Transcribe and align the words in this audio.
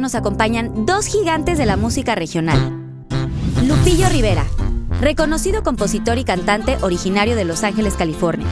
Nos 0.00 0.14
acompañan 0.14 0.86
dos 0.86 1.06
gigantes 1.06 1.58
de 1.58 1.66
la 1.66 1.76
música 1.76 2.14
regional. 2.14 2.58
Lupillo 3.66 4.08
Rivera, 4.08 4.44
reconocido 5.00 5.62
compositor 5.62 6.18
y 6.18 6.24
cantante 6.24 6.76
originario 6.82 7.34
de 7.34 7.44
Los 7.44 7.64
Ángeles, 7.64 7.94
California. 7.94 8.46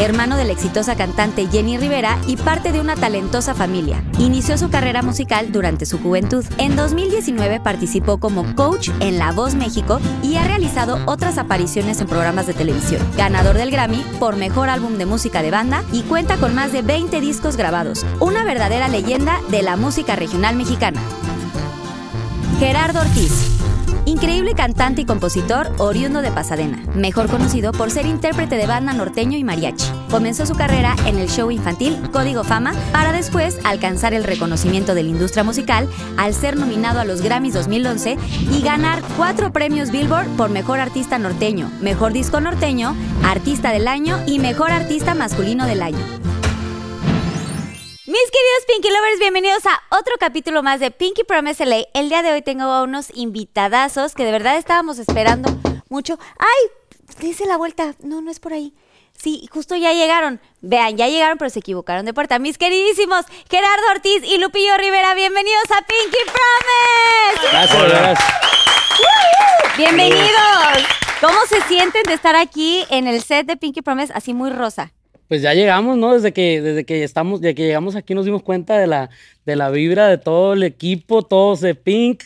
Hermano 0.00 0.38
de 0.38 0.46
la 0.46 0.52
exitosa 0.52 0.96
cantante 0.96 1.46
Jenny 1.52 1.76
Rivera 1.76 2.18
y 2.26 2.38
parte 2.38 2.72
de 2.72 2.80
una 2.80 2.96
talentosa 2.96 3.54
familia. 3.54 4.02
Inició 4.18 4.56
su 4.56 4.70
carrera 4.70 5.02
musical 5.02 5.52
durante 5.52 5.84
su 5.84 5.98
juventud. 5.98 6.42
En 6.56 6.74
2019 6.74 7.60
participó 7.60 8.16
como 8.18 8.54
coach 8.54 8.88
en 9.00 9.18
La 9.18 9.32
Voz 9.32 9.54
México 9.54 10.00
y 10.22 10.36
ha 10.36 10.44
realizado 10.44 10.98
otras 11.04 11.36
apariciones 11.36 12.00
en 12.00 12.06
programas 12.06 12.46
de 12.46 12.54
televisión. 12.54 13.06
Ganador 13.14 13.58
del 13.58 13.70
Grammy 13.70 14.02
por 14.18 14.36
Mejor 14.36 14.70
Álbum 14.70 14.96
de 14.96 15.04
Música 15.04 15.42
de 15.42 15.50
Banda 15.50 15.84
y 15.92 16.00
cuenta 16.04 16.38
con 16.38 16.54
más 16.54 16.72
de 16.72 16.80
20 16.80 17.20
discos 17.20 17.56
grabados. 17.56 18.06
Una 18.20 18.42
verdadera 18.42 18.88
leyenda 18.88 19.38
de 19.50 19.62
la 19.62 19.76
música 19.76 20.16
regional 20.16 20.56
mexicana. 20.56 21.02
Gerardo 22.58 23.00
Ortiz. 23.00 23.49
Increíble 24.10 24.54
cantante 24.56 25.02
y 25.02 25.04
compositor 25.04 25.70
oriundo 25.78 26.20
de 26.20 26.32
Pasadena, 26.32 26.82
mejor 26.96 27.30
conocido 27.30 27.70
por 27.70 27.92
ser 27.92 28.06
intérprete 28.06 28.56
de 28.56 28.66
banda 28.66 28.92
norteño 28.92 29.38
y 29.38 29.44
mariachi. 29.44 29.86
Comenzó 30.10 30.46
su 30.46 30.56
carrera 30.56 30.96
en 31.06 31.16
el 31.16 31.28
show 31.28 31.52
infantil 31.52 31.96
Código 32.10 32.42
Fama 32.42 32.74
para 32.90 33.12
después 33.12 33.60
alcanzar 33.62 34.12
el 34.12 34.24
reconocimiento 34.24 34.96
de 34.96 35.04
la 35.04 35.10
industria 35.10 35.44
musical 35.44 35.88
al 36.16 36.34
ser 36.34 36.56
nominado 36.56 36.98
a 36.98 37.04
los 37.04 37.22
Grammys 37.22 37.54
2011 37.54 38.18
y 38.50 38.62
ganar 38.62 39.00
cuatro 39.16 39.52
premios 39.52 39.92
Billboard 39.92 40.26
por 40.30 40.50
Mejor 40.50 40.80
Artista 40.80 41.16
Norteño, 41.16 41.70
Mejor 41.80 42.12
Disco 42.12 42.40
Norteño, 42.40 42.96
Artista 43.22 43.70
del 43.70 43.86
Año 43.86 44.18
y 44.26 44.40
Mejor 44.40 44.72
Artista 44.72 45.14
Masculino 45.14 45.66
del 45.66 45.82
Año. 45.82 46.19
Mis 48.10 48.18
queridos 48.22 48.64
Pinky 48.66 48.88
Lovers, 48.88 49.20
bienvenidos 49.20 49.64
a 49.66 49.80
otro 49.96 50.14
capítulo 50.18 50.64
más 50.64 50.80
de 50.80 50.90
Pinky 50.90 51.22
Promise 51.22 51.64
LA. 51.64 51.84
El 51.94 52.08
día 52.08 52.22
de 52.22 52.32
hoy 52.32 52.42
tengo 52.42 52.64
a 52.64 52.82
unos 52.82 53.06
invitadazos 53.14 54.16
que 54.16 54.24
de 54.24 54.32
verdad 54.32 54.56
estábamos 54.56 54.98
esperando 54.98 55.48
mucho. 55.88 56.18
¡Ay! 56.36 57.06
Dice 57.20 57.46
la 57.46 57.56
vuelta. 57.56 57.94
No, 58.00 58.20
no 58.20 58.32
es 58.32 58.40
por 58.40 58.52
ahí. 58.52 58.74
Sí, 59.16 59.48
justo 59.52 59.76
ya 59.76 59.92
llegaron. 59.92 60.40
Vean, 60.60 60.96
ya 60.96 61.06
llegaron, 61.06 61.38
pero 61.38 61.50
se 61.50 61.60
equivocaron 61.60 62.04
de 62.04 62.12
puerta. 62.12 62.40
Mis 62.40 62.58
queridísimos 62.58 63.26
Gerardo 63.48 63.84
Ortiz 63.92 64.24
y 64.24 64.38
Lupillo 64.38 64.76
Rivera, 64.76 65.14
bienvenidos 65.14 65.70
a 65.70 65.86
Pinky 65.86 66.18
Promise. 66.24 67.48
Gracias, 67.52 67.88
gracias. 67.90 68.32
Bienvenidos. 69.76 70.88
¿Cómo 71.20 71.38
se 71.48 71.60
sienten 71.68 72.02
de 72.02 72.14
estar 72.14 72.34
aquí 72.34 72.84
en 72.90 73.06
el 73.06 73.22
set 73.22 73.46
de 73.46 73.56
Pinky 73.56 73.82
Promise 73.82 74.12
así 74.16 74.34
muy 74.34 74.50
rosa? 74.50 74.90
Pues 75.30 75.42
ya 75.42 75.54
llegamos, 75.54 75.96
¿no? 75.96 76.12
Desde 76.12 76.32
que, 76.32 76.60
desde 76.60 76.84
que 76.84 77.04
estamos, 77.04 77.40
desde 77.40 77.54
que 77.54 77.62
llegamos 77.62 77.94
aquí 77.94 78.16
nos 78.16 78.24
dimos 78.24 78.42
cuenta 78.42 78.76
de 78.76 78.88
la, 78.88 79.10
de 79.46 79.54
la 79.54 79.70
vibra 79.70 80.08
de 80.08 80.18
todo 80.18 80.54
el 80.54 80.64
equipo, 80.64 81.22
todos 81.22 81.60
de 81.60 81.76
Pink, 81.76 82.24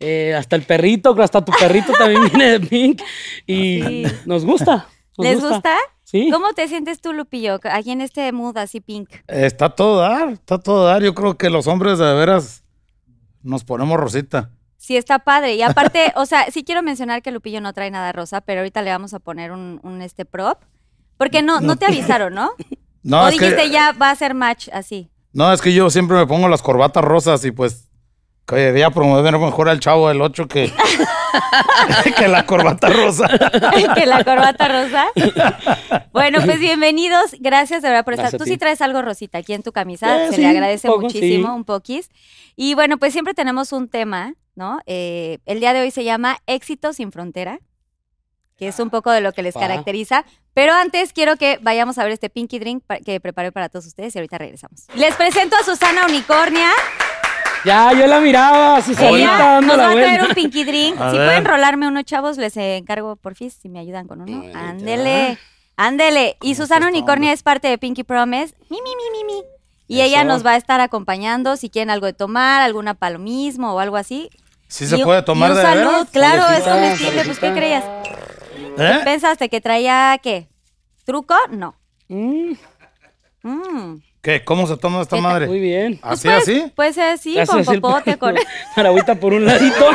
eh, 0.00 0.34
hasta 0.36 0.56
el 0.56 0.62
perrito, 0.64 1.16
hasta 1.22 1.42
tu 1.42 1.50
perrito 1.58 1.92
también 1.98 2.24
viene 2.28 2.58
de 2.58 2.60
Pink. 2.60 3.00
Y 3.46 3.80
Sí. 3.82 4.06
nos 4.26 4.44
gusta. 4.44 4.86
nos 5.16 5.26
¿Les 5.26 5.40
gusta? 5.40 5.74
Sí. 6.04 6.28
¿Cómo 6.30 6.52
te 6.52 6.68
sientes 6.68 7.00
tú, 7.00 7.14
Lupillo, 7.14 7.58
aquí 7.70 7.90
en 7.90 8.02
este 8.02 8.30
mood 8.32 8.58
así 8.58 8.80
pink? 8.80 9.08
Está 9.28 9.70
todo 9.70 10.00
dar, 10.00 10.28
está 10.28 10.58
todo 10.58 10.84
dar. 10.84 11.02
Yo 11.02 11.14
creo 11.14 11.38
que 11.38 11.48
los 11.48 11.66
hombres 11.66 11.98
de 11.98 12.12
veras 12.12 12.64
nos 13.42 13.64
ponemos 13.64 13.98
rosita. 13.98 14.50
Sí, 14.76 14.98
está 14.98 15.20
padre. 15.20 15.54
Y 15.54 15.62
aparte, 15.62 16.12
o 16.16 16.26
sea, 16.26 16.50
sí 16.50 16.64
quiero 16.64 16.82
mencionar 16.82 17.22
que 17.22 17.30
Lupillo 17.30 17.62
no 17.62 17.72
trae 17.72 17.90
nada 17.90 18.12
rosa, 18.12 18.42
pero 18.42 18.60
ahorita 18.60 18.82
le 18.82 18.90
vamos 18.90 19.14
a 19.14 19.20
poner 19.20 19.52
un, 19.52 19.80
un, 19.82 20.02
este 20.02 20.26
prop. 20.26 20.58
Porque 21.22 21.40
no, 21.40 21.60
no 21.60 21.76
te 21.76 21.86
avisaron, 21.86 22.34
¿no? 22.34 22.50
No, 23.04 23.22
o 23.22 23.26
es 23.26 23.32
dijiste 23.32 23.62
que, 23.62 23.70
ya 23.70 23.90
va 23.90 24.10
a 24.10 24.14
ser 24.14 24.32
match 24.32 24.68
así. 24.72 25.08
no, 25.32 25.52
es 25.52 25.60
que 25.60 25.72
yo 25.72 25.90
siempre 25.90 26.16
me 26.16 26.24
pongo 26.24 26.48
las 26.48 26.62
corbatas 26.62 27.02
rosas 27.02 27.44
y 27.44 27.50
pues 27.50 27.88
quería 28.46 28.90
promover 28.90 29.36
mejor 29.38 29.68
al 29.68 29.80
chavo 29.80 30.08
del 30.08 30.20
8 30.20 30.46
que, 30.46 30.72
que 32.16 32.28
la 32.28 32.46
corbata 32.46 32.88
rosa. 32.88 33.28
que 33.94 34.06
la 34.06 34.22
corbata 34.22 34.68
rosa. 34.68 35.06
Bueno, 36.12 36.38
pues 36.44 36.60
bienvenidos. 36.60 37.34
Gracias 37.40 37.82
de 37.82 37.88
verdad 37.88 38.04
por 38.04 38.14
estar. 38.14 38.30
Gracias 38.30 38.40
Tú 38.40 38.48
sí 38.48 38.56
traes 38.56 38.80
algo 38.82 39.02
rosita 39.02 39.38
aquí 39.38 39.52
en 39.52 39.62
tu 39.62 39.72
camisa. 39.72 40.24
Eh, 40.24 40.28
Se 40.30 40.36
sí, 40.36 40.40
le 40.42 40.48
agradece 40.48 40.88
un 40.88 40.94
poco, 40.94 41.06
muchísimo, 41.06 41.48
sí. 41.48 41.54
un 41.54 41.64
poquis. 41.64 42.08
Y 42.54 42.74
bueno, 42.74 42.98
pues 42.98 43.12
siempre 43.12 43.34
tenemos 43.34 43.72
un 43.72 43.88
tema, 43.88 44.34
¿no? 44.54 44.78
Eh, 44.86 45.38
el 45.46 45.58
día 45.58 45.72
de 45.72 45.80
hoy 45.80 45.90
se 45.90 46.04
llama 46.04 46.38
Éxito 46.46 46.92
sin 46.92 47.10
frontera, 47.10 47.58
que 48.58 48.68
es 48.68 48.78
un 48.78 48.90
poco 48.90 49.10
de 49.10 49.20
lo 49.20 49.32
que 49.32 49.42
les 49.42 49.54
caracteriza. 49.54 50.24
Pero 50.54 50.72
antes 50.72 51.12
quiero 51.12 51.36
que 51.36 51.58
vayamos 51.62 51.98
a 51.98 52.04
ver 52.04 52.12
este 52.12 52.30
Pinky 52.30 52.58
Drink 52.58 52.84
que 53.04 53.20
preparé 53.20 53.52
para 53.52 53.68
todos 53.68 53.86
ustedes 53.86 54.14
y 54.14 54.18
ahorita 54.18 54.38
regresamos. 54.38 54.86
Les 54.94 55.14
presento 55.16 55.56
a 55.60 55.64
Susana 55.64 56.06
Unicornia. 56.06 56.70
Ya, 57.64 57.92
yo 57.92 58.06
la 58.08 58.18
miraba, 58.20 58.80
Ella 58.80 59.38
dando 59.38 59.68
nos 59.68 59.76
la 59.76 59.84
va 59.86 59.90
a 59.92 59.94
traer 59.94 60.22
un 60.22 60.34
Pinky 60.34 60.64
Drink. 60.64 61.00
A 61.00 61.10
si 61.12 61.18
ver. 61.18 61.28
pueden 61.28 61.44
rolarme 61.44 61.86
unos 61.86 62.04
chavos, 62.04 62.36
les 62.36 62.56
encargo 62.56 63.16
por 63.16 63.34
fin 63.36 63.50
si 63.50 63.68
me 63.68 63.78
ayudan 63.78 64.08
con 64.08 64.20
uno. 64.20 64.42
Ándele, 64.54 65.38
ándele. 65.76 66.36
Y 66.42 66.54
¿Cómo 66.54 66.64
Susana 66.64 66.88
Unicornia 66.88 67.32
es 67.32 67.42
parte 67.44 67.68
de 67.68 67.78
Pinky 67.78 68.02
Promise. 68.02 68.54
Mi, 68.68 68.78
mi, 68.82 68.90
mi, 68.96 69.18
mi, 69.18 69.34
mi. 69.34 69.42
Y 69.86 70.00
Eso. 70.00 70.06
ella 70.08 70.24
nos 70.24 70.44
va 70.44 70.52
a 70.52 70.56
estar 70.56 70.80
acompañando 70.80 71.56
si 71.56 71.70
quieren 71.70 71.90
algo 71.90 72.06
de 72.06 72.12
tomar, 72.14 72.62
alguna 72.62 72.94
palomismo 72.94 73.74
o 73.74 73.78
algo 73.78 73.96
así. 73.96 74.28
¿Sí 74.66 74.86
se 74.86 74.98
puede 74.98 75.22
tomar 75.22 75.50
y 75.50 75.52
un 75.52 75.56
de 75.58 75.62
salud, 75.62 75.90
veras? 75.90 76.08
claro, 76.10 76.44
es 76.56 76.64
comestible. 76.64 77.24
Pues, 77.24 77.38
¿qué 77.38 77.46
salecita. 77.46 77.54
creías? 77.54 77.84
¿Eh? 78.78 79.00
¿Pensaste 79.04 79.48
que 79.48 79.60
traía 79.60 80.18
qué? 80.22 80.48
¿Truco? 81.04 81.34
No. 81.50 81.74
Mm, 82.08 82.52
Mm. 83.44 83.96
¿Qué? 84.22 84.44
¿Cómo 84.44 84.68
se 84.68 84.76
toma 84.76 85.00
esta 85.02 85.16
madre? 85.16 85.48
muy 85.48 85.58
bien. 85.58 85.98
Pues 86.00 86.12
¿Así, 86.12 86.28
puede- 86.28 86.36
así? 86.38 86.72
Puede 86.76 86.92
ser 86.92 87.08
así, 87.08 87.36
con 87.44 87.58
el- 87.58 87.80
popote, 87.80 88.16
con... 88.18 88.36
Para 88.76 88.88
agüita 88.90 89.16
por 89.16 89.32
un 89.32 89.44
ladito. 89.44 89.90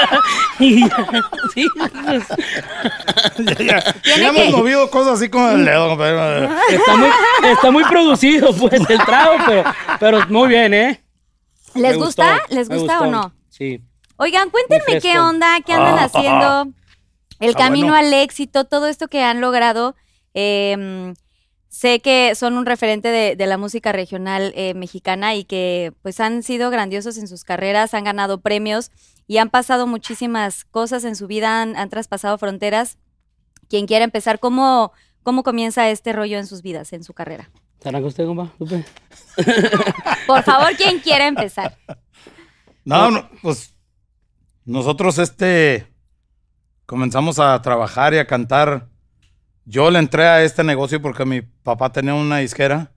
y 0.58 0.80
ya, 0.88 1.06
sí, 1.54 1.68
pues, 1.76 2.24
ya, 3.38 3.54
ya. 3.64 3.78
Ya 3.84 3.92
Tiene 4.02 4.26
hemos 4.26 4.58
movido 4.58 4.90
cosas 4.90 5.14
así 5.20 5.28
con 5.28 5.48
el 5.60 5.64
dedo, 5.64 5.90
compadre. 5.90 6.48
está, 6.70 6.96
muy, 6.96 7.08
está 7.44 7.70
muy 7.70 7.84
producido, 7.84 8.52
pues, 8.52 8.80
el 8.90 8.98
trago, 9.04 9.36
pero, 9.46 9.64
pero 10.00 10.26
muy 10.28 10.48
bien, 10.48 10.74
¿eh? 10.74 11.00
¿Les 11.74 11.92
Me 11.96 12.04
gusta? 12.04 12.32
gustó, 12.32 12.54
¿Les 12.56 12.68
gusta 12.68 13.00
o 13.02 13.06
no? 13.06 13.32
Sí. 13.48 13.80
Oigan, 14.16 14.50
cuéntenme 14.50 15.00
qué 15.00 15.20
onda, 15.20 15.56
qué 15.64 15.72
andan 15.74 15.98
Ah, 16.00 16.04
haciendo, 16.04 16.66
el 17.40 17.50
Está 17.50 17.64
camino 17.64 17.88
bueno. 17.88 18.06
al 18.08 18.14
éxito, 18.14 18.64
todo 18.64 18.86
esto 18.86 19.08
que 19.08 19.22
han 19.22 19.40
logrado. 19.40 19.94
Eh, 20.34 21.14
sé 21.68 22.00
que 22.00 22.34
son 22.34 22.56
un 22.56 22.66
referente 22.66 23.08
de, 23.08 23.36
de 23.36 23.46
la 23.46 23.58
música 23.58 23.92
regional 23.92 24.52
eh, 24.56 24.74
mexicana 24.74 25.34
y 25.34 25.44
que 25.44 25.92
pues 26.02 26.18
han 26.20 26.42
sido 26.42 26.70
grandiosos 26.70 27.18
en 27.18 27.28
sus 27.28 27.44
carreras, 27.44 27.94
han 27.94 28.04
ganado 28.04 28.40
premios 28.40 28.90
y 29.26 29.38
han 29.38 29.50
pasado 29.50 29.86
muchísimas 29.86 30.64
cosas 30.64 31.04
en 31.04 31.14
su 31.14 31.26
vida, 31.26 31.60
han, 31.62 31.76
han 31.76 31.90
traspasado 31.90 32.38
fronteras. 32.38 32.98
Quien 33.68 33.86
quiera 33.86 34.04
empezar, 34.04 34.40
¿cómo, 34.40 34.92
¿cómo 35.22 35.42
comienza 35.42 35.90
este 35.90 36.14
rollo 36.14 36.38
en 36.38 36.46
sus 36.46 36.62
vidas, 36.62 36.92
en 36.94 37.04
su 37.04 37.12
carrera? 37.12 37.50
¿Arranca 37.84 38.08
usted, 38.08 38.24
compa? 38.26 38.50
Lupe? 38.58 38.84
Por 40.26 40.42
favor, 40.42 40.74
quien 40.76 41.00
quiera 41.00 41.26
empezar. 41.26 41.76
No, 42.84 43.10
no, 43.10 43.28
pues 43.42 43.74
nosotros 44.64 45.18
este 45.18 45.86
comenzamos 46.92 47.38
a 47.38 47.60
trabajar 47.60 48.14
y 48.14 48.18
a 48.18 48.26
cantar. 48.26 48.88
Yo 49.66 49.90
le 49.90 49.98
entré 49.98 50.24
a 50.26 50.42
este 50.42 50.64
negocio 50.64 51.02
porque 51.02 51.26
mi 51.26 51.42
papá 51.42 51.92
tenía 51.92 52.14
una 52.14 52.38
disquera. 52.38 52.92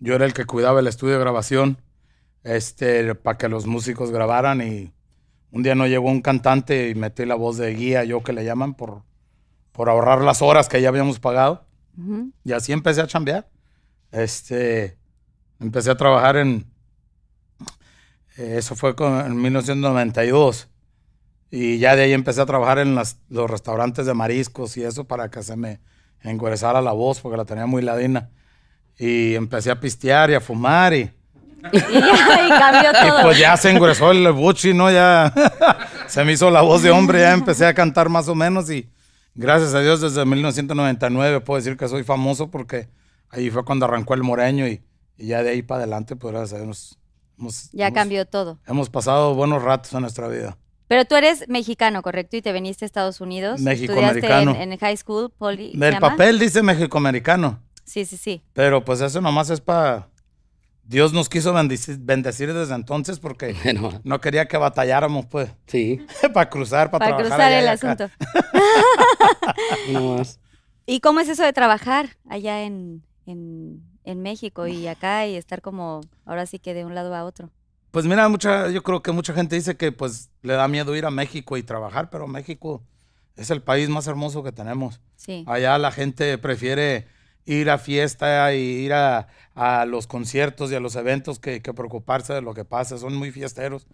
Yo 0.00 0.14
era 0.14 0.24
el 0.24 0.32
que 0.32 0.46
cuidaba 0.46 0.80
el 0.80 0.86
estudio 0.86 1.12
de 1.14 1.20
grabación, 1.20 1.76
este, 2.42 3.14
para 3.14 3.36
que 3.36 3.48
los 3.50 3.66
músicos 3.66 4.10
grabaran 4.10 4.62
y 4.62 4.94
un 5.50 5.62
día 5.62 5.74
no 5.74 5.86
llegó 5.86 6.08
un 6.08 6.22
cantante 6.22 6.88
y 6.88 6.94
metí 6.94 7.26
la 7.26 7.34
voz 7.34 7.58
de 7.58 7.74
guía, 7.74 8.04
yo 8.04 8.22
que 8.22 8.32
le 8.32 8.44
llaman, 8.46 8.72
por, 8.74 9.02
por 9.72 9.90
ahorrar 9.90 10.22
las 10.22 10.40
horas 10.40 10.68
que 10.70 10.80
ya 10.80 10.88
habíamos 10.88 11.20
pagado. 11.20 11.66
Y 12.44 12.52
así 12.52 12.72
empecé 12.72 13.02
a 13.02 13.06
chambear. 13.08 13.50
Este, 14.10 14.96
empecé 15.60 15.90
a 15.90 15.96
trabajar 15.96 16.36
en, 16.38 16.64
Eh, 18.38 18.54
Eso 18.58 18.74
fue 18.76 18.94
con- 18.94 19.20
en 19.26 19.36
1992. 19.42 20.68
Y 21.50 21.78
ya 21.78 21.96
de 21.96 22.02
ahí 22.02 22.12
empecé 22.12 22.40
a 22.42 22.46
trabajar 22.46 22.78
en 22.78 22.94
las- 22.94 23.18
los 23.28 23.48
restaurantes 23.50 24.04
de 24.06 24.14
mariscos 24.14 24.76
y 24.76 24.84
eso 24.84 25.04
para 25.04 25.30
que 25.30 25.42
se 25.42 25.56
me 25.56 25.80
enguerezara 26.22 26.80
la 26.82 26.92
voz 26.92 27.20
porque 27.20 27.36
la 27.36 27.44
tenía 27.44 27.66
muy 27.66 27.82
ladina. 27.82 28.30
Y 28.98 29.34
empecé 29.34 29.70
a 29.70 29.80
pistear 29.80 30.30
y 30.30 30.34
a 30.34 30.40
fumar 30.40 30.92
y, 30.92 31.10
Y, 31.72 31.76
y 31.76 32.48
cambió 32.50 32.90
y 32.90 33.08
todo. 33.08 33.22
pues 33.22 33.38
ya 33.38 33.56
se 33.56 33.70
engrezó 33.70 34.10
el 34.10 34.30
buchi, 34.32 34.74
¿no? 34.74 34.90
Ya 34.90 35.32
se 36.06 36.24
me 36.24 36.32
hizo 36.32 36.50
la 36.50 36.60
voz 36.62 36.82
de 36.82 36.90
hombre, 36.90 37.20
ya 37.20 37.32
empecé 37.32 37.66
a 37.66 37.74
cantar 37.74 38.08
más 38.08 38.28
o 38.28 38.34
menos 38.34 38.70
y 38.70 38.88
gracias 39.34 39.74
a 39.74 39.80
Dios 39.80 40.00
desde 40.00 40.24
1999 40.24 41.40
puedo 41.40 41.58
decir 41.58 41.76
que 41.76 41.88
soy 41.88 42.04
famoso 42.04 42.50
porque 42.50 42.88
ahí 43.30 43.50
fue 43.50 43.64
cuando 43.64 43.86
arrancó 43.86 44.14
el 44.14 44.22
moreño 44.22 44.66
y, 44.68 44.82
y 45.16 45.26
ya 45.28 45.42
de 45.42 45.50
ahí 45.50 45.62
para 45.62 45.82
adelante, 45.82 46.14
pues 46.16 46.32
gracias 46.34 46.60
a 46.60 46.64
Dios 46.64 46.98
hemos, 47.38 47.70
ya 47.72 47.86
hemos- 47.88 47.94
cambió 47.98 48.26
todo. 48.26 48.58
hemos 48.66 48.90
pasado 48.90 49.34
buenos 49.34 49.62
ratos 49.62 49.92
en 49.94 50.00
nuestra 50.02 50.28
vida. 50.28 50.56
Pero 50.88 51.04
tú 51.04 51.14
eres 51.16 51.46
mexicano, 51.48 52.00
¿correcto? 52.02 52.36
Y 52.36 52.42
te 52.42 52.52
viniste 52.52 52.84
a 52.84 52.86
Estados 52.86 53.20
Unidos. 53.20 53.60
Mexicoamericano. 53.60 54.16
Estudiaste 54.52 54.62
en, 54.62 54.72
en 54.72 54.78
high 54.78 54.96
school, 54.96 55.30
poli. 55.30 55.72
¿se 55.72 55.86
El 55.86 55.92
llama? 55.94 56.10
papel 56.10 56.38
dice 56.38 56.62
mexicoamericano, 56.62 57.62
Sí, 57.84 58.04
sí, 58.04 58.16
sí. 58.16 58.42
pero 58.54 58.84
pues 58.84 59.00
eso 59.00 59.20
nomás 59.20 59.50
es 59.50 59.60
para... 59.60 60.08
Dios 60.84 61.12
nos 61.12 61.28
quiso 61.28 61.52
bendecir, 61.52 61.98
bendecir 61.98 62.54
desde 62.54 62.74
entonces 62.74 63.18
porque 63.18 63.52
Bueno, 63.64 64.00
no 64.04 64.20
quería 64.22 64.48
que 64.48 64.56
batalláramos, 64.56 65.26
pues, 65.26 65.50
sí, 65.66 66.00
para 66.32 66.48
cruzar, 66.48 66.90
para, 66.90 67.04
Para 67.04 67.16
trabajar 67.18 67.36
cruzar 67.38 67.52
allá 67.52 67.60
el 67.60 67.68
asunto. 67.68 68.10
no 69.92 70.16
más. 70.16 70.40
¿Y 70.86 71.00
cómo 71.00 71.20
es 71.20 71.28
eso 71.28 71.42
de 71.42 71.52
trabajar 71.52 72.16
allá 72.28 72.62
en, 72.62 73.02
en, 73.26 73.82
en 74.04 74.22
México 74.22 74.66
y 74.66 74.86
acá 74.88 75.26
y 75.26 75.36
estar 75.36 75.60
como, 75.60 76.00
ahora 76.24 76.46
sí 76.46 76.58
que 76.58 76.72
de 76.72 76.86
un 76.86 76.94
lado 76.94 77.14
a 77.14 77.24
otro? 77.24 77.50
Pues 77.98 78.06
mira, 78.06 78.28
mucha, 78.28 78.70
yo 78.70 78.84
creo 78.84 79.02
que 79.02 79.10
mucha 79.10 79.34
gente 79.34 79.56
dice 79.56 79.76
que 79.76 79.90
pues 79.90 80.30
le 80.42 80.52
da 80.52 80.68
miedo 80.68 80.94
ir 80.94 81.04
a 81.04 81.10
México 81.10 81.56
y 81.56 81.64
trabajar, 81.64 82.10
pero 82.10 82.28
México 82.28 82.80
es 83.34 83.50
el 83.50 83.60
país 83.60 83.88
más 83.88 84.06
hermoso 84.06 84.44
que 84.44 84.52
tenemos. 84.52 85.00
Sí. 85.16 85.42
Allá 85.48 85.76
la 85.78 85.90
gente 85.90 86.38
prefiere 86.38 87.08
ir 87.44 87.68
a 87.70 87.76
fiesta 87.76 88.54
y 88.54 88.58
ir 88.60 88.92
a, 88.92 89.26
a 89.56 89.84
los 89.84 90.06
conciertos 90.06 90.70
y 90.70 90.76
a 90.76 90.80
los 90.80 90.94
eventos 90.94 91.40
que, 91.40 91.60
que 91.60 91.74
preocuparse 91.74 92.32
de 92.34 92.40
lo 92.40 92.54
que 92.54 92.64
pasa. 92.64 92.98
Son 92.98 93.16
muy 93.16 93.32
fiesteros. 93.32 93.88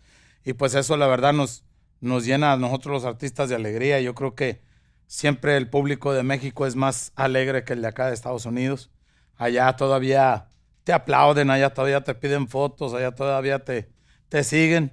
Y 0.45 0.53
pues 0.53 0.75
eso 0.75 0.99
la 0.99 1.07
verdad 1.07 1.33
nos, 1.33 1.65
nos 2.03 2.27
llena 2.27 2.53
a 2.53 2.59
nosotros 2.59 2.93
los 2.93 3.05
artistas 3.07 3.49
de 3.49 3.55
alegría. 3.55 4.03
Yo 4.03 4.15
creo 4.15 4.35
que 4.35 4.61
siempre 5.07 5.57
el 5.57 5.71
público 5.71 6.13
de 6.13 6.25
México 6.25 6.67
es 6.67 6.77
más 6.77 7.13
alegre 7.17 7.65
que 7.65 7.73
el 7.73 7.81
de 7.81 7.89
acá 7.89 8.09
de 8.09 8.13
Estados 8.13 8.45
Unidos. 8.45 8.91
Allá 9.37 9.75
todavía 9.77 10.51
te 10.83 10.93
aplauden, 10.93 11.49
allá 11.49 11.73
todavía 11.73 12.05
te 12.05 12.15
piden 12.15 12.49
fotos, 12.49 12.93
allá 12.93 13.13
todavía 13.13 13.65
te, 13.65 13.94
te 14.35 14.43
siguen. 14.43 14.91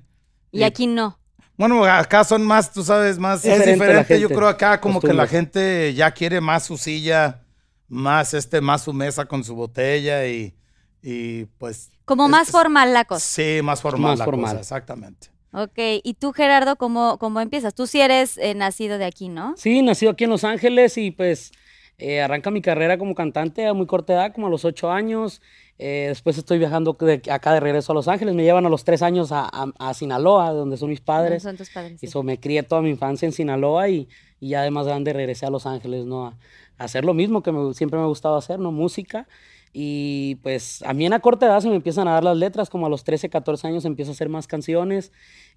Y 0.51 0.61
aquí 0.61 0.85
no. 0.85 1.17
Bueno, 1.57 1.83
acá 1.83 2.23
son 2.23 2.45
más, 2.45 2.71
tú 2.71 2.83
sabes, 2.83 3.17
más 3.17 3.43
es 3.43 3.65
Diferente. 3.65 4.19
Yo 4.19 4.27
creo 4.29 4.47
acá 4.47 4.79
como 4.79 5.01
que 5.01 5.13
la 5.13 5.25
gente 5.25 5.95
ya 5.95 6.11
quiere 6.11 6.39
más 6.41 6.65
su 6.65 6.77
silla, 6.77 7.41
más 7.87 8.35
este, 8.35 8.61
más 8.61 8.83
su 8.83 8.93
mesa 8.93 9.25
con 9.25 9.43
su 9.43 9.55
botella 9.55 10.27
y, 10.27 10.53
y 11.01 11.45
pues. 11.57 11.89
Como 12.05 12.25
es- 12.25 12.29
más 12.31 12.51
formal 12.51 12.93
la 12.93 13.05
cosa. 13.05 13.25
Sí, 13.25 13.61
más 13.63 13.81
formal 13.81 14.11
Más 14.11 14.19
la 14.19 14.25
formal. 14.25 14.45
cosa, 14.51 14.59
exactamente. 14.59 15.29
Ok. 15.53 15.79
¿Y 16.03 16.13
tú, 16.19 16.33
Gerardo, 16.33 16.75
cómo, 16.75 17.17
cómo 17.17 17.41
empiezas? 17.41 17.73
Tú 17.73 17.87
sí 17.87 17.99
eres 17.99 18.37
eh, 18.37 18.53
nacido 18.53 18.99
de 18.99 19.05
aquí, 19.05 19.27
¿no? 19.27 19.55
Sí, 19.57 19.81
nacido 19.81 20.11
aquí 20.11 20.25
en 20.25 20.29
Los 20.29 20.43
Ángeles 20.43 20.99
y 20.99 21.09
pues 21.09 21.51
eh, 21.97 22.21
arranca 22.21 22.51
mi 22.51 22.61
carrera 22.61 22.99
como 22.99 23.15
cantante 23.15 23.65
a 23.65 23.73
muy 23.73 23.87
corta 23.87 24.13
edad, 24.13 24.33
como 24.35 24.45
a 24.47 24.49
los 24.51 24.65
ocho 24.65 24.91
años. 24.91 25.41
Eh, 25.83 26.05
después 26.09 26.37
estoy 26.37 26.59
viajando 26.59 26.95
de 26.99 27.23
acá 27.31 27.53
de 27.53 27.59
regreso 27.59 27.91
a 27.91 27.95
Los 27.95 28.07
Ángeles. 28.07 28.35
Me 28.35 28.43
llevan 28.43 28.67
a 28.67 28.69
los 28.69 28.83
tres 28.83 29.01
años 29.01 29.31
a, 29.31 29.49
a- 29.51 29.71
a 29.79 29.93
Sinaloa, 29.95 30.51
donde 30.51 30.77
son 30.77 30.89
mis 30.89 31.01
padres. 31.01 31.41
Son 31.41 31.57
tus 31.57 31.71
padres. 31.71 32.03
Y 32.03 32.07
so, 32.07 32.21
me 32.21 32.39
crié 32.39 32.61
toda 32.61 32.83
mi 32.83 32.91
infancia 32.91 33.25
en 33.25 33.31
Sinaloa 33.31 33.89
y, 33.89 34.07
y 34.39 34.49
ya 34.49 34.61
de 34.61 34.69
más 34.69 34.85
grande 34.85 35.11
regresé 35.11 35.47
a 35.47 35.49
Los 35.49 35.65
Ángeles, 35.65 36.05
¿no? 36.05 36.27
A, 36.27 36.37
a 36.77 36.83
hacer 36.83 37.03
lo 37.03 37.15
mismo 37.15 37.41
que 37.41 37.51
me- 37.51 37.73
siempre 37.73 37.97
me 37.97 38.03
ha 38.05 38.07
gustado 38.07 38.35
hacer, 38.37 38.59
¿no? 38.59 38.71
Música. 38.71 39.27
Y 39.73 40.35
pues 40.43 40.83
a 40.83 40.93
mí 40.93 41.05
en 41.07 41.13
a 41.13 41.19
corta 41.19 41.47
edad 41.47 41.61
se 41.61 41.69
me 41.69 41.75
empiezan 41.77 42.07
a 42.07 42.11
dar 42.13 42.23
las 42.25 42.37
letras, 42.37 42.69
como 42.69 42.85
a 42.85 42.89
los 42.89 43.03
13, 43.03 43.29
14 43.29 43.65
años 43.67 43.83
empiezo 43.85 44.11
a 44.11 44.13
hacer 44.13 44.29
más 44.29 44.45
canciones 44.45 45.11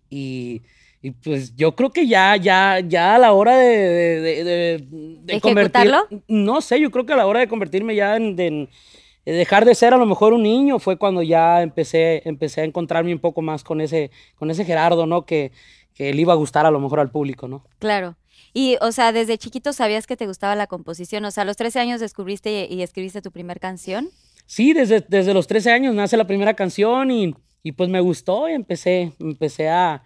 y, 0.08 0.62
y, 1.02 1.10
pues 1.10 1.54
yo 1.56 1.74
creo 1.74 1.90
que 1.90 2.06
ya, 2.06 2.36
ya, 2.36 2.80
ya 2.80 3.16
a 3.16 3.18
la 3.18 3.32
hora 3.34 3.58
de, 3.58 3.66
de, 3.76 4.44
de- 4.44 4.78
de- 4.78 4.84
de 5.24 5.34
no 6.28 6.60
sé, 6.62 6.80
yo 6.80 6.90
creo 6.90 7.04
que 7.04 7.12
a 7.12 7.16
la 7.16 7.26
hora 7.26 7.40
de 7.40 7.48
convertirme 7.48 7.94
ya 7.94 8.16
en, 8.16 8.38
en- 8.40 8.68
dejar 9.32 9.64
de 9.64 9.74
ser 9.74 9.94
a 9.94 9.96
lo 9.96 10.06
mejor 10.06 10.32
un 10.32 10.42
niño 10.42 10.78
fue 10.78 10.98
cuando 10.98 11.22
ya 11.22 11.62
empecé, 11.62 12.22
empecé 12.28 12.60
a 12.60 12.64
encontrarme 12.64 13.12
un 13.12 13.20
poco 13.20 13.42
más 13.42 13.64
con 13.64 13.80
ese, 13.80 14.10
con 14.36 14.50
ese 14.50 14.64
Gerardo, 14.64 15.06
¿no? 15.06 15.24
Que, 15.24 15.52
que 15.94 16.12
le 16.12 16.20
iba 16.20 16.32
a 16.32 16.36
gustar 16.36 16.66
a 16.66 16.70
lo 16.70 16.80
mejor 16.80 17.00
al 17.00 17.10
público, 17.10 17.48
¿no? 17.48 17.64
Claro. 17.78 18.16
Y, 18.52 18.76
o 18.80 18.92
sea, 18.92 19.12
desde 19.12 19.38
chiquito 19.38 19.72
sabías 19.72 20.06
que 20.06 20.16
te 20.16 20.26
gustaba 20.26 20.54
la 20.54 20.66
composición. 20.66 21.24
O 21.24 21.30
sea, 21.30 21.42
a 21.42 21.46
los 21.46 21.56
13 21.56 21.80
años 21.80 22.00
descubriste 22.00 22.68
y, 22.68 22.74
y 22.74 22.82
escribiste 22.82 23.22
tu 23.22 23.32
primer 23.32 23.58
canción. 23.60 24.08
Sí, 24.46 24.72
desde, 24.72 25.00
desde 25.00 25.34
los 25.34 25.46
13 25.46 25.72
años 25.72 25.94
nace 25.94 26.16
la 26.16 26.26
primera 26.26 26.54
canción 26.54 27.10
y, 27.10 27.34
y 27.62 27.72
pues 27.72 27.88
me 27.88 28.00
gustó 28.00 28.48
y 28.48 28.52
empecé, 28.52 29.12
empecé 29.18 29.68
a, 29.68 30.04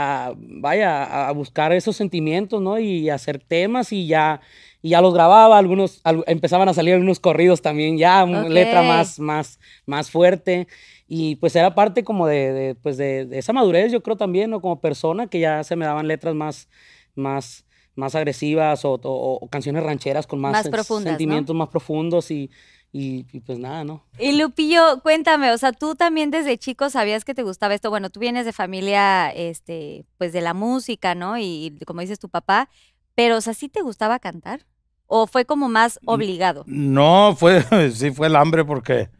a, 0.00 0.32
vaya, 0.36 1.28
a- 1.28 1.32
buscar 1.32 1.72
esos 1.72 1.96
sentimientos, 1.96 2.62
¿no? 2.62 2.78
Y 2.78 3.10
hacer 3.10 3.38
temas 3.40 3.92
y 3.92 4.06
ya, 4.06 4.40
y 4.80 4.90
ya 4.90 5.00
los 5.00 5.12
grababa, 5.12 5.58
algunos, 5.58 6.00
al- 6.04 6.22
empezaban 6.28 6.68
a 6.68 6.74
salir 6.74 6.94
algunos 6.94 7.18
corridos 7.18 7.62
también, 7.62 7.98
ya, 7.98 8.24
letra 8.48 8.82
más, 8.82 9.18
más, 9.18 9.58
más 9.86 10.10
fuerte. 10.10 10.68
Y 11.08 11.36
pues 11.36 11.56
era 11.56 11.74
parte 11.74 12.04
como 12.04 12.26
de, 12.26 12.52
de, 12.52 12.74
pues 12.76 12.96
de, 12.96 13.26
de 13.26 13.38
esa 13.38 13.52
madurez, 13.52 13.90
yo 13.90 14.02
creo 14.02 14.16
también, 14.16 14.50
¿no? 14.50 14.60
Como 14.60 14.80
persona, 14.80 15.26
que 15.26 15.40
ya 15.40 15.64
se 15.64 15.74
me 15.74 15.84
daban 15.86 16.06
letras 16.06 16.34
más, 16.34 16.68
más, 17.14 17.64
más 17.96 18.14
agresivas 18.14 18.84
o, 18.84 18.92
o- 19.02 19.38
o 19.42 19.48
canciones 19.48 19.82
rancheras 19.82 20.26
con 20.28 20.38
más, 20.38 20.52
Más 20.52 20.66
sen- 20.66 20.70
profundas, 20.70 21.04
¿no? 21.06 21.10
sentimientos 21.10 21.56
más 21.56 21.68
profundos 21.68 22.30
y, 22.30 22.50
y, 22.92 23.26
y 23.32 23.40
pues 23.40 23.58
nada, 23.58 23.84
¿no? 23.84 24.02
Y 24.18 24.32
Lupillo, 24.40 25.00
cuéntame, 25.02 25.52
o 25.52 25.58
sea, 25.58 25.72
tú 25.72 25.94
también 25.94 26.30
desde 26.30 26.56
chico 26.58 26.88
sabías 26.90 27.24
que 27.24 27.34
te 27.34 27.42
gustaba 27.42 27.74
esto. 27.74 27.90
Bueno, 27.90 28.10
tú 28.10 28.20
vienes 28.20 28.46
de 28.46 28.52
familia, 28.52 29.30
este, 29.30 30.04
pues 30.16 30.32
de 30.32 30.40
la 30.40 30.54
música, 30.54 31.14
¿no? 31.14 31.36
Y, 31.38 31.76
y 31.80 31.84
como 31.84 32.00
dices 32.00 32.18
tu 32.18 32.28
papá, 32.28 32.68
pero, 33.14 33.36
o 33.36 33.40
sea, 33.40 33.52
¿sí 33.54 33.68
te 33.68 33.82
gustaba 33.82 34.18
cantar? 34.18 34.66
¿O 35.06 35.26
fue 35.26 35.44
como 35.44 35.68
más 35.68 35.98
obligado? 36.04 36.64
No, 36.66 37.34
fue, 37.36 37.62
sí 37.92 38.10
fue 38.10 38.26
el 38.28 38.36
hambre 38.36 38.64
porque 38.64 39.10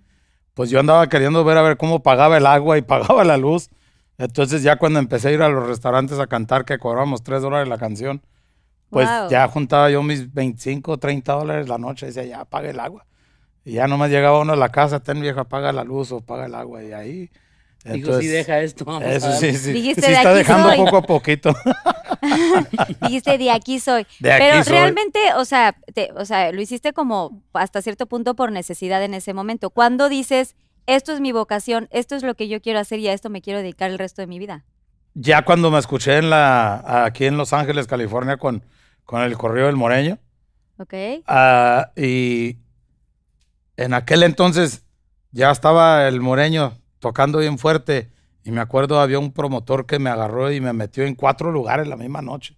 pues 0.55 0.71
yo 0.71 0.81
andaba 0.81 1.09
queriendo 1.09 1.45
ver 1.45 1.57
a 1.57 1.63
ver 1.63 1.77
cómo 1.77 2.03
pagaba 2.03 2.37
el 2.37 2.47
agua 2.47 2.79
y 2.79 2.83
pagaba 2.95 3.25
la 3.25 3.37
luz. 3.37 3.69
Entonces 4.19 4.63
ya 4.63 4.77
cuando 4.77 4.99
empecé 4.99 5.29
a 5.29 5.33
ir 5.33 5.43
a 5.43 5.49
los 5.49 5.67
restaurantes 5.67 6.19
a 6.19 6.27
cantar 6.27 6.65
que 6.65 6.79
cobrábamos 6.79 7.23
3 7.23 7.41
dólares 7.43 7.69
la 7.69 7.79
canción, 7.79 8.23
pues 8.91 9.09
Wow. 9.09 9.29
ya 9.31 9.47
juntaba 9.49 9.91
yo 9.91 10.03
mis 10.03 10.33
25, 10.33 10.99
30 10.99 11.33
dólares 11.35 11.69
la 11.69 11.79
noche 11.79 12.07
y 12.07 12.09
decía, 12.09 12.25
ya 12.25 12.45
paga 12.45 12.71
el 12.71 12.81
agua. 12.81 13.07
Y 13.69 13.73
ya 13.75 13.87
nomás 13.87 14.11
llegaba 14.11 14.41
uno 14.41 14.55
a 14.55 14.57
la 14.57 14.71
casa, 14.71 15.01
ten 15.01 15.21
vieja, 15.21 15.45
paga 15.45 15.73
la 15.73 15.85
luz 15.85 16.11
o 16.13 16.21
paga 16.23 16.47
el 16.47 16.55
agua 16.55 16.83
y 16.83 16.93
ahí. 16.93 17.31
Digo, 17.85 17.97
entonces, 17.97 18.23
sí, 18.25 18.29
deja 18.29 18.61
esto. 18.61 18.85
vamos 18.85 19.03
a 19.03 19.13
Eso 19.13 19.29
ver. 19.29 19.37
sí, 19.39 19.53
sí. 19.59 19.73
Dijiste, 19.73 20.03
sí 20.03 20.09
"De 20.09 20.15
está 20.15 20.31
aquí 20.31 20.39
dejando 20.39 20.69
soy". 20.71 20.79
poco 20.79 20.97
a 20.97 21.03
poquito. 21.03 21.55
Dijiste, 23.03 23.39
de 23.39 23.51
aquí 23.51 23.79
soy. 23.79 24.07
De 24.21 24.33
aquí 24.33 24.45
Pero 24.49 24.65
soy. 24.65 24.73
realmente, 24.73 25.19
o 25.37 25.45
sea, 25.45 25.77
te- 25.95 26.11
o 26.17 26.25
sea, 26.25 26.51
lo 26.53 26.61
hiciste 26.61 26.93
como 26.93 27.43
hasta 27.53 27.83
cierto 27.83 28.07
punto 28.07 28.35
por 28.35 28.53
necesidad 28.53 29.03
en 29.05 29.15
ese 29.15 29.35
momento. 29.35 29.71
¿Cuándo 29.71 30.09
dices, 30.09 30.57
esto 30.87 31.13
es 31.13 31.21
mi 31.21 31.33
vocación, 31.33 31.89
esto 31.91 32.17
es 32.17 32.23
lo 32.23 32.35
que 32.35 32.49
yo 32.49 32.61
quiero 32.61 32.79
hacer 32.81 32.99
y 32.99 33.09
a 33.09 33.13
esto 33.13 33.31
me 33.31 33.43
quiero 33.43 33.59
dedicar 33.61 33.91
el 33.91 33.99
resto 33.99 34.23
de 34.23 34.27
mi 34.27 34.39
vida? 34.39 34.65
ya 35.21 35.43
cuando 35.45 35.71
me 35.73 35.79
escuché 35.81 36.17
en 36.19 36.31
la, 36.31 37.05
aquí 37.05 37.25
en 37.25 37.37
Los 37.37 37.53
Ángeles, 37.53 37.89
California, 37.89 38.37
con, 38.37 38.63
con 39.05 39.21
el 39.23 39.37
correo 39.37 39.67
del 39.67 39.75
Moreño, 39.77 40.19
¿Ok? 40.79 40.95
Ah, 41.27 41.91
y 41.97 42.57
en 43.79 43.95
aquel 43.95 44.23
entonces 44.25 44.83
ya 45.31 45.51
estaba 45.51 46.07
el 46.09 46.21
Moreño 46.21 46.75
tocando 46.99 47.39
bien 47.39 47.59
fuerte. 47.59 48.11
Y 48.45 48.51
me 48.51 48.61
acuerdo 48.61 49.01
había 49.01 49.19
un 49.19 49.33
promotor 49.33 49.87
que 49.87 49.99
me 49.99 50.11
agarró 50.11 50.51
y 50.51 50.61
me 50.61 50.73
metió 50.73 51.05
en 51.05 51.15
cuatro 51.15 51.53
lugares 51.53 51.87
la 51.87 51.97
misma 51.97 52.23
noche. 52.23 52.57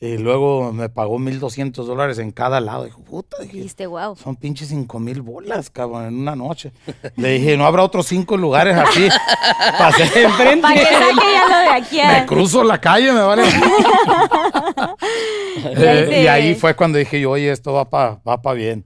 Y 0.00 0.16
luego 0.16 0.72
me 0.72 0.88
pagó 0.88 1.18
1.200 1.18 1.72
dólares 1.84 2.20
en 2.20 2.30
cada 2.30 2.60
lado. 2.60 2.84
Dijo, 2.84 3.02
puta, 3.02 3.36
dije, 3.40 3.56
Dijiste, 3.56 3.88
wow. 3.88 4.14
son 4.14 4.36
pinches 4.36 4.68
cinco 4.68 5.00
mil 5.00 5.22
bolas, 5.22 5.70
cabrón, 5.70 6.06
en 6.06 6.20
una 6.20 6.36
noche. 6.36 6.70
Le 7.16 7.30
dije, 7.30 7.56
no 7.56 7.66
habrá 7.66 7.82
otros 7.82 8.06
cinco 8.06 8.36
lugares 8.36 8.76
así. 8.76 9.08
Pasé 9.78 10.22
enfrente. 10.22 10.62
Para 10.62 10.74
que 10.76 10.82
ya 10.84 11.48
lo 11.48 11.58
de 11.58 11.68
aquí 11.76 12.00
a... 12.00 12.20
Me 12.20 12.26
cruzo 12.26 12.62
la 12.62 12.80
calle, 12.80 13.10
me 13.12 13.22
vale. 13.22 13.42
Y 13.42 13.46
ahí 15.66 15.74
Eh, 15.74 16.22
y 16.22 16.26
ahí 16.28 16.54
fue 16.54 16.76
cuando 16.76 16.98
dije 16.98 17.20
yo, 17.20 17.32
oye, 17.32 17.50
esto 17.50 17.72
va 17.72 17.90
para 17.90 18.20
va 18.26 18.40
pa 18.40 18.52
bien. 18.52 18.84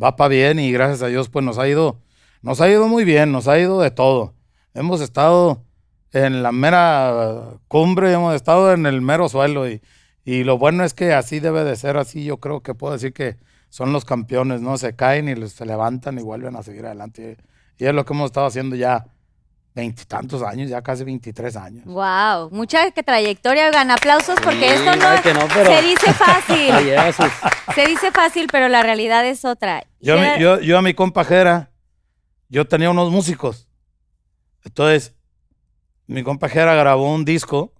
Va 0.00 0.16
para 0.16 0.28
bien 0.28 0.58
y 0.58 0.72
gracias 0.72 1.02
a 1.02 1.06
Dios 1.06 1.28
pues 1.28 1.44
nos 1.44 1.58
ha 1.58 1.68
ido, 1.68 2.00
nos 2.42 2.60
ha 2.60 2.68
ido 2.68 2.86
muy 2.88 3.04
bien, 3.04 3.32
nos 3.32 3.48
ha 3.48 3.58
ido 3.58 3.80
de 3.80 3.90
todo. 3.90 4.34
Hemos 4.74 5.00
estado 5.00 5.64
en 6.12 6.42
la 6.42 6.52
mera 6.52 7.58
cumbre, 7.68 8.12
hemos 8.12 8.34
estado 8.34 8.72
en 8.72 8.86
el 8.86 9.00
mero 9.00 9.28
suelo 9.28 9.68
y, 9.68 9.80
y 10.24 10.44
lo 10.44 10.58
bueno 10.58 10.84
es 10.84 10.92
que 10.92 11.14
así 11.14 11.40
debe 11.40 11.64
de 11.64 11.76
ser, 11.76 11.96
así 11.96 12.24
yo 12.24 12.38
creo 12.38 12.62
que 12.62 12.74
puedo 12.74 12.92
decir 12.92 13.12
que 13.12 13.36
son 13.68 13.92
los 13.92 14.04
campeones, 14.04 14.60
¿no? 14.60 14.78
Se 14.78 14.94
caen 14.94 15.28
y 15.28 15.48
se 15.48 15.66
levantan 15.66 16.18
y 16.18 16.22
vuelven 16.22 16.56
a 16.56 16.62
seguir 16.62 16.86
adelante. 16.86 17.36
Y 17.78 17.84
es 17.86 17.94
lo 17.94 18.04
que 18.04 18.12
hemos 18.12 18.26
estado 18.26 18.46
haciendo 18.46 18.76
ya 18.76 19.06
veintitantos 19.76 20.42
años, 20.42 20.70
ya 20.70 20.80
casi 20.82 21.04
23 21.04 21.54
años. 21.56 21.84
Wow, 21.84 22.48
mucha 22.50 22.90
que 22.90 23.02
trayectoria, 23.02 23.66
oigan, 23.66 23.90
aplausos 23.90 24.40
porque 24.42 24.70
Sí, 24.70 24.74
esto 24.74 24.96
no, 24.96 25.22
que 25.22 25.34
pero- 25.54 25.70
se 25.70 25.82
dice 25.82 26.12
fácil. 26.14 26.74
Se 27.74 27.86
dice 27.86 28.10
fácil, 28.10 28.48
pero 28.50 28.68
la 28.68 28.82
realidad 28.82 29.26
es 29.26 29.44
otra. 29.44 29.84
Yo, 30.00 30.14
a 30.14 30.16
mi- 30.16 30.22
Gerard- 30.22 30.38
yo, 30.40 30.60
yo 30.60 30.78
a 30.78 30.82
mi 30.82 30.94
compajera, 30.94 31.70
yo 32.48 32.66
tenía 32.66 32.88
unos 32.90 33.10
músicos. 33.10 33.68
Entonces, 34.64 35.14
mi 36.06 36.22
compajera 36.22 36.74
grabó 36.74 37.12
un 37.14 37.24
disco, 37.26 37.74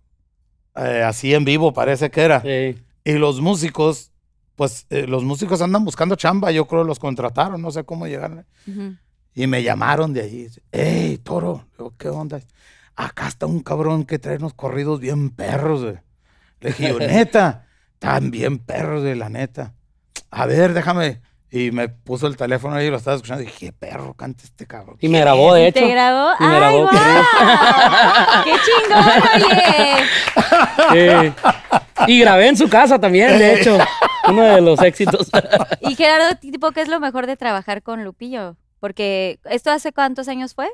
eh, 0.76 1.02
así 1.02 1.32
en 1.34 1.44
vivo 1.46 1.72
parece 1.72 2.10
que 2.10 2.20
era. 2.22 2.40
sí. 2.42 2.76
Y 3.04 3.12
los 3.14 3.40
músicos, 3.40 4.12
pues 4.56 4.84
eh, 4.90 5.06
los 5.06 5.22
músicos 5.24 5.62
andan 5.62 5.84
buscando 5.84 6.16
chamba, 6.16 6.50
yo 6.50 6.66
creo 6.66 6.82
los 6.84 6.98
contrataron, 6.98 7.62
no 7.62 7.70
sé 7.70 7.84
cómo 7.84 8.06
llegaron. 8.06 8.44
Y 9.36 9.46
me 9.46 9.62
llamaron 9.62 10.14
de 10.14 10.22
allí. 10.22 10.48
¡Ey, 10.72 11.18
toro! 11.18 11.66
Digo, 11.76 11.92
¿qué 11.98 12.08
onda? 12.08 12.40
Acá 12.96 13.28
está 13.28 13.44
un 13.44 13.60
cabrón 13.60 14.06
que 14.06 14.18
trae 14.18 14.38
unos 14.38 14.54
corridos 14.54 14.98
bien 14.98 15.28
perros, 15.28 15.82
güey. 15.82 15.98
Le 16.60 16.70
dije, 16.70 16.88
yo, 16.88 16.98
neta, 17.06 17.66
están 17.92 18.30
bien 18.30 18.58
perros, 18.58 19.02
de 19.02 19.14
la 19.14 19.28
neta. 19.28 19.74
A 20.30 20.46
ver, 20.46 20.72
déjame. 20.72 21.20
Y 21.50 21.70
me 21.70 21.90
puso 21.90 22.26
el 22.26 22.36
teléfono 22.38 22.76
ahí 22.76 22.86
y 22.86 22.90
lo 22.90 22.96
estaba 22.96 23.16
escuchando. 23.16 23.42
Y 23.42 23.46
dije, 23.46 23.66
¿qué 23.66 23.72
perro 23.72 24.14
canta 24.14 24.42
este 24.42 24.66
cabrón? 24.66 24.96
Y 25.00 25.08
me 25.08 25.20
grabó, 25.20 25.52
de 25.52 25.68
hecho. 25.68 25.80
¿Te 25.80 25.90
grabó? 25.90 26.30
Y 26.40 26.42
me 26.42 26.48
¡Ay, 26.48 26.56
grabó, 26.56 26.80
guau! 26.80 27.24
¡Qué 28.44 28.52
chingón, 28.64 29.04
oye! 30.94 31.24
Sí. 31.26 31.32
Y 32.08 32.20
grabé 32.20 32.48
en 32.48 32.56
su 32.56 32.70
casa 32.70 32.98
también, 32.98 33.38
de 33.38 33.60
hecho. 33.60 33.76
Uno 34.28 34.42
de 34.42 34.62
los 34.62 34.80
éxitos. 34.82 35.30
Y 35.80 35.94
Gerardo, 35.94 36.36
tipo, 36.38 36.72
¿qué 36.72 36.80
es 36.80 36.88
lo 36.88 37.00
mejor 37.00 37.26
de 37.26 37.36
trabajar 37.36 37.82
con 37.82 38.02
Lupillo? 38.02 38.56
Porque, 38.86 39.40
¿esto 39.50 39.72
hace 39.72 39.90
cuántos 39.90 40.28
años 40.28 40.54
fue? 40.54 40.68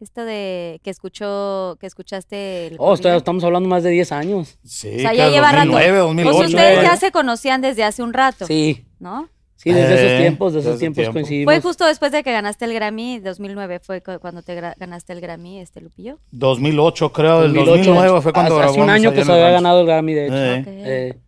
Esto 0.00 0.24
de 0.24 0.80
que 0.82 0.88
escuchó, 0.88 1.76
que 1.78 1.86
escuchaste 1.86 2.68
el 2.68 2.76
Oh, 2.78 2.94
estoy- 2.94 3.14
estamos 3.14 3.44
hablando 3.44 3.68
más 3.68 3.82
de 3.82 3.90
10 3.90 4.10
años. 4.10 4.58
Sí, 4.64 4.88
O 4.96 5.00
sea, 5.00 5.12
ya 5.12 5.28
lleva 5.28 5.52
rato. 5.52 5.66
2009, 5.70 5.98
2008. 5.98 6.36
Pues 6.38 6.48
ustedes 6.48 6.82
ya 6.82 6.96
se 6.96 7.12
conocían 7.12 7.60
desde 7.60 7.84
hace 7.84 8.02
un 8.02 8.14
rato, 8.14 8.46
Sí, 8.46 8.86
¿no? 8.98 9.28
sí, 9.56 9.70
desde 9.70 9.92
Eh, 9.92 10.06
esos 10.06 10.20
tiempos, 10.22 10.52
de 10.54 10.58
desde 10.60 10.70
esos 10.70 10.80
tiempos 10.80 10.96
tiempo. 11.02 11.12
coincidimos. 11.12 11.52
Fue 11.52 11.60
justo 11.60 11.84
después 11.86 12.10
de 12.10 12.22
que 12.22 12.32
ganaste 12.32 12.64
el 12.64 12.72
Grammy, 12.72 13.18
2009 13.20 13.80
fue 13.80 14.00
cu- 14.02 14.18
cuando 14.18 14.40
te 14.42 14.58
gra- 14.58 14.74
ganaste 14.78 15.12
el 15.12 15.20
Grammy, 15.20 15.60
este 15.60 15.82
Lupillo. 15.82 16.18
2008, 16.30 17.12
creo. 17.12 17.42
El 17.44 17.52
2008. 17.52 17.70
2009 17.90 18.22
fue 18.22 18.32
cuando 18.32 18.58
Hace- 18.58 18.70
Hace 18.70 18.80
un 18.80 18.88
año 18.88 19.10
allá 19.10 19.14
que 19.14 19.20
en 19.20 19.26
se 19.26 19.30
el 19.32 19.36
había 19.36 19.44
rancho. 19.50 19.62
ganado 19.62 19.80
el 19.82 19.86
Grammy, 19.86 20.14
de 20.14 20.24
hecho. 20.26 20.34
Eh. 20.36 20.60
Ok. 20.62 20.66
Eh, 20.68 21.18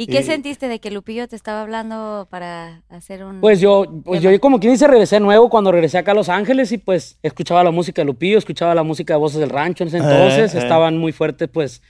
¿Y 0.00 0.06
qué 0.06 0.20
Y- 0.20 0.22
sentiste 0.22 0.68
de 0.68 0.78
que 0.78 0.92
Lupillo 0.92 1.26
te 1.26 1.34
estaba 1.34 1.60
hablando 1.62 2.28
para 2.30 2.82
hacer 2.88 3.24
un... 3.24 3.40
Pues 3.40 3.58
yo, 3.60 3.84
pues 4.04 4.20
tema? 4.20 4.32
yo 4.32 4.40
como 4.40 4.60
quien 4.60 4.72
dice, 4.72 4.86
regresé 4.86 5.18
nuevo 5.18 5.50
cuando 5.50 5.72
regresé 5.72 5.98
acá 5.98 6.12
a 6.12 6.14
Los 6.14 6.28
Ángeles 6.28 6.70
y 6.70 6.78
pues 6.78 7.18
escuchaba 7.22 7.64
la 7.64 7.72
música 7.72 8.00
de 8.02 8.06
Lupillo, 8.06 8.38
escuchaba 8.38 8.76
la 8.76 8.84
música 8.84 9.14
de 9.14 9.18
Voces 9.18 9.40
del 9.40 9.50
Rancho 9.50 9.82
en 9.82 9.88
ese 9.88 9.96
entonces, 9.98 10.54
eh. 10.54 10.58
estaban 10.58 10.96
muy 10.98 11.10
fuertes 11.10 11.48
pues 11.52 11.82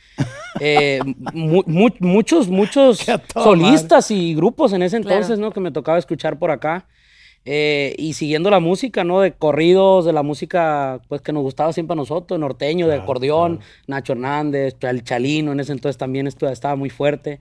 eh, 0.59 1.01
mu- 1.35 1.63
mu- 1.67 1.91
muchos, 2.01 2.49
muchos 2.49 3.05
solistas 3.35 4.11
y 4.11 4.35
grupos 4.35 4.73
en 4.73 4.83
ese 4.83 4.99
Claro. 5.03 5.15
entonces, 5.17 5.39
¿no? 5.39 5.51
Que 5.53 5.61
me 5.61 5.71
tocaba 5.71 5.99
escuchar 5.99 6.39
por 6.39 6.51
acá. 6.51 6.87
Eh, 7.45 7.95
y 7.99 8.13
siguiendo 8.15 8.51
la 8.51 8.59
música, 8.61 9.05
¿no? 9.05 9.21
De 9.21 9.33
corridos, 9.33 10.05
de 10.05 10.13
la 10.13 10.23
música 10.23 11.01
pues 11.09 11.21
que 11.23 11.33
nos 11.33 11.43
gustaba 11.43 11.73
siempre 11.73 11.93
a 11.93 11.97
nosotros, 11.97 12.39
norteño, 12.41 12.89
de 12.89 12.97
acordeón, 12.97 13.61
Nacho 13.87 14.13
Hernández, 14.15 14.77
el 14.81 15.03
Chalino, 15.05 15.53
en 15.53 15.61
ese 15.61 15.73
entonces 15.73 15.97
también 15.99 16.27
estaba 16.27 16.75
muy 16.77 16.91
fuerte. 16.91 17.39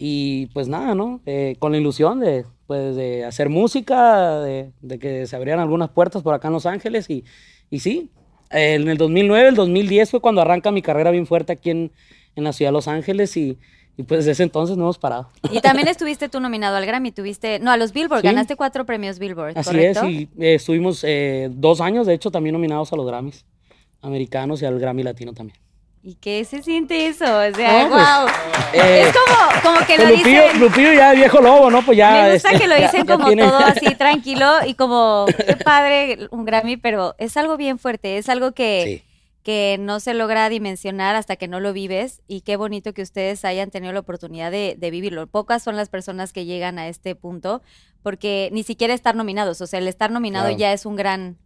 Y 0.00 0.46
pues 0.54 0.68
nada, 0.68 0.94
¿no? 0.94 1.20
Eh, 1.26 1.56
con 1.58 1.72
la 1.72 1.78
ilusión 1.78 2.20
de, 2.20 2.44
pues, 2.68 2.94
de 2.94 3.24
hacer 3.24 3.48
música, 3.48 4.38
de, 4.40 4.70
de 4.80 4.98
que 5.00 5.26
se 5.26 5.34
abrieran 5.34 5.60
algunas 5.60 5.90
puertas 5.90 6.22
por 6.22 6.34
acá 6.34 6.46
en 6.48 6.54
Los 6.54 6.66
Ángeles. 6.66 7.10
Y, 7.10 7.24
y 7.68 7.80
sí, 7.80 8.10
eh, 8.50 8.74
en 8.74 8.88
el 8.88 8.96
2009, 8.96 9.48
el 9.48 9.54
2010 9.56 10.10
fue 10.12 10.20
cuando 10.20 10.40
arranca 10.40 10.70
mi 10.70 10.82
carrera 10.82 11.10
bien 11.10 11.26
fuerte 11.26 11.52
aquí 11.52 11.70
en, 11.70 11.90
en 12.36 12.44
la 12.44 12.52
ciudad 12.52 12.68
de 12.70 12.74
Los 12.74 12.86
Ángeles. 12.86 13.36
Y, 13.36 13.58
y 13.96 14.04
pues 14.04 14.20
desde 14.20 14.30
ese 14.30 14.42
entonces 14.44 14.76
no 14.76 14.84
hemos 14.84 14.98
parado. 14.98 15.30
Y 15.50 15.60
también 15.60 15.88
estuviste 15.88 16.28
tú 16.28 16.38
nominado 16.38 16.76
al 16.76 16.86
Grammy, 16.86 17.10
tuviste... 17.10 17.58
No, 17.58 17.72
a 17.72 17.76
los 17.76 17.92
Billboard, 17.92 18.20
Sí. 18.20 18.28
ganaste 18.28 18.54
cuatro 18.54 18.86
premios 18.86 19.18
Billboard, 19.18 19.58
Así 19.58 19.70
¿correcto? 19.70 20.06
es, 20.06 20.12
y 20.12 20.22
eh, 20.38 20.54
estuvimos 20.54 21.02
eh, 21.02 21.48
dos 21.50 21.80
años, 21.80 22.06
de 22.06 22.14
hecho, 22.14 22.30
también 22.30 22.52
nominados 22.52 22.92
a 22.92 22.96
los 22.96 23.04
Grammys 23.04 23.44
americanos 24.00 24.62
y 24.62 24.66
al 24.66 24.78
Grammy 24.78 25.02
latino 25.02 25.32
también. 25.32 25.58
¿Y 26.02 26.14
qué 26.14 26.44
se 26.44 26.62
siente 26.62 27.06
eso? 27.08 27.24
O 27.24 27.54
sea, 27.54 27.84
No, 27.84 27.90
pues, 27.90 28.02
wow. 28.04 28.28
eh, 28.72 29.02
es 29.08 29.14
como, 29.16 29.62
como 29.62 29.86
que 29.86 29.96
lo 29.98 30.04
Pues 30.04 30.18
Lupillo, 30.18 30.42
dicen... 30.44 30.60
Lupillo 30.60 30.92
ya 30.92 31.12
viejo 31.12 31.40
lobo, 31.40 31.70
¿no? 31.70 31.84
Pues 31.84 31.98
ya. 31.98 32.10
Me 32.24 32.32
gusta 32.34 32.48
este, 32.50 32.60
que 32.60 32.68
lo 32.68 32.74
dicen 32.76 33.04
ya 33.06 33.12
como 33.14 33.26
tiene- 33.26 33.42
todo 33.42 33.58
así 33.58 33.94
tranquilo 33.98 34.52
y 34.66 34.74
como 34.74 35.26
qué 35.26 35.56
padre 35.56 36.28
un 36.30 36.44
Grammy, 36.44 36.76
pero 36.76 37.14
es 37.18 37.36
algo 37.36 37.56
bien 37.56 37.78
fuerte, 37.78 38.16
es 38.18 38.28
algo 38.28 38.52
que, 38.52 39.02
Sí. 39.02 39.04
que 39.42 39.76
no 39.80 39.98
se 40.00 40.14
logra 40.14 40.48
dimensionar 40.48 41.16
hasta 41.16 41.36
que 41.36 41.48
no 41.48 41.58
lo 41.60 41.72
vives 41.72 42.22
y 42.28 42.42
qué 42.42 42.56
bonito 42.56 42.94
que 42.94 43.02
ustedes 43.02 43.44
hayan 43.44 43.70
tenido 43.70 43.92
la 43.92 44.00
oportunidad 44.00 44.50
de, 44.50 44.76
de 44.78 44.90
vivirlo. 44.90 45.26
Pocas 45.26 45.62
son 45.62 45.76
las 45.76 45.88
personas 45.88 46.32
que 46.32 46.44
llegan 46.44 46.78
a 46.78 46.88
este 46.88 47.14
punto 47.16 47.60
porque 48.02 48.48
ni 48.52 48.62
siquiera 48.62 48.94
estar 48.94 49.16
nominados, 49.16 49.60
o 49.60 49.66
sea, 49.66 49.80
el 49.80 49.88
estar 49.88 50.10
nominado 50.12 50.46
Claro. 50.46 50.58
ya 50.58 50.72
es 50.72 50.86
un 50.86 50.94
gran, 50.96 51.36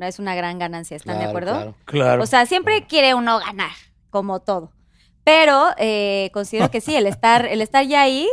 es 0.00 0.18
una 0.18 0.34
gran 0.34 0.58
ganancia, 0.58 0.96
¿están 0.96 1.18
de 1.18 1.24
acuerdo? 1.24 1.52
claro. 1.52 1.74
Claro. 1.86 2.22
O 2.22 2.26
sea, 2.26 2.44
siempre 2.46 2.84
quiere 2.86 3.14
uno 3.14 3.38
ganar, 3.38 3.70
como 4.12 4.38
todo. 4.40 4.70
Pero 5.24 5.70
eh, 5.78 6.30
considero 6.32 6.70
que 6.70 6.80
sí, 6.80 6.94
el 6.94 7.08
estar, 7.08 7.46
el 7.46 7.60
estar 7.60 7.84
ya 7.84 8.02
ahí, 8.02 8.28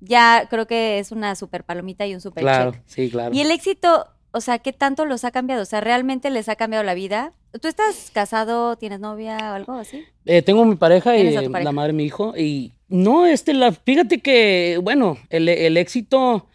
ya 0.00 0.46
creo 0.48 0.66
que 0.66 0.98
es 0.98 1.12
una 1.12 1.34
super 1.34 1.64
palomita 1.64 2.06
y 2.06 2.14
un 2.14 2.20
super 2.22 2.42
Claro, 2.42 2.72
check. 2.72 2.82
sí, 2.86 3.10
claro. 3.10 3.34
Y 3.34 3.40
el 3.40 3.50
éxito, 3.50 4.06
o 4.30 4.40
sea, 4.40 4.58
¿qué 4.60 4.72
tanto 4.72 5.04
los 5.04 5.24
ha 5.24 5.30
cambiado? 5.30 5.62
O 5.62 5.66
sea, 5.66 5.80
¿realmente 5.80 6.30
les 6.30 6.48
ha 6.48 6.56
cambiado 6.56 6.84
la 6.84 6.94
vida? 6.94 7.32
¿Tú 7.60 7.66
estás 7.68 8.10
casado, 8.12 8.76
tienes 8.76 9.00
novia 9.00 9.36
o 9.52 9.54
algo 9.54 9.72
así? 9.72 10.04
Eh, 10.26 10.42
tengo 10.42 10.64
mi 10.66 10.76
pareja 10.76 11.16
y 11.16 11.32
la 11.32 11.72
madre 11.72 11.88
de 11.88 11.92
mi 11.94 12.04
hijo. 12.04 12.34
Y 12.36 12.74
no, 12.88 13.26
este, 13.26 13.54
la, 13.54 13.72
fíjate 13.72 14.20
que, 14.20 14.78
bueno, 14.82 15.16
el, 15.30 15.48
el 15.48 15.76
éxito, 15.78 16.46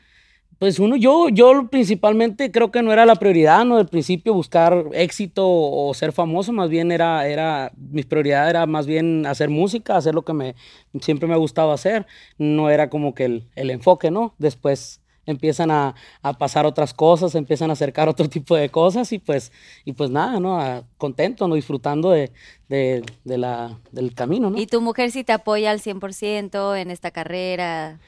pues 0.63 0.79
uno, 0.79 0.95
yo, 0.95 1.27
yo 1.27 1.67
principalmente 1.69 2.49
creo 2.49 2.71
que 2.71 2.81
no 2.81 2.93
era 2.93 3.05
la 3.05 3.15
prioridad, 3.17 3.65
¿no? 3.65 3.75
Del 3.75 3.87
principio 3.89 4.33
buscar 4.33 4.85
éxito 4.93 5.43
o 5.45 5.93
ser 5.93 6.13
famoso, 6.13 6.53
más 6.53 6.69
bien 6.69 6.89
era, 6.93 7.27
era, 7.27 7.73
mi 7.75 8.01
prioridad 8.03 8.49
era 8.49 8.65
más 8.65 8.85
bien 8.87 9.25
hacer 9.25 9.49
música, 9.49 9.97
hacer 9.97 10.15
lo 10.15 10.21
que 10.21 10.31
me, 10.31 10.55
siempre 11.01 11.27
me 11.27 11.33
ha 11.33 11.37
gustado 11.37 11.73
hacer. 11.73 12.07
No 12.37 12.69
era 12.69 12.89
como 12.89 13.13
que 13.13 13.25
el, 13.25 13.49
el 13.57 13.71
enfoque, 13.71 14.09
¿no? 14.09 14.35
Después 14.37 15.01
empiezan 15.25 15.69
a, 15.69 15.95
a 16.21 16.37
pasar 16.37 16.65
otras 16.65 16.93
cosas, 16.93 17.35
empiezan 17.35 17.69
a 17.69 17.73
acercar 17.73 18.07
otro 18.07 18.29
tipo 18.29 18.55
de 18.55 18.69
cosas 18.69 19.11
y 19.11 19.19
pues, 19.19 19.51
y 19.83 19.91
pues 19.91 20.11
nada, 20.11 20.39
¿no? 20.39 20.61
A- 20.61 20.83
contento, 20.97 21.45
¿no? 21.49 21.55
Disfrutando 21.55 22.09
de, 22.09 22.31
de, 22.69 23.03
de 23.25 23.37
la, 23.37 23.81
del 23.91 24.13
camino, 24.13 24.49
¿no? 24.49 24.57
Y 24.57 24.67
tu 24.67 24.79
mujer 24.79 25.11
sí 25.11 25.25
te 25.25 25.33
apoya 25.33 25.71
al 25.71 25.81
100% 25.81 26.79
en 26.79 26.89
esta 26.89 27.11
carrera. 27.11 27.99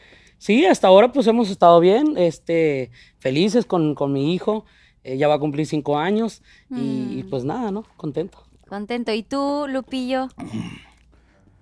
Sí, 0.46 0.64
hasta 0.68 0.88
ahora 0.90 1.12
pues 1.12 1.26
hemos 1.26 1.50
estado 1.50 1.80
bien, 1.80 2.20
este, 2.20 2.92
felices 3.18 3.66
con, 3.66 3.96
con 3.96 4.14
mi 4.14 4.36
hijo, 4.36 4.64
ella 5.04 5.28
va 5.28 5.34
a 5.34 5.40
cumplir 5.40 5.66
cinco 5.66 5.98
años 5.98 6.44
y, 6.70 7.18
y, 7.18 7.24
pues 7.24 7.44
nada, 7.44 7.72
¿no? 7.72 7.84
Contento. 7.98 8.44
Contento. 8.70 9.12
¿Y 9.12 9.24
tú, 9.24 9.66
Lupillo? 9.68 10.28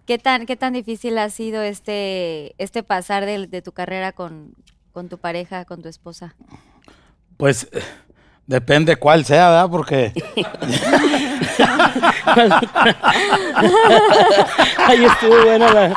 ¿Qué 0.05 0.17
tan, 0.17 0.45
qué 0.45 0.57
tan 0.57 0.73
difícil 0.73 1.17
ha 1.17 1.29
sido 1.29 1.61
este, 1.61 2.55
este 2.57 2.83
pasar 2.83 3.25
de, 3.25 3.47
de 3.47 3.61
tu 3.61 3.71
carrera 3.71 4.11
con, 4.11 4.53
con 4.91 5.07
tu 5.07 5.17
pareja, 5.17 5.63
con 5.63 5.81
tu 5.81 5.87
esposa? 5.87 6.35
Pues 7.37 7.69
eh, 7.71 7.79
depende 8.47 8.97
cuál 8.97 9.23
sea, 9.23 9.49
¿verdad? 9.49 9.69
Porque 9.69 10.11
Ahí 14.77 15.05
estuvo 15.05 15.41
buena 15.45 15.71
la... 15.71 15.93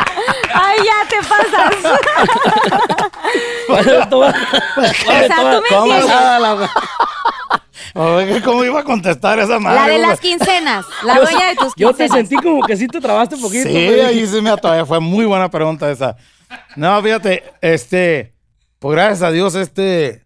¡Ay, 0.60 0.76
ya 0.84 1.08
te 1.08 1.16
pasas! 1.28 1.74
Bueno, 3.68 4.08
toma- 4.08 4.34
o 4.76 4.80
sea, 4.82 5.28
tú 5.28 5.62
me 5.62 5.68
¿Cómo 5.68 5.84
entiendes. 5.94 6.10
era 6.10 6.38
la- 6.38 6.70
Oye, 7.94 8.42
¿Cómo 8.42 8.64
iba 8.64 8.80
a 8.80 8.84
contestar 8.84 9.38
esa 9.38 9.58
madre? 9.58 9.80
La 9.80 9.88
de 9.88 9.98
las 9.98 10.20
quincenas, 10.20 10.84
la 11.02 11.14
Yo- 11.16 11.22
dueña 11.22 11.48
de 11.48 11.56
tus 11.56 11.72
Yo 11.76 11.92
te 11.92 12.04
quincenas. 12.04 12.28
sentí 12.28 12.36
como 12.36 12.62
que 12.66 12.76
sí 12.76 12.86
te 12.88 13.00
trabaste 13.00 13.34
un 13.36 13.42
poquito. 13.42 13.68
Sí, 13.68 13.76
ahí 13.76 14.26
sí 14.26 14.40
me 14.42 14.50
atoré. 14.50 14.84
Fue 14.84 15.00
muy 15.00 15.24
buena 15.24 15.50
pregunta 15.50 15.90
esa. 15.90 16.16
No, 16.76 17.02
fíjate, 17.02 17.42
este, 17.60 18.34
pues 18.78 18.94
gracias 18.94 19.22
a 19.22 19.30
Dios, 19.30 19.54
este, 19.54 20.24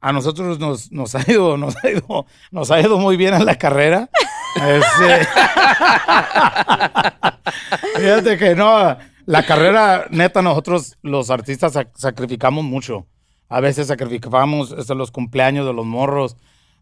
a 0.00 0.12
nosotros 0.12 0.58
nos, 0.60 0.92
nos 0.92 1.14
ha 1.16 1.22
ido, 1.30 1.56
nos 1.56 1.74
ha 1.82 1.90
ido, 1.90 2.26
nos 2.52 2.70
ha 2.70 2.80
ido 2.80 2.98
muy 2.98 3.16
bien 3.16 3.34
en 3.34 3.44
la 3.44 3.56
carrera. 3.56 4.08
Este, 4.56 5.28
fíjate 7.96 8.38
que 8.38 8.54
no, 8.54 8.96
la 9.28 9.44
carrera, 9.44 10.06
neta, 10.10 10.40
nosotros 10.40 10.96
los 11.02 11.28
artistas 11.28 11.74
sac- 11.76 11.90
sacrificamos 11.94 12.64
mucho. 12.64 13.06
A 13.50 13.60
veces 13.60 13.88
sacrificamos 13.88 14.72
este, 14.72 14.94
los 14.94 15.10
cumpleaños 15.10 15.66
de 15.66 15.74
los 15.74 15.84
morros, 15.84 16.38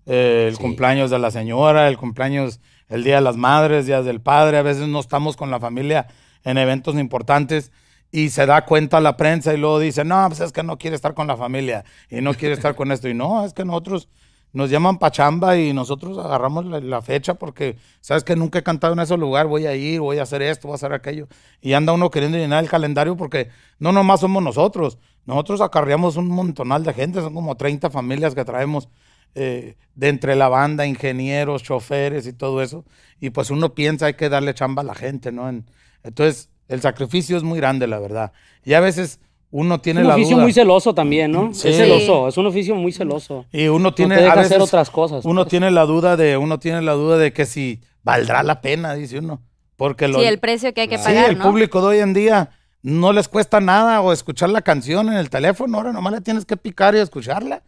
eh, 0.06 0.46
el 0.48 0.56
cumpleaños 0.56 1.10
de 1.10 1.18
la 1.18 1.32
señora, 1.32 1.88
el 1.88 1.96
cumpleaños, 1.96 2.60
el 2.88 3.02
Día 3.02 3.16
de 3.16 3.22
las 3.22 3.36
Madres, 3.36 3.86
Días 3.86 4.04
del 4.04 4.20
Padre. 4.20 4.58
A 4.58 4.62
veces 4.62 4.86
no 4.86 5.00
estamos 5.00 5.36
con 5.36 5.50
la 5.50 5.58
familia 5.58 6.06
en 6.44 6.56
eventos 6.56 6.94
importantes 6.94 7.72
y 8.12 8.28
se 8.28 8.46
da 8.46 8.64
cuenta 8.64 9.00
la 9.00 9.16
prensa 9.16 9.52
y 9.52 9.56
luego 9.56 9.80
dice, 9.80 10.04
no, 10.04 10.24
pues 10.28 10.38
es 10.38 10.52
que 10.52 10.62
no 10.62 10.78
quiere 10.78 10.94
estar 10.94 11.14
con 11.14 11.26
la 11.26 11.36
familia 11.36 11.84
y 12.08 12.20
no 12.20 12.32
quiere 12.32 12.54
estar 12.54 12.76
con 12.76 12.92
esto. 12.92 13.08
Y 13.08 13.14
no, 13.14 13.44
es 13.44 13.54
que 13.54 13.64
nosotros 13.64 14.08
nos 14.56 14.70
llaman 14.70 14.98
pachamba 14.98 15.58
y 15.58 15.74
nosotros 15.74 16.16
agarramos 16.16 16.64
la, 16.64 17.02
fecha 17.02 17.34
porque, 17.34 17.76
sabes 18.00 18.24
que 18.24 18.36
nunca 18.36 18.58
he 18.58 18.62
cantado 18.62 18.94
en 18.94 19.00
ese 19.00 19.14
lugar, 19.18 19.46
voy 19.46 19.66
a 19.66 19.76
ir, 19.76 20.00
voy 20.00 20.18
a 20.18 20.22
hacer 20.22 20.40
esto, 20.40 20.68
voy 20.68 20.72
a 20.72 20.76
hacer 20.76 20.94
aquello. 20.94 21.28
Y 21.60 21.74
anda 21.74 21.92
uno 21.92 22.10
queriendo 22.10 22.38
llenar 22.38 22.64
el 22.64 22.70
calendario 22.70 23.18
porque 23.18 23.50
no 23.78 23.92
nomás 23.92 24.20
somos 24.20 24.42
nosotros, 24.42 24.96
nosotros 25.26 25.60
acarreamos 25.60 26.16
un 26.16 26.28
montonal 26.28 26.84
de 26.84 26.94
gente, 26.94 27.20
son 27.20 27.34
como 27.34 27.54
30 27.58 27.90
familias 27.90 28.34
que 28.34 28.46
traemos 28.46 28.88
eh, 29.34 29.76
de 29.94 30.08
entre 30.08 30.34
la 30.36 30.48
banda, 30.48 30.86
ingenieros, 30.86 31.62
choferes 31.62 32.26
y 32.26 32.32
todo 32.32 32.62
eso. 32.62 32.86
Y 33.20 33.28
pues 33.28 33.50
uno 33.50 33.74
piensa 33.74 34.06
hay 34.06 34.14
que 34.14 34.30
darle 34.30 34.54
chamba 34.54 34.80
a 34.80 34.86
la 34.86 34.94
gente, 34.94 35.32
¿no? 35.32 35.50
En- 35.50 35.66
entonces, 36.02 36.48
el 36.68 36.80
sacrificio 36.80 37.36
es 37.36 37.42
muy 37.42 37.58
grande, 37.58 37.86
la 37.86 37.98
verdad. 37.98 38.32
Y 38.64 38.72
a 38.72 38.80
veces 38.80 39.20
uno 39.50 39.80
tiene 39.80 40.00
un 40.02 40.08
la 40.08 40.14
oficio 40.14 40.36
duda. 40.36 40.42
muy 40.44 40.52
celoso 40.52 40.94
también, 40.94 41.30
¿no? 41.32 41.54
Sí. 41.54 41.68
Es 41.68 41.76
celoso, 41.76 42.28
es 42.28 42.36
un 42.36 42.46
oficio 42.46 42.74
muy 42.74 42.92
celoso. 42.92 43.46
Y 43.52 43.68
uno 43.68 43.94
tiene 43.94 44.16
te 44.16 44.22
deja 44.22 44.32
a 44.32 44.36
veces, 44.36 44.52
hacer 44.52 44.62
otras 44.62 44.90
cosas, 44.90 45.24
Uno 45.24 45.42
pues. 45.42 45.50
tiene 45.50 45.70
la 45.70 45.84
duda 45.86 46.16
de, 46.16 46.36
uno 46.36 46.58
tiene 46.58 46.82
la 46.82 46.92
duda 46.92 47.16
de 47.18 47.32
que 47.32 47.46
si 47.46 47.80
valdrá 48.02 48.42
la 48.42 48.60
pena, 48.60 48.94
dice 48.94 49.18
uno. 49.18 49.40
Porque 49.76 50.08
lo, 50.08 50.18
Sí, 50.18 50.24
el 50.24 50.38
precio 50.38 50.72
que 50.74 50.82
hay 50.82 50.88
que 50.88 50.98
Sí, 50.98 51.04
pagar, 51.04 51.30
el 51.30 51.38
¿no? 51.38 51.44
público 51.44 51.80
de 51.80 51.86
hoy 51.86 51.98
en 52.00 52.12
día 52.14 52.50
no 52.82 53.12
les 53.12 53.28
cuesta 53.28 53.60
nada 53.60 54.00
o 54.00 54.12
escuchar 54.12 54.48
la 54.50 54.62
canción 54.62 55.08
en 55.08 55.14
el 55.14 55.28
teléfono, 55.30 55.76
ahora 55.78 55.92
nomás 55.92 56.12
le 56.14 56.20
tienes 56.20 56.44
que 56.44 56.56
picar 56.56 56.94
y 56.94 56.98
escucharla. 56.98 57.62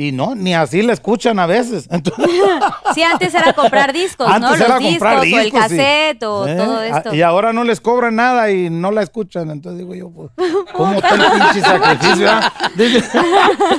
Y 0.00 0.12
no, 0.12 0.36
ni 0.36 0.54
así 0.54 0.80
la 0.82 0.92
escuchan 0.92 1.40
a 1.40 1.46
veces. 1.46 1.88
Entonces, 1.90 2.24
Sí, 2.94 3.02
antes 3.02 3.34
era 3.34 3.52
comprar 3.52 3.92
discos, 3.92 4.28
¿no? 4.38 4.50
Los 4.52 4.60
era 4.60 4.78
discos 4.78 5.08
o 5.08 5.22
el 5.24 5.44
sí. 5.46 5.50
cassette 5.50 6.22
o 6.22 6.46
¿Eh? 6.46 6.54
todo 6.56 6.78
Ah, 6.78 6.86
esto. 6.86 7.14
Y 7.16 7.22
ahora 7.22 7.52
no 7.52 7.64
les 7.64 7.80
cobran 7.80 8.14
nada 8.14 8.48
y 8.52 8.70
no 8.70 8.92
la 8.92 9.02
escuchan. 9.02 9.50
Entonces 9.50 9.80
digo 9.80 9.96
yo, 9.96 10.08
pues, 10.10 10.30
¿cómo 10.72 10.92
el 10.92 11.00
pinche 11.02 11.60
sacrificio? 11.62 12.30
ah? 12.30 12.52
Dice, 12.76 13.04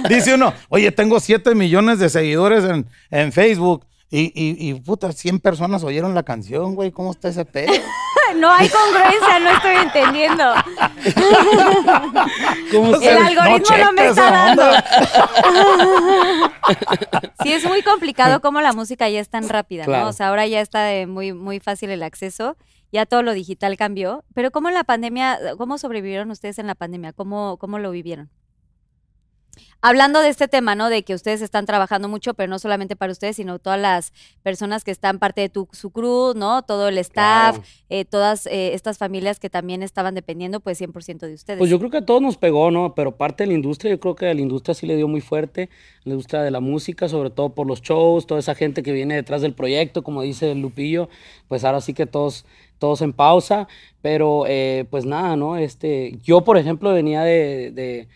dice 0.09 0.33
uno, 0.35 0.51
oye, 0.67 0.91
tengo 0.91 1.21
7 1.21 1.55
millones 1.55 1.99
de 1.99 2.09
seguidores 2.09 2.65
en, 2.65 2.85
en 3.11 3.31
Facebook. 3.31 3.85
Y, 4.11 4.23
y, 4.35 4.69
y, 4.69 4.73
puta, 4.73 5.11
100 5.13 5.39
personas 5.39 5.83
oyeron 5.83 6.15
la 6.15 6.23
canción, 6.23 6.75
güey. 6.75 6.91
¿Cómo 6.91 7.11
está 7.11 7.29
ese 7.29 7.45
pedo? 7.45 7.71
No 8.35 8.51
hay 8.51 8.69
congruencia, 8.69 9.39
no 9.39 9.49
estoy 9.51 9.75
entendiendo. 9.75 10.53
¿Cómo 12.71 12.95
El 12.95 13.17
algoritmo 13.17 13.77
no, 13.77 13.93
me 13.93 14.07
está 14.07 14.31
dando. 14.31 14.63
Sí, 17.41 17.53
es 17.53 17.65
muy 17.65 17.81
complicado 17.81 18.41
cómo 18.41 18.61
la 18.61 18.73
música 18.73 19.09
ya 19.09 19.19
es 19.19 19.29
tan 19.29 19.47
rápida, 19.49 19.85
Claro. 19.85 20.03
¿no? 20.03 20.09
O 20.09 20.13
sea, 20.13 20.27
ahora 20.27 20.45
ya 20.45 20.61
está 20.61 20.83
de 20.83 21.07
muy, 21.07 21.33
muy 21.33 21.59
fácil 21.59 21.89
el 21.89 22.03
acceso, 22.03 22.57
ya 22.91 23.05
todo 23.05 23.23
lo 23.23 23.33
digital 23.33 23.77
cambió. 23.77 24.23
Pero 24.33 24.51
¿cómo 24.51 24.67
en 24.67 24.75
la 24.75 24.83
pandemia, 24.83 25.39
cómo 25.57 25.77
sobrevivieron 25.77 26.29
ustedes 26.31 26.59
en 26.59 26.67
la 26.67 26.75
pandemia? 26.75 27.13
¿Cómo, 27.13 27.57
cómo 27.57 27.79
lo 27.79 27.91
vivieron? 27.91 28.29
Hablando 29.81 30.19
de 30.19 30.27
este 30.27 30.49
tema, 30.49 30.75
¿no? 30.75 30.89
De 30.89 31.03
que 31.03 31.13
ustedes 31.13 31.41
están 31.41 31.65
trabajando 31.65 32.09
mucho, 32.09 32.33
pero 32.33 32.49
no 32.49 32.59
solamente 32.59 32.97
para 32.97 33.13
ustedes, 33.13 33.37
sino 33.37 33.59
todas 33.59 33.79
las 33.79 34.11
personas 34.43 34.83
que 34.83 34.91
están 34.91 35.19
parte 35.19 35.39
de 35.39 35.47
tu, 35.47 35.69
su 35.71 35.91
crew, 35.91 36.33
¿no? 36.35 36.63
Todo 36.63 36.89
el 36.89 36.97
staff, 36.97 37.55
Claro. 37.55 37.63
eh, 37.87 38.03
todas 38.03 38.45
eh, 38.47 38.73
estas 38.73 38.97
familias 38.97 39.39
que 39.39 39.49
también 39.49 39.81
estaban 39.81 40.15
dependiendo, 40.15 40.59
pues 40.59 40.77
100% 40.81 41.19
de 41.27 41.33
ustedes. 41.33 41.59
Pues 41.59 41.69
yo 41.71 41.79
creo 41.79 41.89
que 41.91 41.97
a 41.97 42.05
todos 42.05 42.21
nos 42.21 42.35
pegó, 42.35 42.71
¿no? 42.71 42.93
Pero 42.93 43.15
parte 43.15 43.43
de 43.43 43.47
la 43.47 43.53
industria, 43.53 43.91
yo 43.91 43.99
creo 44.01 44.15
que 44.15 44.27
a 44.27 44.33
la 44.33 44.41
industria 44.41 44.73
sí 44.75 44.85
le 44.85 44.97
dio 44.97 45.07
muy 45.07 45.21
fuerte, 45.21 45.69
la 46.03 46.11
industria 46.11 46.41
de 46.41 46.51
la 46.51 46.59
música, 46.59 47.07
sobre 47.07 47.29
todo 47.29 47.55
por 47.55 47.65
los 47.65 47.81
shows, 47.81 48.27
toda 48.27 48.41
esa 48.41 48.55
gente 48.55 48.83
que 48.83 48.91
viene 48.91 49.15
detrás 49.15 49.41
del 49.41 49.53
proyecto, 49.53 50.03
como 50.03 50.23
dice 50.23 50.53
Lupillo, 50.55 51.07
pues 51.47 51.63
ahora 51.63 51.79
sí 51.79 51.93
que 51.93 52.05
todos, 52.05 52.45
todos 52.79 53.01
en 53.01 53.13
pausa, 53.13 53.69
pero 54.01 54.43
eh, 54.45 54.85
pues 54.89 55.05
nada, 55.05 55.37
¿no? 55.37 55.55
Este, 55.55 56.17
yo, 56.21 56.41
por 56.43 56.57
ejemplo, 56.57 56.91
venía 56.93 57.21
de, 57.21 57.71
de, 57.71 58.07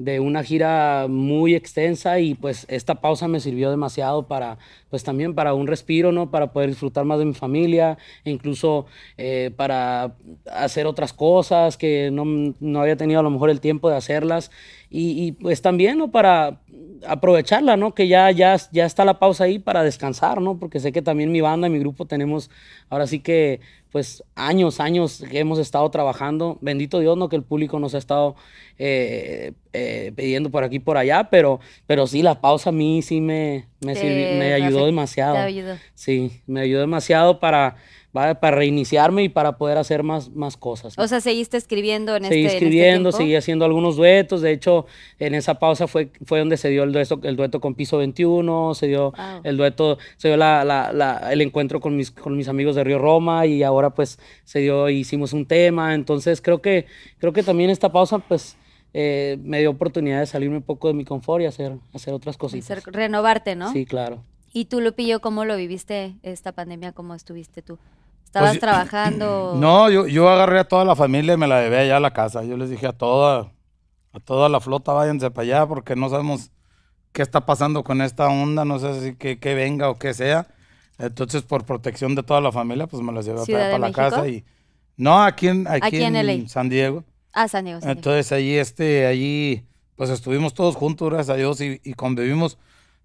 de 0.00 0.18
una 0.18 0.42
gira 0.42 1.06
muy 1.10 1.54
extensa 1.54 2.20
y 2.20 2.34
pues 2.34 2.64
esta 2.70 3.02
pausa 3.02 3.28
me 3.28 3.38
sirvió 3.38 3.70
demasiado 3.70 4.26
para, 4.26 4.56
pues 4.88 5.04
también 5.04 5.34
para 5.34 5.52
un 5.52 5.66
respiro, 5.66 6.10
¿no? 6.10 6.30
Para 6.30 6.52
poder 6.52 6.70
disfrutar 6.70 7.04
más 7.04 7.18
de 7.18 7.26
mi 7.26 7.34
familia, 7.34 7.98
e 8.24 8.30
incluso 8.30 8.86
eh, 9.18 9.50
para 9.54 10.16
hacer 10.50 10.86
otras 10.86 11.12
cosas 11.12 11.76
que 11.76 12.10
no, 12.10 12.24
no 12.60 12.80
había 12.80 12.96
tenido 12.96 13.20
a 13.20 13.22
lo 13.22 13.28
mejor 13.28 13.50
el 13.50 13.60
tiempo 13.60 13.90
de 13.90 13.96
hacerlas 13.96 14.50
y, 14.88 15.22
y, 15.22 15.32
pues 15.32 15.60
también, 15.60 15.98
¿no? 15.98 16.10
Para 16.10 16.60
aprovecharla, 17.06 17.76
¿no? 17.76 17.94
Que 17.94 18.08
ya, 18.08 18.30
ya, 18.30 18.56
ya 18.72 18.86
está 18.86 19.04
la 19.04 19.18
pausa 19.18 19.44
ahí 19.44 19.58
para 19.58 19.82
descansar, 19.82 20.40
¿no? 20.40 20.58
Porque 20.58 20.80
sé 20.80 20.92
que 20.92 21.02
también 21.02 21.30
mi 21.30 21.42
banda, 21.42 21.68
mi 21.68 21.78
grupo 21.78 22.06
tenemos 22.06 22.50
ahora 22.88 23.06
sí 23.06 23.20
que 23.20 23.60
pues 23.90 24.22
años, 24.34 24.80
años 24.80 25.24
que 25.30 25.40
hemos 25.40 25.58
estado 25.58 25.90
trabajando. 25.90 26.58
Bendito 26.60 27.00
Dios, 27.00 27.16
¿no? 27.16 27.28
Que 27.28 27.36
el 27.36 27.42
público 27.42 27.78
nos 27.78 27.94
ha 27.94 27.98
estado 27.98 28.36
eh, 28.78 29.52
eh, 29.72 30.12
pidiendo 30.14 30.50
por 30.50 30.64
aquí 30.64 30.76
y 30.76 30.80
por 30.80 30.96
allá, 30.96 31.28
pero, 31.30 31.60
pero 31.86 32.06
sí, 32.06 32.22
la 32.22 32.40
pausa 32.40 32.70
a 32.70 32.72
mí 32.72 33.02
sí 33.02 33.20
me, 33.20 33.66
me, 33.80 33.94
me 33.94 34.52
ayudó 34.54 34.86
demasiado. 34.86 35.34
te 35.34 35.40
ayudó. 35.40 35.76
Sí, 35.94 36.42
me 36.46 36.60
ayudó 36.60 36.80
demasiado 36.80 37.40
para, 37.40 37.76
para 38.12 38.40
para 38.40 38.56
reiniciarme 38.56 39.22
y 39.22 39.28
para 39.28 39.56
poder 39.56 39.78
hacer 39.78 40.02
más, 40.02 40.30
más 40.30 40.56
cosas. 40.56 40.98
¿no? 40.98 41.04
o 41.04 41.08
sea, 41.08 41.20
seguiste 41.20 41.56
escribiendo 41.56 42.16
en 42.16 42.24
Seguí 42.24 42.40
este 42.40 42.40
en 42.40 42.46
este 42.46 42.56
escribiendo, 42.56 43.10
tiempo? 43.10 43.16
seguí 43.18 43.36
haciendo 43.36 43.64
algunos 43.64 43.96
duetos. 43.96 44.40
De 44.42 44.50
hecho, 44.52 44.86
en 45.18 45.34
esa 45.34 45.58
pausa 45.60 45.86
fue, 45.86 46.10
fue 46.24 46.40
donde 46.40 46.56
se 46.56 46.70
dio 46.70 46.82
el 46.82 46.92
dueto, 46.92 47.20
el 47.22 47.36
dueto 47.36 47.60
con 47.60 47.74
Piso 47.74 47.98
21, 47.98 48.74
se 48.74 48.86
dio 48.88 49.12
Wow. 49.12 49.40
el 49.44 49.56
dueto, 49.56 49.98
se 50.16 50.28
dio 50.28 50.36
la, 50.36 50.64
la- 50.64 50.92
la- 50.92 51.32
el 51.32 51.40
encuentro 51.40 51.80
con 51.80 51.96
mis, 51.96 52.10
con 52.10 52.36
mis 52.36 52.48
amigos 52.48 52.74
de 52.74 52.82
Río 52.84 52.98
Roma 52.98 53.46
y 53.46 53.62
ahora 53.62 53.90
pues 53.90 54.18
se 54.44 54.58
dio, 54.60 54.88
hicimos 54.88 55.32
un 55.32 55.46
tema. 55.46 55.94
Entonces 55.94 56.40
creo 56.42 56.60
que, 56.60 56.86
creo 57.18 57.32
que 57.32 57.42
también 57.44 57.70
esta 57.70 57.92
pausa 57.92 58.18
pues 58.18 58.56
eh, 58.92 59.38
me 59.44 59.60
dio 59.60 59.70
oportunidad 59.70 60.18
de 60.18 60.26
salirme 60.26 60.56
un 60.56 60.62
poco 60.64 60.88
de 60.88 60.94
mi 60.94 61.04
confort 61.04 61.42
y 61.42 61.46
hacer, 61.46 61.76
hacer 61.94 62.12
otras 62.12 62.36
cositas. 62.36 62.66
ser- 62.66 62.82
renovarte, 62.92 63.54
¿no? 63.54 63.72
Sí, 63.72 63.86
claro. 63.86 64.24
¿Y 64.52 64.64
tú, 64.64 64.80
Lupillo, 64.80 65.20
cómo 65.20 65.44
lo 65.44 65.56
viviste 65.56 66.16
esta 66.24 66.50
pandemia? 66.50 66.90
¿Cómo 66.90 67.14
estuviste 67.14 67.62
tú? 67.62 67.78
¿Estabas 68.30 68.50
Pues 68.50 68.60
trabajando? 68.60 69.54
No, 69.58 69.90
yo, 69.90 70.06
yo 70.06 70.28
agarré 70.28 70.60
a 70.60 70.64
toda 70.68 70.84
la 70.84 70.94
familia 70.94 71.34
y 71.34 71.36
me 71.36 71.48
la 71.48 71.62
llevé 71.62 71.78
allá 71.80 71.96
a 71.96 72.00
la 72.00 72.12
casa. 72.12 72.44
Yo 72.44 72.56
les 72.56 72.70
dije 72.70 72.86
a 72.86 72.92
toda, 72.92 73.52
a 74.12 74.20
toda 74.20 74.48
la 74.48 74.60
flota, 74.60 74.92
váyanse 74.92 75.30
para 75.32 75.42
allá 75.44 75.66
porque 75.66 75.96
no 75.96 76.08
sabemos 76.08 76.52
qué 77.12 77.22
está 77.22 77.44
pasando 77.44 77.82
con 77.82 78.00
esta 78.02 78.28
onda, 78.28 78.64
no 78.64 78.78
sé 78.78 79.00
si 79.02 79.16
que, 79.16 79.40
que 79.40 79.54
venga 79.54 79.90
o 79.90 79.98
que 79.98 80.14
sea. 80.14 80.46
Entonces, 80.98 81.42
por 81.42 81.64
protección 81.64 82.14
de 82.14 82.22
toda 82.22 82.40
la 82.40 82.52
familia, 82.52 82.86
pues 82.86 83.02
me 83.02 83.12
las 83.12 83.24
llevé 83.24 83.44
¿Ciudad 83.44 83.62
para, 83.62 83.72
de 83.72 83.78
la 83.80 83.92
casa 83.92 84.28
y 84.28 84.44
no 84.96 85.20
aquí 85.22 85.48
en 85.48 85.66
aquí, 85.66 85.86
Aquí 85.88 86.02
en 86.04 86.14
en. 86.14 86.48
San 86.48 86.68
Diego. 86.68 87.02
Ah, 87.32 87.48
San 87.48 87.64
Diego. 87.64 87.80
San 87.80 87.88
Diego. 87.88 87.98
Entonces 87.98 88.30
allí 88.32 88.54
este 88.56 89.06
allí 89.06 89.64
pues 89.96 90.08
estuvimos 90.10 90.54
todos 90.54 90.76
juntos, 90.76 91.10
gracias 91.10 91.34
a 91.34 91.36
Dios 91.38 91.60
y, 91.60 91.80
y 91.82 91.94
convivimos 91.94 92.58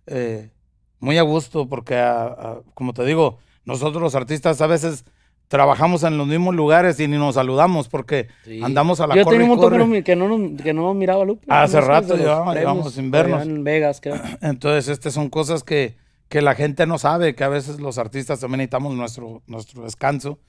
eh, 0.06 0.52
muy 1.00 1.18
a 1.18 1.24
gusto 1.24 1.68
porque 1.68 1.96
a- 1.98 2.26
a- 2.28 2.58
como 2.76 2.94
te 2.94 3.04
digo, 3.06 3.40
nosotros 3.66 4.02
los 4.02 4.14
artistas 4.16 4.62
a 4.62 4.68
veces 4.68 5.04
trabajamos 5.48 6.04
en 6.04 6.18
los 6.18 6.28
mismos 6.28 6.56
lugares 6.56 7.00
y 7.00 7.08
ni 7.08 7.18
nos 7.18 7.36
saludamos 7.36 7.88
porque 7.88 8.28
Sí. 8.44 8.62
andamos 8.64 9.00
a 9.00 9.08
la 9.08 9.16
Yo 9.16 9.24
corre 9.24 9.38
tenía 9.38 9.52
un 9.52 9.58
montón 9.60 9.74
que 9.74 9.78
no, 10.00 10.04
que 10.04 10.16
no, 10.16 10.38
nos- 10.38 10.62
que 10.62 10.74
no 10.74 10.94
miraba 10.94 11.24
Lupe. 11.26 11.46
Hace 11.50 11.80
rato 11.82 12.16
llevamos- 12.18 12.94
sin 12.94 13.12
vernos. 13.12 13.44
En 13.44 13.64
Vegas, 13.64 14.02
creo. 14.02 14.16
Entonces, 14.42 14.88
este 14.90 15.12
son 15.12 15.30
cosas 15.30 15.64
que, 15.64 15.98
que 16.30 16.42
la 16.42 16.56
gente 16.56 16.88
no 16.88 16.98
sabe, 16.98 17.36
que 17.36 17.44
a 17.44 17.50
veces 17.50 17.80
los 17.80 17.98
artistas 17.98 18.40
también 18.40 18.58
necesitamos 18.60 18.96
nuestro, 18.96 19.44
nuestro 19.48 19.84
descanso 19.84 20.40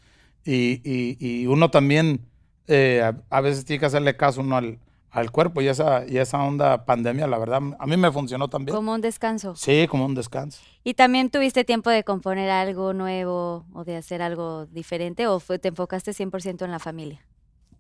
y, 0.44 0.80
y- 0.84 1.16
y 1.20 1.46
uno 1.46 1.70
también 1.70 2.20
eh, 2.68 3.02
a, 3.04 3.16
a 3.36 3.40
veces 3.40 3.64
tiene 3.64 3.80
que 3.80 3.86
hacerle 3.86 4.16
caso 4.16 4.40
uno 4.40 4.56
al, 4.56 4.78
al 5.16 5.30
cuerpo 5.30 5.62
y 5.62 5.68
esa, 5.68 6.04
y 6.06 6.18
esa 6.18 6.42
onda 6.42 6.84
pandemia, 6.84 7.26
la 7.26 7.38
verdad, 7.38 7.62
a 7.78 7.86
mí 7.86 7.96
me 7.96 8.12
funcionó 8.12 8.48
también. 8.48 8.76
Como 8.76 8.92
un 8.92 9.00
descanso. 9.00 9.56
Sí, 9.56 9.86
como 9.88 10.04
un 10.04 10.14
descanso. 10.14 10.60
¿Y 10.84 10.92
también 10.92 11.30
tuviste 11.30 11.64
tiempo 11.64 11.88
de 11.88 12.04
componer 12.04 12.50
algo 12.50 12.92
nuevo 12.92 13.64
o 13.72 13.84
de 13.84 13.96
hacer 13.96 14.20
algo 14.20 14.66
diferente 14.66 15.26
o 15.26 15.40
fue, 15.40 15.58
te 15.58 15.68
enfocaste 15.68 16.10
100% 16.10 16.66
en 16.66 16.70
la 16.70 16.78
familia? 16.78 17.24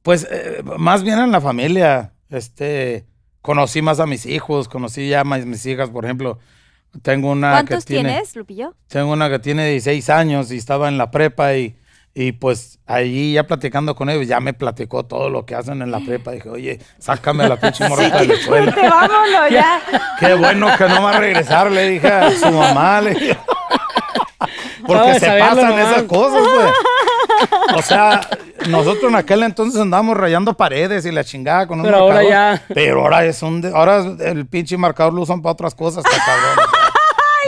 Pues 0.00 0.26
eh, 0.30 0.62
más 0.78 1.02
bien 1.02 1.18
en 1.18 1.30
la 1.30 1.42
familia, 1.42 2.14
este, 2.30 3.04
conocí 3.42 3.82
más 3.82 4.00
a 4.00 4.06
mis 4.06 4.24
hijos, 4.24 4.66
conocí 4.66 5.10
ya 5.10 5.22
más 5.22 5.44
mis 5.44 5.66
hijas, 5.66 5.90
por 5.90 6.06
ejemplo, 6.06 6.38
tengo 7.02 7.30
una 7.30 7.50
¿Cuántos 7.50 7.84
que 7.84 7.96
tiene... 7.96 8.08
tienes, 8.08 8.34
Lupillo? 8.34 8.74
Tengo 8.88 9.12
una 9.12 9.28
que 9.28 9.40
tiene 9.40 9.68
16 9.68 10.08
años 10.08 10.50
y 10.52 10.56
estaba 10.56 10.88
en 10.88 10.96
la 10.96 11.10
prepa 11.10 11.54
y, 11.54 11.76
y 12.18 12.32
pues 12.32 12.78
ahí 12.86 13.34
ya 13.34 13.46
platicando 13.46 13.94
con 13.94 14.08
ellos, 14.08 14.26
ya 14.26 14.40
me 14.40 14.54
platicó 14.54 15.04
todo 15.04 15.28
lo 15.28 15.44
que 15.44 15.54
hacen 15.54 15.82
en 15.82 15.90
la 15.90 16.00
prepa. 16.00 16.30
Dije, 16.30 16.48
oye, 16.48 16.80
sácame 16.98 17.44
a 17.44 17.48
la 17.48 17.56
pinche 17.60 17.86
morrita 17.86 18.20
de 18.20 18.26
la 18.28 18.34
escuela. 18.34 18.74
vámonos 18.74 19.50
ya. 19.50 19.80
Qué 20.18 20.32
bueno 20.32 20.66
que 20.78 20.88
no 20.88 21.02
va 21.02 21.10
a 21.16 21.20
regresar, 21.20 21.70
le 21.70 21.90
dije 21.90 22.08
a 22.08 22.30
su 22.30 22.50
mamá. 22.50 23.02
Le 23.02 23.10
dije. 23.14 23.36
Porque 24.86 25.18
se 25.20 25.26
pasan 25.38 25.68
nomás. 25.70 25.90
esas 25.92 26.02
cosas, 26.04 26.42
pues. 26.54 27.76
O 27.76 27.82
sea, 27.82 28.20
nosotros 28.68 29.10
en 29.10 29.16
aquel 29.16 29.42
entonces 29.42 29.80
andábamos 29.80 30.16
rayando 30.16 30.54
paredes 30.54 31.04
y 31.06 31.10
la 31.12 31.24
chingada 31.24 31.66
con 31.66 31.80
un 31.80 31.84
Pero 31.86 31.98
ahora 31.98 32.14
marcador. 32.22 32.30
ya- 32.32 32.62
Pero 32.74 33.00
ahora 33.02 33.24
es 33.24 33.42
un... 33.42 33.60
de- 33.60 33.72
ahora 33.74 34.04
el 34.20 34.46
pinche 34.46 34.76
marcador 34.78 35.12
lo 35.12 35.22
usan 35.22 35.42
para 35.42 35.52
otras 35.54 35.74
cosas, 35.74 36.04
está 36.04 36.16
cabrón. 36.24 36.65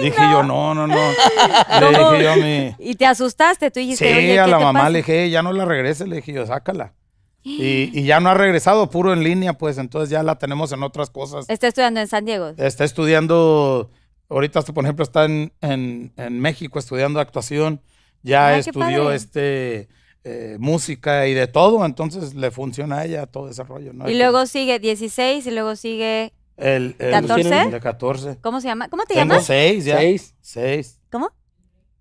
Dije 0.00 0.20
yo, 0.30 0.42
no, 0.42 0.74
no, 0.74 0.86
no. 0.86 0.94
Le 1.80 1.88
dije 1.88 2.22
yo 2.22 2.32
a 2.32 2.36
mi... 2.36 2.74
Y 2.78 2.94
te 2.94 3.06
asustaste, 3.06 3.70
tú 3.70 3.80
dijiste, 3.80 4.04
Sí, 4.10 4.18
oye, 4.18 4.38
a 4.40 4.44
¿qué 4.44 4.50
la 4.50 4.58
te 4.58 4.64
mamá 4.64 4.80
pasa? 4.80 4.90
le 4.90 4.98
dije, 4.98 5.24
"Eh, 5.24 5.30
ya 5.30 5.42
no 5.42 5.52
la 5.52 5.64
regrese, 5.64 6.06
le 6.06 6.16
dije 6.16 6.32
yo, 6.32 6.46
sácala. 6.46 6.94
Y, 7.44 7.90
y 7.98 8.02
ya 8.04 8.20
no 8.20 8.28
ha 8.28 8.34
regresado, 8.34 8.90
puro 8.90 9.12
en 9.12 9.22
línea, 9.24 9.54
pues 9.54 9.78
entonces 9.78 10.10
ya 10.10 10.22
la 10.22 10.36
tenemos 10.38 10.70
en 10.72 10.82
otras 10.82 11.08
cosas. 11.08 11.46
Está 11.48 11.68
estudiando 11.68 12.00
en 12.00 12.06
San 12.08 12.24
Diego. 12.24 12.52
Está 12.58 12.84
estudiando 12.84 13.90
Ahorita, 14.30 14.60
por 14.62 14.84
ejemplo, 14.84 15.02
está 15.02 15.24
en, 15.24 15.52
en- 15.62 16.12
en 16.16 16.40
México 16.40 16.78
estudiando 16.78 17.18
actuación. 17.20 17.80
Ya 18.22 18.52
qué 18.54 18.58
estudió 18.60 19.10
este 19.12 19.88
eh, 20.24 20.56
música 20.58 21.26
y 21.28 21.32
de 21.32 21.46
todo, 21.46 21.86
entonces 21.86 22.34
le 22.34 22.50
funciona 22.50 22.98
a 22.98 23.04
ella 23.06 23.24
todo 23.26 23.48
ese 23.48 23.62
rollo. 23.62 23.94
¿no? 23.94 24.10
Y 24.10 24.14
luego 24.18 24.44
sigue 24.44 24.78
16 24.78 25.46
y 25.46 25.50
luego 25.52 25.76
sigue... 25.76 26.34
el, 26.58 26.96
el- 26.98 27.10
14. 27.12 27.70
De 27.70 27.80
14. 27.80 28.38
¿Cómo 28.40 28.60
se 28.60 28.68
llama? 28.68 28.88
¿Cómo 28.88 29.04
te 29.04 29.14
Tengo 29.14 29.34
llamas? 29.34 29.46
seis 29.46 29.84
ya. 29.84 29.96
Seis. 29.98 30.34
Seis. 30.40 31.00
¿Cómo? 31.10 31.30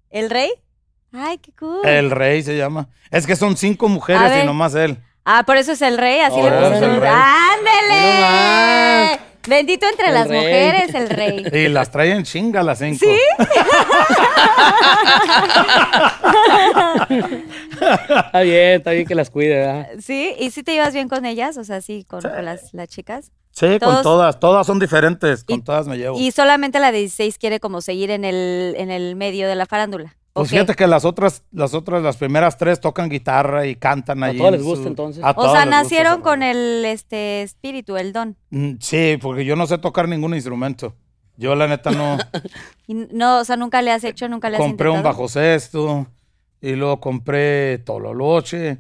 ¿El 0.10 0.30
rey? 0.30 0.52
Ay, 1.14 1.38
qué 1.38 1.52
cool. 1.54 1.86
El 1.86 2.12
rey 2.12 2.44
se 2.44 2.58
llama. 2.58 2.90
Es 3.12 3.26
que 3.26 3.36
son 3.36 3.56
cinco 3.58 3.88
mujeres 3.88 4.44
y 4.44 4.46
nomás 4.46 4.76
él. 4.76 4.98
Ah, 5.24 5.44
por 5.46 5.58
eso 5.58 5.74
es 5.74 5.82
el 5.82 5.98
rey, 5.98 6.20
así 6.22 6.42
le 6.42 6.48
el 6.48 6.62
nombre. 6.62 7.00
rey. 7.00 7.12
¡Ándele! 7.14 9.20
Bendito 9.48 9.86
entre 9.88 10.08
El 10.10 10.14
las 10.14 10.28
rey. 10.28 10.38
mujeres, 10.42 10.94
el 10.96 11.10
rey. 11.10 11.46
Y 11.66 11.68
las 11.70 11.90
traen 11.92 12.24
chinga 12.24 12.62
las 12.64 12.80
cinco. 12.80 13.06
¿Sí? 13.06 13.18
Está 17.80 18.42
bien, 18.42 18.72
está 18.78 18.92
bien 18.92 19.06
que 19.06 19.16
las 19.16 19.30
cuide, 19.30 19.56
¿verdad? 19.56 19.88
¿Sí? 20.00 20.34
¿Y 20.40 20.52
si 20.52 20.64
te 20.64 20.74
llevas 20.74 20.94
bien 20.94 21.08
con 21.08 21.26
ellas? 21.26 21.58
O 21.58 21.64
sea, 21.64 21.82
sí, 21.82 22.06
con, 22.08 22.22
con 22.22 22.44
las, 22.46 22.74
las 22.74 22.88
chicas. 22.90 23.32
Sí, 23.52 23.78
Todos- 23.80 23.96
con 23.96 24.04
todas. 24.04 24.40
Todas 24.40 24.68
son 24.68 24.80
diferentes. 24.80 25.44
Con 25.44 25.60
Y- 25.60 25.62
todas 25.64 25.88
me 25.88 25.98
llevo. 25.98 26.20
Y 26.20 26.32
solamente 26.32 26.80
la 26.80 26.92
de 26.92 27.00
16 27.00 27.38
quiere 27.38 27.60
como 27.60 27.82
seguir 27.82 28.12
en 28.12 28.26
el, 28.26 28.76
en 28.78 28.92
el 28.92 29.16
medio 29.16 29.48
de 29.48 29.56
la 29.56 29.66
farándula. 29.66 30.16
Pues 30.38 30.48
Ok. 30.50 30.52
fíjate 30.52 30.74
que 30.76 30.88
las 30.88 31.04
otras, 31.06 31.44
las 31.52 31.74
otras, 31.74 32.02
las 32.04 32.18
primeras 32.18 32.58
tres 32.58 32.80
tocan 32.80 33.10
guitarra 33.10 33.66
y 33.66 33.76
cantan 33.76 34.24
A 34.24 34.28
ahí. 34.28 34.38
todas 34.38 34.54
en 34.54 34.60
les 34.60 34.66
gusta, 34.66 34.88
entonces. 34.88 35.24
a 35.24 35.32
O 35.32 35.52
sea, 35.52 35.66
nacieron 35.66 36.22
con 36.22 36.44
el 36.44 36.86
este 36.86 37.42
espíritu, 37.42 37.98
el 37.98 38.14
don. 38.14 38.36
Mm, 38.50 38.74
Sí, 38.80 39.18
porque 39.22 39.44
yo 39.46 39.56
no 39.56 39.68
sé 39.68 39.78
tocar 39.78 40.08
ningún 40.08 40.34
instrumento. 40.34 40.94
Yo 41.38 41.54
la 41.56 41.68
neta 41.68 41.92
no 41.92 42.18
Y 42.88 42.94
no, 42.94 43.40
o 43.40 43.46
sea, 43.46 43.58
nunca 43.58 43.82
le 43.82 43.92
has 43.92 44.04
hecho, 44.04 44.28
nunca 44.30 44.50
le 44.50 44.58
has 44.58 44.64
compré 44.64 44.90
un 44.90 45.04
bajo 45.04 45.28
sexto 45.28 46.08
y 46.62 46.72
luego 46.74 47.00
compré 47.00 47.78
tololoche 47.80 48.80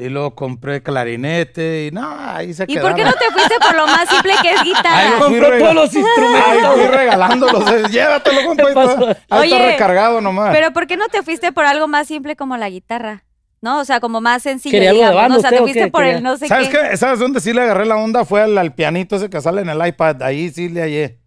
y 0.00 0.08
luego 0.08 0.34
compré 0.36 0.80
clarinete 0.82 1.86
y 1.86 1.90
no, 1.90 2.08
ahí 2.18 2.54
se 2.54 2.64
¿Y 2.68 2.78
por 2.78 2.94
qué 2.94 3.04
no 3.04 3.12
te 3.12 3.24
fuiste 3.32 3.54
por 3.60 3.74
lo 3.76 3.86
más 3.88 4.08
simple 4.08 4.32
que 4.40 4.52
es 4.52 4.62
guitarra? 4.62 5.18
fui 5.26 5.38
Compró 5.40 5.58
todos 5.58 5.74
los 5.74 5.94
instrumentos. 5.94 6.74
fui 6.76 6.86
regalándolos. 6.86 7.70
eh, 7.72 7.82
Llévatelo, 7.90 8.44
compa. 8.46 8.62
Ahí 8.64 8.68
está, 8.70 9.16
ahí 9.36 9.52
recargado 9.72 10.20
nomás. 10.20 10.54
Pero 10.54 10.72
¿por 10.72 10.86
qué 10.86 10.96
no 10.96 11.08
te 11.08 11.22
fuiste 11.24 11.50
por 11.52 11.64
algo 11.66 11.88
más 11.88 12.06
simple 12.06 12.36
como 12.36 12.56
la 12.56 12.70
guitarra? 12.70 13.24
¿No? 13.60 13.80
O 13.80 13.84
sea, 13.84 13.98
como 13.98 14.20
más 14.20 14.44
sencillo, 14.44 14.70
¿Quería 14.72 14.90
algo 14.90 15.02
de 15.02 15.08
digamos. 15.10 15.20
banda 15.22 15.34
¿no? 15.34 15.38
O 15.38 15.40
sea, 15.42 15.50
te 15.50 15.58
fuiste 15.58 15.88
por 15.90 16.04
el 16.04 16.22
no 16.22 16.36
sé 16.36 16.46
¿Sabes 16.46 16.68
qué. 16.68 16.78
qué? 16.90 16.96
¿Sabes 16.96 17.18
dónde 17.18 17.40
sí 17.40 17.52
le 17.52 17.62
agarré 17.62 17.86
la 17.86 17.96
onda? 17.96 18.24
Fue 18.24 18.40
al, 18.40 18.56
al 18.56 18.72
pianito 18.72 19.16
ese 19.16 19.28
que 19.28 19.40
sale 19.40 19.62
en 19.62 19.68
el 19.68 19.84
iPad. 19.84 20.22
Ahí 20.22 20.48
sí 20.50 20.68
le 20.68 20.80
hallé. 20.82 21.18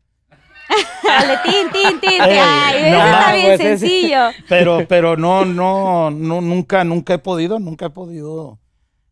Dale, 1.04 1.40
tin, 1.44 1.70
tin, 1.74 2.00
tin, 2.00 2.00
tin. 2.00 2.22
Ay, 2.22 2.84
eso 2.86 3.04
está 3.04 3.34
bien 3.34 3.46
pues, 3.48 3.60
ese- 3.60 3.78
sencillo. 3.80 4.20
Pero, 4.48 4.86
pero 4.88 5.18
no, 5.18 5.44
no, 5.44 6.10
no, 6.10 6.40
nunca, 6.40 6.86
nunca 6.86 7.16
he 7.16 7.18
podido, 7.18 7.60
nunca 7.60 7.88
he 7.88 7.90
podido. 7.90 8.60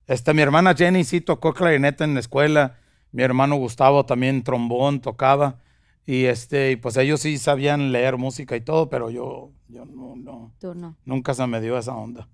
Este, 0.10 0.34
mi 0.34 0.42
hermana 0.42 0.74
Jenny 0.76 1.04
sí 1.04 1.22
tocó 1.22 1.54
clarinete 1.54 2.04
en 2.04 2.16
la 2.16 2.20
escuela. 2.20 2.78
Mi 3.12 3.24
hermano 3.24 3.56
Gustavo 3.58 4.06
también 4.06 4.44
trombón 4.44 5.02
tocaba. 5.02 5.60
Y 6.06 6.26
este, 6.26 6.72
y 6.72 6.76
pues 6.76 6.98
ellos 6.98 7.22
sí 7.22 7.38
sabían 7.38 7.92
leer 7.92 8.18
música 8.18 8.56
y 8.56 8.62
todo, 8.62 8.90
pero 8.90 9.12
yo, 9.12 9.52
yo 9.68 9.86
no, 9.86 10.16
no, 10.16 10.52
Tú 10.60 10.74
no. 10.74 10.96
nunca 11.06 11.36
se 11.36 11.46
me 11.46 11.62
dio 11.62 11.78
esa 11.78 11.96
onda. 11.96 12.28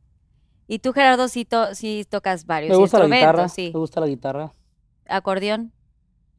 Y 0.67 0.79
tú, 0.79 0.93
Gerardo, 0.93 1.27
sí, 1.27 1.43
to- 1.43 1.75
sí 1.75 2.05
tocas 2.09 2.45
varios 2.45 2.71
Me 2.71 2.77
gusta 2.77 2.97
la 2.99 3.03
instrumentos, 3.05 3.33
guitarra. 3.33 3.49
sí. 3.49 3.71
Me 3.73 3.79
gusta 3.79 3.99
la 3.99 4.07
guitarra. 4.07 4.51
Acordeón. 5.07 5.73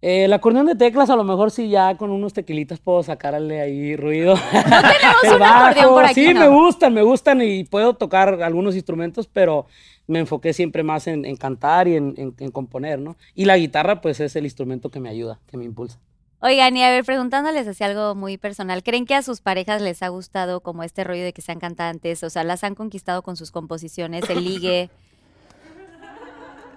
Eh, 0.02 0.24
el 0.24 0.32
acordeón 0.32 0.66
de 0.66 0.74
teclas, 0.74 1.10
a 1.10 1.16
lo 1.16 1.24
mejor 1.24 1.50
sí, 1.50 1.68
ya 1.68 1.96
con 1.96 2.10
unos 2.10 2.32
tequilitas 2.32 2.80
puedo 2.80 3.02
sacarle 3.02 3.60
ahí 3.60 3.96
ruido. 3.96 4.34
No 4.34 4.62
tenemos 4.62 5.22
un 5.36 5.42
acordeón 5.42 5.90
por 5.94 6.04
aquí, 6.04 6.26
Sí, 6.28 6.34
¿no? 6.34 6.40
me 6.40 6.48
gustan, 6.48 6.94
me 6.94 7.02
gustan 7.02 7.42
y 7.42 7.64
puedo 7.64 7.94
tocar 7.94 8.42
algunos 8.42 8.74
instrumentos, 8.74 9.26
pero 9.26 9.66
me 10.06 10.18
enfoqué 10.20 10.52
siempre 10.52 10.82
más 10.82 11.06
en, 11.06 11.24
en 11.24 11.36
cantar 11.36 11.88
y 11.88 11.96
en, 11.96 12.14
en- 12.16 12.34
en 12.38 12.50
componer, 12.50 12.98
¿no? 12.98 13.16
Y 13.34 13.44
la 13.46 13.56
guitarra, 13.56 14.00
pues, 14.00 14.20
es 14.20 14.36
el 14.36 14.44
instrumento 14.44 14.90
que 14.90 15.00
me 15.00 15.08
ayuda, 15.08 15.40
que 15.50 15.56
me 15.56 15.64
impulsa. 15.64 15.98
Oigan, 16.40 16.76
y 16.76 16.82
a 16.84 16.90
ver, 16.90 17.02
preguntándoles 17.04 17.66
así 17.66 17.82
algo 17.82 18.14
muy 18.14 18.36
personal, 18.36 18.82
¿creen 18.82 19.06
que 19.06 19.14
a 19.14 19.22
sus 19.22 19.40
parejas 19.40 19.80
les 19.80 20.02
ha 20.02 20.08
gustado 20.08 20.60
como 20.60 20.82
este 20.82 21.02
rollo 21.02 21.24
de 21.24 21.32
que 21.32 21.40
sean 21.42 21.58
cantantes? 21.58 22.22
O 22.22 22.30
sea, 22.30 22.44
las 22.44 22.62
han 22.62 22.74
conquistado 22.74 23.22
con 23.22 23.36
sus 23.36 23.50
composiciones, 23.50 24.28
el 24.28 24.44
ligue. 24.44 24.90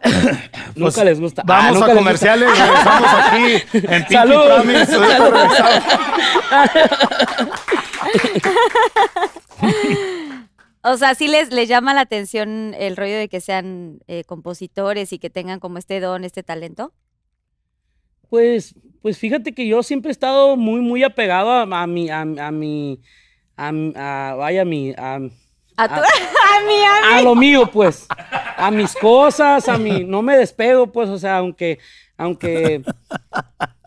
Nunca 0.76 0.94
Pues, 0.94 0.98
les 1.04 1.20
gusta. 1.20 1.42
Ah, 1.42 1.46
Vamos 1.46 1.80
nunca 1.82 1.92
a 1.92 1.96
comerciales, 1.96 2.50
regresamos 2.50 3.10
aquí 3.14 3.54
en 3.74 3.82
Pinky 4.00 4.14
Salud. 4.14 4.46
Promise. 4.46 4.98
regresamos. 4.98 5.54
O 10.84 10.96
sea, 10.98 11.14
sí 11.16 11.28
les, 11.28 11.52
les 11.52 11.68
llama 11.68 11.94
la 11.94 12.02
atención 12.02 12.74
el 12.78 12.96
rollo 12.96 13.18
de 13.18 13.28
que 13.28 13.42
sean 13.42 14.00
eh, 14.08 14.24
compositores 14.24 15.12
y 15.12 15.20
que 15.20 15.30
tengan 15.30 15.60
como 15.60 15.78
este 15.78 16.00
don, 16.00 16.24
este 16.24 16.42
talento. 16.44 16.94
Pues, 18.30 18.76
pues 19.02 19.18
fíjate 19.18 19.54
que 19.54 19.68
yo 19.68 19.82
siempre 19.84 20.10
he 20.10 20.12
estado 20.14 20.56
muy, 20.56 20.82
muy 20.82 21.04
apegado 21.04 21.50
a, 21.52 21.62
a 21.64 21.88
mi, 21.88 22.10
a, 22.10 22.22
a 22.22 22.52
mi, 22.52 23.02
a, 23.58 23.72
a- 23.96 24.36
vaya, 24.36 24.62
a 24.62 24.66
mi, 24.66 24.92
a, 24.92 25.16
A, 25.16 25.88
tu- 25.88 25.94
a 25.96 26.66
mí, 26.68 26.76
a 26.84 27.02
mí. 27.02 27.14
a 27.14 27.22
lo 27.24 27.36
mío, 27.36 27.70
pues, 27.72 28.08
a 28.58 28.70
mis 28.72 28.94
cosas, 28.96 29.68
a 29.68 29.78
mi, 29.78 30.04
no 30.04 30.22
me 30.22 30.38
despego, 30.38 30.92
pues, 30.92 31.10
o 31.10 31.18
sea, 31.18 31.38
aunque, 31.38 31.80
aunque, 32.20 32.84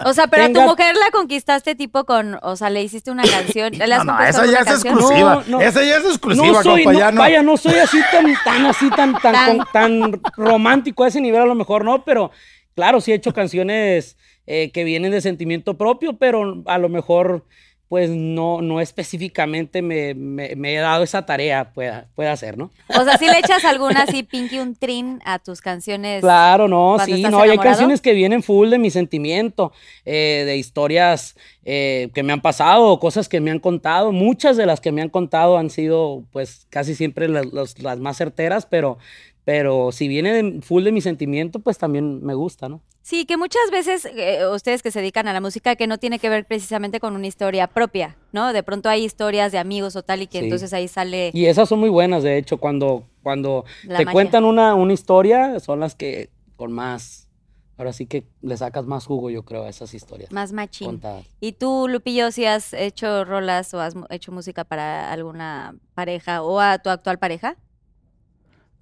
O 0.05 0.13
sea, 0.15 0.27
pero 0.27 0.45
a 0.45 0.53
tu 0.53 0.61
mujer 0.63 0.97
la 0.97 1.11
conquistaste 1.13 1.75
tipo 1.77 2.05
con, 2.05 2.39
o 2.43 2.57
sea, 2.57 2.71
le 2.71 2.83
hiciste 2.83 3.11
una 3.13 3.23
canción. 3.23 3.73
¿Le 3.75 3.85
has 3.95 4.05
No, 4.05 4.15
no, 4.19 4.25
esa 4.25 4.47
ya 4.47 4.59
es 4.61 4.65
canción? 4.65 4.95
exclusiva. 4.95 5.35
No, 5.47 5.59
no. 5.59 5.61
Esa 5.61 5.85
ya 5.85 5.97
es 5.99 6.05
exclusiva, 6.07 6.47
no 6.49 6.63
soy, 6.63 6.83
compa, 6.85 6.93
no, 6.95 6.99
ya 6.99 7.13
no. 7.13 7.21
vaya, 7.21 7.43
no 7.43 7.57
soy 7.57 7.75
así 7.75 7.99
tan, 8.11 8.27
tan, 8.45 8.67
así, 8.67 8.91
tan, 8.91 9.13
tan, 9.21 9.33
Tan- 9.33 9.59
con- 9.59 9.67
tan 9.73 10.21
romántico 10.37 11.05
a 11.05 11.09
ese 11.09 11.21
nivel, 11.21 11.43
a 11.43 11.47
lo 11.47 11.55
mejor 11.55 11.85
no, 11.85 12.05
pero 12.05 12.31
claro, 12.75 13.01
sí 13.01 13.13
he 13.13 13.15
hecho 13.15 13.33
canciones 13.33 14.17
eh, 14.47 14.73
que 14.73 14.83
vienen 14.83 15.13
de 15.13 15.21
sentimiento 15.21 15.77
propio, 15.79 16.17
pero 16.19 16.63
a 16.67 16.79
lo 16.79 16.89
mejor, 16.89 17.45
pues, 17.93 18.09
no, 18.09 18.63
no 18.63 18.81
específicamente 18.81 19.83
me, 19.83 20.15
me- 20.15 20.57
me 20.57 20.75
he 20.75 20.79
dado 20.79 21.03
esa 21.03 21.27
tarea, 21.27 21.75
pueda, 21.75 22.07
pueda 22.15 22.35
ser, 22.39 22.57
¿no? 22.57 22.71
O 22.89 23.05
sea, 23.05 23.19
si 23.19 23.27
le 23.27 23.39
echas 23.39 23.67
alguna 23.67 24.05
así, 24.05 24.23
Pinky, 24.23 24.61
un 24.61 24.75
trin 24.75 25.21
a 25.27 25.39
tus 25.39 25.61
canciones. 25.61 26.23
Claro, 26.23 26.69
no, 26.69 26.97
sí, 27.05 27.13
no, 27.31 27.37
hay 27.43 27.59
canciones 27.69 28.01
que 28.01 28.15
vienen 28.15 28.43
full 28.43 28.71
de 28.71 28.79
mi 28.79 28.89
sentimiento, 28.91 29.73
eh, 30.07 30.45
de 30.47 30.57
historias 30.57 31.37
eh, 31.67 32.09
que 32.15 32.23
me 32.23 32.33
han 32.33 32.41
pasado, 32.41 32.99
cosas 32.99 33.29
que 33.29 33.43
me 33.43 33.51
han 33.51 33.59
contado. 33.59 34.11
Muchas 34.11 34.57
de 34.57 34.65
las 34.65 34.81
que 34.81 34.91
me 34.91 35.03
han 35.03 35.11
contado 35.11 35.59
han 35.59 35.69
sido, 35.69 36.25
pues, 36.33 36.67
casi 36.71 36.95
siempre 36.95 37.29
las, 37.29 37.45
los- 37.53 37.79
las 37.83 37.99
más 37.99 38.17
certeras, 38.17 38.65
pero, 38.65 38.97
pero 39.45 39.93
si 39.93 40.09
viene 40.09 40.33
de, 40.33 40.63
full 40.63 40.83
de 40.85 40.93
mi 40.93 41.03
sentimiento, 41.03 41.59
pues 41.59 41.77
también 41.77 42.25
me 42.25 42.33
gusta, 42.33 42.71
¿no? 42.71 42.81
Sí, 43.03 43.27
que 43.27 43.37
muchas 43.37 43.71
veces 43.73 44.05
eh, 44.05 44.47
ustedes 44.47 44.81
que 44.83 44.93
se 44.93 45.01
dedican 45.01 45.27
a 45.27 45.33
la 45.33 45.41
música 45.41 45.75
que 45.75 45.89
no 45.89 45.99
tiene 45.99 46.21
que 46.21 46.29
ver 46.29 46.45
precisamente 46.47 47.01
con 47.01 47.15
una 47.17 47.27
historia 47.27 47.67
propia, 47.67 48.17
¿no? 48.33 48.53
De 48.53 48.63
pronto 48.63 48.89
hay 48.89 49.05
historias 49.05 49.51
de 49.51 49.59
amigos 49.59 49.97
o 49.97 50.03
tal 50.05 50.23
y 50.23 50.29
que 50.29 50.39
Sí. 50.39 50.45
entonces 50.45 50.73
ahí 50.73 50.87
sale 50.87 51.31
Y 51.35 51.47
esas 51.47 51.69
son 51.69 51.81
muy 51.81 51.91
buenas, 51.91 52.23
de 52.23 52.39
hecho, 52.39 52.59
cuando, 52.59 53.05
cuando 53.23 53.65
La 53.85 53.99
te 53.99 54.05
magia. 54.05 54.13
cuentan 54.13 54.45
una, 54.45 54.75
una 54.77 54.93
historia, 54.93 55.59
son 55.59 55.81
las 55.81 55.97
que 55.97 56.31
con 56.57 56.71
más, 56.71 57.29
ahora 57.77 57.93
sí 57.93 58.07
que 58.07 58.25
le 58.41 58.57
sacas 58.57 58.87
más 58.87 59.05
jugo, 59.07 59.31
yo 59.31 59.43
creo, 59.43 59.65
a 59.65 59.69
esas 59.69 59.93
historias 59.95 60.31
más 60.31 60.53
machín. 60.53 60.87
contadas. 60.87 61.27
¿Y 61.41 61.53
tú, 61.53 61.89
Lupillo, 61.89 62.31
si 62.31 62.45
has 62.47 62.73
hecho 62.73 63.25
rolas 63.25 63.75
o 63.75 63.81
has 63.81 63.95
hecho 64.11 64.31
música 64.31 64.63
para 64.63 65.11
alguna 65.11 65.75
pareja 65.95 66.43
o 66.43 66.61
a 66.61 66.79
tu 66.79 66.89
actual 66.89 67.19
pareja? 67.19 67.57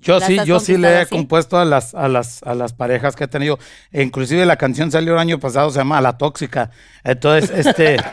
Yo 0.02 0.18
¿Las 0.18 0.26
sí, 0.28 0.38
yo 0.46 0.60
sí 0.60 0.76
le 0.78 0.88
he 0.92 0.98
así? 1.00 1.10
compuesto 1.10 1.58
a 1.58 1.64
las, 1.64 1.94
a 1.94 2.08
las, 2.08 2.42
a 2.42 2.54
las 2.54 2.72
parejas 2.72 3.14
que 3.16 3.24
he 3.24 3.28
tenido. 3.28 3.58
E 3.92 4.02
inclusive 4.02 4.46
la 4.46 4.56
canción 4.56 4.90
salió 4.90 5.12
el 5.12 5.18
año 5.18 5.38
pasado, 5.38 5.70
se 5.70 5.78
llama 5.78 6.00
La 6.00 6.16
Tóxica. 6.16 6.70
Entonces, 7.04 7.50
este. 7.66 7.96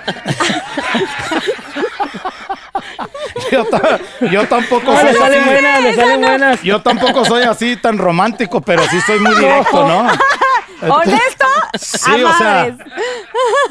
yo, 3.52 3.66
ta- 3.66 4.00
yo 4.32 4.48
tampoco 4.48 4.92
No, 4.92 5.00
soy 5.00 5.06
le 5.06 5.14
salen 5.14 5.40
así. 5.42 5.50
buenas, 5.50 5.82
le 5.84 5.94
salen 5.96 6.22
buenas. 6.22 6.62
Yo 6.64 6.82
tampoco 6.82 7.26
soy 7.26 7.44
así 7.44 7.78
tan 7.78 7.98
romántico, 7.98 8.62
pero 8.62 8.84
sí 8.90 9.00
soy 9.02 9.20
muy 9.20 9.36
directo, 9.36 9.88
¿no? 9.88 10.08
¿Honesto? 10.94 11.46
Sí, 11.80 12.24
o 12.24 12.34
sea, 12.38 12.68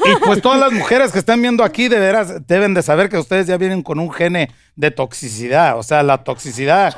y 0.05 0.15
pues 0.25 0.41
todas 0.41 0.59
las 0.59 0.73
mujeres 0.73 1.11
que 1.13 1.19
están 1.19 1.41
viendo 1.41 1.63
aquí 1.63 1.87
de 1.87 1.99
veras 1.99 2.45
deben 2.47 2.73
de 2.73 2.81
saber 2.81 3.07
que 3.09 3.17
ustedes 3.17 3.47
ya 3.47 3.55
vienen 3.57 3.81
con 3.81 3.99
un 3.99 4.11
gene 4.11 4.51
de 4.75 4.91
toxicidad. 4.91 5.77
O 5.79 5.83
sea, 5.83 6.03
la 6.03 6.23
toxicidad 6.25 6.97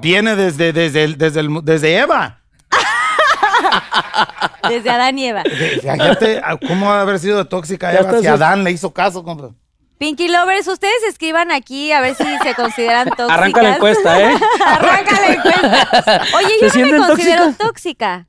viene 0.00 0.36
desde, 0.36 0.72
desde, 0.72 1.04
el- 1.04 1.18
desde, 1.18 1.40
el- 1.40 1.60
desde 1.64 1.96
Eva. 1.98 2.36
Desde 4.68 4.90
Adán 4.90 5.18
y 5.18 5.26
Eva. 5.26 5.42
Fíjate 5.44 6.40
ah, 6.44 6.56
cómo 6.66 6.86
va 6.86 6.98
a 6.98 7.00
haber 7.02 7.18
sido 7.18 7.38
de 7.38 7.44
tóxica 7.46 7.92
Ya 7.92 8.00
Eva 8.00 8.20
si 8.20 8.26
Adán 8.26 8.62
le 8.62 8.70
hizo 8.70 8.92
caso. 8.92 9.24
compa. 9.24 9.50
Pinky 9.98 10.28
Lovers, 10.28 10.66
ustedes 10.68 11.02
escriban 11.08 11.50
aquí 11.50 11.92
a 11.92 12.00
ver 12.00 12.14
si 12.14 12.24
se 12.38 12.54
consideran 12.54 13.06
tóxicas. 13.16 13.30
Arranca 13.30 13.62
la 13.62 13.74
encuesta, 13.76 14.20
¿eh? 14.20 14.34
Arranca 14.66 15.20
la 15.20 15.32
encuesta. 15.34 16.22
Oye, 16.36 16.70
¿Se 16.70 16.78
yo 16.78 16.86
no 16.86 17.00
me 17.02 17.06
considero 17.06 17.52
tóxica. 17.54 18.26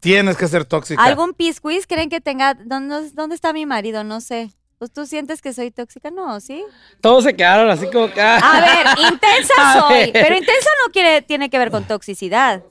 Tienes 0.00 0.36
que 0.36 0.48
ser 0.48 0.64
tóxica. 0.64 1.02
¿Algún 1.02 1.34
pisquis 1.34 1.86
creen 1.86 2.08
que 2.10 2.20
tenga? 2.20 2.54
¿Dónde, 2.54 3.10
¿Dónde 3.12 3.34
está 3.34 3.52
mi 3.52 3.64
marido? 3.66 4.04
No 4.04 4.20
sé. 4.20 4.50
Pues 4.82 4.92
tú 4.92 5.06
sientes 5.06 5.40
que 5.40 5.52
soy 5.52 5.70
tóxica, 5.70 6.10
no, 6.10 6.40
¿sí? 6.40 6.64
Todos 7.00 7.22
se 7.22 7.36
quedaron 7.36 7.70
así 7.70 7.86
como 7.86 8.10
que. 8.12 8.20
ah. 8.20 8.40
A 8.42 8.60
ver, 8.60 8.86
intensa 9.12 9.54
A 9.58 9.80
soy, 9.80 9.94
ver. 9.94 10.12
pero 10.12 10.36
intensa 10.36 10.68
no 10.84 10.92
quiere, 10.92 11.22
tiene 11.22 11.48
que 11.50 11.56
ver 11.56 11.70
con 11.70 11.84
toxicidad. 11.84 12.64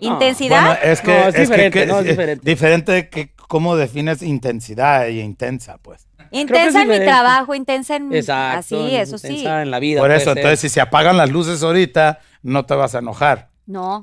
Intensidad. 0.00 0.64
Bueno, 0.64 0.80
es 0.82 1.02
que 1.02 1.10
No, 1.12 1.28
es 1.28 1.34
diferente, 1.34 1.80
que- 1.80 1.84
no, 1.86 1.98
es 1.98 2.06
eh, 2.06 2.08
diferente. 2.08 2.50
diferente 2.50 3.08
que 3.10 3.34
cómo 3.48 3.76
defines 3.76 4.22
intensidad 4.22 5.08
y 5.08 5.20
intensa, 5.20 5.76
pues. 5.76 6.08
intensa 6.30 6.80
en 6.80 6.88
mi 6.88 7.00
trabajo, 7.00 7.54
intensa 7.54 7.96
en 7.96 8.14
Exacto. 8.14 8.60
así, 8.60 8.96
eso 8.96 9.18
sí. 9.18 9.26
intensa 9.26 9.60
En 9.60 9.70
la 9.70 9.78
vida. 9.78 10.00
Por 10.00 10.10
eso, 10.10 10.30
ser. 10.30 10.38
entonces 10.38 10.60
si 10.60 10.70
se 10.70 10.80
apagan 10.80 11.18
las 11.18 11.28
luces 11.28 11.62
ahorita, 11.62 12.20
no 12.42 12.64
te 12.64 12.72
vas 12.76 12.94
a 12.94 13.00
enojar. 13.00 13.50
No, 13.66 14.00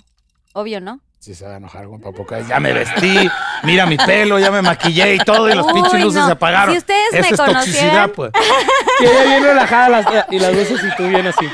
obvio, 0.54 0.82
¿no? 0.82 1.00
Si 1.26 1.34
se 1.34 1.44
va 1.44 1.54
a 1.54 1.58
enojar, 1.58 1.86
compa, 1.86 2.12
porque 2.12 2.44
ya 2.48 2.60
me 2.60 2.72
vestí, 2.72 3.28
mira 3.64 3.88
mi 3.88 3.98
pelo, 3.98 4.38
ya 4.38 4.52
me 4.52 4.62
maquillé 4.62 5.16
y 5.16 5.18
todo, 5.18 5.50
y 5.50 5.56
las 5.56 5.66
Uy, 5.66 5.74
pinches 5.74 6.00
luces 6.00 6.20
no. 6.22 6.28
se 6.28 6.32
apagaron. 6.34 6.72
Si 6.76 6.78
ustedes 6.78 7.12
me 7.14 7.20
Eso 7.20 7.30
es 7.34 7.40
conocieran- 7.40 7.56
toxicidad, 7.66 8.10
pues. 8.12 8.32
Y 9.00 9.06
ella 9.06 9.24
bien 9.24 9.44
relajada 9.44 9.90
las- 9.90 10.06
y 10.30 10.38
las 10.38 10.54
luces 10.54 10.80
y 10.84 10.96
tú 10.96 11.08
bien 11.08 11.26
así. 11.26 11.50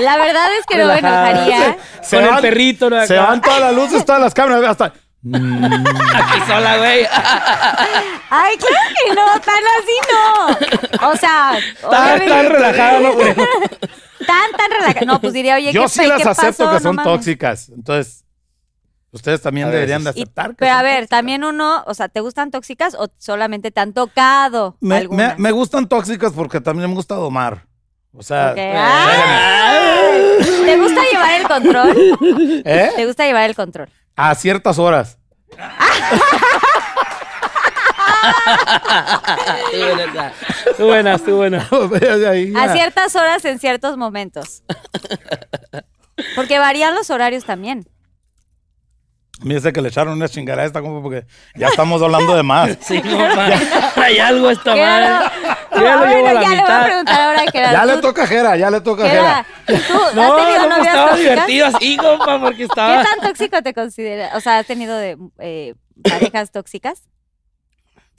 La 0.00 0.16
verdad 0.16 0.48
es 0.58 0.66
que 0.66 0.78
no 0.78 0.86
me 0.88 0.96
Relajada. 0.96 1.30
enojaría. 1.30 1.76
Se 2.02 2.16
Con 2.16 2.24
el 2.24 2.30
van- 2.32 2.42
perrito, 2.42 2.90
¿no? 2.90 3.06
Se 3.06 3.16
van 3.16 3.40
todas 3.40 3.60
las 3.60 3.72
luces, 3.74 4.04
todas 4.04 4.20
las 4.20 4.34
cámaras, 4.34 4.64
hasta... 4.70 4.86
Aquí 5.32 6.40
sola, 6.48 6.76
güey. 6.78 7.06
Ay, 8.30 8.56
claro 8.56 8.94
que 9.06 9.14
no, 9.14 9.40
tan 9.40 9.64
así 9.78 10.98
no. 11.00 11.08
O 11.10 11.16
sea, 11.16 11.56
Tan, 11.88 12.26
tan 12.26 12.46
relajada, 12.50 12.98
no 13.00 13.14
creo. 13.14 13.34
Tan, 14.26 14.50
tan 14.52 14.70
relajada. 14.70 15.06
No, 15.06 15.20
pues 15.20 15.32
diría, 15.34 15.54
oye, 15.54 15.72
Yo 15.72 15.82
¿qué, 15.82 15.88
sí 15.88 16.06
las 16.06 16.22
qué 16.22 16.28
acepto 16.28 16.64
pasó? 16.64 16.76
que 16.76 16.82
son 16.82 16.96
tóxicas. 16.96 17.68
Entonces, 17.68 18.23
ustedes 19.14 19.40
también 19.40 19.68
A 19.68 19.70
deberían 19.70 20.04
de. 20.04 20.10
Y- 20.10 20.22
aceptar. 20.22 20.50
que 20.50 20.56
pero 20.56 20.72
a 20.72 20.82
ver, 20.82 20.94
tóxicas. 20.96 21.08
también 21.08 21.44
uno, 21.44 21.84
o 21.86 21.94
sea, 21.94 22.08
¿te 22.08 22.20
gustan 22.20 22.50
tóxicas 22.50 22.94
o 22.94 23.08
solamente 23.18 23.70
te 23.70 23.80
han 23.80 23.92
tocado 23.92 24.76
Me, 24.80 25.08
me, 25.38 25.50
gustan 25.52 25.88
tóxicas 25.88 26.32
porque 26.32 26.60
también 26.60 26.90
me 26.90 26.96
gusta 26.96 27.14
domar. 27.14 27.66
O 28.12 28.22
sea. 28.22 28.54
¡Ay! 28.56 30.38
¿Te 30.64 30.76
gusta 30.78 31.00
llevar 31.10 31.40
el 31.40 31.48
control? 31.48 32.18
¿eh? 32.64 32.90
¿Te 32.94 33.06
gusta 33.06 33.24
llevar 33.24 33.48
el 33.48 33.56
control? 33.56 33.88
A 34.16 34.34
ciertas 34.34 34.78
horas. 34.78 35.18
Estuvo 40.66 40.86
buena, 40.88 41.14
estuvo 41.14 41.36
buena. 41.36 41.68
A 42.56 42.72
ciertas 42.72 43.14
horas 43.16 43.44
en 43.44 43.58
ciertos 43.58 43.96
momentos. 43.96 44.62
Porque 46.36 46.58
varían 46.58 46.94
los 46.94 47.10
horarios 47.10 47.44
también. 47.44 47.86
Me 49.42 49.54
dice 49.54 49.72
que 49.72 49.80
le 49.82 49.88
echaron 49.88 50.14
una 50.14 50.28
chingada 50.28 50.62
a 50.62 50.64
esta 50.64 50.80
compa 50.80 51.02
porque 51.02 51.26
ya 51.56 51.68
estamos 51.68 52.00
hablando 52.02 52.34
de 52.36 52.42
más. 52.42 52.76
Sí, 52.80 53.02
compa. 53.02 53.48
Hay 53.96 54.18
algo 54.18 54.48
esta 54.50 54.72
Claro. 54.74 55.24
madre. 55.24 55.30
Yo 55.74 55.82
ya 55.82 55.92
Ah, 55.92 55.96
lo 55.96 56.06
llevo 56.06 56.20
bueno, 56.22 56.28
a 56.28 56.32
la 56.34 56.42
ya 56.42 56.48
le 56.48 56.62
voy 56.62 56.70
a 56.70 56.84
preguntar 56.84 57.20
ahora. 57.20 57.42
Ya 57.52 57.84
le 57.84 57.92
¿tú- 57.94 58.00
toca 58.00 58.22
a 58.22 58.26
Jera, 58.26 58.56
ya 58.56 58.70
le 58.70 58.80
toca 58.80 59.08
Jera. 59.08 59.46
¿tú 59.66 59.74
has 59.74 59.88
No, 60.14 60.36
tenido 60.36 60.58
no, 60.62 60.68
novias 60.68 60.86
estaba 60.86 61.08
tóxicas? 61.10 61.18
divertido 61.34 61.66
así, 61.66 61.96
compa, 61.96 62.40
porque 62.40 62.56
¿Qué 62.58 62.62
estaba... 62.64 63.02
tan 63.02 63.20
tóxico 63.28 63.62
te 63.62 63.74
consideras? 63.74 64.34
O 64.36 64.40
sea, 64.40 64.58
¿has 64.58 64.66
tenido 64.66 64.96
de, 64.96 65.18
eh, 65.40 65.74
parejas 66.08 66.52
tóxicas? 66.52 67.02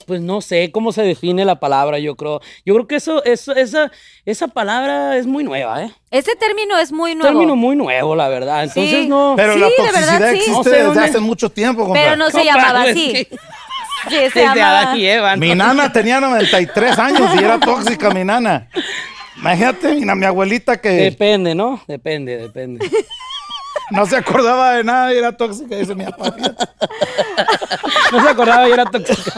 Pues 0.06 0.20
no 0.20 0.40
sé 0.40 0.70
cómo 0.70 0.92
se 0.92 1.02
define 1.02 1.44
la 1.44 1.58
palabra, 1.60 1.98
yo 1.98 2.14
creo. 2.16 2.40
Yo 2.64 2.74
creo 2.74 2.86
que 2.86 2.96
eso, 2.96 3.24
eso 3.24 3.54
esa, 3.54 3.90
esa 4.24 4.48
palabra 4.48 5.16
es 5.16 5.26
muy 5.26 5.42
nueva, 5.44 5.82
¿eh? 5.84 5.92
Ese 6.10 6.36
término 6.36 6.78
es 6.78 6.92
muy 6.92 7.12
Un 7.12 7.18
nuevo. 7.18 7.32
término 7.34 7.56
muy 7.56 7.74
nuevo, 7.76 8.14
la 8.16 8.28
verdad. 8.28 8.62
Entonces 8.64 8.90
Sí. 9.02 9.06
no... 9.08 9.34
Pero 9.36 9.54
Sí, 9.54 9.58
la 9.60 9.66
de 9.66 9.72
toxicidad 9.76 10.10
verdad, 10.12 10.30
sí. 10.30 10.36
existe 10.36 10.52
No 10.52 10.64
sé 10.64 10.70
desde 10.84 11.00
hace 11.00 11.18
mucho 11.20 11.50
tiempo. 11.50 11.92
Pero 11.92 12.16
no 12.16 12.30
se 12.30 12.44
llamaba 12.44 12.82
así. 12.82 13.12
que 13.12 13.28
Sí, 14.08 14.14
se 14.14 14.20
Desde 14.20 14.40
llamaba. 14.44 14.78
Adán 14.82 14.96
y 15.00 15.06
Eva, 15.06 15.34
¿no? 15.34 15.40
Mi 15.40 15.54
nana 15.54 15.92
tenía 15.92 16.20
93 16.20 16.96
años 16.98 17.28
y 17.34 17.38
era 17.38 17.58
tóxica, 17.58 18.10
mi 18.10 18.24
nana. 18.24 18.68
Imagínate, 19.38 19.94
mi, 19.94 20.04
mi 20.14 20.24
abuelita 20.24 20.80
que 20.80 20.88
Depende, 20.90 21.54
¿no? 21.54 21.82
Depende, 21.88 22.36
depende. 22.36 22.88
no 23.90 24.06
se 24.06 24.16
acordaba 24.16 24.74
de 24.74 24.84
nada 24.84 25.14
y 25.14 25.18
era 25.18 25.36
tóxica, 25.36 25.76
dice 25.76 25.94
mi 25.94 26.04
papá. 26.04 26.34
No 28.12 28.22
se 28.22 28.28
acordaba 28.28 28.68
y 28.68 28.72
era 28.72 28.84
tóxica. 28.86 29.32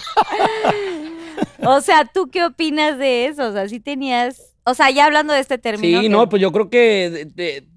O 1.64 1.80
sea, 1.80 2.04
¿tú 2.04 2.30
qué 2.30 2.44
opinas 2.44 2.98
de 2.98 3.26
eso? 3.26 3.48
O 3.48 3.52
sea, 3.52 3.68
si 3.68 3.80
tenías... 3.80 4.54
O 4.64 4.74
sea, 4.74 4.90
ya 4.90 5.06
hablando 5.06 5.32
de 5.32 5.40
este 5.40 5.58
término. 5.58 5.98
Sí, 5.98 6.04
que- 6.04 6.08
no, 6.10 6.28
pues 6.28 6.42
yo 6.42 6.52
creo 6.52 6.68
que 6.70 7.10
de- 7.10 7.24
de- 7.24 7.68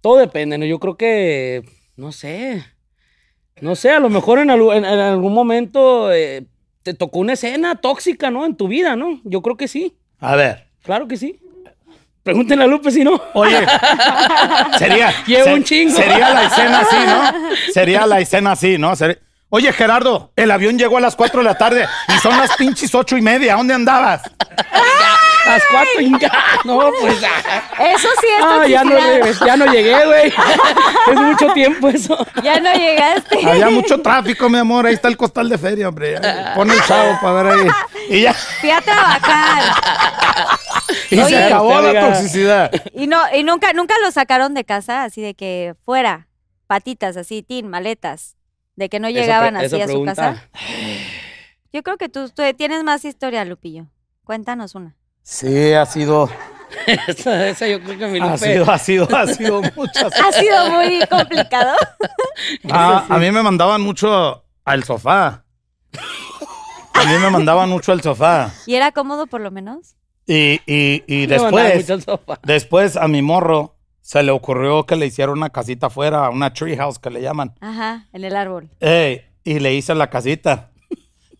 todo 0.00 0.16
depende, 0.18 0.58
¿no? 0.58 0.64
Yo 0.66 0.78
creo 0.78 0.96
que, 0.96 1.62
no 1.96 2.12
sé, 2.12 2.64
no 3.60 3.76
sé, 3.76 3.90
a 3.90 4.00
lo 4.00 4.10
mejor 4.10 4.38
en, 4.38 4.48
algu- 4.48 4.76
en- 4.76 4.84
en 4.84 4.98
algún 4.98 5.32
momento 5.32 6.12
eh, 6.12 6.46
te 6.82 6.92
tocó 6.94 7.18
una 7.20 7.32
escena 7.34 7.76
tóxica, 7.76 8.30
¿no? 8.30 8.44
En 8.44 8.56
tu 8.56 8.68
vida, 8.68 8.94
¿no? 8.96 9.20
Yo 9.24 9.40
creo 9.42 9.56
que 9.56 9.68
sí, 9.68 9.96
A 10.20 10.36
ver, 10.36 10.66
claro 10.82 11.08
que 11.08 11.16
sí. 11.16 11.40
Pregúntenle 12.22 12.64
a 12.64 12.66
Lupe 12.68 12.90
si 12.90 13.02
no. 13.02 13.20
oye, 13.34 13.66
sería. 14.78 15.12
Llevo 15.26 15.44
se- 15.44 15.54
un 15.54 15.64
chingo. 15.64 15.96
Sería 15.96 16.30
la 16.30 16.42
escena 16.44 16.78
así, 16.80 16.96
¿no? 17.06 17.32
Sería 17.74 18.06
la 18.06 18.20
escena 18.20 18.52
así, 18.52 18.78
¿no? 18.78 18.92
Oye, 19.54 19.72
Gerardo, 19.72 20.30
el 20.36 20.50
avión 20.50 20.78
llegó 20.78 20.96
a 20.96 21.00
las 21.00 21.14
4 21.16 21.40
de 21.40 21.44
la 21.44 21.54
tarde 21.56 21.86
y 22.08 22.18
son 22.20 22.38
las 22.38 22.56
pinches 22.56 22.94
ocho 22.94 23.18
y 23.18 23.22
media. 23.22 23.54
¿Dónde 23.56 23.74
andabas? 23.74 24.22
A 25.44 25.50
las 25.54 25.62
cuatro, 25.70 26.00
inga. 26.00 26.32
No, 26.64 26.90
pues. 27.00 27.16
ah, 27.24 27.62
Eso 27.92 28.08
sí 28.20 28.26
es 28.38 28.44
ah, 28.44 28.64
ya, 28.66 28.84
no, 28.84 28.94
ya 29.44 29.56
no 29.56 29.66
llegué, 29.66 30.06
güey. 30.06 30.32
Es 31.12 31.20
mucho 31.20 31.52
tiempo 31.52 31.88
eso. 31.88 32.16
Ya 32.44 32.60
no 32.60 32.72
llegaste. 32.72 33.44
Había 33.46 33.68
mucho 33.68 34.00
tráfico, 34.00 34.48
mi 34.48 34.58
amor. 34.58 34.86
Ahí 34.86 34.94
está 34.94 35.08
el 35.08 35.16
costal 35.16 35.48
de 35.48 35.58
feria, 35.58 35.88
hombre. 35.88 36.18
Pon 36.54 36.70
el 36.70 36.80
chavo 36.84 37.18
para 37.20 37.42
ver 37.42 37.46
ahí. 37.52 37.68
Y 38.08 38.20
ya. 38.22 38.32
Fui 38.32 38.70
a 38.70 38.80
trabajar. 38.80 39.62
Y 41.10 41.16
se 41.16 41.44
acabó 41.44 41.80
la 41.80 42.00
toxicidad. 42.00 42.70
Y 42.94 43.06
no, 43.06 43.20
y 43.34 43.42
nunca, 43.44 43.72
nunca 43.72 43.94
lo 44.02 44.10
sacaron 44.10 44.54
de 44.54 44.64
casa, 44.64 45.04
así 45.04 45.20
de 45.20 45.34
que 45.34 45.74
fuera, 45.84 46.28
patitas, 46.66 47.16
así, 47.16 47.42
tin, 47.42 47.68
maletas, 47.68 48.36
de 48.76 48.88
que 48.88 49.00
no 49.00 49.10
llegaban 49.10 49.56
así 49.56 49.80
a 49.80 49.88
su 49.88 50.04
casa. 50.04 50.48
Yo 51.72 51.82
creo 51.82 51.96
que 51.96 52.08
tú, 52.08 52.28
tú 52.28 52.42
tienes 52.56 52.84
más 52.84 53.04
historia, 53.04 53.44
Lupillo. 53.44 53.86
Cuéntanos 54.24 54.74
una. 54.74 54.96
Sí, 55.22 55.72
ha 55.72 55.86
sido, 55.86 56.28
Esa, 57.06 57.48
esa 57.48 57.66
yo 57.66 57.80
creo 57.82 57.98
que 57.98 58.06
mi 58.08 58.20
ha 58.20 58.36
sido, 58.36 58.70
ha 58.70 58.78
sido, 58.78 59.08
ha 59.16 59.26
sido 59.26 59.62
muchas. 59.76 60.12
Ha 60.24 60.32
sido 60.32 60.70
muy 60.70 61.00
complicado. 61.08 61.76
Ah, 62.70 63.04
a 63.08 63.18
mí 63.18 63.30
me 63.30 63.42
mandaban 63.42 63.82
mucho 63.82 64.44
al 64.64 64.84
sofá. 64.84 65.44
A 66.94 67.04
mí 67.04 67.18
me 67.18 67.30
mandaban 67.30 67.68
mucho 67.68 67.92
al 67.92 68.00
sofá. 68.02 68.50
¿Y 68.66 68.74
era 68.74 68.90
cómodo 68.92 69.26
por 69.26 69.40
lo 69.40 69.50
menos? 69.50 69.96
Y, 70.26 70.60
y, 70.66 71.04
y 71.06 71.26
después, 71.26 71.86
después 72.42 72.96
a 72.96 73.08
mi 73.08 73.22
morro 73.22 73.76
se 74.00 74.22
le 74.22 74.30
ocurrió 74.32 74.84
que 74.84 74.96
le 74.96 75.06
hiciera 75.06 75.32
una 75.32 75.50
casita 75.50 75.86
afuera, 75.86 76.28
una 76.30 76.52
tree 76.52 76.76
house 76.76 76.98
que 76.98 77.10
le 77.10 77.22
llaman. 77.22 77.54
Ajá, 77.60 78.08
en 78.12 78.24
el 78.24 78.36
árbol. 78.36 78.68
Ey, 78.80 79.22
y 79.44 79.58
le 79.58 79.74
hice 79.74 79.94
la 79.94 80.10
casita. 80.10 80.70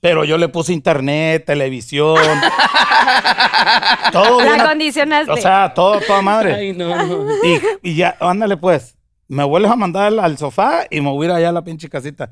Pero 0.00 0.24
yo 0.24 0.36
le 0.36 0.48
puse 0.48 0.72
internet, 0.72 1.44
televisión. 1.46 2.18
todo 4.12 4.38
bien. 4.38 4.56
La 4.56 4.64
acondicionaste. 4.64 5.30
O 5.30 5.36
sea, 5.36 5.72
todo, 5.74 6.00
toda 6.00 6.20
madre. 6.22 6.54
Ay, 6.54 6.72
no, 6.72 7.06
no. 7.06 7.32
Y, 7.44 7.60
y 7.90 7.94
ya, 7.94 8.16
ándale 8.18 8.56
pues. 8.56 8.96
Me 9.28 9.44
vuelves 9.44 9.70
a 9.70 9.76
mandar 9.76 10.06
al, 10.08 10.18
al 10.18 10.38
sofá 10.38 10.86
y 10.90 11.00
me 11.00 11.10
voy 11.10 11.26
a 11.26 11.30
ir 11.30 11.36
allá 11.36 11.48
a 11.50 11.52
la 11.52 11.62
pinche 11.62 11.88
casita. 11.88 12.30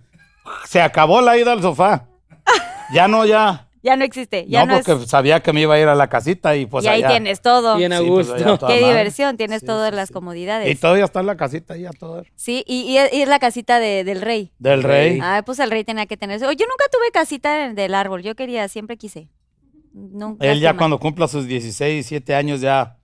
Se 0.65 0.83
acabó 0.83 1.21
la 1.21 1.39
ida 1.39 1.53
al 1.53 1.63
sofá. 1.63 2.07
Ya 2.93 3.07
no, 3.07 3.25
ya. 3.25 3.69
Ya 3.83 3.97
no 3.97 4.05
existe. 4.05 4.47
Ya 4.49 4.65
no, 4.67 4.73
no, 4.77 4.83
porque 4.83 5.03
es. 5.05 5.11
sabía 5.11 5.41
que 5.41 5.53
me 5.53 5.63
iba 5.63 5.75
a 5.75 5.81
ir 5.81 5.89
a 5.89 5.95
la 5.95 6.09
casita 6.09 6.55
y 6.57 6.67
pues 6.67 6.85
y 6.85 6.89
ahí 6.89 6.99
allá. 7.03 7.09
tienes 7.11 7.41
todo. 7.41 7.77
Bien 7.77 7.93
a 7.93 7.99
Sí, 7.99 8.07
pues, 8.07 8.29
gusto. 8.29 8.67
Qué 8.67 8.75
madre. 8.75 8.87
diversión, 8.87 9.37
tienes 9.37 9.61
Sí, 9.61 9.67
todas 9.67 9.91
sí, 9.91 9.97
las 9.97 10.09
sí. 10.09 10.13
comodidades. 10.15 10.71
Y 10.71 10.75
todavía 10.79 11.05
está 11.05 11.21
en 11.21 11.27
la 11.27 11.37
casita 11.37 11.77
ya 11.77 11.91
todo. 11.93 12.25
Sí, 12.35 12.63
y, 12.67 12.83
y 12.83 12.99
es 12.99 13.13
y 13.13 13.23
es 13.23 13.29
la 13.29 13.39
casita 13.39 13.79
de- 13.81 14.05
del 14.05 14.21
rey. 14.21 14.53
Del 14.59 14.83
rey. 14.83 15.19
Ah, 15.23 15.43
pues 15.47 15.59
el 15.61 15.71
rey 15.71 15.85
tenía 15.85 16.07
que 16.07 16.17
tener. 16.17 16.37
eso. 16.37 16.53
Yo 16.53 16.67
nunca 16.67 16.85
tuve 16.93 17.11
casita 17.13 17.67
en- 17.67 17.75
del 17.75 17.95
árbol. 17.95 18.23
Yo 18.23 18.35
quería, 18.35 18.69
siempre 18.69 18.97
quise. 18.97 19.29
Nunca. 19.93 20.47
Él 20.47 20.61
ya 20.61 20.77
cuando 20.77 20.99
cumpla 21.01 21.27
sus 21.27 21.47
16, 21.47 21.93
17 22.09 22.35
años 22.35 22.61
ya. 22.61 22.97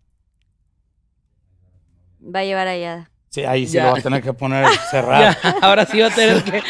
Va 2.22 2.40
a 2.40 2.44
llevar 2.44 2.68
allá. 2.68 3.10
Sí, 3.36 3.44
ahí 3.44 3.66
sí 3.66 3.74
Ya. 3.74 3.84
lo 3.84 3.92
va 3.92 3.98
a 3.98 4.02
tener 4.02 4.22
que 4.22 4.32
poner 4.32 4.66
cerrado. 4.90 5.22
Ya, 5.42 5.54
ahora 5.60 5.84
sí 5.84 6.00
va 6.00 6.06
a 6.06 6.10
tener 6.10 6.42
que, 6.42 6.62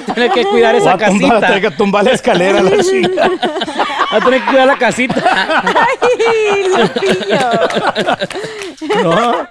tener 0.14 0.30
que 0.32 0.44
cuidar 0.44 0.74
Va 0.74 0.78
esa 0.78 0.92
a 0.92 0.98
tumbar, 0.98 1.32
va 1.32 1.36
a 1.36 1.40
casita. 1.40 1.46
tener 1.46 1.62
que 1.62 1.70
tumbar 1.78 2.04
la 2.04 2.10
escalera 2.12 2.62
la 2.62 2.78
chica. 2.84 3.30
Va 4.12 4.16
a 4.18 4.20
tener 4.20 4.40
que 4.42 4.46
cuidar 4.50 4.66
la 4.66 4.76
casita. 4.76 5.14
¡Ay, 5.64 6.64
Lupillo! 6.68 7.50
¿No? 9.02 9.48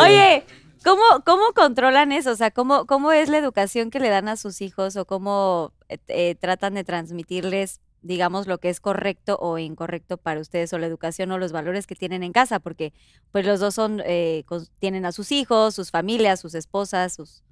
Oye, 0.00 0.44
¿cómo, 0.84 1.02
¿cómo 1.24 1.52
controlan 1.54 2.12
eso? 2.12 2.30
O 2.30 2.36
sea, 2.36 2.50
¿cómo, 2.52 2.86
¿cómo 2.86 3.10
es 3.12 3.28
la 3.28 3.38
educación 3.38 3.90
que 3.90 3.98
le 4.00 4.10
dan 4.10 4.28
a 4.28 4.36
sus 4.36 4.60
hijos 4.60 4.94
o 4.96 5.04
cómo 5.06 5.72
eh, 6.08 6.36
tratan 6.40 6.74
de 6.74 6.84
transmitirles, 6.84 7.80
digamos, 8.02 8.46
lo 8.46 8.58
que 8.58 8.68
es 8.70 8.80
correcto 8.80 9.38
o 9.40 9.58
incorrecto 9.58 10.16
para 10.16 10.40
ustedes 10.40 10.72
o 10.72 10.78
la 10.78 10.86
educación 10.86 11.30
o 11.32 11.38
los 11.38 11.52
valores 11.52 11.86
que 11.86 11.94
tienen 11.96 12.22
en 12.22 12.32
casa? 12.32 12.60
Porque 12.60 12.92
pues 13.32 13.46
los 13.46 13.60
dos 13.60 13.74
son, 13.74 14.02
eh, 14.04 14.44
tienen 14.78 15.04
a 15.06 15.12
sus 15.12 15.32
hijos, 15.32 15.74
sus 15.74 15.90
familias, 15.90 16.40
sus 16.40 16.54
esposas, 16.54 17.14
sus, 17.14 17.42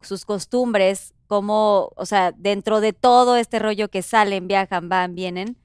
sus 0.00 0.24
costumbres, 0.24 1.14
cómo, 1.28 1.92
o 1.96 2.06
sea, 2.06 2.32
dentro 2.36 2.80
de 2.80 2.92
todo 2.92 3.36
este 3.36 3.58
rollo 3.58 3.88
que 3.88 4.02
salen, 4.02 4.48
viajan, 4.48 4.88
van, 4.88 5.14
vienen, 5.14 5.56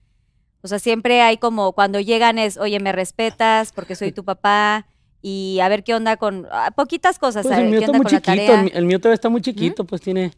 O 0.64 0.68
sea, 0.68 0.80
siempre 0.80 1.22
hay 1.22 1.38
como 1.38 1.74
cuando 1.74 2.00
llegan 2.00 2.40
es, 2.40 2.58
oye, 2.58 2.80
me 2.80 2.92
respetas 2.92 3.72
porque 3.74 3.96
soy 3.96 4.12
tu 4.12 4.24
papá 4.26 4.88
y 5.22 5.60
a 5.62 5.70
ver 5.70 5.84
qué 5.84 5.96
onda 5.96 6.18
con 6.18 6.48
ah, 6.52 6.72
poquitas 6.76 7.20
cosas, 7.20 7.44
Pues 7.46 7.54
a 7.56 7.58
el 7.62 7.64
ver 7.66 7.72
mío 7.72 7.80
qué 7.80 7.86
está 7.86 7.92
onda 7.94 7.98
muy 8.00 8.06
con 8.06 8.14
la 8.14 8.20
chiquito, 8.20 8.42
tarea. 8.42 8.60
el, 8.60 8.66
mi- 8.66 8.72
el 8.74 8.86
mío 8.86 9.00
todavía 9.00 9.16
está 9.16 9.30
muy 9.30 9.42
chiquito, 9.42 9.86
pues 9.86 10.02
tiene, 10.02 10.32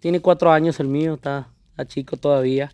tiene 0.00 0.20
cuatro 0.20 0.50
años 0.52 0.80
el 0.80 0.88
mío, 0.88 1.14
está, 1.14 1.48
está 1.70 1.86
chico 1.86 2.16
todavía. 2.16 2.72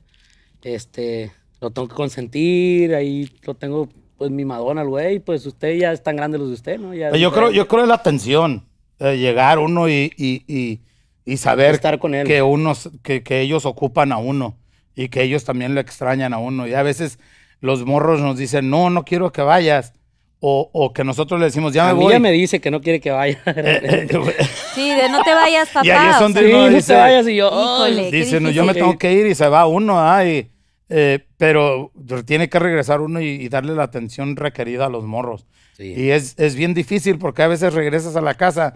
Este, 0.63 1.33
lo 1.61 1.71
tengo 1.71 1.89
que 1.89 1.95
consentir, 1.95 2.95
ahí 2.95 3.31
lo 3.43 3.55
tengo 3.55 3.89
pues 4.17 4.31
mi 4.31 4.45
Madonna, 4.45 4.83
güey, 4.83 5.19
pues 5.19 5.47
usted 5.47 5.79
ya 5.79 5.93
es 5.93 6.03
tan 6.03 6.15
grande 6.17 6.37
los 6.37 6.49
de 6.49 6.55
usted, 6.55 6.79
¿no? 6.79 6.93
Ya 6.93 7.11
Yo 7.17 7.33
creo, 7.33 7.51
yo 7.51 7.67
creo 7.67 7.87
la 7.87 7.95
atención, 7.95 8.67
de 8.99 9.19
llegar 9.19 9.59
uno 9.59 9.89
y, 9.89 10.13
y, 10.19 10.45
y, 10.47 10.81
y 11.25 11.37
saber 11.39 11.75
Estar 11.75 11.99
con 11.99 12.15
él. 12.15 12.27
que 12.27 12.43
unos, 12.43 12.91
que, 13.03 13.23
que 13.23 13.41
ellos 13.41 13.65
ocupan 13.65 14.13
a 14.13 14.19
uno 14.19 14.59
y 14.95 15.09
que 15.09 15.23
ellos 15.23 15.45
también 15.45 15.75
lo 15.75 15.81
extrañan 15.81 16.35
a 16.35 16.39
uno. 16.39 16.67
Y 16.67 16.75
a 16.75 16.83
veces 16.83 17.19
los 17.61 17.87
morros 17.87 18.21
nos 18.21 18.37
dicen, 18.37 18.69
no, 18.69 18.91
no 18.91 19.05
quiero 19.07 19.33
que 19.33 19.41
vayas. 19.41 19.95
O, 20.43 20.71
o 20.73 20.93
que 20.95 21.05
nosotros 21.05 21.39
le 21.39 21.47
decimos, 21.47 21.75
ya 21.75 21.91
a 21.91 21.93
me 21.93 21.99
mí 21.99 22.05
voy. 22.05 22.13
ya 22.15 22.19
me 22.19 22.33
dice 22.33 22.61
que 22.63 22.71
no 22.71 22.81
quiere 22.81 22.99
que 22.99 23.11
vaya. 23.11 23.39
Sí, 24.75 24.89
de 24.95 25.09
no 25.11 25.23
te 25.23 25.35
vayas, 25.35 25.69
papá. 25.69 25.87
Y 25.87 25.91
ahí 25.91 26.11
es 26.11 26.19
donde 26.19 26.41
sí, 26.41 26.47
uno 26.47 26.59
no 26.63 26.69
dice- 26.69 26.93
te 26.95 26.99
vayas 26.99 27.29
y 27.29 27.37
yo, 27.37 27.49
Híjole. 27.49 28.11
Dice, 28.11 28.41
no, 28.41 28.51
yo 28.51 28.63
difícil. 28.63 28.67
me 28.67 28.75
tengo 28.75 28.99
que 28.99 29.13
ir 29.13 29.27
y 29.27 29.35
se 29.35 29.49
va 29.49 29.67
uno, 29.67 30.01
ah, 30.01 30.25
y, 30.25 30.51
eh, 30.89 31.27
pero 31.37 31.93
tiene 32.25 32.49
que 32.49 32.59
regresar 32.59 33.01
uno 33.01 33.21
y, 33.21 33.27
y 33.29 33.49
darle 33.49 33.75
la 33.75 33.83
atención 33.85 34.37
requerida 34.37 34.87
a 34.87 34.89
los 34.89 35.05
morros. 35.05 35.47
Sí. 35.77 35.93
Y 35.97 36.11
es, 36.11 36.35
es 36.39 36.55
bien 36.55 36.73
difícil 36.75 37.19
porque 37.19 37.43
a 37.43 37.49
veces 37.49 37.75
regresas 37.75 38.17
a 38.17 38.21
la 38.21 38.35
casa 38.35 38.75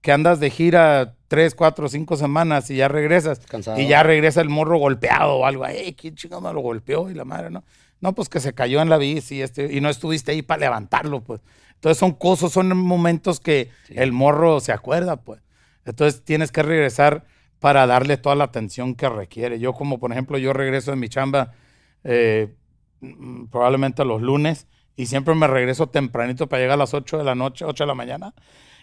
que 0.00 0.12
andas 0.12 0.40
de 0.40 0.50
gira 0.50 1.14
tres, 1.28 1.54
cuatro, 1.54 1.88
cinco 1.88 2.16
semanas 2.16 2.70
y 2.70 2.76
ya 2.76 2.88
regresas. 2.88 3.38
Cansado. 3.40 3.78
Y 3.80 3.86
ya 3.86 4.02
regresa 4.02 4.40
el 4.40 4.48
morro 4.48 4.78
golpeado 4.78 5.36
o 5.36 5.46
algo. 5.46 5.66
Ey, 5.66 5.92
¿quién 5.94 6.14
chingado 6.16 6.40
me 6.40 6.52
lo 6.52 6.60
golpeó? 6.60 7.08
Y 7.10 7.14
la 7.14 7.24
madre, 7.24 7.50
¿no? 7.50 7.62
No, 8.02 8.14
pues 8.14 8.28
que 8.28 8.40
se 8.40 8.54
cayó 8.54 8.82
en 8.82 8.90
la 8.90 8.98
bici 8.98 9.42
este, 9.42 9.72
y 9.74 9.80
no 9.80 9.88
estuviste 9.88 10.32
ahí 10.32 10.42
para 10.42 10.60
levantarlo, 10.62 11.22
pues. 11.22 11.40
Entonces 11.76 11.98
son 11.98 12.12
cosas, 12.12 12.52
son 12.52 12.76
momentos 12.76 13.40
que 13.40 13.70
el 13.88 14.12
morro 14.12 14.60
se 14.60 14.72
acuerda, 14.72 15.16
pues. 15.24 15.40
Entonces 15.86 16.24
tienes 16.24 16.52
que 16.52 16.62
regresar 16.64 17.26
para 17.60 17.86
darle 17.86 18.18
toda 18.18 18.34
la 18.36 18.44
atención 18.44 18.94
que 18.96 19.08
requiere. 19.08 19.60
Yo 19.60 19.72
como, 19.74 20.00
por 20.00 20.12
ejemplo, 20.12 20.38
yo 20.38 20.52
regreso 20.52 20.90
de 20.92 20.98
mi 20.98 21.08
chamba 21.08 21.52
eh, 22.04 22.54
mm, 23.00 23.46
probablemente 23.46 24.04
los 24.04 24.22
lunes 24.22 24.66
y 24.96 25.06
siempre 25.06 25.34
me 25.36 25.46
regreso 25.46 25.88
tempranito 25.88 26.48
para 26.48 26.62
llegar 26.62 26.74
a 26.74 26.78
las 26.78 26.94
8 26.94 27.18
de 27.18 27.24
la 27.24 27.34
noche, 27.36 27.64
8 27.64 27.84
de 27.84 27.88
la 27.88 27.94
mañana 27.94 28.34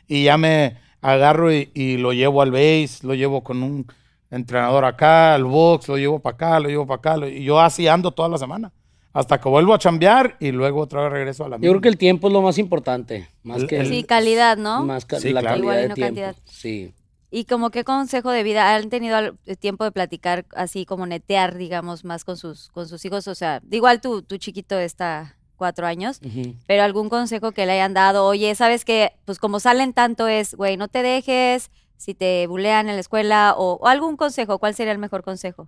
y 0.08 0.26
ya 0.26 0.38
me 0.38 0.78
agarro 1.02 1.54
y, 1.54 1.72
y 1.74 1.98
lo 1.98 2.14
llevo 2.14 2.42
al 2.42 2.52
base, 2.52 3.00
lo 3.04 3.16
llevo 3.16 3.44
con 3.44 3.64
un 3.64 3.88
entrenador 4.32 4.86
acá, 4.86 5.36
al 5.36 5.46
box, 5.46 5.88
lo 5.90 5.98
llevo 5.98 6.20
para 6.20 6.36
acá, 6.36 6.60
lo 6.62 6.70
llevo 6.70 6.88
para 6.88 7.00
acá 7.00 7.18
lo- 7.18 7.28
y 7.30 7.44
yo 7.44 7.60
así 7.62 7.88
ando 7.88 8.12
toda 8.12 8.30
la 8.30 8.38
semana 8.38 8.72
hasta 9.20 9.40
que 9.40 9.50
vuelvo 9.50 9.74
a 9.74 9.80
chambear 9.80 10.36
y 10.40 10.52
luego 10.52 10.82
otra 10.82 11.04
vez 11.04 11.12
regreso 11.12 11.46
a 11.46 11.50
la 11.50 11.58
Yo 11.58 11.62
creo 11.62 11.72
misma. 11.74 11.82
que 11.82 11.90
el 11.90 11.98
tiempo 11.98 12.28
es 12.28 12.34
lo 12.34 12.42
más 12.42 12.58
importante, 12.58 13.30
más 13.44 13.62
El- 13.62 13.68
que 13.68 13.78
el- 13.80 13.88
Sí, 13.88 14.04
calidad, 14.04 14.58
¿no? 14.58 14.84
más 14.86 15.06
ca- 15.06 15.20
Sí, 15.20 15.32
la 15.32 15.42
claro. 15.42 15.56
calidad 15.58 15.74
Igual 15.74 15.86
y 15.86 15.90
no 15.90 15.96
tiempo. 15.96 16.22
cantidad. 16.22 16.36
Sí. 16.46 16.94
Y 17.32 17.46
como 17.46 17.70
qué 17.70 17.84
consejo 17.84 18.32
de 18.32 18.42
vida, 18.44 18.74
¿han 18.76 18.90
tenido 18.90 19.16
al- 19.18 19.38
eh, 19.46 19.56
tiempo 19.56 19.84
de 19.84 19.92
platicar 19.92 20.46
así 20.56 20.86
como 20.86 21.06
netear, 21.06 21.58
digamos, 21.58 22.04
más 22.04 22.24
con 22.26 22.38
sus, 22.38 22.70
con 22.70 22.88
sus 22.88 23.06
hijos? 23.06 23.28
O 23.28 23.36
sea, 23.36 23.62
igual 23.70 24.02
tu, 24.02 24.22
tu 24.24 24.38
chiquito 24.38 24.80
está 24.80 25.36
cuatro 25.56 25.86
años, 25.86 26.22
pero 26.68 26.84
algún 26.84 27.10
consejo 27.10 27.52
que 27.52 27.66
le 27.66 27.74
hayan 27.74 27.94
dado, 27.94 28.26
oye, 28.26 28.56
sabes 28.56 28.86
que, 28.86 29.12
pues 29.26 29.38
como 29.40 29.60
salen 29.60 29.92
tanto 29.94 30.28
es, 30.30 30.56
güey, 30.56 30.78
no 30.78 30.88
te 30.88 31.04
dejes, 31.04 31.70
si 31.98 32.14
te 32.16 32.48
bulean 32.48 32.88
en 32.88 32.96
la 32.96 33.02
escuela, 33.02 33.54
o, 33.58 33.74
o 33.74 33.88
algún 33.88 34.16
consejo, 34.16 34.58
¿cuál 34.58 34.74
sería 34.74 34.94
el 34.94 35.00
mejor 35.00 35.22
consejo? 35.22 35.68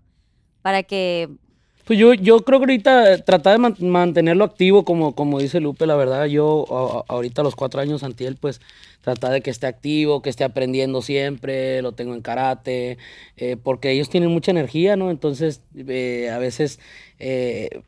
Para 0.62 0.84
que, 0.84 1.30
Pues 1.86 1.98
yo, 2.00 2.13
yo 2.13 2.41
creo 2.46 2.60
que 2.60 2.63
ahorita 2.63 3.17
tratar 3.24 3.54
de 3.54 3.58
man- 3.60 3.76
mantenerlo 3.80 4.44
activo, 4.44 4.86
como, 4.86 5.15
como 5.15 5.39
dice 5.39 5.60
Lupe, 5.60 5.86
la 5.88 5.96
verdad, 5.96 6.26
yo 6.26 6.65
ahorita 7.08 7.41
a 7.41 7.44
los 7.44 7.56
cuatro 7.56 7.82
años 7.82 8.04
Antiel, 8.04 8.38
pues 8.38 8.62
tratar 9.02 9.32
de 9.34 9.41
que 9.41 9.50
esté 9.50 9.67
activo, 9.67 10.22
que 10.22 10.30
esté 10.30 10.44
aprendiendo 10.44 11.02
siempre, 11.02 11.82
lo 11.82 11.94
tengo 11.94 12.13
en 12.13 12.22
karate, 12.22 12.98
eh, 13.38 13.58
porque 13.62 13.91
ellos 13.91 14.10
tienen 14.10 14.30
mucha 14.32 14.52
energía, 14.52 14.96
¿no? 14.96 15.10
Entonces, 15.12 15.62
eh, 15.76 16.30
a 16.32 16.38
veces 16.38 16.80
eh, 17.20 17.82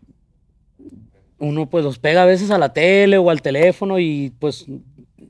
uno 1.40 1.70
pues 1.70 1.84
los 1.84 2.00
pega 2.00 2.24
a 2.24 2.26
veces 2.26 2.52
a 2.52 2.58
la 2.58 2.74
tele 2.74 3.18
o 3.18 3.30
al 3.30 3.42
teléfono 3.42 4.00
y 4.00 4.32
pues 4.40 4.66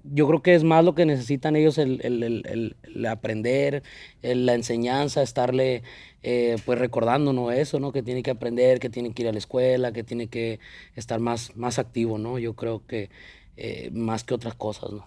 yo 0.04 0.28
creo 0.28 0.41
que 0.41 0.54
es 0.54 0.63
más 0.63 0.84
lo 0.86 0.95
que 0.95 1.06
necesitan 1.06 1.56
ellos 1.56 1.78
el, 1.78 1.99
el- 2.04 2.23
el- 2.23 2.76
el- 2.84 3.06
aprender, 3.08 3.84
la 4.21 4.54
enseñanza, 4.54 5.21
estarle 5.23 5.84
eh, 6.23 6.55
pues 6.65 6.79
recordando 6.79 7.33
¿no? 7.33 7.51
eso, 7.51 7.79
¿no? 7.79 7.91
Que 7.91 8.01
tiene 8.01 8.23
que 8.23 8.31
aprender, 8.31 8.79
que 8.79 8.89
tiene 8.89 9.13
que 9.13 9.23
ir 9.23 9.27
a 9.27 9.33
la 9.33 9.38
escuela, 9.38 9.91
que 9.91 10.03
tiene 10.03 10.27
que 10.27 10.59
estar 10.95 11.19
más, 11.19 11.55
más 11.55 11.79
activo, 11.79 12.17
¿no? 12.17 12.39
Yo 12.39 12.55
creo 12.55 12.86
que 12.88 13.09
eh, 13.57 13.91
más 13.91 14.23
que 14.23 14.33
otras 14.33 14.55
cosas, 14.55 14.91
¿no? 14.91 15.05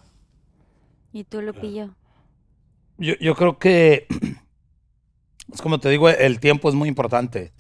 ¿y 1.12 1.24
tú, 1.24 1.40
Lupillo? 1.40 1.94
Yo, 2.98 3.14
yo 3.18 3.34
creo 3.34 3.58
que, 3.58 4.06
es 5.52 5.62
como 5.62 5.80
te 5.80 5.88
digo, 5.88 6.10
el 6.10 6.38
tiempo 6.38 6.68
es 6.68 6.74
muy 6.74 6.88
importante. 6.88 7.52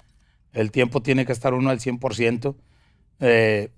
El 0.52 0.70
tiempo 0.70 1.02
tiene 1.02 1.26
que 1.26 1.32
estar 1.32 1.54
uno 1.54 1.70
al 1.70 1.80
100%. 1.80 2.54
Eh, 3.20 3.70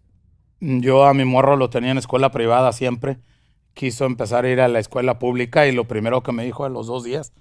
yo 0.60 1.04
a 1.04 1.14
mi 1.14 1.24
morro 1.24 1.56
lo 1.56 1.70
tenía 1.70 1.92
en 1.92 1.98
escuela 1.98 2.30
privada 2.32 2.72
siempre. 2.72 3.18
Quiso 3.74 4.06
empezar 4.06 4.44
a 4.44 4.50
ir 4.50 4.60
a 4.60 4.68
la 4.68 4.80
escuela 4.80 5.20
pública 5.20 5.68
y 5.68 5.72
lo 5.72 5.86
primero 5.86 6.22
que 6.22 6.32
me 6.32 6.44
dijo 6.44 6.64
a 6.64 6.68
los 6.68 6.88
dos 6.88 7.04
días, 7.04 7.32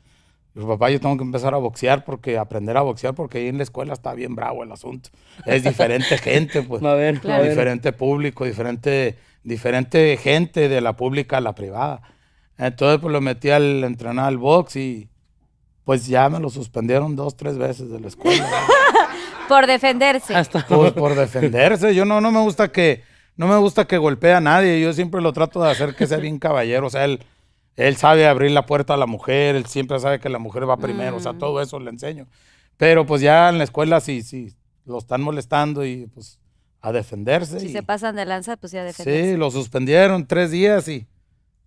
dijo, 0.54 0.68
papá, 0.68 0.90
yo 0.90 1.00
tengo 1.00 1.18
que 1.18 1.24
empezar 1.24 1.54
a 1.54 1.58
boxear 1.58 2.04
porque 2.04 2.38
aprender 2.38 2.78
a 2.78 2.82
boxear 2.82 3.14
porque 3.14 3.40
ahí 3.40 3.48
en 3.48 3.58
la 3.58 3.64
escuela 3.64 3.94
está 3.94 4.14
bien 4.14 4.36
bravo 4.36 4.64
el 4.64 4.72
asunto. 4.72 5.10
Es 5.46 5.64
diferente 5.64 6.18
gente, 6.18 6.62
pues. 6.64 6.84
A 6.84 6.94
ver, 6.94 7.20
ver. 7.22 7.50
Diferente 7.50 7.94
público, 7.94 8.46
diferente, 8.46 9.18
diferente 9.44 10.18
gente 10.18 10.70
de 10.70 10.82
la 10.82 10.96
pública 10.96 11.38
a 11.38 11.42
la 11.42 11.54
privada. 11.54 12.02
Entonces, 12.58 13.00
pues 13.00 13.12
lo 13.12 13.22
metí 13.22 13.50
al 13.50 13.84
entrenar 13.84 14.26
al 14.26 14.38
box 14.38 14.76
y 14.78 15.10
pues 15.84 16.06
ya 16.08 16.28
me 16.30 16.40
lo 16.40 16.50
suspendieron 16.50 17.16
dos, 17.16 17.38
tres 17.38 17.58
veces 17.58 17.90
de 17.90 18.00
la 18.00 18.08
escuela. 18.08 18.46
Por 19.48 19.66
defenderse. 19.66 20.36
Hasta 20.36 20.68
por, 20.68 20.94
por 20.94 21.16
defenderse. 21.16 21.96
Yo 21.96 22.04
no, 22.04 22.20
no 22.20 22.32
me 22.34 22.42
gusta 22.42 22.70
que, 22.70 23.04
no 23.38 23.48
me 23.48 23.56
gusta 23.56 23.86
que 23.86 23.98
golpee 23.98 24.34
a 24.34 24.42
nadie. 24.42 24.82
Yo 24.82 24.92
siempre 24.92 25.22
lo 25.22 25.32
trato 25.32 25.64
de 25.64 25.72
hacer 25.72 25.96
que 25.96 26.06
sea 26.06 26.18
bien 26.18 26.38
caballero. 26.38 26.88
O 26.88 26.90
sea, 26.90 27.06
él, 27.06 27.22
él 27.78 27.96
sabe 27.96 28.28
abrir 28.28 28.52
la 28.52 28.66
puerta 28.66 28.96
a 28.96 28.98
la 28.98 29.06
mujer, 29.06 29.56
él 29.56 29.66
siempre 29.68 30.00
sabe 30.00 30.20
que 30.20 30.28
la 30.30 30.40
mujer 30.40 30.68
va 30.70 30.78
primero. 30.78 31.16
O 31.16 31.20
sea, 31.20 31.34
todo 31.34 31.62
eso 31.62 31.80
le 31.80 31.90
enseño. 31.92 32.28
Pero 32.76 33.06
pues 33.06 33.22
ya 33.22 33.48
en 33.50 33.58
la 33.60 33.64
escuela 33.64 34.02
sí, 34.02 34.22
sí, 34.24 34.54
lo 34.86 34.98
están 34.98 35.22
molestando 35.22 35.86
y 35.86 36.08
pues 36.08 36.40
a 36.82 36.92
defenderse. 36.92 37.60
Si 37.60 37.68
y- 37.68 37.72
se 37.72 37.84
pasan 37.84 38.16
de 38.16 38.26
lanza, 38.26 38.58
pues 38.58 38.72
ya 38.72 38.84
defenderse. 38.84 39.32
Sí, 39.32 39.38
lo 39.38 39.50
suspendieron 39.52 40.26
tres 40.28 40.52
días 40.52 40.88
y 40.88 41.08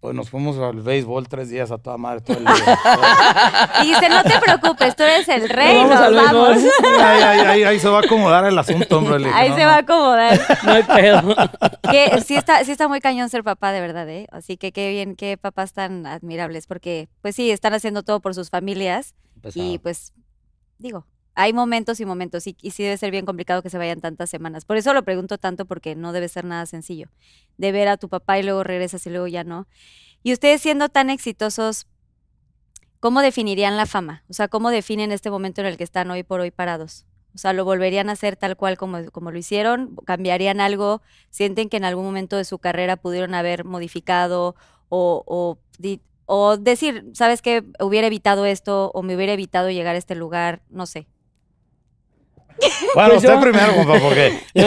pues 0.01 0.15
nos 0.15 0.31
fuimos 0.31 0.57
al 0.59 0.81
béisbol 0.81 1.29
tres 1.29 1.51
días 1.51 1.71
a 1.71 1.77
toda 1.79 1.99
madre 1.99 2.23
todo 2.23 2.39
el 2.39 2.45
día. 2.45 2.55
Y 3.83 3.89
dice, 3.89 4.09
no 4.09 4.23
te 4.23 4.39
preocupes, 4.41 4.97
tú 4.97 5.03
eres 5.03 5.29
el 5.29 5.49
rey, 5.49 5.75
Nos 5.75 5.91
nos 5.91 6.01
vamos 6.01 6.19
al 6.19 6.25
vamos. 6.35 6.49
béisbol. 6.55 7.01
ahí, 7.03 7.23
ahí- 7.23 7.41
ahí- 7.47 7.63
ahí 7.65 7.79
se 7.79 7.89
va 7.89 7.99
a 7.99 8.01
acomodar 8.03 8.45
el 8.47 8.59
asunto, 8.59 8.99
hombre. 8.99 9.19
Dije, 9.19 9.31
Ahí 9.35 9.51
no, 9.51 9.55
se 9.57 9.61
no. 9.63 9.67
va 9.69 9.75
a 9.75 9.79
acomodar. 9.79 10.41
no 10.65 10.73
hay 10.73 10.83
pedo. 10.83 11.37
que 11.91 12.21
sí 12.23 12.35
está, 12.37 12.65
sí 12.65 12.73
está 12.73 12.89
muy 12.89 13.01
cañón 13.01 13.29
ser 13.29 13.45
papá, 13.45 13.73
de 13.73 13.81
verdad, 13.81 14.09
¿eh? 14.09 14.27
Así 14.33 14.57
que 14.57 14.73
qué 14.73 14.91
bien, 14.91 15.17
qué 15.17 15.37
papás 15.37 15.73
tan 15.73 16.07
admirables, 16.07 16.67
porque 16.67 17.09
pues 17.23 17.37
sí, 17.37 17.51
están 17.51 17.75
haciendo 17.75 18.03
todo 18.03 18.21
por 18.21 18.35
sus 18.35 18.49
familias 18.51 19.15
y 19.37 19.41
Pesado. 19.43 19.79
pues, 19.83 20.13
digo, 20.79 21.07
hay 21.35 21.53
momentos 21.53 22.01
y 22.01 22.05
momentos 22.05 22.47
y, 22.47 22.57
y 22.61 22.73
sí 22.73 22.83
debe 22.83 22.97
ser 22.97 23.11
bien 23.11 23.27
complicado 23.27 23.63
que 23.63 23.71
se 23.71 23.79
vayan 23.79 24.01
tantas 24.01 24.31
semanas. 24.31 24.65
Por 24.65 24.77
eso 24.77 24.93
lo 24.95 25.05
pregunto 25.05 25.39
tanto, 25.39 25.65
porque 25.65 25.95
no 25.95 26.13
debe 26.13 26.29
ser 26.29 26.45
nada 26.45 26.67
sencillo 26.67 27.09
de 27.57 27.73
ver 27.73 27.89
a 27.89 27.97
tu 27.97 28.09
papá 28.09 28.39
y 28.39 28.43
luego 28.43 28.65
regresas 28.65 29.07
y 29.07 29.11
luego 29.11 29.27
ya 29.27 29.45
no. 29.45 29.67
Y 30.23 30.33
ustedes 30.33 30.61
siendo 30.61 30.89
tan 30.89 31.11
exitosos, 31.11 31.87
¿cómo 33.01 33.21
definirían 33.21 33.77
la 33.77 33.87
fama? 33.87 34.25
O 34.29 34.33
sea, 34.33 34.49
¿cómo 34.49 34.71
definen 34.71 35.13
este 35.13 35.31
momento 35.31 35.61
en 35.61 35.67
el 35.67 35.77
que 35.77 35.85
están 35.85 36.11
hoy 36.11 36.23
por 36.23 36.41
hoy 36.41 36.51
parados? 36.51 37.07
O 37.35 37.39
sea, 37.39 37.53
¿lo 37.53 37.65
volverían 37.65 38.09
a 38.09 38.13
hacer 38.13 38.37
tal 38.37 38.57
cual 38.57 38.77
como, 38.77 39.11
como 39.13 39.31
lo 39.31 39.39
hicieron? 39.39 39.95
¿Cambiarían 40.05 40.61
algo? 40.61 41.01
¿Sienten 41.31 41.69
que 41.69 41.77
en 41.77 41.85
algún 41.85 42.05
momento 42.05 42.37
de 42.37 42.45
su 42.45 42.59
carrera 42.59 42.97
pudieron 42.97 43.35
haber 43.35 43.65
modificado 43.65 44.57
o, 44.89 45.23
o, 45.27 45.59
o 46.27 46.57
decir, 46.57 47.07
sabes 47.15 47.41
que 47.41 47.65
hubiera 47.79 48.09
evitado 48.09 48.47
esto 48.47 48.91
o 48.95 49.03
me 49.03 49.15
hubiera 49.15 49.33
evitado 49.33 49.71
llegar 49.71 49.95
a 49.95 49.99
este 49.99 50.17
lugar? 50.17 50.63
No 50.69 50.87
sé. 50.87 51.07
Bueno, 52.95 53.11
Pues 53.11 53.17
usted 53.25 53.35
yo- 53.35 53.41
primero, 53.41 53.75
compa, 53.75 53.99
porque 54.01 54.33
Yo, 54.55 54.67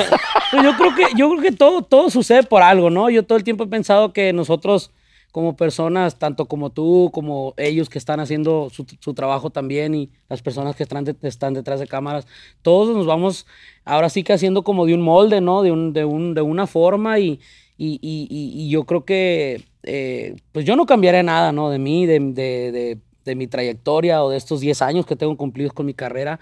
pues 0.51 0.63
yo 0.63 0.77
creo 0.77 0.95
que, 0.95 1.03
yo 1.17 1.29
creo 1.29 1.41
que 1.41 1.51
todo, 1.51 1.81
todo 1.81 2.09
sucede 2.09 2.43
por 2.43 2.61
algo, 2.63 2.89
¿no? 2.89 3.09
Yo 3.09 3.23
todo 3.23 3.37
el 3.37 3.43
tiempo 3.43 3.63
he 3.63 3.67
pensado 3.67 4.13
que 4.13 4.33
nosotros, 4.33 4.91
como 5.31 5.55
personas, 5.55 6.19
tanto 6.19 6.45
como 6.45 6.69
tú, 6.69 7.09
como 7.13 7.53
ellos 7.57 7.89
que 7.89 7.97
están 7.97 8.19
haciendo 8.19 8.69
su, 8.71 8.85
su 8.99 9.13
trabajo 9.13 9.49
también 9.49 9.95
y 9.95 10.09
las 10.29 10.41
personas 10.41 10.75
que 10.75 10.83
están, 10.83 11.03
de- 11.05 11.15
están 11.23 11.53
detrás 11.53 11.79
de 11.79 11.87
cámaras, 11.87 12.27
todos 12.61 12.95
nos 12.95 13.05
vamos 13.05 13.45
ahora 13.83 14.09
sí 14.09 14.23
que 14.23 14.33
haciendo 14.33 14.63
como 14.63 14.85
de 14.85 14.93
un 14.93 15.01
molde, 15.01 15.41
¿no? 15.41 15.61
De, 15.63 15.71
un, 15.71 15.91
de, 15.93 16.05
un, 16.05 16.33
de 16.35 16.41
una 16.41 16.67
forma 16.67 17.19
y, 17.19 17.39
y, 17.77 17.99
y- 18.01 18.27
y- 18.29 18.69
yo 18.69 18.83
creo 18.85 19.05
que, 19.05 19.63
eh, 19.83 20.35
pues 20.51 20.65
yo 20.65 20.75
no 20.75 20.85
cambiaré 20.85 21.23
nada, 21.23 21.51
¿no? 21.51 21.69
De 21.71 21.79
mí, 21.79 22.05
de, 22.05 22.19
de, 22.19 22.71
de- 22.71 22.97
de 23.25 23.35
mi 23.35 23.47
trayectoria 23.47 24.21
o 24.23 24.29
de 24.29 24.37
estos 24.37 24.59
10 24.59 24.81
años 24.81 25.05
que 25.05 25.15
tengo 25.15 25.35
cumplidos 25.37 25.71
con 25.73 25.85
mi 25.85 25.93
carrera, 25.93 26.39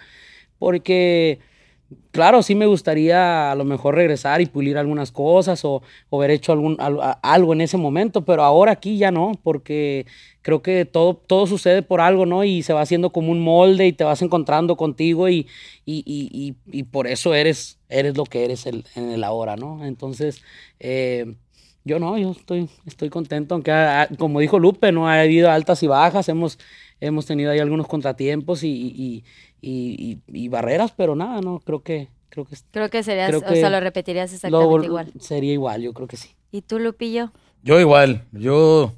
porque 0.62 1.40
claro, 2.12 2.44
sí 2.44 2.56
me 2.56 2.66
gustaría 2.66 3.52
a 3.52 3.56
lo 3.56 3.66
mejor 3.66 3.96
regresar 3.96 4.42
y 4.42 4.46
pulir 4.46 4.78
algunas 4.78 5.12
cosas 5.12 5.64
o, 5.66 5.82
haber 6.12 6.32
hecho 6.32 6.52
algún, 6.54 6.78
algo 7.24 7.54
en 7.54 7.62
ese 7.62 7.78
momento, 7.78 8.24
pero 8.26 8.44
ahora 8.44 8.74
aquí 8.74 8.98
ya 8.98 9.12
no, 9.12 9.34
porque 9.44 10.06
creo 10.42 10.62
que 10.62 10.86
todo, 10.86 11.16
todo 11.16 11.48
sucede 11.48 11.82
por 11.82 12.02
algo, 12.02 12.26
¿no? 12.26 12.44
Y 12.44 12.64
se 12.64 12.74
va 12.74 12.82
haciendo 12.82 13.12
como 13.12 13.32
un 13.32 13.42
molde 13.42 13.88
y 13.88 13.94
te 13.94 14.04
vas 14.04 14.22
encontrando 14.22 14.78
contigo 14.78 15.30
y, 15.30 15.48
y, 15.86 16.04
y- 16.06 16.56
y- 16.80 16.84
por 16.84 17.08
eso 17.08 17.34
eres, 17.34 17.80
eres 17.90 18.16
lo 18.18 18.26
que 18.26 18.46
eres 18.46 18.66
en 18.68 18.84
el 18.96 19.24
ahora, 19.24 19.56
¿no? 19.56 19.86
Entonces, 19.86 20.42
eh, 20.80 21.36
yo 21.84 22.00
no, 22.00 22.18
yo 22.18 22.32
estoy, 22.32 22.70
estoy 22.86 23.10
contento, 23.10 23.56
aunque 23.56 23.72
ha- 23.72 24.04
ha- 24.04 24.08
como 24.08 24.40
dijo 24.40 24.60
Lupe, 24.60 24.92
no 24.92 25.08
ha 25.08 25.22
habido 25.22 25.50
altas 25.52 25.82
y 25.84 25.88
bajas, 25.88 26.30
hemos, 26.30 26.60
hemos 27.00 27.26
tenido 27.26 27.52
ahí 27.52 27.60
algunos 27.60 27.88
contratiempos 27.88 28.64
y- 28.64 29.24
y- 29.62 30.20
y- 30.28 30.44
y 30.46 30.48
barreras, 30.50 30.92
pero 30.96 31.16
nada, 31.16 31.40
no, 31.42 31.60
creo 31.60 31.82
que, 31.84 32.08
creo 32.30 32.46
que 32.46 32.56
Creo 32.72 32.90
que 32.90 33.04
serías, 33.04 33.30
Creo 33.30 33.40
o 33.42 33.46
que 33.46 33.56
sea, 33.60 33.70
lo 33.70 33.80
repetirías 33.80 34.32
lo 34.32 34.36
exactamente 34.36 34.76
vol- 34.76 34.86
igual. 34.86 35.12
sería 35.20 35.54
igual, 35.54 35.82
yo 35.82 35.94
creo 35.94 36.08
que 36.08 36.18
sí. 36.18 36.30
¿Y 36.52 36.62
tú, 36.62 36.80
Lupillo? 36.80 37.32
Yo 37.64 37.80
igual, 37.80 38.26
yo 38.32 38.94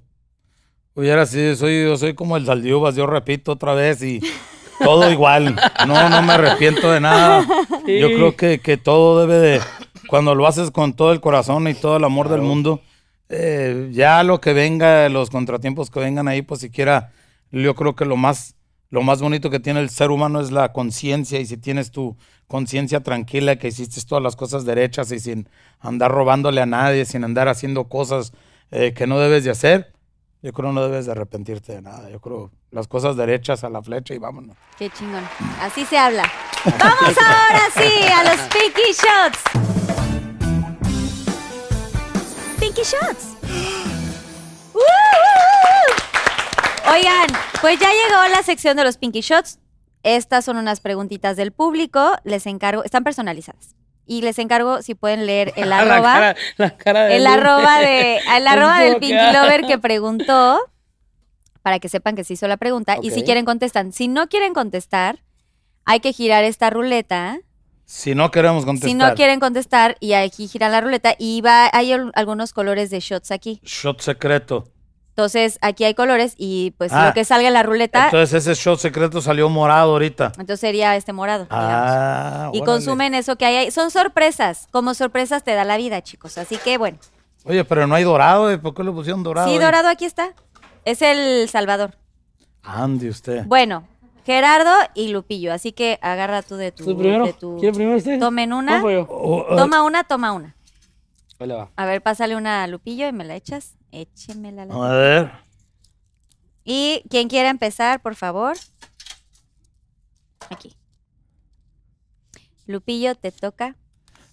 hubiera 0.96 1.26
sido, 1.26 1.56
soy, 1.56 1.84
yo 1.84 1.98
soy 1.98 2.14
como 2.14 2.38
el 2.38 2.46
Saldiubas, 2.46 2.96
yo 2.96 3.06
repito 3.08 3.52
otra 3.54 3.74
vez 3.74 4.02
y 4.04 4.20
todo 4.80 5.12
igual. 5.12 5.56
No, 5.88 6.10
no 6.10 6.22
me 6.22 6.34
arrepiento 6.34 6.92
de 6.92 7.00
nada. 7.02 7.46
Yo 7.70 8.08
Sí. 8.08 8.14
creo 8.16 8.36
que, 8.36 8.60
que 8.60 8.78
todo 8.78 9.26
debe 9.26 9.40
de, 9.40 9.62
cuando 10.08 10.36
lo 10.36 10.48
haces 10.48 10.72
con 10.72 10.94
todo 10.94 11.12
el 11.12 11.22
corazón 11.22 11.68
y 11.68 11.74
todo 11.74 11.98
el 11.98 12.04
amor 12.04 12.30
del 12.30 12.42
mundo, 12.42 12.82
eh, 13.30 13.90
ya 13.92 14.24
lo 14.24 14.40
que 14.40 14.54
venga, 14.54 15.10
los 15.10 15.30
contratiempos 15.30 15.90
que 15.90 16.00
vengan 16.00 16.28
ahí, 16.28 16.42
pues 16.42 16.62
siquiera, 16.62 17.12
yo 17.52 17.76
creo 17.76 17.96
que 17.96 18.06
lo 18.06 18.16
más, 18.16 18.56
lo 18.94 19.02
más 19.02 19.24
bonito 19.24 19.50
que 19.50 19.60
tiene 19.60 19.80
el 19.80 19.90
ser 19.90 20.12
humano 20.12 20.40
es 20.40 20.52
la 20.52 20.72
conciencia 20.72 21.40
y 21.40 21.48
si 21.48 21.58
tienes 21.58 21.90
tu 21.90 22.16
conciencia 22.48 23.00
tranquila 23.00 23.56
que 23.56 23.70
hiciste 23.70 24.00
todas 24.08 24.24
las 24.24 24.36
cosas 24.36 24.66
derechas 24.66 25.12
y 25.12 25.20
sin 25.20 25.50
andar 25.80 26.12
robándole 26.12 26.62
a 26.62 26.68
nadie, 26.68 27.04
sin 27.06 27.24
andar 27.24 27.48
haciendo 27.48 27.86
cosas 27.86 28.34
eh, 28.70 28.94
que 28.94 29.08
no 29.08 29.18
debes 29.18 29.46
de 29.46 29.50
hacer, 29.50 29.92
yo 30.44 30.54
creo 30.54 30.72
no 30.72 30.84
debes 30.84 31.08
de 31.08 31.14
arrepentirte 31.14 31.74
de 31.74 31.82
nada. 31.82 32.08
Yo 32.12 32.20
creo 32.20 32.52
las 32.70 32.88
cosas 32.88 33.18
derechas 33.18 33.64
a 33.64 33.70
la 33.72 33.82
flecha 33.82 34.14
y 34.14 34.20
vámonos. 34.20 34.56
Qué 34.78 34.92
chingón. 34.92 35.24
Así 35.60 35.86
se 35.86 35.98
habla. 35.98 36.32
Vamos 36.64 37.18
ahora 37.18 37.64
sí 37.74 38.04
a 38.14 38.24
los 38.26 38.42
Pinky 38.42 38.92
Shots. 38.92 39.40
Pinky 42.60 42.84
Shots. 42.84 43.38
¡Uh! 44.76 45.33
Oigan, 46.94 47.28
pues 47.62 47.80
ya 47.80 47.90
llegó 47.90 48.22
la 48.32 48.44
sección 48.44 48.78
de 48.78 48.84
los 48.84 48.98
Pinky 48.98 49.22
Shots. 49.22 49.60
Estas 50.04 50.46
son 50.46 50.58
unas 50.58 50.80
preguntitas 50.80 51.38
del 51.38 51.52
público. 51.52 52.16
Les 52.24 52.46
encargo, 52.46 52.84
están 52.84 53.04
personalizadas. 53.04 53.76
Y 54.06 54.22
les 54.22 54.38
encargo 54.38 54.82
si 54.82 54.96
pueden 54.96 55.26
leer 55.26 55.54
el 55.56 55.70
La 55.70 55.80
arroba. 55.80 56.14
cara- 56.14 56.36
la 56.58 56.78
cara 56.78 57.04
de 57.06 57.16
el 57.16 57.26
arroba 57.28 57.80
de 57.80 58.18
el 58.38 58.48
arroba 58.48 58.80
del 58.80 58.98
Pinky 58.98 59.32
Lover 59.34 59.62
que 59.66 59.78
preguntó 59.80 60.60
para 61.62 61.80
que 61.80 61.88
sepan 61.88 62.16
que 62.16 62.26
se 62.26 62.34
hizo 62.34 62.48
la 62.48 62.58
pregunta 62.58 62.98
y 63.02 63.12
si 63.12 63.24
quieren 63.24 63.46
contestan. 63.46 63.94
Si 63.94 64.08
no 64.10 64.28
quieren 64.28 64.54
contestar, 64.54 65.24
hay 65.86 66.02
que 66.02 66.12
girar 66.12 66.44
esta 66.44 66.70
ruleta. 66.70 67.40
Si 67.86 68.14
no 68.16 68.30
queremos 68.32 68.66
contestar, 68.66 68.90
Si 68.90 68.94
no 68.96 69.16
quieren 69.16 69.40
contestar 69.40 69.96
y 70.02 70.14
aquí 70.14 70.48
giran 70.48 70.72
la 70.74 70.82
ruleta 70.82 71.16
y 71.18 71.40
va 71.42 71.70
hay 71.72 71.94
al- 71.94 72.12
algunos 72.16 72.52
colores 72.54 72.90
de 72.90 73.00
shots 73.00 73.32
aquí. 73.32 73.62
shot 73.64 74.02
secreto. 74.02 74.66
Entonces, 75.16 75.60
aquí 75.62 75.84
hay 75.84 75.94
colores 75.94 76.34
y 76.40 76.72
pues 76.80 76.92
Ah, 76.92 77.08
lo 77.08 77.14
que 77.14 77.24
salga 77.24 77.48
en 77.48 77.54
la 77.54 77.62
ruleta, 77.62 78.06
entonces, 78.06 78.34
Entonces 78.34 78.58
ese 78.58 78.64
shot 78.70 78.80
secreto 78.80 79.22
salió 79.22 79.48
morado 79.48 79.92
ahorita. 79.92 80.32
sería 80.58 80.96
este 80.96 81.14
morado. 81.14 81.44
digamos. 81.44 81.64
Ah, 81.72 82.50
y 82.52 82.58
órale. 82.58 82.66
consumen 82.66 83.14
eso 83.14 83.36
que 83.36 83.46
hay 83.46 83.56
ahí. 83.58 83.72
Son 83.72 83.92
sorpresas. 83.92 84.68
Como 84.72 84.96
sorpresas 84.96 85.44
te 85.44 85.54
da 85.54 85.66
la 85.66 85.78
vida, 85.78 86.02
chicos. 86.02 86.40
Así 86.40 86.58
que 86.58 86.80
bueno. 86.80 86.98
Oye, 87.46 87.64
pero 87.64 87.86
no 87.86 87.94
hay 87.94 88.04
dorado, 88.04 88.50
¿eh? 88.50 88.58
¿por 88.58 88.74
qué 88.74 88.84
le 88.84 88.92
pusieron 88.92 89.22
dorado? 89.22 89.48
Sí, 89.48 89.54
ahí? 89.54 89.60
dorado 89.60 89.88
aquí 89.88 90.06
está. 90.06 90.34
Es 90.84 91.04
el 91.04 91.48
Salvador. 91.48 91.96
Ande 92.64 93.10
usted. 93.10 93.46
Bueno, 93.46 93.88
Gerardo 94.26 94.72
y 94.96 95.10
Lupillo, 95.10 95.54
así 95.54 95.74
que 95.74 96.00
agarra 96.02 96.42
tú 96.42 96.56
de 96.56 96.72
tu. 96.72 96.86
¿Tú 96.86 96.98
primero? 96.98 97.26
de 97.28 97.34
tu- 97.34 97.58
¿Quiere 97.60 97.76
primero 97.76 97.98
usted? 97.98 98.20
Tomen 98.20 98.52
una. 98.52 98.78
¿Cómo 98.78 98.90
yo? 98.90 99.06
Oh, 99.10 99.46
oh, 99.50 99.56
Toma 99.58 99.84
una, 99.84 100.04
toma 100.06 100.32
una. 100.32 100.56
Ahí 101.40 101.48
le 101.48 101.54
va. 101.54 101.70
A 101.76 101.86
ver, 101.86 102.02
pásale 102.02 102.36
una 102.36 102.64
a 102.64 102.68
Lupillo 102.68 103.08
y 103.08 103.12
me 103.12 103.26
la 103.26 103.36
echas. 103.36 103.76
Échemela. 103.94 104.66
la- 104.66 104.74
a 104.74 104.94
ver. 104.96 105.32
Y 106.66 107.04
quien 107.10 107.28
quiera 107.30 107.50
empezar, 107.50 108.02
por 108.02 108.16
favor. 108.16 108.58
Aquí. 110.50 110.76
Lupillo, 112.66 113.16
te 113.16 113.32
toca. 113.32 113.76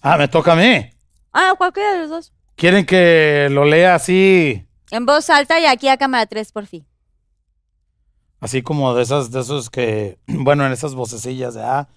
Ah, 0.01 0.17
me 0.17 0.29
toca 0.29 0.53
a 0.53 0.57
mí. 0.57 0.91
Ah, 1.33 1.55
cualquiera 1.59 1.93
de 1.95 1.99
los 2.01 2.11
dos. 2.11 2.33
¿Quieren 2.57 2.85
que 2.87 3.49
lo 3.51 3.65
lea 3.65 3.95
así, 3.95 4.67
En 4.91 5.07
voz 5.07 5.31
alta 5.31 5.59
y 5.61 5.67
aquí 5.67 5.89
a 5.89 5.97
cámara 5.97 6.27
3 6.27 6.53
por 6.53 6.67
fin. 6.67 6.85
así 8.41 8.63
como 8.63 8.95
de 8.95 9.03
esas, 9.03 9.31
de 9.31 9.41
esos 9.41 9.69
que, 9.71 10.19
bueno, 10.27 10.67
en 10.67 10.73
esas 10.73 10.95
vocecillas, 10.95 11.55
de 11.55 11.63
ah, 11.63 11.89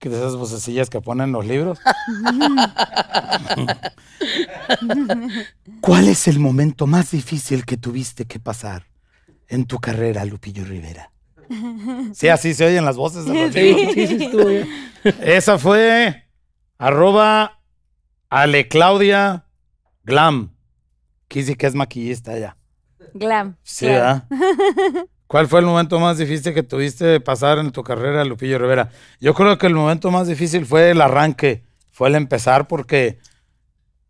que 0.00 0.08
de 0.08 0.16
esas 0.16 0.34
vocecillas 0.34 0.90
que 0.90 1.00
ponen 1.00 1.26
en 1.26 1.32
los 1.32 1.46
libros? 1.46 1.78
¿Cuál 5.80 6.08
es 6.08 6.26
el 6.26 6.40
momento 6.40 6.86
más 6.86 7.10
difícil 7.10 7.66
que 7.66 7.76
tuviste 7.76 8.24
que 8.24 8.40
pasar 8.40 8.86
en 9.46 9.66
tu 9.66 9.78
carrera, 9.78 10.24
Lupillo 10.24 10.64
Rivera? 10.64 11.12
Sí, 12.14 12.28
así 12.28 12.54
se 12.54 12.64
oyen 12.64 12.84
las 12.84 12.96
voces 12.96 13.26
de 13.26 13.34
los 13.34 13.54
libros. 13.54 13.94
Sí, 13.94 14.06
sí, 14.06 14.08
sí, 14.18 14.24
estuvo 14.24 14.46
bien. 14.46 14.68
Esa 15.20 15.58
fue 15.58 16.24
arroba 16.78 17.60
Ale 18.30 18.68
Claudia 18.68 19.44
Glam. 20.04 20.54
Que 21.28 21.40
es 21.40 21.74
maquillista 21.74 22.38
ya. 22.38 22.56
Glam. 23.14 23.56
Sí. 23.62 23.86
¿Cuál 25.30 25.46
fue 25.46 25.60
el 25.60 25.66
momento 25.66 26.00
más 26.00 26.18
difícil 26.18 26.52
que 26.52 26.64
tuviste 26.64 27.04
de 27.04 27.20
pasar 27.20 27.60
en 27.60 27.70
tu 27.70 27.84
carrera, 27.84 28.24
Lupillo 28.24 28.58
Rivera? 28.58 28.90
Yo 29.20 29.32
creo 29.32 29.58
que 29.58 29.68
el 29.68 29.74
momento 29.74 30.10
más 30.10 30.26
difícil 30.26 30.66
fue 30.66 30.90
el 30.90 31.00
arranque, 31.00 31.62
fue 31.92 32.08
el 32.08 32.16
empezar, 32.16 32.66
porque 32.66 33.20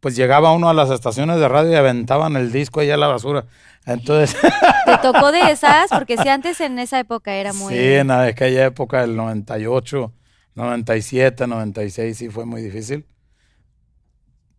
pues 0.00 0.16
llegaba 0.16 0.50
uno 0.52 0.70
a 0.70 0.72
las 0.72 0.88
estaciones 0.88 1.38
de 1.38 1.46
radio 1.46 1.72
y 1.72 1.74
aventaban 1.74 2.36
el 2.36 2.50
disco 2.52 2.80
allá 2.80 2.94
a 2.94 2.96
la 2.96 3.08
basura. 3.08 3.44
Entonces, 3.84 4.34
Te 4.86 4.96
tocó 5.02 5.30
de 5.30 5.50
esas, 5.50 5.90
porque 5.90 6.16
si 6.16 6.26
antes 6.26 6.58
en 6.62 6.78
esa 6.78 6.98
época 6.98 7.34
era 7.34 7.52
muy. 7.52 7.74
sí, 7.74 7.78
en 7.78 8.10
aquella 8.10 8.64
época 8.64 9.02
del 9.02 9.14
98, 9.14 10.14
97, 10.54 11.46
96, 11.46 12.16
sí 12.16 12.30
fue 12.30 12.46
muy 12.46 12.62
difícil. 12.62 13.04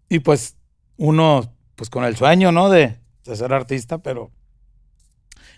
Y 0.10 0.20
pues 0.20 0.58
uno, 0.96 1.42
pues 1.76 1.90
con 1.90 2.04
el 2.04 2.16
sueño, 2.16 2.52
¿no? 2.52 2.70
De, 2.70 3.00
de 3.24 3.36
ser 3.36 3.52
artista, 3.52 3.98
pero 3.98 4.30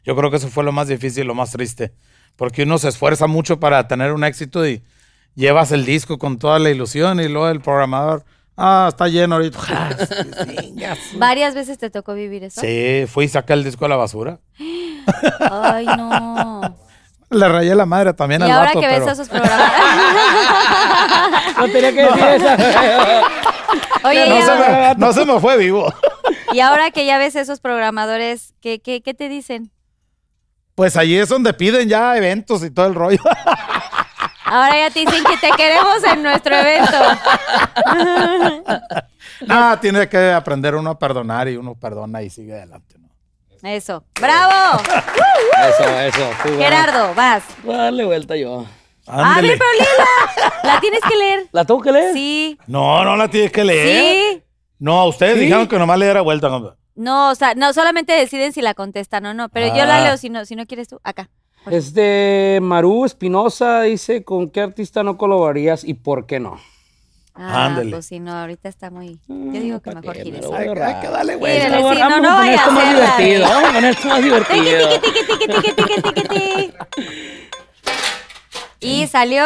yo 0.03 0.15
creo 0.15 0.29
que 0.31 0.37
eso 0.37 0.49
fue 0.49 0.63
lo 0.63 0.71
más 0.71 0.87
difícil, 0.87 1.25
lo 1.27 1.35
más 1.35 1.51
triste. 1.51 1.93
Porque 2.35 2.63
uno 2.63 2.77
se 2.77 2.89
esfuerza 2.89 3.27
mucho 3.27 3.59
para 3.59 3.87
tener 3.87 4.11
un 4.11 4.23
éxito 4.23 4.65
y 4.67 4.83
llevas 5.35 5.71
el 5.71 5.85
disco 5.85 6.17
con 6.17 6.37
toda 6.39 6.59
la 6.59 6.69
ilusión 6.71 7.19
y 7.19 7.27
luego 7.27 7.47
el 7.49 7.61
programador, 7.61 8.23
ah, 8.57 8.87
está 8.89 9.07
lleno 9.07 9.35
ahorita. 9.35 9.59
Ah. 10.85 10.95
Varias 11.15 11.55
veces 11.55 11.77
te 11.77 11.89
tocó 11.89 12.13
vivir 12.13 12.43
eso. 12.43 12.59
Sí, 12.59 13.05
fui 13.07 13.25
y 13.25 13.27
saqué 13.29 13.53
el 13.53 13.63
disco 13.63 13.85
a 13.85 13.87
la 13.87 13.95
basura. 13.95 14.39
Ay, 15.49 15.85
no. 15.85 16.77
Le 17.29 17.47
rayé 17.47 17.73
la 17.73 17.85
madre 17.85 18.13
también 18.13 18.41
Y 18.41 18.45
al 18.45 18.51
ahora 18.51 18.65
vato, 18.65 18.81
que 18.81 18.87
ves 18.87 18.99
pero- 18.99 19.11
esos 19.11 19.29
programas. 19.29 19.71
No 21.57 21.65
tenía 21.69 21.93
que 21.93 22.01
decir 22.03 22.23
esa. 22.23 22.57
Oye, 24.03 24.27
no, 24.29 24.41
se 24.45 24.55
me, 24.55 24.95
no 24.97 25.13
se 25.13 25.25
me 25.25 25.39
fue 25.39 25.57
vivo. 25.57 25.93
y 26.51 26.59
ahora 26.59 26.91
que 26.91 27.05
ya 27.05 27.17
ves 27.17 27.35
esos 27.35 27.59
programadores, 27.61 28.53
¿qué, 28.61 28.79
qué, 28.81 29.01
qué 29.01 29.13
te 29.13 29.29
dicen? 29.29 29.71
Pues 30.75 30.97
allí 30.97 31.17
es 31.17 31.29
donde 31.29 31.53
piden 31.53 31.87
ya 31.87 32.17
eventos 32.17 32.63
y 32.63 32.71
todo 32.71 32.87
el 32.87 32.95
rollo. 32.95 33.19
Ahora 34.45 34.77
ya 34.77 34.89
te 34.91 34.99
dicen 35.01 35.23
que 35.23 35.37
te 35.37 35.51
queremos 35.55 36.03
en 36.03 36.23
nuestro 36.23 36.55
evento. 36.55 36.91
Nada, 39.47 39.79
tiene 39.79 40.07
que 40.07 40.31
aprender 40.31 40.75
uno 40.75 40.91
a 40.91 40.99
perdonar 40.99 41.47
y 41.47 41.57
uno 41.57 41.75
perdona 41.75 42.21
y 42.21 42.29
sigue 42.29 42.53
adelante. 42.53 42.95
¿no? 42.99 43.09
Eso. 43.69 44.03
¡Bravo! 44.19 44.81
Eso, 45.69 45.99
eso. 45.99 46.29
tú. 46.43 46.57
Gerardo, 46.57 47.13
vas. 47.13 47.43
Voy 47.63 47.75
a 47.75 47.83
darle 47.83 48.05
vuelta 48.05 48.35
yo. 48.35 48.65
A 49.07 49.17
ver, 49.17 49.25
Ándele. 49.25 49.57
pero 49.57 49.69
léela. 49.71 50.07
La 50.63 50.79
tienes 50.79 51.01
que 51.01 51.15
leer. 51.15 51.47
¿La 51.51 51.65
tengo 51.65 51.81
que 51.81 51.91
leer? 51.91 52.13
Sí. 52.13 52.57
No, 52.67 53.03
no 53.03 53.15
la 53.15 53.27
tienes 53.27 53.51
que 53.51 53.63
leer. 53.63 54.33
Sí. 54.35 54.43
No, 54.79 55.05
ustedes 55.05 55.35
¿Sí? 55.35 55.41
dijeron 55.41 55.67
que 55.67 55.77
nomás 55.77 55.97
le 55.99 56.05
diera 56.05 56.21
vuelta. 56.21 56.49
compa. 56.49 56.75
No, 56.95 57.31
o 57.31 57.35
sea, 57.35 57.55
no, 57.55 57.73
solamente 57.73 58.13
deciden 58.13 58.53
si 58.53 58.61
la 58.61 58.73
contestan 58.73 59.25
o 59.25 59.33
no. 59.33 59.49
Pero 59.49 59.67
yo 59.75 59.85
la 59.85 59.97
Ah. 59.97 60.03
leo 60.07 60.17
si 60.17 60.29
no, 60.29 60.45
si 60.45 60.55
no 60.55 60.65
quieres 60.67 60.87
tú. 60.89 60.99
Acá. 61.03 61.29
Es 61.71 61.93
de 61.93 62.59
Maru 62.61 63.05
Espinosa, 63.05 63.81
dice, 63.83 64.23
¿con 64.23 64.49
qué 64.49 64.61
artista 64.61 65.01
no 65.03 65.17
colaborarías 65.17 65.83
y 65.83 65.93
por 65.93 66.25
qué 66.25 66.39
no? 66.39 66.59
Ah, 67.35 67.65
Ándele. 67.65 67.89
pues 67.91 68.05
si 68.05 68.19
no, 68.19 68.31
ahorita 68.31 68.69
está 68.69 68.91
muy. 68.91 69.17
Yo 69.27 69.59
digo 69.59 69.79
que 69.81 69.95
mejor 69.95 70.15
gires. 70.17 70.45
Hay, 70.53 70.65
que 71.01 71.07
darle 71.09 71.35
Vamos 71.37 71.95
sí, 71.95 72.01
a 72.01 72.09
no, 72.09 72.19
no 72.19 72.37
a 72.37 72.53
esto 72.53 72.71
más 72.71 72.89
divertido. 72.93 73.49
Vamos 73.49 73.69
a 73.69 73.73
poner 73.73 73.89
esto 73.95 74.07
más 74.07 74.17
Tiqui, 74.17 74.29
divertido. 74.29 74.99
tiqui, 74.99 75.19
tiqui, 75.25 75.47
tiqui, 75.47 75.73
tiqui, 75.73 76.01
tiqui, 76.13 76.27
tiqui. 76.27 76.73
¿Y 78.81 79.07
salió? 79.07 79.45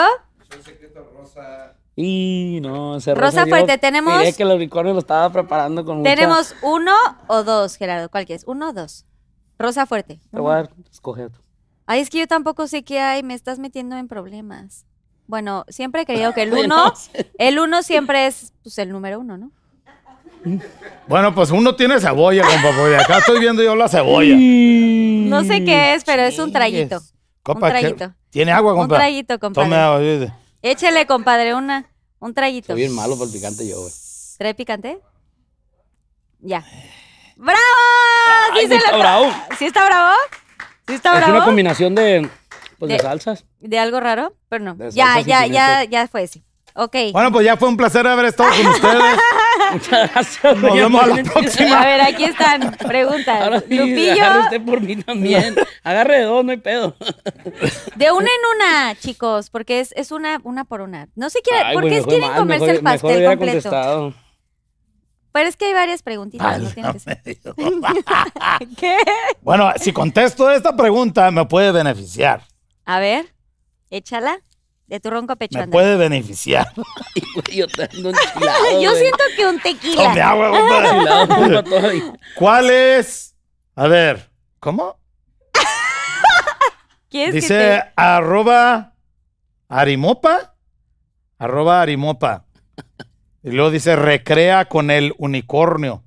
Y 2.00 2.60
no, 2.62 2.98
ese 2.98 3.16
Rosa 3.16 3.48
fuerte, 3.48 3.78
tenemos- 3.80 4.20
diré 4.20 4.32
que 4.34 4.44
el 4.44 4.52
unicornio 4.52 4.94
lo 4.94 5.00
estaba 5.00 5.32
preparando 5.32 5.84
con 5.84 5.98
mucha- 5.98 6.14
Tenemos 6.16 6.56
uno 6.62 6.94
o 7.26 7.44
dos, 7.44 7.76
Gerardo. 7.76 8.08
¿Cuál 8.10 8.28
quieres? 8.28 8.44
¿Uno 8.48 8.70
o 8.70 8.74
dos? 8.74 9.06
Rosa 9.58 9.88
fuerte. 9.88 10.20
Te 10.32 10.40
voy 10.40 10.52
a 10.52 10.56
dar, 10.58 10.70
escoger 10.92 11.32
tú. 11.32 11.40
Ay, 11.88 12.02
es 12.02 12.12
que 12.12 12.20
yo 12.20 12.28
tampoco 12.28 12.68
sé 12.68 12.84
qué 12.84 13.00
hay. 13.00 13.24
Me 13.24 13.34
estás 13.34 13.58
metiendo 13.58 13.98
en 13.98 14.08
problemas. 14.08 14.86
Bueno, 15.26 15.66
siempre 15.70 16.04
he 16.04 16.06
creído 16.06 16.34
que 16.36 16.44
el 16.44 16.54
uno, 16.72 16.94
el 17.40 17.58
uno 17.60 17.82
siempre 17.82 18.28
es 18.28 18.54
pues, 18.62 18.78
el 18.78 18.90
número 18.92 19.20
uno, 19.20 19.38
¿no? 19.40 19.52
Bueno, 21.08 21.34
pues 21.34 21.50
uno 21.50 21.76
tiene 21.76 22.00
cebolla, 22.00 22.44
compa, 22.44 22.70
porque 22.78 22.96
acá 22.96 23.18
estoy 23.18 23.40
viendo 23.40 23.64
yo 23.64 23.76
la 23.76 23.88
cebolla. 23.90 24.36
No 25.28 25.44
sé 25.44 25.66
qué 25.66 25.94
es, 25.96 26.06
pero 26.06 26.22
es 26.22 26.40
un 26.40 26.54
traguito. 26.54 27.00
Compa, 27.44 27.68
un 27.68 27.74
¿qué- 27.74 27.80
traguito. 27.80 28.14
¿Tiene 28.30 28.52
agua, 28.54 28.74
Un 28.74 28.80
compa? 28.82 28.96
traguito, 28.96 29.38
compadre. 29.40 29.68
Tome 29.70 29.82
agua. 29.82 30.00
dice. 30.00 30.32
Échele, 30.62 31.06
compadre, 31.06 31.54
una, 31.56 31.86
un 32.20 32.34
traguito. 32.34 32.74
Estoy 32.74 32.82
bien 32.82 32.94
malo 32.96 33.18
por 33.18 33.28
el 33.28 33.34
picante 33.34 33.68
yo, 33.68 33.82
güey. 33.82 33.94
¿Trae 34.38 34.54
picante? 34.54 35.00
Ya. 36.40 36.66
¡Bravo! 37.36 37.60
Ay, 38.54 38.62
Sí 38.64 38.68
se 38.70 38.76
está 38.76 38.92
lo- 38.94 39.00
bravo. 39.00 39.32
¿Sí 39.58 39.66
está 39.66 39.86
bravo? 39.86 40.14
¿Sí 40.88 40.94
está 40.96 41.12
Es 41.14 41.18
bravo? 41.18 41.36
una 41.36 41.46
combinación 41.46 41.94
de, 41.96 42.30
pues, 42.80 42.90
de 42.90 42.96
De- 42.98 43.04
salsas. 43.04 43.46
¿De 43.60 43.78
algo 43.80 44.00
raro? 44.00 44.34
Pero 44.50 44.64
no. 44.64 44.90
Ya, 44.92 45.20
ya, 45.22 45.46
ya, 45.46 45.84
ya 45.84 46.08
fue 46.08 46.24
ese. 46.24 46.44
Ok. 46.76 46.96
Bueno, 47.12 47.32
pues 47.32 47.46
ya 47.46 47.58
fue 47.58 47.68
un 47.70 47.78
placer 47.78 48.06
haber 48.08 48.26
estado 48.26 48.50
con 48.50 48.68
ustedes. 48.68 49.20
Muchas 49.74 50.12
gracias. 50.14 50.58
Nos 50.58 50.74
vemos 50.76 51.04
a 51.04 51.08
la 51.08 51.24
próxima. 51.24 51.82
A 51.82 51.86
ver, 51.86 52.02
aquí 52.02 52.24
están. 52.24 52.72
Preguntas. 52.88 53.42
Ahora 53.42 53.60
sí, 53.62 53.76
Lupillo, 53.78 54.12
agarre 54.14 54.40
usted 54.44 54.62
por 54.66 54.82
mí 54.82 54.96
también. 54.98 55.56
Agarre 55.84 56.18
de 56.20 56.24
dos, 56.24 56.46
no 56.46 56.52
hay 56.52 56.58
pedo. 56.58 56.96
de 57.96 58.12
una 58.12 58.28
en 58.28 58.56
una, 58.56 58.96
chicos, 58.96 59.50
porque 59.50 59.80
es, 59.80 59.94
es 59.96 60.12
una, 60.12 60.40
una 60.44 60.64
por 60.66 60.82
una. 60.82 61.08
No 61.16 61.30
se 61.30 61.42
quiere, 61.42 61.62
Ay, 61.64 61.74
¿por 61.74 61.84
güey, 61.84 61.94
qué 61.94 62.00
me 62.00 62.04
fue 62.04 62.12
quieren 62.14 62.30
mal, 62.30 62.40
comerse 62.40 62.66
mejor- 62.66 62.76
el 62.78 62.84
mejor 62.84 62.94
pastel 63.02 63.16
hubiera 63.18 63.32
completo? 63.38 63.54
contestado. 63.70 64.14
Pero 65.34 65.50
es 65.50 65.56
que 65.58 65.66
hay 65.66 65.74
varias 65.74 66.02
preguntitas, 66.02 66.60
no 66.62 66.70
tiene 66.72 66.94
que 66.94 67.00
ser. 67.00 67.22
¿Qué? 68.78 68.98
bueno, 69.42 69.72
si 69.78 69.92
contesto 69.94 70.50
esta 70.50 70.76
pregunta, 70.76 71.30
me 71.32 71.46
puede 71.46 71.72
beneficiar. 71.72 72.42
A 72.86 73.00
ver, 73.00 73.34
échala. 73.92 74.40
De 74.88 75.00
tu 75.02 75.10
ronco 75.10 75.36
pecho, 75.36 75.58
Me 75.58 75.64
anda. 75.66 75.74
puede 75.74 75.98
beneficiar. 75.98 76.68
Ay, 77.16 77.22
güey, 77.36 77.58
yo 77.58 77.68
te 77.68 77.84
ando 77.84 78.10
enchilado. 78.10 78.82
Yo 78.82 78.92
siento 78.96 79.24
que 79.36 79.46
un 79.46 79.60
Tome 79.60 79.74
tequila. 79.76 80.30
agua. 80.30 80.48
Enchilado, 80.90 81.64
todavía. 81.64 82.14
¿Cuál 82.36 82.70
es? 82.70 83.36
A 83.76 83.88
ver, 83.88 84.30
¿cómo? 84.60 84.98
¿Quieres 87.10 87.34
que 87.34 87.42
Dice 87.42 87.58
te- 87.58 87.84
arroba 87.96 88.94
arimopa. 89.70 90.56
Arroba 91.40 91.82
arimopa. 91.82 92.46
Y 93.44 93.52
luego 93.52 93.72
dice 93.72 93.96
recrea 93.96 94.66
con 94.66 94.92
el 94.92 95.14
unicornio. 95.18 96.04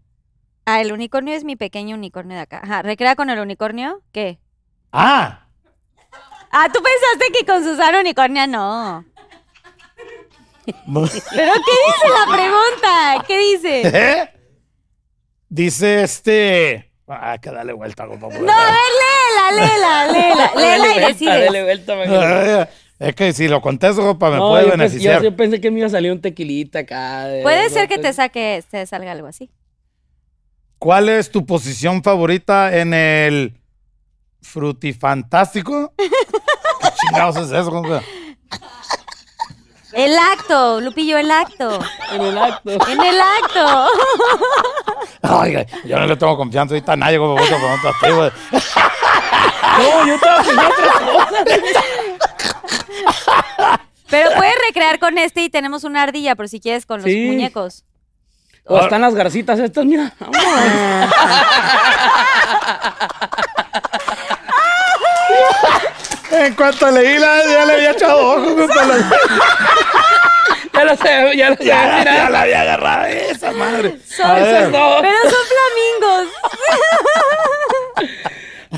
Ah, 0.66 0.80
el 0.80 0.92
unicornio 0.92 1.34
es 1.34 1.44
mi 1.44 1.56
pequeño 1.56 1.96
unicornio 1.96 2.36
de 2.36 2.42
acá. 2.42 2.60
Ajá, 2.62 2.82
¿recrea 2.82 3.16
con 3.16 3.30
el 3.30 3.38
unicornio? 3.40 4.02
¿Qué? 4.12 4.38
Ah, 4.92 5.46
Ah, 6.50 6.68
tú 6.72 6.80
pensaste 6.82 7.32
que 7.38 7.46
con 7.46 7.62
Susana 7.64 8.00
Unicornia 8.00 8.46
no. 8.46 9.04
¿Pero 10.66 11.06
qué 11.12 11.76
dice 11.86 12.08
la 12.08 12.36
pregunta? 12.36 13.24
¿Qué 13.26 13.38
dice? 13.38 13.82
¿Eh? 13.84 14.28
Dice 15.48 16.02
este. 16.02 16.90
Ah, 17.08 17.38
que 17.38 17.50
dale 17.50 17.72
vuelta, 17.72 18.06
No, 18.06 18.12
a 18.14 18.28
ver, 18.28 18.38
léela, 18.40 19.50
léela, 19.52 20.06
léela. 20.12 20.52
Léela 20.56 20.86
Dale 20.88 20.94
y 20.94 21.06
decides. 21.12 21.44
dale 21.46 21.62
vuelta. 21.64 22.68
Es 23.00 23.14
que 23.16 23.32
si 23.32 23.48
lo 23.48 23.60
contesto, 23.60 24.02
compa, 24.02 24.30
me 24.30 24.36
No, 24.36 24.50
puede 24.50 24.66
yo, 24.66 24.70
beneficiar. 24.72 25.22
yo, 25.22 25.30
yo 25.30 25.36
pensé 25.36 25.60
que 25.60 25.70
me 25.72 25.78
iba 25.78 25.86
a 25.88 25.90
salir 25.90 26.12
un 26.12 26.20
tequilita 26.20 26.80
acá. 26.80 27.24
de- 27.24 27.42
Puede 27.42 27.68
ser 27.70 27.88
que 27.88 27.98
te 27.98 28.12
saque, 28.12 28.62
te 28.70 28.86
salga 28.86 29.10
algo 29.10 29.26
así. 29.26 29.50
¿Cuál 30.78 31.08
es 31.08 31.30
tu 31.32 31.44
posición 31.46 32.02
favorita 32.04 32.76
en 32.76 32.94
el 32.94 33.59
frutifantástico? 34.42 35.92
¿Qué 35.96 36.10
chingados 37.00 37.36
es 37.36 37.50
eso, 37.52 37.70
compa? 37.70 38.02
El 39.92 40.16
acto, 40.16 40.80
Lupillo, 40.80 41.18
el 41.18 41.30
acto. 41.30 41.80
En 42.12 42.22
el 42.22 42.38
acto. 42.38 42.70
En 42.88 43.00
el 43.00 43.20
acto. 43.20 43.86
Oiga, 45.40 45.66
yo 45.84 45.98
no 45.98 46.06
le 46.06 46.16
tengo 46.16 46.36
confianza 46.36 46.74
ahorita 46.74 46.92
a 46.92 46.96
nadie, 46.96 47.16
a 47.16 47.20
ti, 47.20 47.24
güey. 48.12 48.30
No, 49.80 50.04
yo 50.06 50.14
estaba 50.14 50.42
pensando 50.42 51.16
otra 51.16 51.44
cosa. 51.44 51.82
Pero 54.10 54.30
puedes 54.36 54.54
recrear 54.66 54.98
con 54.98 55.16
este 55.16 55.42
y 55.42 55.48
tenemos 55.48 55.84
una 55.84 56.02
ardilla, 56.02 56.34
por 56.34 56.48
si 56.48 56.60
quieres, 56.60 56.84
con 56.84 57.00
los 57.00 57.10
Sí. 57.10 57.24
muñecos. 57.26 57.84
O 58.66 58.78
están 58.78 59.00
las 59.00 59.14
garcitas 59.14 59.58
estas, 59.58 59.86
mira. 59.86 60.12
Vámonos. 60.20 60.44
En 66.40 66.54
cuanto 66.54 66.90
leí 66.90 67.18
la, 67.18 67.42
ya 67.46 67.64
le 67.66 67.72
había 67.74 67.90
echado 67.92 68.18
ojo. 68.18 68.66
La- 68.66 69.10
Ya 70.72 70.84
lo 70.84 70.96
sé, 70.96 71.36
ya 71.36 71.50
lo 71.50 71.56
sé. 71.56 71.64
Ya, 71.66 71.96
mira. 71.98 72.14
ya 72.16 72.30
la 72.30 72.40
había 72.42 72.60
agarrado 72.62 73.04
esa 73.06 73.50
madre. 73.52 73.98
Son- 74.06 74.30
A 74.30 74.34
ver. 74.34 74.44
Esas 74.46 74.72
dos. 74.72 75.02
Pero 75.02 75.18
son 75.24 75.44
flamingos. 76.00 76.28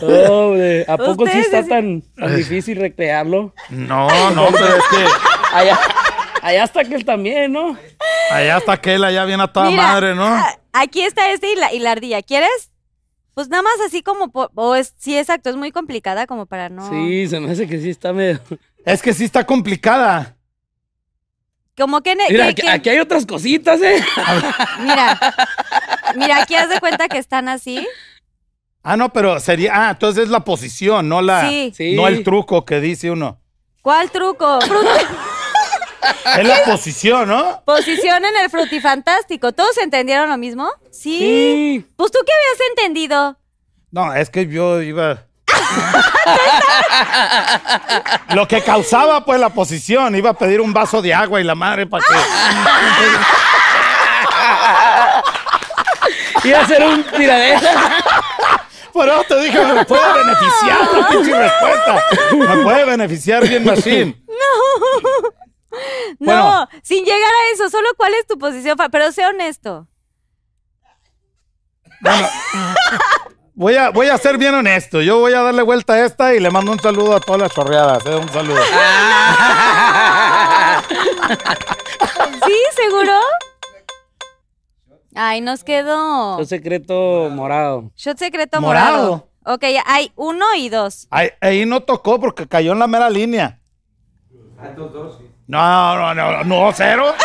Hombre, 0.30 0.84
¿a 0.88 0.96
poco 0.96 1.26
sí 1.26 1.38
está 1.38 1.64
tan, 1.64 2.02
tan 2.16 2.34
difícil 2.36 2.80
recrearlo? 2.80 3.54
No, 3.68 4.08
no, 4.32 4.46
pero 4.52 4.76
es 4.76 4.84
que 4.90 5.04
Allá, 5.54 5.78
allá 6.40 6.64
está 6.64 6.80
aquel 6.80 7.04
también, 7.04 7.52
¿no? 7.52 7.76
allá 8.30 8.56
está 8.56 8.72
aquel, 8.72 9.04
allá 9.04 9.24
viene 9.26 9.42
a 9.42 9.48
toda 9.48 9.66
Mira, 9.70 9.82
madre, 9.82 10.14
¿no? 10.14 10.42
Aquí 10.72 11.02
está 11.02 11.30
este 11.30 11.52
y 11.52 11.56
la, 11.56 11.72
y 11.72 11.78
la 11.78 11.92
ardilla. 11.92 12.22
¿Quieres? 12.22 12.70
Pues 13.34 13.48
nada 13.48 13.62
más 13.62 13.74
así 13.86 14.02
como, 14.02 14.30
por- 14.30 14.50
o 14.54 14.74
es, 14.74 14.94
sí, 14.98 15.16
exacto, 15.16 15.48
es 15.50 15.56
muy 15.56 15.72
complicada 15.72 16.26
como 16.26 16.46
para 16.46 16.68
no... 16.68 16.88
Sí, 16.90 17.26
se 17.28 17.40
me 17.40 17.50
hace 17.50 17.66
que 17.66 17.80
sí 17.80 17.90
está 17.90 18.12
medio. 18.12 18.40
Es 18.84 19.00
que 19.00 19.14
sí 19.14 19.24
está 19.24 19.46
complicada. 19.46 20.36
Como 21.76 22.02
que... 22.02 22.14
Mira, 22.16 22.28
que- 22.28 22.42
aquí, 22.50 22.62
que- 22.62 22.68
aquí 22.68 22.88
hay 22.90 22.98
otras 22.98 23.24
cositas, 23.24 23.80
¿eh? 23.80 24.04
Mira, 24.80 25.18
mira, 26.16 26.42
aquí 26.42 26.54
haz 26.56 26.68
de 26.68 26.80
cuenta 26.80 27.08
que 27.08 27.18
están 27.18 27.48
así. 27.48 27.86
Ah, 28.82 28.96
no, 28.96 29.12
pero 29.12 29.38
sería. 29.38 29.70
Ah, 29.72 29.90
entonces 29.92 30.24
es 30.24 30.30
la 30.30 30.40
posición, 30.40 31.08
no 31.08 31.22
la. 31.22 31.48
Sí. 31.48 31.72
Sí. 31.76 31.94
No 31.94 32.08
el 32.08 32.24
truco 32.24 32.64
que 32.64 32.80
dice 32.80 33.12
uno. 33.12 33.40
¿Cuál 33.80 34.10
truco? 34.10 34.58
Es 36.38 36.46
la 36.46 36.64
posición, 36.64 37.28
¿no? 37.28 37.62
Posición 37.64 38.24
en 38.24 38.36
el 38.36 38.50
frutifantástico. 38.50 39.52
¿Todos 39.52 39.78
entendieron 39.78 40.28
lo 40.28 40.38
mismo? 40.38 40.68
¿Sí? 40.90 41.18
Sí. 41.18 41.86
Pues 41.96 42.10
tú 42.10 42.18
qué 42.26 42.32
habías 42.32 42.70
entendido. 42.70 43.36
No, 43.90 44.12
es 44.14 44.30
que 44.30 44.46
yo 44.46 44.80
iba. 44.80 45.24
Lo 48.34 48.48
que 48.48 48.62
causaba, 48.62 49.24
pues, 49.24 49.38
la 49.38 49.50
posición. 49.50 50.16
Iba 50.16 50.30
a 50.30 50.34
pedir 50.34 50.60
un 50.60 50.72
vaso 50.72 51.02
de 51.02 51.12
agua 51.12 51.40
y 51.40 51.44
la 51.44 51.54
madre 51.54 51.86
para 51.86 52.02
que. 56.42 56.48
Iba 56.48 56.60
a 56.60 56.66
ser 56.66 56.82
un 56.82 57.04
tiradero. 57.04 57.60
Por 58.92 59.08
eso 59.08 59.24
te 59.28 59.40
dije, 59.40 59.64
me 59.64 59.84
puede 59.84 60.12
beneficiar 60.12 60.88
tu 60.90 61.06
pinche 61.08 61.38
respuesta. 61.38 62.02
Me 62.32 62.56
puede 62.62 62.84
beneficiar 62.84 63.48
bien, 63.48 63.64
Machine. 63.64 64.16
No, 64.26 65.28
Bueno. 66.18 66.68
sin 66.82 67.04
llegar 67.04 67.20
a 67.20 67.52
eso, 67.54 67.70
solo 67.70 67.88
cuál 67.96 68.14
es 68.14 68.26
tu 68.26 68.38
posición. 68.38 68.76
Pero 68.90 69.12
sé 69.12 69.26
honesto. 69.26 69.88
Voy 73.54 73.76
a, 73.76 73.90
voy 73.90 74.08
a 74.08 74.16
ser 74.16 74.38
bien 74.38 74.54
honesto. 74.54 75.02
Yo 75.02 75.18
voy 75.18 75.34
a 75.34 75.42
darle 75.42 75.60
vuelta 75.62 75.92
a 75.92 76.06
esta 76.06 76.34
y 76.34 76.40
le 76.40 76.50
mando 76.50 76.72
un 76.72 76.80
saludo 76.80 77.14
a 77.14 77.20
todas 77.20 77.42
las 77.42 77.52
chorreadas. 77.52 78.04
¿eh? 78.06 78.16
Un 78.16 78.28
saludo. 78.30 78.56
¿Sí? 82.46 82.54
¿Seguro? 82.74 83.12
Ay, 85.14 85.42
nos 85.42 85.64
quedó. 85.64 86.38
Un 86.38 86.46
secreto 86.46 87.28
morado. 87.30 87.92
Shot 87.94 88.16
secreto 88.16 88.58
morado. 88.62 88.96
Morado. 88.96 89.28
Ok, 89.44 89.64
hay 89.84 90.12
uno 90.16 90.54
y 90.56 90.70
dos. 90.70 91.06
Ahí, 91.10 91.28
ahí 91.42 91.66
no 91.66 91.82
tocó 91.82 92.18
porque 92.18 92.48
cayó 92.48 92.72
en 92.72 92.78
la 92.78 92.86
mera 92.86 93.10
línea. 93.10 93.60
No, 95.46 95.96
no, 95.96 96.14
no, 96.14 96.44
no, 96.44 96.72
cero. 96.72 97.14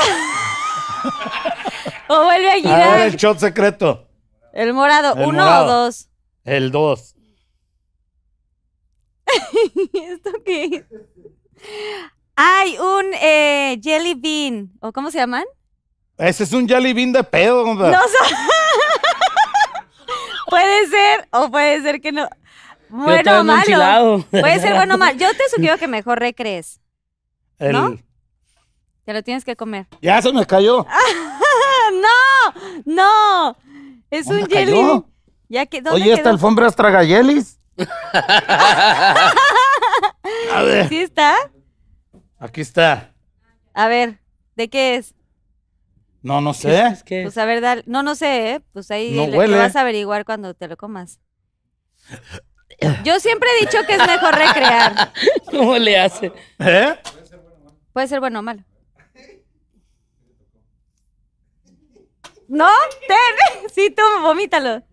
O 2.09 2.23
vuelve 2.23 2.47
a 2.47 2.51
A 2.51 2.55
ver 2.55 2.61
girar. 2.63 2.99
el 3.01 3.15
shot 3.17 3.37
secreto. 3.37 4.07
El 4.53 4.73
morado, 4.73 5.13
El 5.17 5.27
uno 5.27 5.43
morado. 5.43 5.65
o 5.65 5.69
dos. 5.83 6.07
El 6.45 6.71
dos. 6.71 7.15
¿Esto 9.93 10.31
qué 10.45 10.63
es? 10.65 10.85
Hay 12.37 12.77
un 12.77 13.13
eh, 13.13 13.77
jelly 13.83 14.13
bean. 14.13 14.71
¿O 14.79 14.93
cómo 14.93 15.11
se 15.11 15.17
llaman? 15.17 15.43
Ese 16.17 16.45
es 16.45 16.53
un 16.53 16.65
jelly 16.65 16.93
bean 16.93 17.11
de 17.11 17.23
pedo. 17.25 17.65
No 17.75 17.75
son. 17.91 18.37
puede 20.49 20.87
ser 20.87 21.27
o 21.31 21.51
puede 21.51 21.81
ser 21.81 21.99
que 21.99 22.13
no. 22.13 22.29
Bueno 22.87 23.41
o 23.41 23.43
malo. 23.43 24.25
Puede 24.31 24.59
ser 24.61 24.75
bueno 24.75 24.95
o 24.95 24.97
malo. 24.97 25.17
Yo 25.17 25.29
te 25.31 25.43
sugiero 25.53 25.77
que 25.77 25.89
mejor 25.89 26.19
recrees. 26.19 26.79
El, 27.59 27.73
¿no? 27.73 27.95
Te 29.05 29.13
lo 29.13 29.23
tienes 29.23 29.43
que 29.45 29.55
comer. 29.55 29.87
Ya 30.01 30.21
se 30.21 30.31
me 30.33 30.45
cayó. 30.45 30.85
¡No! 31.93 32.83
¡No! 32.85 33.57
Es 34.09 34.25
¿Dónde 34.27 34.43
un 34.43 34.49
jelly. 34.49 34.71
cayó? 34.71 35.05
Ya 35.49 35.65
que, 35.65 35.81
¿dónde 35.81 36.01
Oye, 36.01 36.11
esta 36.11 36.23
quedó? 36.23 36.29
alfombra 36.33 36.67
es 36.67 36.75
tragayelis. 36.75 37.59
A 40.53 40.61
ver, 40.63 40.87
¿Sí 40.89 40.97
está? 40.99 41.35
aquí 42.39 42.61
está. 42.61 43.13
A 43.73 43.87
ver, 43.87 44.19
¿de 44.55 44.69
qué 44.69 44.95
es? 44.95 45.13
No, 46.21 46.41
no 46.41 46.53
sé. 46.53 46.85
Es 46.87 47.03
que 47.03 47.23
Pues 47.23 47.37
a 47.37 47.45
ver, 47.45 47.61
dale. 47.61 47.83
No, 47.85 48.03
no 48.03 48.15
sé, 48.15 48.51
¿eh? 48.55 48.61
Pues 48.73 48.91
ahí 48.91 49.11
No 49.15 49.27
le- 49.27 49.47
lo 49.47 49.57
vas 49.57 49.75
a 49.75 49.81
averiguar 49.81 50.25
cuando 50.25 50.53
te 50.53 50.67
lo 50.67 50.75
comas. 50.75 51.19
Yo 53.03 53.19
siempre 53.19 53.47
he 53.57 53.65
dicho 53.65 53.77
que 53.87 53.93
es 53.95 54.05
mejor 54.05 54.35
recrear. 54.35 55.13
¿Cómo 55.51 55.77
le 55.77 55.97
hace? 55.99 56.31
¿Eh? 56.59 56.95
Puede 57.97 58.09
ser 58.09 58.19
bueno 58.19 58.41
o 58.41 58.43
malo. 58.43 58.61
¿No? 62.47 62.69
Ten. 63.07 63.35
Sí, 63.73 63.89
tú, 63.89 64.03
vomítalo. 64.21 64.77
¿No? 64.77 64.83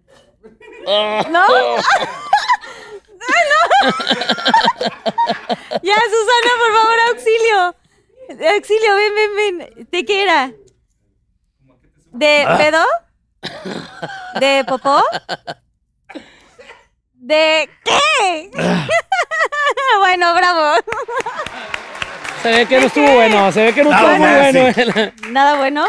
¡Ay, 0.88 1.26
no! 1.30 1.46
ya, 5.82 5.96
Susana, 6.14 6.50
por 6.62 6.72
favor, 6.72 6.98
auxilio. 7.11 7.59
Auxilio, 8.55 8.90
ven, 8.96 9.14
ven, 9.14 9.32
ven. 9.36 9.59
¿De 9.90 10.00
qué 10.07 10.22
era? 10.22 10.50
¿De 12.07 12.46
pedo? 12.57 12.82
¿De 14.40 14.64
popó? 14.66 15.05
¿De 17.12 17.68
qué? 17.84 18.50
bueno, 19.98 20.32
bravo. 20.32 20.80
Se 22.45 22.51
ve 22.51 22.66
que 22.66 22.78
no 22.78 22.86
estuvo 22.86 23.11
bueno, 23.14 23.51
se 23.53 23.64
ve 23.64 23.72
que 23.74 23.82
no 23.84 23.90
Ah, 23.90 23.97
estuvo 23.97 24.18
muy 24.18 24.28
bueno, 24.36 24.72
bueno. 24.95 25.12
Nada 25.32 25.57
bueno. 25.57 25.84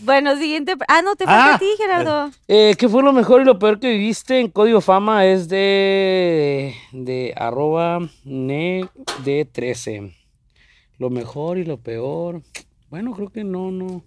Bueno, 0.00 0.36
siguiente. 0.36 0.74
Ah, 0.88 1.00
no, 1.00 1.14
te 1.14 1.24
falta 1.26 1.52
Ah. 1.52 1.54
a 1.54 1.58
ti, 1.60 1.66
Gerardo. 1.78 2.30
Eh, 2.48 2.74
¿Qué 2.76 2.88
fue 2.88 3.04
lo 3.04 3.12
mejor 3.12 3.40
y 3.40 3.44
lo 3.44 3.60
peor 3.60 3.78
que 3.78 3.90
viviste 3.90 4.40
en 4.40 4.48
Código 4.48 4.80
Fama? 4.80 5.24
Es 5.26 5.48
de, 5.48 6.74
de 6.90 7.32
arroba 7.36 8.00
ne 8.24 8.88
de 9.24 9.44
13. 9.44 10.12
Lo 10.98 11.08
mejor 11.08 11.58
y 11.58 11.64
lo 11.64 11.76
peor. 11.78 12.42
Bueno, 12.90 13.12
creo 13.14 13.28
que 13.30 13.44
no, 13.44 13.70
no. 13.70 14.02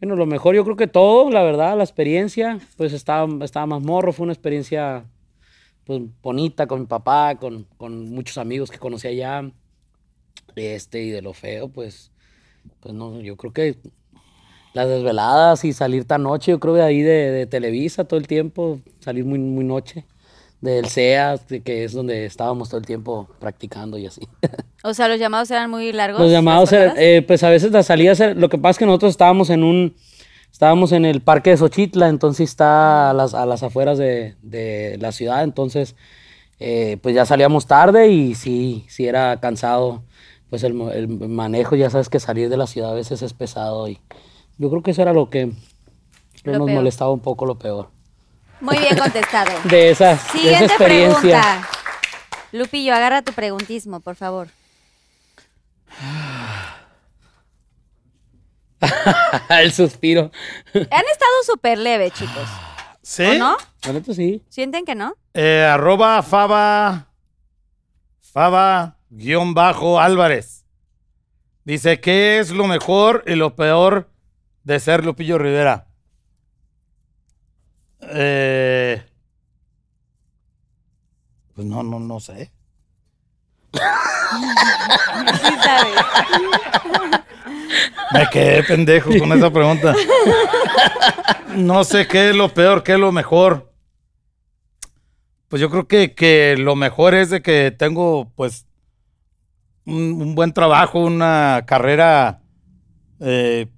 Bueno, 0.00 0.16
lo 0.16 0.26
mejor 0.26 0.54
yo 0.54 0.64
creo 0.64 0.76
que 0.76 0.86
todo, 0.86 1.30
la 1.30 1.42
verdad, 1.42 1.78
la 1.78 1.84
experiencia, 1.84 2.58
pues 2.76 2.92
estaba, 2.92 3.26
estaba 3.42 3.64
más 3.64 3.80
morro, 3.80 4.12
fue 4.12 4.24
una 4.24 4.34
experiencia 4.34 5.06
pues 5.84 6.02
bonita 6.22 6.66
con 6.66 6.80
mi 6.80 6.86
papá, 6.86 7.36
con, 7.36 7.66
con 7.76 8.10
muchos 8.10 8.38
amigos 8.38 8.70
que 8.70 8.78
conocí 8.78 9.08
allá. 9.08 9.50
Este, 10.56 11.02
y 11.02 11.10
de 11.10 11.22
lo 11.22 11.32
feo, 11.32 11.68
pues, 11.68 12.10
pues 12.80 12.94
no, 12.94 13.20
yo 13.20 13.36
creo 13.36 13.52
que 13.52 13.76
las 14.72 14.88
desveladas 14.88 15.64
y 15.64 15.72
salir 15.72 16.04
tan 16.04 16.22
noche, 16.22 16.52
yo 16.52 16.60
creo 16.60 16.74
que 16.74 16.82
ahí 16.82 17.02
de, 17.02 17.30
de 17.30 17.46
Televisa 17.46 18.04
todo 18.04 18.18
el 18.18 18.26
tiempo, 18.26 18.80
salir 19.00 19.24
muy, 19.24 19.38
muy 19.38 19.64
noche, 19.64 20.04
del 20.60 20.86
CEA, 20.88 21.36
de 21.48 21.60
que 21.60 21.84
es 21.84 21.92
donde 21.92 22.24
estábamos 22.24 22.68
todo 22.70 22.78
el 22.80 22.86
tiempo 22.86 23.28
practicando 23.38 23.98
y 23.98 24.06
así. 24.06 24.22
O 24.82 24.94
sea, 24.94 25.08
los 25.08 25.18
llamados 25.18 25.50
eran 25.50 25.70
muy 25.70 25.92
largos. 25.92 26.20
Los 26.20 26.30
llamados, 26.30 26.72
eran, 26.72 26.94
eh, 26.98 27.22
pues 27.26 27.42
a 27.42 27.50
veces 27.50 27.70
las 27.72 27.86
salidas, 27.86 28.18
eran- 28.20 28.40
lo 28.40 28.48
que 28.48 28.58
pasa 28.58 28.70
es 28.72 28.78
que 28.78 28.86
nosotros 28.86 29.10
estábamos 29.10 29.50
en 29.50 29.62
un, 29.64 29.94
estábamos 30.54 30.92
en 30.92 31.04
el 31.04 31.20
parque 31.20 31.50
de 31.50 31.56
Xochitla, 31.56 32.08
entonces 32.08 32.48
está 32.48 33.10
a 33.10 33.12
las, 33.12 33.34
a 33.34 33.44
las 33.44 33.64
afueras 33.64 33.98
de, 33.98 34.36
de 34.40 34.96
la 35.00 35.10
ciudad, 35.10 35.42
entonces 35.42 35.96
eh, 36.60 36.96
pues 37.02 37.12
ya 37.12 37.26
salíamos 37.26 37.66
tarde 37.66 38.06
y 38.08 38.36
sí, 38.36 38.86
sí 38.88 39.06
era 39.08 39.40
cansado, 39.40 40.04
pues 40.50 40.62
el, 40.62 40.72
mo- 40.74 40.92
el 40.92 41.08
manejo, 41.08 41.74
ya 41.74 41.90
sabes 41.90 42.08
que 42.08 42.20
salir 42.20 42.48
de 42.50 42.56
la 42.56 42.68
ciudad 42.68 42.92
a 42.92 42.94
veces 42.94 43.20
es 43.22 43.32
pesado 43.32 43.88
y 43.88 43.98
yo 44.56 44.70
creo 44.70 44.80
que 44.84 44.92
eso 44.92 45.02
era 45.02 45.12
lo 45.12 45.28
que 45.28 45.50
Lo 46.44 46.52
nos 46.58 46.66
peor. 46.66 46.78
molestaba 46.78 47.10
un 47.10 47.20
poco 47.20 47.46
lo 47.46 47.56
peor. 47.58 47.90
Muy 48.60 48.78
bien 48.78 48.96
contestado. 48.96 49.50
De 49.68 49.90
esa, 49.90 50.06
de 50.10 50.12
esa 50.14 50.28
Siguiente 50.32 50.64
experiencia. 50.66 51.18
pregunta. 51.20 51.68
Lupillo, 52.52 52.94
agarra 52.94 53.22
tu 53.22 53.32
preguntismo, 53.32 53.98
por 53.98 54.14
favor. 54.14 54.46
el 59.50 59.72
suspiro. 59.72 60.30
Han 60.74 61.04
estado 61.12 61.42
súper 61.46 61.78
leve, 61.78 62.10
chicos. 62.10 62.48
¿Sí? 63.02 63.24
¿O 63.24 63.34
no? 63.34 63.56
Neta 63.92 64.14
sí. 64.14 64.42
¿Sienten 64.48 64.84
que 64.84 64.94
no? 64.94 65.14
Eh, 65.34 65.62
arroba 65.62 66.22
Faba. 66.22 67.08
Faba 68.20 68.96
guion 69.10 69.54
bajo 69.54 70.00
Álvarez. 70.00 70.64
Dice, 71.64 72.00
¿qué 72.00 72.38
es 72.38 72.50
lo 72.50 72.66
mejor 72.66 73.24
y 73.26 73.34
lo 73.34 73.54
peor 73.56 74.10
de 74.64 74.80
ser 74.80 75.04
Lupillo 75.04 75.38
Rivera? 75.38 75.86
Eh, 78.00 79.02
pues 81.54 81.66
no, 81.66 81.82
no, 81.82 82.00
no 82.00 82.20
sé. 82.20 82.52
Sí 84.34 85.54
sabes. 85.62 85.94
Me 88.12 88.26
quedé 88.30 88.62
pendejo 88.62 89.10
con 89.18 89.32
esa 89.32 89.50
pregunta. 89.50 89.94
No 91.56 91.84
sé 91.84 92.06
qué 92.06 92.30
es 92.30 92.36
lo 92.36 92.52
peor, 92.52 92.82
qué 92.82 92.92
es 92.92 92.98
lo 92.98 93.12
mejor. 93.12 93.72
Pues 95.48 95.60
yo 95.60 95.70
creo 95.70 95.86
que, 95.86 96.14
que 96.14 96.56
lo 96.58 96.74
mejor 96.74 97.14
es 97.14 97.30
de 97.30 97.42
que 97.42 97.70
tengo 97.70 98.32
pues 98.34 98.66
un, 99.86 100.34
buen 100.34 100.52
trabajo, 100.52 101.00
una 101.00 101.64
carrera, 101.66 102.42
eh, 103.20 103.68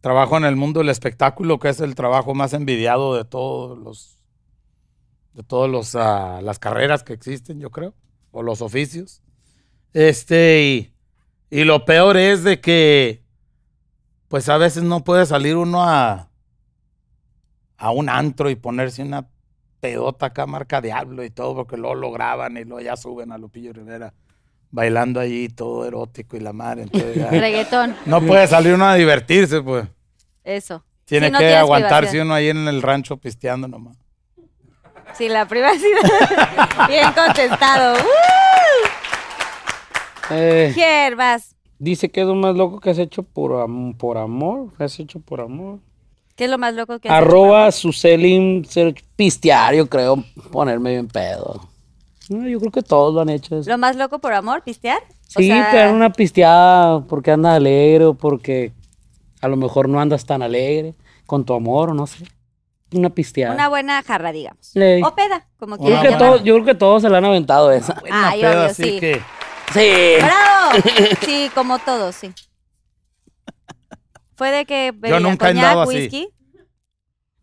trabajo 0.00 0.36
en 0.36 0.44
el 0.44 0.56
mundo 0.56 0.80
del 0.80 0.88
espectáculo, 0.88 1.58
que 1.58 1.68
es 1.68 1.80
el 1.80 1.94
trabajo 1.94 2.34
más 2.34 2.52
envidiado 2.52 3.14
de 3.14 3.24
todos 3.24 3.78
los, 3.78 4.18
de 5.34 5.42
todos 5.42 5.70
los, 5.70 5.94
ah, 5.94 6.40
las 6.42 6.58
carreras 6.58 7.02
que 7.02 7.12
existen, 7.12 7.60
yo 7.60 7.70
creo, 7.70 7.94
o 8.30 8.42
los 8.42 8.62
oficios. 8.62 9.22
Este, 9.92 10.62
y, 10.64 10.94
y 11.50 11.64
lo 11.64 11.84
peor 11.84 12.16
es 12.16 12.44
de 12.44 12.60
que, 12.60 13.22
pues 14.28 14.48
a 14.48 14.56
veces 14.56 14.82
no 14.82 15.02
puede 15.02 15.26
salir 15.26 15.56
uno 15.56 15.82
a, 15.82 16.30
a 17.76 17.90
un 17.90 18.08
antro 18.08 18.50
y 18.50 18.54
ponerse 18.56 19.02
una 19.02 19.28
pedota 19.80 20.26
acá, 20.26 20.46
marca 20.46 20.80
Diablo 20.80 21.24
y 21.24 21.30
todo, 21.30 21.54
porque 21.54 21.76
luego 21.76 21.94
lo 21.94 22.12
graban 22.12 22.56
y 22.56 22.64
luego 22.64 22.80
ya 22.80 22.96
suben 22.96 23.32
a 23.32 23.38
Lupillo 23.38 23.72
Rivera 23.72 24.12
bailando 24.70 25.20
allí 25.20 25.48
todo 25.48 25.86
erótico 25.86 26.36
y 26.36 26.40
la 26.40 26.52
madre. 26.52 26.82
Entonces 26.82 27.16
ya 27.16 27.30
Reggaetón. 27.30 27.96
no 28.06 28.20
puede 28.20 28.46
salir 28.46 28.74
uno 28.74 28.86
a 28.86 28.94
divertirse, 28.94 29.60
pues. 29.62 29.86
Eso. 30.44 30.84
Tiene 31.04 31.30
no 31.30 31.38
que 31.38 31.56
aguantarse 31.56 32.10
privacidad. 32.10 32.24
uno 32.24 32.34
ahí 32.34 32.48
en 32.50 32.68
el 32.68 32.82
rancho 32.82 33.16
pisteando 33.16 33.66
nomás. 33.66 33.96
Sí, 35.14 35.28
la 35.28 35.46
privacidad. 35.48 35.98
Bien 36.88 37.12
contestado. 37.12 37.94
¡Uh! 37.94 38.39
Eh, 40.30 40.72
dice 41.78 42.10
que 42.10 42.20
es 42.20 42.26
lo 42.26 42.34
más 42.34 42.54
loco 42.56 42.80
que 42.80 42.90
has 42.90 42.98
hecho 42.98 43.22
por, 43.22 43.60
am- 43.60 43.94
por 43.94 44.18
amor. 44.18 44.68
has 44.78 44.98
hecho 45.00 45.20
por 45.20 45.40
amor. 45.40 45.78
¿Qué 46.36 46.44
es 46.44 46.50
lo 46.50 46.58
más 46.58 46.74
loco 46.74 46.98
que 46.98 47.08
has 47.08 47.14
hecho? 47.14 47.26
Arroba 47.26 47.70
Suselim 47.72 48.64
ser 48.64 48.94
pistear, 49.16 49.74
yo 49.74 49.88
creo, 49.88 50.22
ponerme 50.50 50.90
bien 50.90 51.08
pedo. 51.08 51.68
No, 52.28 52.46
yo 52.48 52.60
creo 52.60 52.70
que 52.72 52.82
todos 52.82 53.12
lo 53.14 53.20
han 53.20 53.28
hecho. 53.28 53.58
eso. 53.58 53.68
¿Lo 53.70 53.76
más 53.78 53.96
loco 53.96 54.18
por 54.20 54.32
amor? 54.32 54.62
¿Pistear? 54.62 54.98
O 55.36 55.40
Sí, 55.40 55.46
sea, 55.48 55.68
pero 55.70 55.92
una 55.94 56.10
pisteada 56.12 57.00
porque 57.06 57.30
andas 57.30 57.56
alegre 57.56 58.04
o 58.06 58.14
porque 58.14 58.72
a 59.40 59.48
lo 59.48 59.56
mejor 59.56 59.88
no 59.88 60.00
andas 60.00 60.24
tan 60.26 60.42
alegre 60.42 60.94
con 61.26 61.44
tu 61.44 61.54
amor 61.54 61.90
o 61.90 61.94
no 61.94 62.06
sé. 62.06 62.24
Una 62.92 63.10
pisteada. 63.10 63.54
Una 63.54 63.68
buena 63.68 64.02
jarra, 64.02 64.32
digamos. 64.32 64.72
Ley. 64.74 65.00
O 65.02 65.14
peda, 65.14 65.46
como 65.58 65.76
todos, 65.78 66.42
yo 66.42 66.54
creo 66.54 66.64
que 66.64 66.74
todos 66.74 67.02
se 67.02 67.08
la 67.08 67.18
han 67.18 67.24
aventado 67.24 67.70
esa. 67.70 68.00
Ay, 68.10 68.40
peda, 68.40 68.50
obvio, 68.50 68.60
así 68.62 68.82
sí. 68.82 68.98
que 69.00 69.20
Sí. 69.72 70.16
¡Bravo! 70.22 70.82
Sí, 71.24 71.50
como 71.54 71.78
todos, 71.80 72.14
sí. 72.14 72.32
¿Fue 74.36 74.50
de 74.50 74.64
que 74.64 74.92
bebía 74.94 75.20
nunca 75.20 75.50
he 75.50 75.54
coñac, 75.54 75.76
así. 75.78 75.88
whisky? 75.96 76.28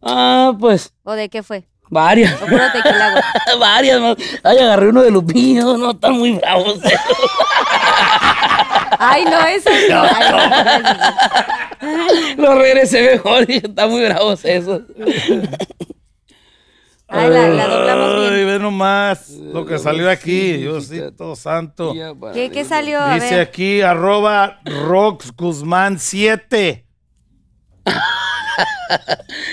Ah, 0.01 0.53
pues 0.59 0.93
¿O 1.03 1.13
de 1.13 1.29
qué 1.29 1.43
fue? 1.43 1.67
varias. 1.89 2.33
¿O 2.41 2.45
puro 2.45 2.63
tequila, 2.71 3.11
güey? 3.11 3.23
varias 3.59 4.01
más. 4.01 4.15
Ay, 4.43 4.57
agarré 4.59 4.89
uno 4.89 5.01
de 5.01 5.11
Lupillo, 5.11 5.77
no, 5.77 5.91
están 5.91 6.13
muy 6.17 6.33
bravos. 6.33 6.83
eh. 6.85 6.97
Ay, 8.99 9.25
no, 9.25 9.45
eso 9.45 9.69
no. 9.89 10.01
Ay, 10.03 10.31
no, 10.31 10.37
eso 10.39 12.35
no. 12.37 12.43
Lo 12.43 12.55
regresé 12.59 13.11
mejor, 13.11 13.45
dije, 13.45 13.67
están 13.67 13.89
muy 13.91 14.03
bravos 14.05 14.43
esos. 14.43 14.81
Ay, 17.09 17.29
la, 17.29 17.47
la 17.49 17.67
doblamos 17.67 18.15
Ay, 18.29 18.35
bien. 18.35 18.47
ve 18.47 18.59
nomás 18.59 19.29
lo 19.29 19.65
que 19.65 19.79
salió 19.79 20.09
aquí, 20.09 20.53
Diosito 20.53 21.35
santo. 21.37 21.93
¿Qué, 22.33 22.51
qué 22.51 22.65
salió? 22.65 22.99
A 23.01 23.13
Dice 23.15 23.35
ver. 23.35 23.47
aquí 23.47 23.81
arroba 23.81 24.59
Rox 24.65 25.31
Guzmán 25.35 25.99
7. 25.99 26.85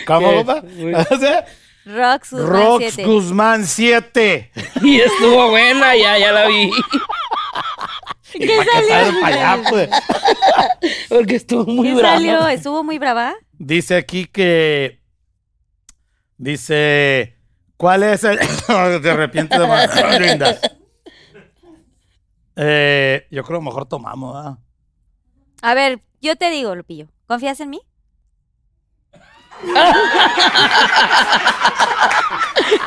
¿Cómo, 0.07 0.31
¿Qué? 0.31 0.45
papá? 0.45 0.63
Muy- 0.77 0.95
O 1.11 1.19
sea, 1.19 1.45
Rox 1.87 2.33
Guzmán 2.33 2.49
Rox 2.53 2.85
7. 2.95 3.05
Guzmán 3.05 3.67
7. 3.67 4.51
Y 4.83 5.01
estuvo 5.01 5.51
buena, 5.51 5.95
ya, 5.97 6.19
ya 6.19 6.33
la 6.33 6.47
vi. 6.47 6.71
¿Qué 8.33 8.49
¿Para 8.57 8.81
qué 8.81 8.89
salió? 8.89 9.21
para 9.21 9.53
allá, 9.53 9.63
pues? 9.71 9.89
Porque 11.09 11.37
estuvo 11.37 11.65
muy 11.67 11.89
¿Qué 11.91 11.95
bravo. 11.95 12.15
salió? 12.17 12.49
¿Estuvo 12.49 12.83
muy 12.83 12.99
brava? 12.99 13.35
Dice 13.53 13.95
aquí 13.97 14.25
que. 14.27 15.01
Dice. 16.37 17.34
¿Cuál 17.85 18.03
es 18.03 18.25
el.? 18.25 18.39
de 19.03 19.13
repente 19.15 19.59
de 19.59 19.67
más 19.67 19.95
lindas. 20.19 20.59
Eh, 22.57 23.27
yo 23.31 23.45
creo 23.45 23.59
que 23.61 23.65
mejor 23.67 23.87
tomamos, 23.87 24.35
¿verdad? 24.35 24.59
A 25.61 25.75
ver, 25.75 26.01
yo 26.23 26.35
te 26.37 26.49
digo, 26.49 26.75
Lupillo, 26.75 27.09
¿confías 27.27 27.61
en 27.61 27.69
mí? 27.69 27.83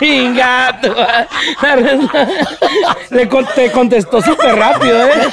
Ingato. 0.01 0.95
Le 3.11 3.29
con- 3.29 3.45
te 3.53 3.71
contestó 3.71 4.19
súper 4.21 4.55
rápido, 4.55 5.07
¿eh? 5.07 5.29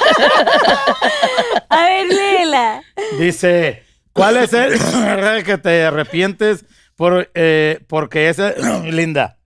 A 1.69 1.85
ver, 1.85 2.05
léela. 2.07 2.83
Dice. 3.17 3.83
¿Cuál 4.13 4.37
es 4.37 4.53
el 4.53 4.73
el 4.73 5.43
que 5.43 5.57
te 5.57 5.85
arrepientes 5.85 6.65
por, 6.95 7.31
eh, 7.33 7.79
porque 7.89 8.29
es 8.29 8.37
el- 8.37 8.55
linda? 8.95 9.39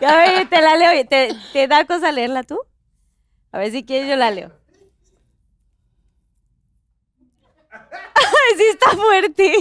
A 0.00 0.16
ver, 0.16 0.48
te 0.48 0.60
la 0.60 0.76
leo. 0.76 1.06
¿Te, 1.06 1.34
te 1.52 1.66
da 1.68 1.84
cosa 1.84 2.12
leerla 2.12 2.42
tú? 2.42 2.58
A 3.52 3.58
ver 3.58 3.70
si 3.72 3.84
quieres, 3.84 4.08
yo 4.08 4.16
la 4.16 4.30
leo. 4.30 4.52
Ay, 7.70 8.56
sí 8.56 8.64
está 8.70 8.90
fuerte. 8.90 9.52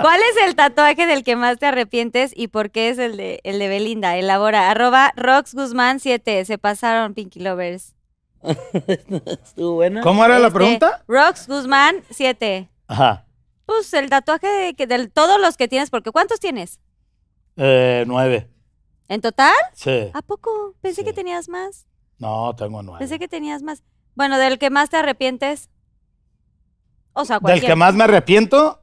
¿Cuál 0.00 0.20
es 0.22 0.36
el 0.46 0.54
tatuaje 0.54 1.06
del 1.06 1.24
que 1.24 1.36
más 1.36 1.58
te 1.58 1.66
arrepientes 1.66 2.32
y 2.34 2.48
por 2.48 2.70
qué 2.70 2.88
es 2.90 2.98
el 2.98 3.16
de, 3.16 3.40
el 3.44 3.58
de 3.58 3.68
Belinda? 3.68 4.16
Elabora. 4.16 4.70
Arroba 4.70 5.12
Rox 5.16 5.54
Guzmán 5.54 6.00
7. 6.00 6.44
Se 6.44 6.58
pasaron, 6.58 7.14
Pinky 7.14 7.40
Lovers. 7.40 7.94
Estuvo 8.42 9.74
buena. 9.74 10.00
¿Cómo 10.02 10.24
era 10.24 10.38
la 10.38 10.46
Este, 10.48 10.58
pregunta? 10.58 11.04
Rox 11.08 11.48
Guzmán 11.48 11.96
7. 12.10 12.68
Ajá. 12.88 13.25
Pues 13.66 13.92
el 13.94 14.08
tatuaje 14.08 14.46
de, 14.46 14.74
que 14.74 14.86
de 14.86 15.08
todos 15.08 15.40
los 15.40 15.56
que 15.56 15.68
tienes, 15.68 15.90
porque 15.90 16.12
¿cuántos 16.12 16.40
tienes? 16.40 16.80
Eh, 17.56 18.04
nueve. 18.06 18.48
¿En 19.08 19.20
total? 19.20 19.54
Sí. 19.74 20.10
¿A 20.14 20.22
poco? 20.22 20.74
Pensé 20.80 21.02
Sí. 21.02 21.04
que 21.04 21.12
tenías 21.12 21.48
más. 21.48 21.86
No, 22.18 22.54
tengo 22.56 22.82
nueve. 22.82 22.98
Pensé 23.00 23.18
que 23.18 23.28
tenías 23.28 23.62
más. 23.62 23.82
Bueno, 24.14 24.38
del 24.38 24.58
que 24.58 24.70
más 24.70 24.88
te 24.90 24.96
arrepientes. 24.96 25.68
O 27.12 27.24
sea, 27.24 27.36
Del 27.36 27.42
cualquier. 27.42 27.72
que 27.72 27.76
más 27.76 27.94
me 27.94 28.04
arrepiento. 28.04 28.82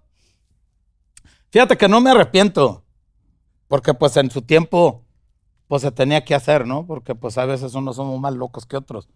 Fíjate 1.50 1.78
que 1.78 1.88
no 1.88 2.02
me 2.02 2.12
arrepiento. 2.12 2.84
Porque 3.68 3.94
pues 3.94 4.18
en 4.18 4.30
su 4.32 4.42
tiempo, 4.42 5.06
pues 5.68 5.82
se 5.82 5.92
tenía 5.92 6.24
que 6.26 6.36
hacer, 6.36 6.66
¿no? 6.68 6.86
Porque 6.86 7.16
pues 7.16 7.38
a 7.38 7.46
veces 7.46 7.74
unos 7.74 7.96
somos 7.96 8.20
más 8.20 8.34
locos 8.34 8.66
que 8.66 8.78
otros. 8.78 9.08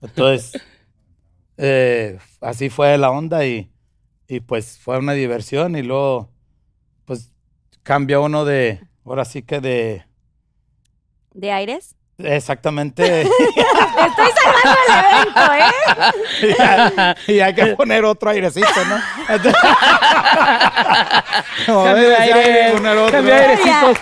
Entonces, 0.00 0.52
eh, 1.56 2.18
así 2.40 2.70
fue 2.70 2.96
la 2.98 3.10
onda 3.10 3.44
y, 3.46 3.72
y 4.30 4.38
pues 4.38 4.78
fue 4.78 4.96
una 4.96 5.12
diversión 5.12 5.74
y 5.74 5.82
luego, 5.82 6.30
pues 7.04 7.32
cambia 7.82 8.20
uno 8.20 8.44
de, 8.44 8.80
ahora 9.04 9.24
sí 9.24 9.42
que 9.42 9.60
de, 9.60 10.06
¿De 11.34 11.50
aires? 11.50 11.96
exactamente, 12.16 13.02
Te 13.02 13.22
estoy 13.22 14.28
sacando 14.36 14.78
el 14.86 14.94
evento, 15.04 15.40
¿eh? 16.46 17.14
y, 17.34 17.40
hay 17.40 17.54
que 17.54 17.66
poner 17.74 18.04
otro 18.04 18.30
airecito, 18.30 18.68
¿no? 18.88 19.00
Como 21.66 21.84
Cambio 21.84 22.16
aire. 22.16 22.70
poner 22.74 22.98
otro. 22.98 23.10
Cambio 23.10 23.34
airecitos. 23.34 23.98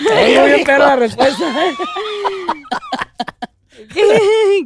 Muy 0.00 0.50
bien, 0.50 0.64
perro, 0.64 0.86
la 0.86 0.96
respuesta. 0.96 1.44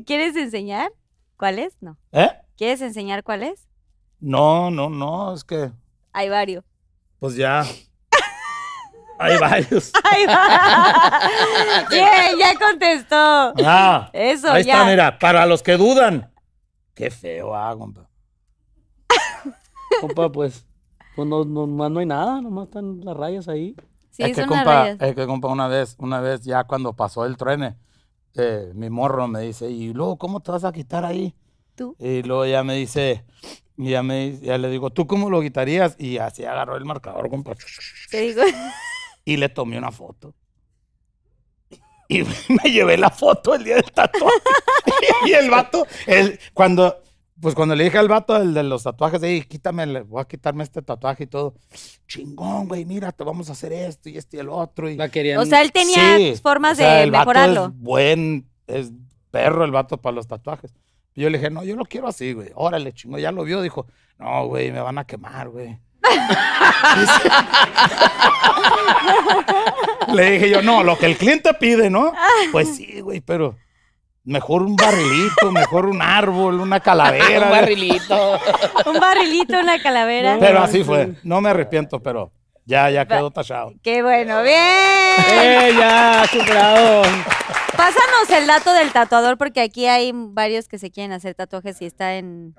¿Quieres 0.05 0.37
enseñar 0.37 0.93
cuál 1.39 1.59
es? 1.59 1.73
No. 1.81 1.97
¿Eh? 2.13 2.29
¿Quieres 2.59 2.83
enseñar 2.83 3.23
cuál 3.23 3.43
es? 3.45 3.72
No, 4.23 4.71
no, 4.71 4.89
no, 4.89 5.35
es 5.35 5.43
que, 5.43 5.73
Hay 6.13 6.29
varios. 6.29 6.65
pues 7.19 7.35
ya. 7.35 7.65
Hay 9.19 9.37
varios. 9.39 9.91
Ahí 10.05 10.27
va. 10.27 11.21
Bien, 11.91 12.39
ya 12.39 12.57
contestó. 12.59 13.53
Ah, 13.65 14.09
Eso, 14.13 14.51
ahí 14.51 14.63
ya. 14.65 14.75
está, 14.75 14.85
mira, 14.91 15.19
para 15.19 15.45
los 15.47 15.63
que 15.63 15.77
dudan. 15.77 16.33
Qué 16.95 17.11
feo, 17.11 17.55
ah, 17.55 17.75
compa. 17.77 18.09
Compa, 20.01 20.31
pues, 20.33 20.67
pues 21.17 21.29
no, 21.29 21.45
no, 21.45 21.67
más 21.67 21.91
no 21.91 22.01
hay 22.01 22.07
nada, 22.07 22.41
nomás 22.41 22.67
están 22.67 23.01
las 23.05 23.17
rayas 23.17 23.49
ahí. 23.49 23.77
Sí, 24.11 24.23
es 24.23 24.29
que 24.31 24.35
son 24.43 24.49
compa, 24.49 24.65
rayas. 24.65 24.97
es 25.01 25.15
que 25.15 25.27
compa, 25.27 25.49
una 25.49 25.69
vez, 25.69 25.97
una 25.99 26.21
vez 26.21 26.43
ya 26.43 26.65
cuando 26.65 26.93
pasó 26.95 27.25
el 27.25 27.37
truene, 27.37 27.77
eh, 28.35 28.71
mi 28.75 28.89
morro 28.91 29.27
me 29.29 29.41
dice, 29.41 29.69
y 29.71 29.93
luego, 29.93 30.17
¿cómo 30.17 30.41
te 30.41 30.51
vas 30.53 30.65
a 30.65 30.73
quitar 30.73 31.05
ahí? 31.05 31.35
¿Tú? 31.75 31.97
Y 31.99 32.23
luego 32.23 32.47
ya 32.47 32.63
me 32.65 32.75
dice, 32.75 33.25
y 33.83 33.91
ya 33.91 34.03
me 34.03 34.39
ya 34.39 34.59
le 34.59 34.69
digo, 34.71 34.91
¿tú 34.91 35.07
cómo 35.07 35.31
lo 35.31 35.41
quitarías? 35.41 35.97
Y 35.99 36.19
así 36.19 36.45
agarró 36.45 36.77
el 36.77 36.85
marcador, 36.85 37.29
compa. 37.31 37.55
Te 38.11 38.21
digo. 38.21 38.43
Y 39.25 39.37
le 39.37 39.49
tomé 39.49 39.79
una 39.79 39.93
foto. 39.93 40.35
Y 42.09 42.23
me 42.65 42.71
llevé 42.71 42.99
la 42.99 43.11
foto 43.11 43.55
el 43.55 43.65
día 43.65 43.77
del 43.77 43.93
tatuaje. 43.93 44.37
y 45.27 45.33
el 45.33 45.49
vato, 45.49 45.87
el, 46.07 46.39
cuando, 46.53 47.01
pues 47.41 47.55
cuando 47.55 47.75
le 47.75 47.85
dije 47.85 47.99
al 47.99 48.09
vato, 48.09 48.37
el 48.37 48.53
de 48.53 48.63
los 48.65 48.83
tatuajes, 48.83 49.21
hey, 49.23 49.45
quítame, 49.49 50.03
voy 50.03 50.21
a 50.21 50.25
quitarme 50.25 50.65
este 50.65 50.83
tatuaje 50.83 51.25
y 51.25 51.27
todo. 51.29 51.55
Chingón, 52.07 52.69
güey, 52.69 52.85
mira, 52.85 53.13
te 53.13 53.25
vamos 53.25 53.49
a 53.49 53.53
hacer 53.53 53.73
esto 53.73 54.09
y 54.09 54.19
esto 54.19 54.37
y 54.37 54.41
el 54.41 54.49
otro. 54.49 54.91
Y, 54.91 54.97
La 54.97 55.09
querían. 55.09 55.39
O 55.39 55.47
sea, 55.47 55.63
él 55.63 55.73
tenía 55.73 56.17
Sí, 56.17 56.35
formas 56.43 56.73
o 56.73 56.77
sea, 56.83 56.97
de 56.97 57.05
el 57.05 57.11
vato 57.11 57.21
mejorarlo. 57.21 57.67
Es 57.67 57.79
buen, 57.79 58.47
es 58.67 58.91
perro 59.31 59.65
el 59.65 59.71
vato 59.71 59.97
para 59.99 60.17
los 60.17 60.27
tatuajes. 60.27 60.75
Y 61.15 61.23
yo 61.23 61.31
le 61.31 61.39
dije, 61.39 61.51
no, 61.51 61.65
yo 61.65 61.77
lo 61.77 61.85
quiero 61.85 62.09
así, 62.09 62.33
güey. 62.33 62.51
Órale, 62.55 62.93
chingo. 62.93 63.19
Ya 63.19 63.33
lo 63.33 63.45
vio, 63.45 63.61
dijo, 63.61 63.87
no, 64.19 64.47
güey, 64.47 64.73
me 64.73 64.81
van 64.81 64.99
a 64.99 65.05
quemar, 65.05 65.51
güey. 65.51 65.79
Le 70.13 70.31
dije 70.33 70.51
yo, 70.51 70.63
no, 70.63 70.83
lo 70.83 70.99
que 70.99 71.07
el 71.07 71.17
cliente 71.17 71.55
pide, 71.55 71.91
¿no? 71.91 72.13
Pues 72.51 72.77
sí, 72.77 73.01
güey, 73.01 73.21
pero 73.21 73.57
mejor 74.25 74.63
un 74.63 74.77
barrilito, 74.77 75.51
mejor 75.51 75.87
un 75.87 76.03
árbol, 76.03 76.61
una 76.61 76.81
calavera. 76.81 77.25
Un 77.47 77.51
barrilito. 77.51 78.39
Un 78.87 79.01
barrilito, 79.01 79.59
una 79.59 79.83
calavera. 79.83 80.37
Pero 80.39 80.63
así 80.63 80.85
fue. 80.85 81.15
No 81.23 81.41
me 81.41 81.51
arrepiento, 81.51 82.03
pero 82.03 82.33
ya, 82.65 82.91
ya 82.91 83.07
quedó 83.07 83.31
tachado. 83.31 83.73
Qué 83.83 84.03
bueno, 84.03 84.43
bien. 84.43 84.55
¡Eh, 84.55 85.75
ya! 85.77 86.25
¡Superado! 86.31 87.03
Pásanos 87.77 88.31
el 88.37 88.47
dato 88.47 88.73
del 88.75 88.93
tatuador 88.93 89.39
porque 89.39 89.61
aquí 89.61 89.87
hay 89.87 90.13
varios 90.15 90.69
que 90.69 90.79
se 90.79 90.91
quieren 90.91 91.13
hacer 91.13 91.35
tatuajes 91.35 91.81
y 91.83 91.87
está 91.87 92.15
en... 92.17 92.55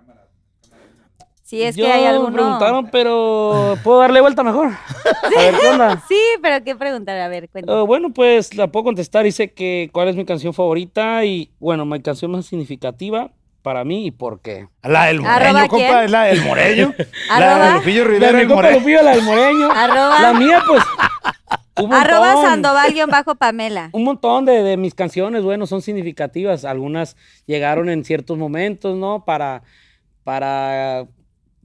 Si 1.43 1.61
es 1.61 1.75
Yo 1.75 1.85
que 1.85 1.91
hay 1.91 2.01
me 2.03 2.07
alguno... 2.07 2.33
preguntaron, 2.33 2.87
pero 2.89 3.77
¿puedo 3.83 3.99
darle 3.99 4.21
vuelta 4.21 4.43
mejor? 4.43 4.67
A 4.69 5.29
ver, 5.29 5.53
¿qué 5.59 5.67
onda? 5.67 6.01
Sí, 6.07 6.19
pero 6.41 6.63
qué 6.63 6.75
preguntar, 6.75 7.19
a 7.19 7.27
ver, 7.27 7.49
cuéntame. 7.49 7.77
Eh, 7.79 7.83
bueno, 7.83 8.11
pues 8.11 8.55
la 8.55 8.67
puedo 8.67 8.85
contestar. 8.85 9.23
Dice 9.25 9.51
que 9.53 9.89
cuál 9.93 10.07
es 10.07 10.15
mi 10.15 10.25
canción 10.25 10.53
favorita 10.53 11.23
y, 11.25 11.51
bueno, 11.59 11.85
mi 11.85 12.01
canción 12.01 12.31
más 12.31 12.45
significativa 12.45 13.29
para 13.61 13.83
mí 13.83 14.07
y 14.07 14.11
por 14.11 14.39
qué. 14.41 14.67
La 14.83 15.05
del 15.05 15.23
¿Arroba 15.25 15.51
moreño, 15.51 15.67
compa, 15.67 16.03
es 16.05 16.11
la 16.11 16.23
del 16.23 16.41
moreño. 16.43 16.93
la 17.29 17.35
¿Arroba? 17.35 17.67
de 17.67 17.73
Lupillo 17.75 18.05
La 18.19 18.31
de. 18.31 18.45
Lupillo, 18.45 19.03
la 19.03 19.11
del 19.11 19.21
moreño. 19.23 19.71
Arroba. 19.71 20.19
La 20.21 20.33
mía, 20.33 20.63
pues, 20.65 20.83
un 21.81 21.93
Arroba. 21.93 22.33
Sandoval-Pamela. 22.41 23.89
Un 23.93 24.03
montón 24.03 24.45
de, 24.45 24.63
de 24.63 24.77
mis 24.77 24.93
canciones, 24.93 25.43
bueno, 25.43 25.65
son 25.65 25.81
significativas. 25.81 26.65
Algunas 26.65 27.15
llegaron 27.45 27.89
en 27.89 28.03
ciertos 28.03 28.37
momentos, 28.37 28.97
¿no? 28.97 29.25
Para, 29.25 29.63
para 30.23 31.07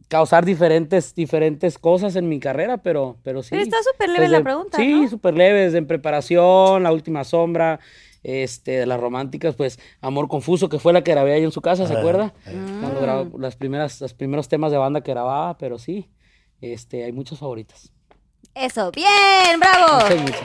causar 0.09 0.45
diferentes, 0.45 1.15
diferentes 1.15 1.79
cosas 1.79 2.17
en 2.17 2.29
mi 2.29 2.41
carrera, 2.41 2.79
pero, 2.79 3.19
pero 3.23 3.43
sí. 3.43 3.51
Pero 3.51 3.63
está 3.63 3.77
súper 3.83 4.09
leve 4.09 4.29
la 4.29 4.43
pregunta, 4.43 4.79
Sí, 4.79 5.03
¿no? 5.03 5.09
súper 5.09 5.35
leve, 5.35 5.61
desde 5.61 5.79
en 5.79 5.87
preparación, 5.87 6.83
La 6.83 6.93
Última 6.93 7.25
Sombra, 7.25 7.79
este, 8.23 8.73
de 8.73 8.87
las 8.87 8.99
románticas, 8.99 9.55
pues, 9.55 9.79
Amor 10.01 10.29
Confuso, 10.29 10.69
que 10.69 10.79
fue 10.79 10.93
la 10.93 11.05
que 11.05 11.13
grabé 11.13 11.35
ahí 11.35 11.45
en 11.45 11.53
su 11.53 11.61
casa, 11.61 11.87
¿se 11.87 11.95
acuerda? 11.97 12.33
Cuando 12.45 13.01
grababa 13.01 13.29
las 13.39 13.57
primeras, 13.57 14.01
los 14.01 14.15
primeros 14.15 14.49
temas 14.49 14.73
de 14.73 14.79
banda 14.79 15.03
que 15.03 15.13
grababa, 15.13 15.59
pero 15.59 15.79
sí, 15.79 16.09
este, 16.63 17.05
hay 17.05 17.13
muchas 17.13 17.39
favoritas. 17.39 17.93
Eso, 18.55 18.90
bien, 18.92 19.61
bravo. 19.61 19.94
Muchas, 20.05 20.16
muchas. 20.22 20.40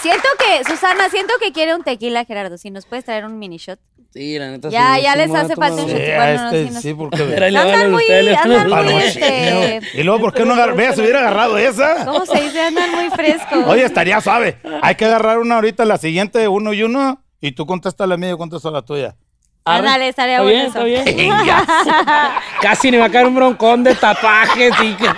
Siento 0.00 0.28
que, 0.38 0.64
Susana, 0.64 1.08
siento 1.10 1.34
que 1.40 1.52
quiere 1.52 1.74
un 1.74 1.82
tequila, 1.82 2.24
Gerardo. 2.24 2.58
Si 2.58 2.70
nos 2.70 2.86
puedes 2.86 3.04
traer 3.04 3.24
un 3.24 3.38
mini 3.38 3.56
shot. 3.56 3.80
Sí, 4.12 4.38
la 4.38 4.50
neta. 4.50 4.68
Ya, 4.70 4.94
sí, 4.96 5.02
ya 5.02 5.12
sí, 5.12 5.18
les 5.18 5.30
me 5.30 5.38
hace 5.40 5.56
falta 5.56 5.82
un 5.82 5.88
shot. 5.88 5.98
Bueno, 5.98 6.42
no, 6.42 6.46
este 6.46 6.66
sí 6.68 6.70
nos- 6.74 6.82
sí, 6.82 6.94
porque... 6.94 7.22
Andan 7.22 7.90
muy- 7.90 8.04
andan 8.08 8.84
muy, 8.84 9.02
este- 9.02 9.80
Y 9.94 10.02
luego, 10.04 10.20
¿por 10.20 10.32
qué 10.32 10.44
no 10.44 10.54
agar- 10.54 10.74
Veas, 10.76 10.96
hubiera 10.98 11.18
agarrado 11.20 11.58
esa. 11.58 12.04
¿Cómo 12.04 12.24
se 12.24 12.40
dice? 12.40 12.60
Andan 12.62 12.92
muy 12.94 13.10
frescos. 13.10 13.64
Oye, 13.66 13.84
estaría 13.84 14.20
suave. 14.20 14.58
Hay 14.82 14.94
que 14.94 15.04
agarrar 15.06 15.38
una 15.38 15.56
ahorita, 15.56 15.84
la 15.84 15.98
siguiente, 15.98 16.46
uno 16.48 16.72
y 16.72 16.82
uno, 16.84 17.22
y 17.40 17.52
tú 17.52 17.66
contestas 17.66 18.08
la 18.08 18.16
mía 18.16 18.28
y 18.28 18.32
yo 18.32 18.38
contesto 18.38 18.70
la 18.70 18.82
tuya. 18.82 19.16
Ándale, 19.64 20.08
estaría 20.08 20.34
Está 20.36 20.44
bueno 20.44 20.84
bien, 20.84 21.02
eso. 21.02 21.10
está 21.10 21.12
bien. 21.12 22.32
Casi 22.62 22.90
ni 22.92 22.98
va 22.98 23.06
a 23.06 23.10
caer 23.10 23.26
un 23.26 23.34
broncón 23.34 23.82
de 23.82 23.96
tatuajes 23.96 24.72
y 24.82 24.94
que... 24.94 25.06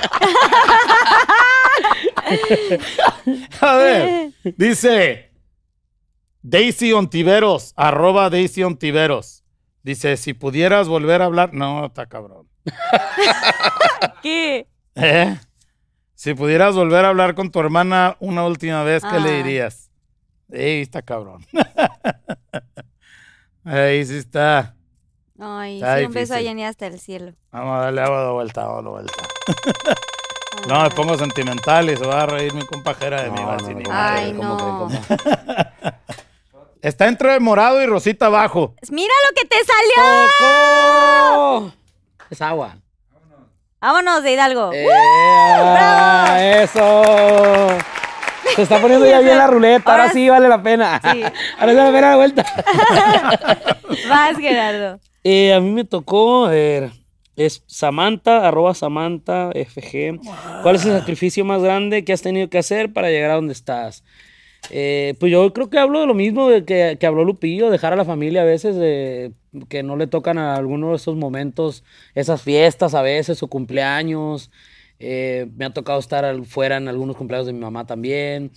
A 3.61 3.77
ver, 3.77 4.33
dice, 4.57 5.31
Daisy 6.43 6.93
Ontiveros, 6.93 7.73
arroba 7.77 8.31
Daisy 8.31 8.63
Ontiveros. 8.65 9.45
Dice, 9.83 10.17
si 10.17 10.35
pudieras 10.35 10.89
volver 10.89 11.23
a 11.23 11.27
hablar. 11.27 11.55
No, 11.55 11.87
está 11.87 12.07
cabrón. 12.07 12.49
¿Qué? 14.23 14.67
¿Eh? 14.95 15.39
Si 16.15 16.35
pudieras 16.35 16.75
volver 16.75 17.05
a 17.05 17.09
hablar 17.11 17.35
con 17.35 17.51
tu 17.51 17.61
hermana 17.61 18.17
una 18.21 18.45
última 18.45 18.83
vez, 18.83 19.03
¿qué 19.05 19.21
le 19.21 19.31
Ah. 19.31 19.37
dirías? 19.37 19.91
Ey, 20.51 20.83
está 20.83 21.03
cabrón. 21.03 21.45
Ahí 23.65 24.05
sí 24.05 24.17
está. 24.17 24.75
Ay, 25.39 25.77
Está 25.77 25.99
sí, 25.99 26.05
un 26.07 26.13
beso 26.13 26.35
a. 26.35 26.39
Jenny 26.39 26.65
hasta 26.65 26.87
el 26.89 26.99
cielo. 26.99 27.35
Vamos 27.53 27.79
a 27.79 27.83
darle 27.85 28.01
agua 28.01 28.25
de 28.25 28.31
vuelta, 28.33 28.63
agua 28.65 28.83
de 28.83 28.89
vuelta. 28.89 29.23
No, 30.67 30.83
me 30.83 30.91
pongo 30.91 31.17
sentimental 31.17 31.91
y 31.91 31.97
se 31.97 32.07
va 32.07 32.23
a 32.23 32.27
reír 32.27 32.53
mi 32.55 32.65
compajera 32.67 33.23
de 33.23 33.31
ni 33.31 33.43
madre. 33.43 33.83
Ay, 33.91 34.33
¿cómo 34.35 34.89
no. 34.89 34.89
Está 36.83 37.09
entre 37.09 37.39
morado 37.41 37.83
y 37.83 37.87
rosita 37.87 38.27
abajo. 38.27 38.75
¡Mira 38.91 39.13
lo 39.29 39.35
que 39.35 39.45
te 39.47 39.57
salió! 39.65 40.29
¡Coco! 40.39 41.73
Es 42.31 42.41
agua. 42.43 42.77
Vámonos 43.81 44.23
de 44.23 44.33
Hidalgo. 44.33 44.73
¡Eh! 44.73 44.87
¡Bravo! 44.87 46.37
¡Eso! 46.37 47.79
Se 48.55 48.63
está 48.63 48.81
poniendo 48.81 49.07
ya 49.07 49.21
bien 49.21 49.39
la 49.39 49.47
ruleta. 49.47 49.91
Ahora 49.91 50.05
Ahora 50.05 50.15
sí 50.15 50.29
vale 50.29 50.49
la 50.49 50.63
pena. 50.63 51.01
Sí. 51.03 51.23
Ahora 51.59 51.73
sí 51.73 51.77
vale 51.77 51.85
la 51.85 51.93
pena 51.93 52.11
la 52.11 52.17
vuelta. 52.17 52.45
Vas, 54.09 54.37
Gerardo. 54.39 55.01
Eh, 55.25 55.53
a 55.53 55.61
mí 55.61 55.71
me 55.71 55.85
tocó, 55.85 56.47
a 56.47 56.51
ver, 56.51 56.91
es 57.39 57.63
Samantha, 57.67 58.47
arroba 58.47 58.75
Samantha 58.75 59.51
FG. 59.55 60.21
¿Cuál 60.63 60.77
es 60.77 60.85
el 60.85 60.93
sacrificio 60.93 61.45
más 61.45 61.63
grande 61.63 62.05
que 62.05 62.13
has 62.13 62.21
tenido 62.23 62.51
que 62.51 62.59
hacer 62.59 62.93
para 62.93 63.09
llegar 63.11 63.31
a 63.31 63.35
donde 63.37 63.53
estás? 63.55 64.05
Eh, 64.71 65.15
pues 65.21 65.33
yo 65.33 65.53
creo 65.53 65.71
que 65.71 65.79
hablo 65.79 66.01
de 66.01 66.07
lo 66.07 66.15
mismo 66.15 66.49
de 66.49 66.65
que, 66.65 66.97
que 67.01 67.07
habló 67.07 67.25
Lupillo, 67.25 67.71
dejar 67.71 67.93
a 67.93 67.97
la 67.97 68.05
familia 68.05 68.43
a 68.43 68.45
veces, 68.45 68.77
de 68.77 69.33
que 69.69 69.83
no 69.83 69.97
le 69.97 70.07
tocan 70.09 70.37
a 70.37 70.57
alguno 70.57 70.91
de 70.91 70.97
esos 70.97 71.17
momentos, 71.17 71.85
esas 72.15 72.43
fiestas 72.43 72.95
a 72.95 73.03
veces, 73.03 73.39
su 73.39 73.49
cumpleaños. 73.49 74.51
Eh, 75.01 75.47
me 75.57 75.65
ha 75.65 75.71
tocado 75.71 76.01
estar 76.01 76.25
al- 76.25 76.45
fuera 76.45 76.77
en 76.77 76.89
algunos 76.89 77.17
cumpleaños 77.17 77.47
de 77.47 77.53
mi 77.53 77.61
mamá 77.61 77.87
también. 77.87 78.51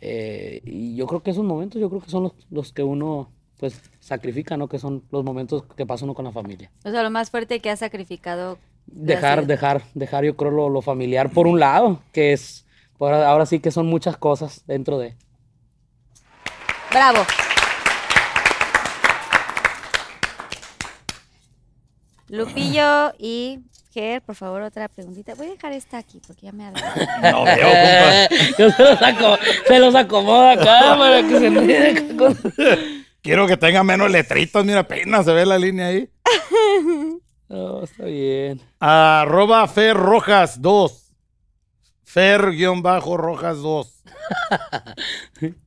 Eh, 0.00 0.62
y 0.64 0.94
yo 0.96 1.06
creo 1.08 1.22
que 1.22 1.32
esos 1.32 1.44
momentos, 1.44 1.80
yo 1.80 1.90
creo 1.90 2.00
que 2.00 2.10
son 2.10 2.22
los, 2.22 2.32
los 2.50 2.72
que 2.72 2.84
uno 2.84 3.30
pues 3.58 3.80
sacrifica, 4.08 4.56
¿no? 4.56 4.68
Que 4.68 4.78
son 4.78 5.04
los 5.12 5.22
momentos 5.22 5.64
que 5.76 5.86
pasa 5.86 6.04
uno 6.04 6.14
con 6.14 6.24
la 6.24 6.32
familia. 6.32 6.70
O 6.84 6.90
sea, 6.90 7.02
lo 7.02 7.10
más 7.10 7.30
fuerte 7.30 7.60
que 7.60 7.70
has 7.70 7.78
sacrificado. 7.78 8.58
Dejar, 8.86 9.46
dejar, 9.46 9.82
dejar, 9.94 10.24
yo 10.24 10.34
creo 10.36 10.50
lo, 10.50 10.68
lo 10.70 10.80
familiar 10.82 11.30
por 11.30 11.46
un 11.46 11.60
lado, 11.60 12.00
que 12.12 12.32
es, 12.32 12.64
por 12.96 13.12
ahora 13.12 13.28
ahora 13.28 13.46
sí 13.46 13.60
que 13.60 13.70
son 13.70 13.86
muchas 13.86 14.16
cosas 14.16 14.64
dentro 14.66 14.98
de. 14.98 15.14
Bravo. 16.90 17.20
Lupillo 22.28 23.12
y 23.18 23.60
Ger, 23.92 24.20
por 24.22 24.34
favor, 24.34 24.62
otra 24.62 24.88
preguntita. 24.88 25.34
Voy 25.34 25.46
a 25.46 25.50
dejar 25.50 25.72
esta 25.72 25.98
aquí 25.98 26.20
porque 26.26 26.46
ya 26.46 26.52
me 26.52 26.66
ha 26.66 26.72
dado. 26.72 26.86
No 27.32 27.44
veo, 27.44 27.66
compa. 27.66 28.36
Yo 28.58 28.70
se 28.70 28.82
los, 28.82 29.00
aco- 29.02 29.38
se 29.66 29.78
los 29.78 29.94
acomodo 29.94 30.48
acá 30.50 30.96
para 30.98 31.22
que 31.22 31.38
se 31.38 32.16
con- 32.16 32.38
Quiero 33.28 33.46
que 33.46 33.58
tenga 33.58 33.84
menos 33.84 34.10
letritas. 34.10 34.64
Mira, 34.64 34.80
apenas 34.80 35.26
se 35.26 35.34
ve 35.34 35.44
la 35.44 35.58
línea 35.58 35.88
ahí. 35.88 36.08
No, 37.50 37.82
está 37.82 38.04
bien. 38.04 38.60
Arroba 38.78 39.66
Fer 39.68 39.96
Rojas 39.96 40.60
2. 40.60 41.14
Fer-Rojas 42.04 43.58
2. 43.58 44.04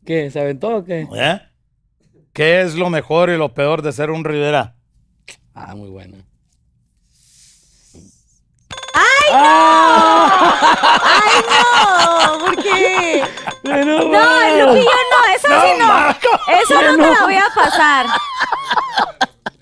¿Qué? 0.06 0.30
¿Se 0.30 0.40
aventó 0.40 0.78
o 0.78 0.84
qué? 0.84 1.08
¿Eh? 1.16 1.42
¿Qué 2.34 2.62
es 2.62 2.76
lo 2.76 2.92
mejor 2.92 3.32
y 3.32 3.38
lo 3.38 3.56
peor 3.56 3.82
de 3.82 3.94
ser 3.94 4.12
un 4.12 4.24
Rivera? 4.24 4.76
Ah, 5.56 5.74
muy 5.76 5.90
buena. 5.90 6.18
¡No! 9.32 10.32
¿Por 12.06 12.11
Pero, 13.64 14.00
No, 14.00 14.08
bueno. 14.10 14.68
Lupillo, 14.68 14.90
no, 15.12 15.34
eso 15.36 15.48
sí 15.48 15.72
no. 15.80 16.10
Eso 16.62 16.82
no 16.82 17.04
te 17.04 17.12
la 17.12 17.24
voy 17.24 17.36
a 17.36 17.48
pasar. 17.54 18.06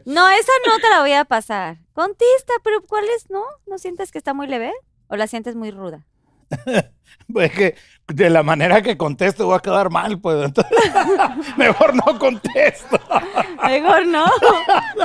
No, 0.06 0.28
esa 0.30 0.52
no 0.68 0.80
te 0.80 0.90
la 0.90 1.02
voy 1.02 1.14
a 1.14 1.26
pasar. 1.26 1.78
Contesta, 1.94 2.54
pero 2.64 2.82
¿cuál 2.82 3.06
es? 3.16 3.30
¿No? 3.30 3.44
¿No 3.68 3.78
sientes 3.78 4.12
que 4.12 4.18
está 4.18 4.34
muy 4.34 4.48
leve? 4.48 4.74
¿O 5.08 5.16
la 5.16 5.28
sientes 5.28 5.56
muy 5.56 5.72
ruda? 5.72 6.06
Pues 7.32 7.52
que 7.52 7.76
de 8.08 8.30
la 8.30 8.42
manera 8.42 8.82
que 8.82 8.98
contesto 8.98 9.46
voy 9.46 9.56
a 9.56 9.60
quedar 9.60 9.92
mal, 9.92 10.20
pues. 10.20 10.44
entonces, 10.46 10.74
mejor 11.58 11.94
no 11.96 12.18
contesto. 12.18 13.00
Mejor 13.64 14.08
no. 14.08 14.26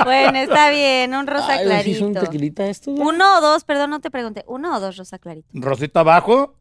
Bueno, 0.03 0.39
está 0.39 0.69
bien, 0.71 1.13
un 1.13 1.27
rosa 1.27 1.53
Ay, 1.53 1.83
¿sí 1.83 1.97
clarito. 1.99 2.19
tequilita 2.21 2.65
estos? 2.65 2.95
güey? 2.95 3.07
Uno 3.07 3.37
o 3.37 3.41
dos, 3.41 3.63
perdón, 3.63 3.91
no 3.91 3.99
te 4.01 4.09
pregunté. 4.09 4.43
Uno 4.47 4.75
o 4.75 4.79
dos 4.79 4.97
rosa 4.97 5.19
clarito. 5.19 5.47
Rosita 5.53 5.99
abajo, 5.99 6.55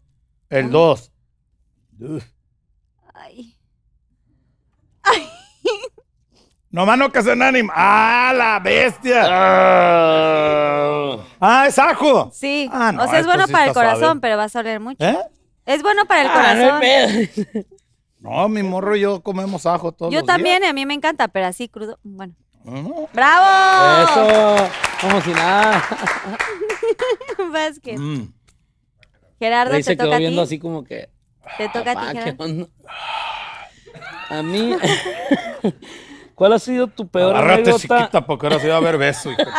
el 0.50 0.70
2. 1.98 2.22
Ay. 3.14 3.56
No 6.70 6.84
mano 6.86 7.12
que 7.12 7.22
se 7.22 7.30
anima. 7.30 7.72
¡Ah, 7.76 8.32
la 8.36 8.58
bestia! 8.58 9.22
Ah. 9.28 11.18
¡Ah, 11.40 11.66
es 11.68 11.78
ajo! 11.78 12.30
Sí. 12.32 12.68
Ah, 12.72 12.90
no, 12.90 13.04
o 13.04 13.08
sea, 13.08 13.20
es 13.20 13.26
bueno 13.26 13.46
sí 13.46 13.52
para 13.52 13.66
el 13.66 13.72
suave. 13.72 13.90
corazón, 13.90 14.20
pero 14.20 14.36
vas 14.36 14.56
a 14.56 14.58
oler 14.58 14.80
mucho. 14.80 15.04
¿Eh? 15.04 15.16
Es 15.66 15.82
bueno 15.84 16.04
para 16.06 16.22
el 16.22 16.26
Ah, 16.26 16.30
no 16.32 16.34
corazón. 16.70 16.82
hay 16.82 17.26
pedo. 17.28 17.64
No, 18.18 18.48
mi 18.48 18.64
morro 18.64 18.96
y 18.96 19.02
yo 19.02 19.20
comemos 19.22 19.66
ajo 19.66 19.92
todos 19.92 20.12
Yo 20.12 20.18
los 20.18 20.26
días. 20.26 20.36
también, 20.36 20.64
a 20.64 20.72
mí 20.72 20.84
me 20.84 20.94
encanta, 20.94 21.28
pero 21.28 21.46
así 21.46 21.68
crudo. 21.68 22.00
Bueno. 22.02 22.34
Mm, 22.64 22.90
¡Bravo! 23.12 24.10
Eso, 24.10 24.68
como 25.00 25.20
si 25.20 25.30
nada. 25.30 25.80
Vázquez. 27.52 28.00
mm. 28.00 28.22
Gerardo, 29.38 29.74
Ahí 29.74 29.80
te 29.80 29.84
se 29.84 29.96
quedó 29.96 30.06
toca 30.06 30.16
a 30.16 30.18
viendo 30.18 30.42
así 30.42 30.58
como 30.58 30.82
que. 30.82 31.08
Te 31.58 31.68
toca 31.68 31.92
a 31.92 31.94
"Papá, 31.94 32.06
ti, 32.12 32.12
¿qué 32.18 32.22
Gerardo. 32.24 32.44
onda?". 32.44 32.66
A 34.30 34.42
mí. 34.42 34.74
¿Cuál 36.34 36.52
ha 36.54 36.58
sido 36.58 36.88
tu 36.88 37.06
peor 37.06 37.36
Agárrate, 37.36 37.70
anécdota? 37.70 37.98
chiquita, 38.00 38.26
porque 38.26 38.46
ahora 38.46 38.58
sí 38.58 38.66
va 38.66 38.74
a 38.74 38.78
haber 38.78 38.98
beso. 38.98 39.30
hijo. 39.30 39.40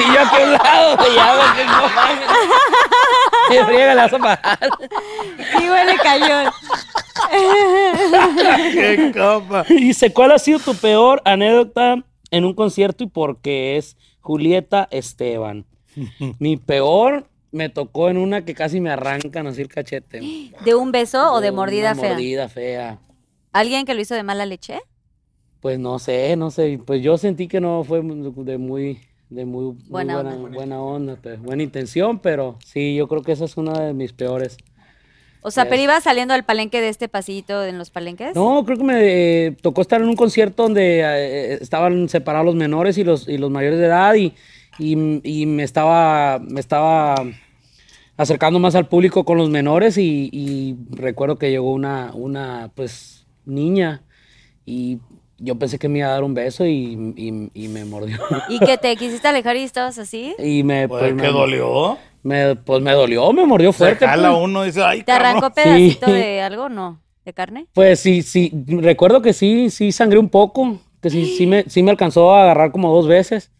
Y 0.00 0.14
yo 0.14 0.20
a 0.20 0.44
un 0.44 0.52
lado, 0.52 0.96
ya, 1.14 1.36
güey, 1.36 1.56
que 1.56 1.64
no 1.64 1.88
mames. 1.94 2.28
Y 3.50 3.64
friega, 3.64 3.94
la 3.94 4.02
vas 4.02 4.12
a 4.14 4.18
pagar. 4.18 4.58
Sí, 5.56 5.68
huele 5.70 5.94
cañón. 6.02 6.52
¡Qué 8.72 9.12
copa! 9.16 9.62
Dice, 9.68 10.12
¿cuál 10.12 10.32
ha 10.32 10.38
sido 10.38 10.58
tu 10.58 10.74
peor 10.74 11.22
anécdota 11.24 12.02
en 12.30 12.44
un 12.44 12.54
concierto 12.54 13.04
y 13.04 13.08
por 13.08 13.40
qué 13.40 13.76
es 13.76 13.96
Julieta 14.20 14.88
Esteban? 14.90 15.64
Mi 16.38 16.56
peor 16.56 17.26
me 17.52 17.68
tocó 17.68 18.08
en 18.10 18.16
una 18.16 18.44
que 18.44 18.54
casi 18.54 18.80
me 18.80 18.90
arrancan 18.90 19.46
así 19.46 19.62
el 19.62 19.68
cachete. 19.68 20.20
¿De 20.64 20.74
un 20.74 20.92
beso 20.92 21.32
o 21.32 21.40
de 21.40 21.50
Una 21.50 21.56
mordida 21.56 21.94
fea? 21.94 22.10
Mordida 22.10 22.48
fea. 22.48 22.98
¿Alguien 23.52 23.84
que 23.84 23.94
lo 23.94 24.00
hizo 24.00 24.14
de 24.14 24.22
mala 24.22 24.46
leche? 24.46 24.80
Pues 25.60 25.78
no 25.78 25.98
sé, 25.98 26.36
no 26.36 26.50
sé. 26.50 26.80
Pues 26.84 27.02
yo 27.02 27.18
sentí 27.18 27.48
que 27.48 27.60
no 27.60 27.84
fue 27.84 28.00
de 28.02 28.58
muy, 28.58 29.00
de 29.28 29.44
muy, 29.44 29.64
muy 29.64 29.76
Buena 29.88 30.20
onda. 30.20 30.36
buena 30.36 30.80
onda, 30.80 31.16
pues, 31.20 31.40
buena 31.40 31.62
intención, 31.62 32.20
pero 32.20 32.58
sí, 32.64 32.94
yo 32.94 33.08
creo 33.08 33.22
que 33.22 33.32
esa 33.32 33.44
es 33.44 33.56
una 33.56 33.78
de 33.80 33.92
mis 33.92 34.12
peores. 34.12 34.56
O 35.42 35.50
sea, 35.50 35.68
pero 35.68 35.80
ibas 35.80 36.04
saliendo 36.04 36.34
del 36.34 36.44
palenque 36.44 36.80
de 36.82 36.90
este 36.90 37.08
pasillito 37.08 37.64
en 37.64 37.78
los 37.78 37.90
palenques. 37.90 38.34
No, 38.34 38.62
creo 38.64 38.76
que 38.76 38.84
me 38.84 39.46
eh, 39.46 39.52
tocó 39.52 39.80
estar 39.80 40.00
en 40.00 40.08
un 40.08 40.16
concierto 40.16 40.64
donde 40.64 41.00
eh, 41.00 41.54
estaban 41.54 42.10
separados 42.10 42.44
los 42.46 42.54
menores 42.54 42.98
y 42.98 43.04
los, 43.04 43.26
y 43.26 43.38
los 43.38 43.50
mayores 43.50 43.78
de 43.78 43.86
edad 43.86 44.14
y, 44.14 44.34
y- 44.78 45.20
y 45.42 45.46
me 45.46 45.62
estaba, 45.62 46.38
me 46.38 46.60
estaba 46.60 47.14
acercando 48.16 48.58
más 48.58 48.74
al 48.74 48.88
público 48.88 49.24
con 49.24 49.38
los 49.38 49.48
menores 49.50 49.96
y, 49.98 50.28
y 50.32 50.76
recuerdo 50.90 51.36
que 51.38 51.50
llegó 51.50 51.72
una, 51.72 52.10
una 52.14 52.70
pues 52.74 53.26
niña 53.46 54.02
y 54.66 54.98
yo 55.38 55.58
pensé 55.58 55.78
que 55.78 55.88
me 55.88 56.00
iba 56.00 56.08
a 56.08 56.12
dar 56.12 56.24
un 56.24 56.34
beso 56.34 56.66
y, 56.66 57.14
y- 57.16 57.50
y 57.54 57.68
me 57.68 57.84
mordió. 57.86 58.18
¿Y 58.48 58.58
que 58.60 58.76
te 58.76 58.94
quisiste 58.96 59.26
alejar 59.26 59.56
y 59.56 59.62
estabas 59.62 59.98
así? 59.98 60.34
Y 60.38 60.62
me, 60.62 60.86
Pues, 60.86 61.00
pues, 61.00 61.14
¿qué 61.14 61.22
me, 61.22 61.28
dolió? 61.28 61.96
me- 62.22 62.56
pues 62.56 62.82
me 62.82 62.92
dolió, 62.92 63.32
me 63.32 63.46
mordió 63.46 63.72
Se 63.72 63.78
fuerte. 63.78 64.06
jala 64.06 64.30
pues. 64.32 64.42
uno 64.44 64.64
y 64.64 64.66
dice, 64.66 64.82
¡ay, 64.82 65.02
¿Te 65.02 65.12
arrancó 65.12 65.50
pedacito 65.50 66.06
Sí. 66.06 66.12
de 66.12 66.42
algo? 66.42 66.68
No. 66.68 67.00
¿De 67.24 67.32
carne? 67.32 67.66
Pues 67.74 68.00
sí, 68.00 68.22
sí, 68.22 68.50
recuerdo 68.66 69.22
que 69.22 69.32
sí, 69.32 69.70
sí 69.70 69.92
sangré 69.92 70.18
un 70.18 70.28
poco, 70.30 70.78
que 71.00 71.08
sí, 71.10 71.36
sí, 71.36 71.46
me, 71.46 71.64
sí 71.68 71.82
me 71.82 71.90
alcanzó 71.90 72.34
a 72.34 72.42
agarrar 72.42 72.70
como 72.72 72.94
dos 72.94 73.06
veces. 73.08 73.50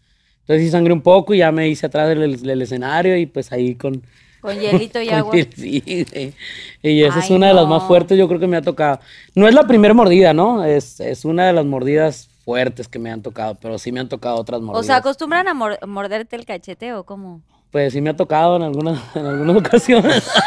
Entonces 0.51 0.67
sí 0.67 0.71
sangré 0.71 0.91
un 0.91 1.01
poco 1.01 1.33
y 1.33 1.37
ya 1.37 1.51
me 1.51 1.69
hice 1.69 1.85
atrás 1.85 2.09
del, 2.09 2.41
del 2.41 2.61
escenario 2.61 3.15
y 3.15 3.25
pues 3.25 3.51
ahí 3.53 3.75
con... 3.75 4.01
Con 4.41 4.59
hielito 4.59 4.99
y 5.01 5.05
con 5.09 5.17
agua. 5.19 5.33
sí, 5.55 5.81
sí. 6.11 6.33
Y 6.81 7.03
esa 7.03 7.19
es 7.19 7.29
una 7.29 7.47
de 7.47 7.53
las 7.53 7.63
no. 7.63 7.69
más 7.69 7.83
fuertes 7.83 8.17
yo 8.17 8.27
creo 8.27 8.39
que 8.39 8.47
me 8.47 8.57
ha 8.57 8.61
tocado. 8.61 8.99
No 9.33 9.47
es 9.47 9.53
la 9.53 9.65
primera 9.65 9.93
mordida, 9.93 10.33
¿no? 10.33 10.65
Es, 10.65 10.99
es 10.99 11.23
una 11.23 11.47
de 11.47 11.53
las 11.53 11.63
mordidas 11.65 12.27
fuertes 12.43 12.87
que 12.89 12.99
me 12.99 13.11
han 13.11 13.21
tocado, 13.21 13.55
pero 13.61 13.77
sí 13.77 13.91
me 13.93 13.99
han 14.01 14.09
tocado 14.09 14.35
otras 14.37 14.59
mordidas. 14.61 14.83
O 14.83 14.87
sea, 14.87 14.97
¿acostumbran 14.97 15.47
a 15.47 15.53
mor- 15.53 15.79
morderte 15.87 16.35
el 16.35 16.45
cachete 16.45 16.91
o 16.93 17.03
cómo? 17.05 17.41
Pues 17.71 17.93
sí 17.93 18.01
me 18.01 18.09
ha 18.09 18.15
tocado 18.17 18.57
en 18.57 18.63
algunas, 18.63 18.99
en 19.15 19.25
algunas 19.25 19.55
ocasiones. 19.55 20.29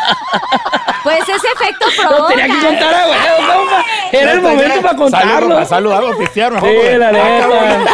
Pues 1.05 1.19
ese 1.21 1.33
efecto 1.33 1.85
provoca. 2.09 2.29
tenía 2.35 2.47
que 2.47 2.67
contar 2.67 2.95
a 2.95 3.07
huevo, 3.11 3.53
compa. 3.55 3.85
Era 4.11 4.33
el 4.33 4.41
momento 4.41 4.81
para 4.81 4.97
contarlo. 4.97 5.65
Salud, 5.67 5.93
algo 5.93 6.17
pistear 6.19 6.51
mejor. 6.55 6.71
Sí, 6.71 6.99
la 6.99 7.09
Ah, 7.09 7.13
neta. 7.13 7.91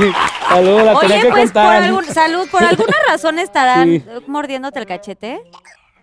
Sí. 0.00 0.12
Saludos, 0.48 0.82
la 0.84 0.98
tenía 1.00 1.16
Oye, 1.16 1.22
que 1.24 1.28
pues 1.28 1.50
por 1.52 1.62
contar. 1.62 1.82
algún, 1.82 2.04
salud, 2.04 2.48
por 2.50 2.64
alguna 2.64 2.94
razón 3.08 3.38
estarán 3.38 3.88
Sí. 3.90 4.04
mordiéndote 4.26 4.78
el 4.78 4.86
cachete. 4.86 5.40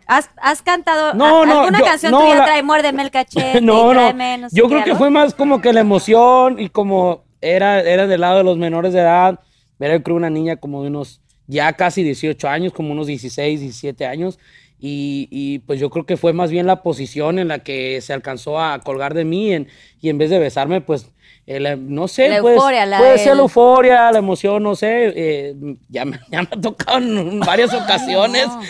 ¿Has, 0.06 0.30
has 0.42 0.62
cantado 0.62 1.14
No, 1.14 1.44
a- 1.44 1.46
no, 1.46 1.60
alguna 1.62 1.80
yo- 1.80 1.86
canción 1.86 2.12
no, 2.12 2.20
tuya 2.22 2.36
la- 2.40 2.46
trae 2.46 2.62
muérdeme 2.64 3.04
el 3.04 3.12
cachete? 3.12 3.62
No, 3.62 3.86
no. 3.88 3.92
tráeme 3.94 4.38
no 4.40 4.50
sé 4.50 4.56
Yo 4.56 4.68
creo 4.68 4.84
que 4.84 4.96
fue 4.96 5.10
más 5.10 5.34
como 5.34 5.62
que 5.62 5.72
la 5.72 5.80
emoción 5.80 6.60
y 6.60 6.70
como 6.70 7.24
era, 7.42 7.80
era 7.82 8.06
del 8.08 8.22
lado 8.22 8.38
de 8.40 8.44
los 8.44 8.58
menores 8.58 8.94
de 8.94 9.00
edad. 9.00 9.40
Era 9.80 9.96
yo 9.98 10.04
creo 10.04 10.16
una 10.18 10.30
niña 10.30 10.58
como 10.58 10.82
de 10.82 10.88
unos 10.90 11.22
ya 11.48 11.74
casi 11.74 12.04
18 12.04 12.48
años, 12.48 12.72
como 12.74 12.92
unos 12.92 13.08
16, 13.08 13.60
17 13.62 14.06
años. 14.06 14.40
Y, 14.80 15.28
y, 15.32 15.60
pues 15.60 15.80
yo 15.80 15.90
creo 15.90 16.06
que 16.06 16.18
fue 16.18 16.34
más 16.34 16.52
bien 16.52 16.68
la 16.68 16.84
posición 16.84 17.40
en 17.40 17.48
la 17.48 17.60
que 17.60 18.02
se 18.02 18.12
alcanzó 18.14 18.60
a 18.62 18.80
colgar 18.80 19.14
de 19.14 19.24
mí 19.24 19.54
en- 19.54 19.68
y 20.02 20.10
en 20.10 20.18
vez 20.18 20.30
de 20.30 20.40
besarme, 20.40 20.82
pues 20.82 21.10
el- 21.46 21.94
no 21.94 22.08
sé, 22.08 22.30
La 22.30 22.42
pues, 22.42 22.56
euforia, 22.56 22.86
la- 22.86 22.98
puede 23.00 23.18
ser 23.18 23.36
la 23.36 23.42
euforia, 23.42 24.12
la 24.12 24.20
emoción, 24.20 24.64
no 24.64 24.76
sé. 24.76 25.12
eh, 25.16 25.56
ya, 25.90 26.06
me, 26.06 26.20
ya 26.32 26.42
me 26.42 26.48
ha 26.52 26.62
tocado 26.62 26.98
en 27.00 27.40
varias 27.42 27.74
ocasiones, 27.74 28.48
no. 28.48 28.62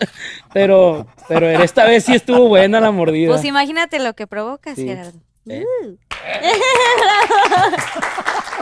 pero, 0.52 1.06
pero 1.28 1.48
esta 1.48 1.84
vez 1.84 2.04
sí 2.04 2.14
estuvo 2.14 2.48
buena 2.48 2.80
la 2.80 2.90
mordida. 2.90 3.30
Pues 3.32 3.44
imagínate 3.44 3.98
lo 3.98 4.14
que 4.14 4.26
provocas, 4.26 4.76
Sí. 4.76 4.84
Gerardo. 4.86 5.18
Eh. 5.50 5.64
Uh. 5.84 5.96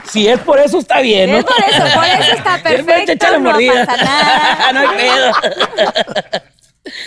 Si 0.08 0.28
es 0.28 0.38
por 0.40 0.58
eso, 0.60 0.78
está 0.78 1.00
bien, 1.00 1.32
¿no? 1.32 1.38
Es 1.38 1.44
por 1.44 1.56
eso, 1.68 1.82
por 1.94 2.04
eso 2.04 2.32
está 2.36 2.62
perfecto, 2.62 3.26
no 3.32 3.40
mordida. 3.40 3.84
pasa 3.86 4.04
nada. 4.04 4.72
no 4.72 4.80
hay 4.80 4.88
pedo. 4.96 5.32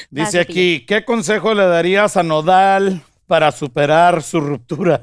Dice 0.10 0.40
aquí, 0.42 0.86
¿qué 0.86 1.06
consejo 1.06 1.54
le 1.54 1.66
darías 1.66 2.18
a 2.18 2.24
Nodal 2.24 3.02
para 3.28 3.52
superar 3.54 4.22
su 4.22 4.42
ruptura? 4.42 5.02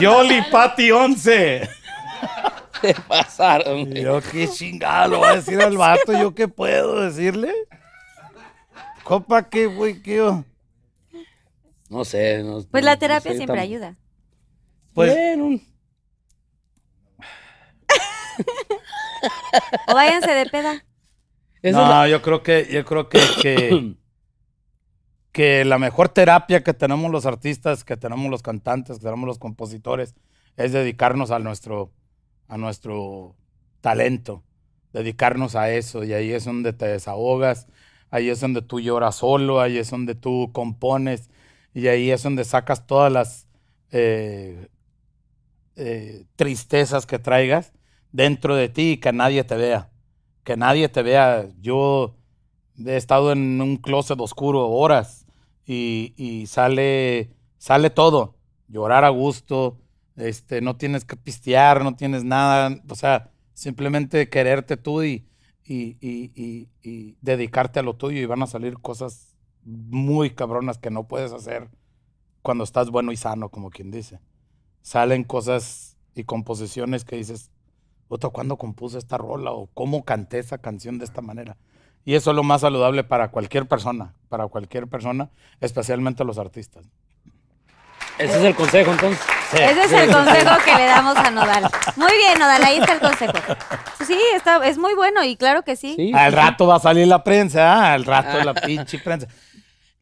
Yoli 0.00 0.42
Pati 0.50 0.90
11. 0.90 1.68
Se 2.82 2.94
pasaron. 3.08 3.84
güey. 3.90 4.02
Yo 4.02 4.20
qué 4.20 4.48
chingada 4.48 5.08
lo 5.08 5.18
voy 5.18 5.28
a 5.28 5.36
decir 5.36 5.60
al 5.60 5.76
vato, 5.76 6.12
¿yo 6.12 6.34
qué 6.34 6.46
puedo 6.48 7.00
decirle? 7.00 7.52
Copa, 9.02 9.48
¿qué, 9.48 9.66
güey? 9.66 10.02
¿Qué? 10.02 10.18
No 11.88 12.04
sé. 12.04 12.42
no- 12.42 12.62
Pues 12.70 12.84
la 12.84 12.92
no 12.94 12.98
terapia 12.98 13.30
sé, 13.32 13.36
siempre 13.38 13.60
ayuda. 13.60 13.96
Pues- 14.94 15.12
Bueno, 15.14 15.60
O 19.88 19.94
váyanse 19.94 20.30
de 20.30 20.46
peda. 20.46 20.84
eso 21.62 21.78
no, 21.80 21.88
la- 21.88 22.08
yo 22.08 22.20
creo 22.22 22.42
que, 22.42 22.68
yo 22.70 22.84
creo 22.84 23.08
que, 23.08 23.20
que, 23.40 23.94
que 25.36 25.66
la 25.66 25.78
mejor 25.78 26.08
terapia 26.08 26.64
que 26.64 26.72
tenemos 26.72 27.10
los 27.10 27.26
artistas, 27.26 27.84
que 27.84 27.98
tenemos 27.98 28.30
los 28.30 28.40
cantantes, 28.40 28.96
que 28.96 29.04
tenemos 29.04 29.26
los 29.26 29.38
compositores, 29.38 30.14
es 30.56 30.72
dedicarnos 30.72 31.30
a 31.30 31.38
nuestro, 31.38 31.92
a 32.48 32.56
nuestro 32.56 33.36
talento, 33.82 34.42
dedicarnos 34.94 35.54
a 35.54 35.70
eso, 35.70 36.04
y 36.04 36.14
ahí 36.14 36.32
es 36.32 36.46
donde 36.46 36.72
te 36.72 36.86
desahogas, 36.86 37.66
ahí 38.10 38.30
es 38.30 38.40
donde 38.40 38.62
tú 38.62 38.80
lloras 38.80 39.16
solo, 39.16 39.60
ahí 39.60 39.76
es 39.76 39.90
donde 39.90 40.14
tú 40.14 40.48
compones, 40.54 41.28
y 41.74 41.88
ahí 41.88 42.10
es 42.10 42.22
donde 42.22 42.44
sacas 42.44 42.86
todas 42.86 43.12
las 43.12 43.46
eh, 43.90 44.68
eh, 45.76 46.24
tristezas 46.36 47.04
que 47.04 47.18
traigas 47.18 47.74
dentro 48.10 48.56
de 48.56 48.70
ti 48.70 48.92
y 48.92 48.96
que 48.96 49.12
nadie 49.12 49.44
te 49.44 49.56
vea 49.56 49.90
que 50.46 50.56
nadie 50.56 50.88
te 50.88 51.02
vea. 51.02 51.48
Yo 51.60 52.14
he 52.78 52.96
estado 52.96 53.32
en 53.32 53.60
un 53.60 53.76
closet 53.76 54.18
oscuro 54.20 54.70
horas 54.70 55.25
y, 55.66 56.46
sale, 56.46 57.30
sale 57.58 57.90
todo. 57.90 58.36
Llorar 58.68 59.04
a 59.04 59.08
gusto, 59.10 59.78
este, 60.16 60.60
no 60.60 60.76
tienes 60.76 61.04
que 61.04 61.16
pistear, 61.16 61.82
no 61.84 61.96
tienes 61.96 62.24
nada. 62.24 62.80
O 62.88 62.94
sea, 62.94 63.32
simplemente 63.54 64.28
quererte 64.28 64.76
tú 64.76 65.02
y, 65.02 65.26
y, 65.64 65.96
y- 66.00 66.32
y- 66.82 67.16
dedicarte 67.20 67.80
a 67.80 67.82
lo 67.82 67.96
tuyo 67.96 68.20
y 68.20 68.26
van 68.26 68.42
a 68.42 68.46
salir 68.46 68.78
cosas 68.78 69.34
muy 69.64 70.30
cabronas 70.30 70.78
que 70.78 70.90
no 70.90 71.08
puedes 71.08 71.32
hacer 71.32 71.68
cuando 72.42 72.64
estás 72.64 72.90
bueno 72.90 73.12
y 73.12 73.16
sano, 73.16 73.50
como 73.50 73.70
quien 73.70 73.90
dice. 73.90 74.20
Salen 74.82 75.24
cosas 75.24 75.96
y 76.14 76.24
composiciones 76.24 77.04
que 77.04 77.16
dices, 77.16 77.50
¿cuándo 78.32 78.56
compuse 78.58 78.98
esta 78.98 79.18
rola? 79.18 79.52
¿O 79.52 79.68
cómo 79.74 80.04
canté 80.04 80.38
esa 80.38 80.58
canción 80.58 80.98
de 80.98 81.04
esta 81.06 81.22
manera? 81.22 81.56
Y 82.06 82.14
eso 82.14 82.30
es 82.30 82.36
lo 82.36 82.44
más 82.44 82.60
saludable 82.60 83.02
para 83.02 83.32
cualquier 83.32 83.66
persona, 83.66 84.14
para 84.28 84.46
cualquier 84.46 84.86
persona, 84.86 85.28
especialmente 85.60 86.22
los 86.22 86.38
artistas. 86.38 86.84
ese 88.16 88.38
es 88.38 88.44
el 88.44 88.54
consejo, 88.54 88.92
entonces. 88.92 89.20
Sí. 89.50 89.56
Ese 89.60 89.82
es 89.82 89.92
el 89.92 90.12
consejo 90.12 90.54
que 90.64 90.74
le 90.76 90.86
damos 90.86 91.16
a 91.16 91.30
Nodal. 91.32 91.68
Muy 91.96 92.12
bien, 92.16 92.38
Nodal, 92.38 92.62
ahí 92.62 92.78
está 92.78 92.92
el 92.92 93.00
consejo. 93.00 93.32
Sí, 94.06 94.16
está, 94.36 94.64
es 94.64 94.78
muy 94.78 94.94
bueno 94.94 95.24
y 95.24 95.36
claro 95.36 95.62
que 95.62 95.74
sí. 95.74 95.94
Sí, 95.96 96.12
Al 96.14 96.32
rato 96.32 96.68
va 96.68 96.76
a 96.76 96.78
salir 96.78 97.08
la 97.08 97.24
prensa, 97.24 97.72
¿ah? 97.72 97.94
al 97.94 98.04
rato 98.04 98.40
la 98.44 98.54
pinche 98.54 99.00
prensa. 99.00 99.26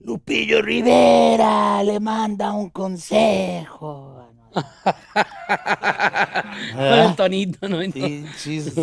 Lupillo 0.00 0.60
Rivera 0.60 1.82
le 1.82 2.00
manda 2.00 2.52
un 2.52 2.68
consejo. 2.68 4.23
Con 6.74 6.82
el 6.84 7.16
tonito, 7.16 7.68
¿no? 7.68 7.78
Pinches. 7.80 8.74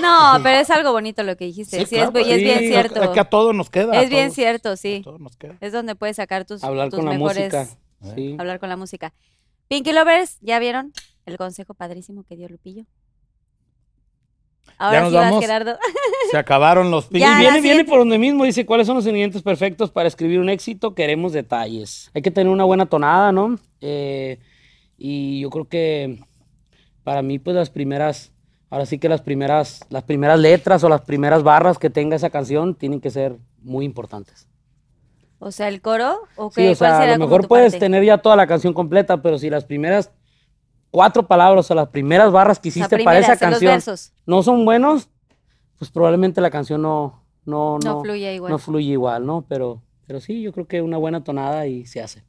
No, 0.00 0.38
pero 0.42 0.58
es 0.60 0.70
algo 0.70 0.92
bonito 0.92 1.22
lo 1.22 1.36
que 1.36 1.46
dijiste. 1.46 1.84
Sí, 1.86 1.96
claro, 1.96 2.18
es, 2.18 2.26
y 2.26 2.30
es 2.32 2.38
sí, 2.38 2.44
bien 2.44 2.58
es 2.58 2.68
cierto. 2.70 3.12
que 3.12 3.20
a 3.20 3.24
todos 3.24 3.54
nos 3.54 3.70
queda. 3.70 4.00
Es 4.00 4.10
bien 4.10 4.26
todos- 4.26 4.34
cierto, 4.34 4.68
a 4.70 4.76
sí. 4.76 5.00
todos 5.04 5.20
nos 5.20 5.36
queda. 5.36 5.56
Es 5.60 5.72
donde 5.72 5.94
puedes 5.94 6.16
sacar 6.16 6.44
tus, 6.44 6.62
Hablar 6.64 6.90
tus 6.90 6.98
con 6.98 7.06
la 7.06 7.12
mejores... 7.12 7.52
música. 7.52 7.78
Sí. 8.16 8.36
Hablar 8.38 8.58
con 8.58 8.68
la 8.68 8.76
música. 8.76 9.12
Pinky 9.68 9.92
Lovers, 9.92 10.38
¿ya 10.40 10.58
vieron 10.58 10.92
el 11.26 11.36
consejo 11.38 11.74
padrísimo 11.74 12.24
que 12.24 12.36
dio 12.36 12.48
Lupillo? 12.48 12.84
Ahora 14.78 15.02
nos 15.02 15.10
sí 15.10 15.14
vas, 15.16 15.24
vamos. 15.26 15.40
Gerardo. 15.44 15.78
Se 16.30 16.36
acabaron 16.36 16.90
los 16.90 17.08
Ya, 17.10 17.30
la 17.32 17.36
Y 17.36 17.40
viene, 17.40 17.60
viene 17.60 17.84
por 17.84 17.98
donde 17.98 18.18
mismo, 18.18 18.44
dice, 18.44 18.66
¿cuáles 18.66 18.86
son 18.86 18.96
los 18.96 19.06
ingredientes 19.06 19.42
perfectos 19.42 19.90
para 19.90 20.08
escribir 20.08 20.40
un 20.40 20.48
éxito? 20.48 20.94
Queremos 20.94 21.32
detalles. 21.32 22.10
Hay 22.14 22.22
que 22.22 22.30
tener 22.30 22.52
una 22.52 22.64
buena 22.64 22.86
tonada, 22.86 23.32
¿no? 23.32 23.58
Eh, 23.80 24.38
y 25.04 25.40
yo 25.40 25.50
creo 25.50 25.66
que 25.68 26.20
para 27.02 27.22
mí, 27.22 27.38
pues 27.40 27.56
las 27.56 27.70
primeras, 27.70 28.32
ahora 28.70 28.86
sí 28.86 28.98
que 28.98 29.08
las 29.08 29.20
primeras, 29.20 29.80
las 29.90 30.04
primeras 30.04 30.38
letras 30.38 30.84
o 30.84 30.88
las 30.88 31.00
primeras 31.00 31.42
barras 31.42 31.78
que 31.78 31.90
tenga 31.90 32.14
esa 32.16 32.30
canción 32.30 32.74
tienen 32.76 33.00
que 33.00 33.10
ser 33.10 33.36
muy 33.62 33.84
importantes. 33.84 34.46
O 35.40 35.50
sea, 35.50 35.66
el 35.66 35.80
coro, 35.80 36.20
¿o 36.36 36.52
Sí, 36.52 36.68
o 36.68 36.74
sea, 36.76 36.90
¿Cuál 36.90 36.92
a 36.92 37.00
será 37.00 37.12
lo 37.16 37.18
como 37.18 37.26
mejor 37.26 37.48
puedes 37.48 37.72
parte? 37.72 37.80
tener 37.86 38.04
ya 38.04 38.18
toda 38.18 38.36
la 38.36 38.46
canción 38.46 38.72
completa, 38.72 39.20
pero 39.22 39.38
si 39.38 39.50
las 39.50 39.64
primeras 39.64 40.12
cuatro 40.92 41.26
palabras 41.26 41.68
o 41.70 41.74
las 41.74 41.88
primeras 41.88 42.30
barras 42.30 42.60
que 42.60 42.68
hiciste 42.68 43.02
para 43.02 43.18
esa 43.18 43.36
canción 43.36 43.80
no 44.24 44.42
son 44.44 44.64
buenos, 44.64 45.08
pues 45.78 45.90
probablemente 45.90 46.40
la 46.40 46.50
canción 46.50 46.80
no, 46.82 47.24
no, 47.44 47.78
No 47.82 47.94
no, 47.94 48.00
fluye 48.02 48.34
igual. 48.36 48.52
no 48.52 48.58
fluye 48.58 48.92
igual, 48.92 49.26
¿no? 49.26 49.44
Pero, 49.48 49.82
pero 50.06 50.20
sí, 50.20 50.42
yo 50.42 50.52
creo 50.52 50.68
que 50.68 50.80
una 50.80 50.96
buena 50.98 51.24
tonada 51.24 51.66
y 51.66 51.86
se 51.86 52.00
hace. 52.00 52.22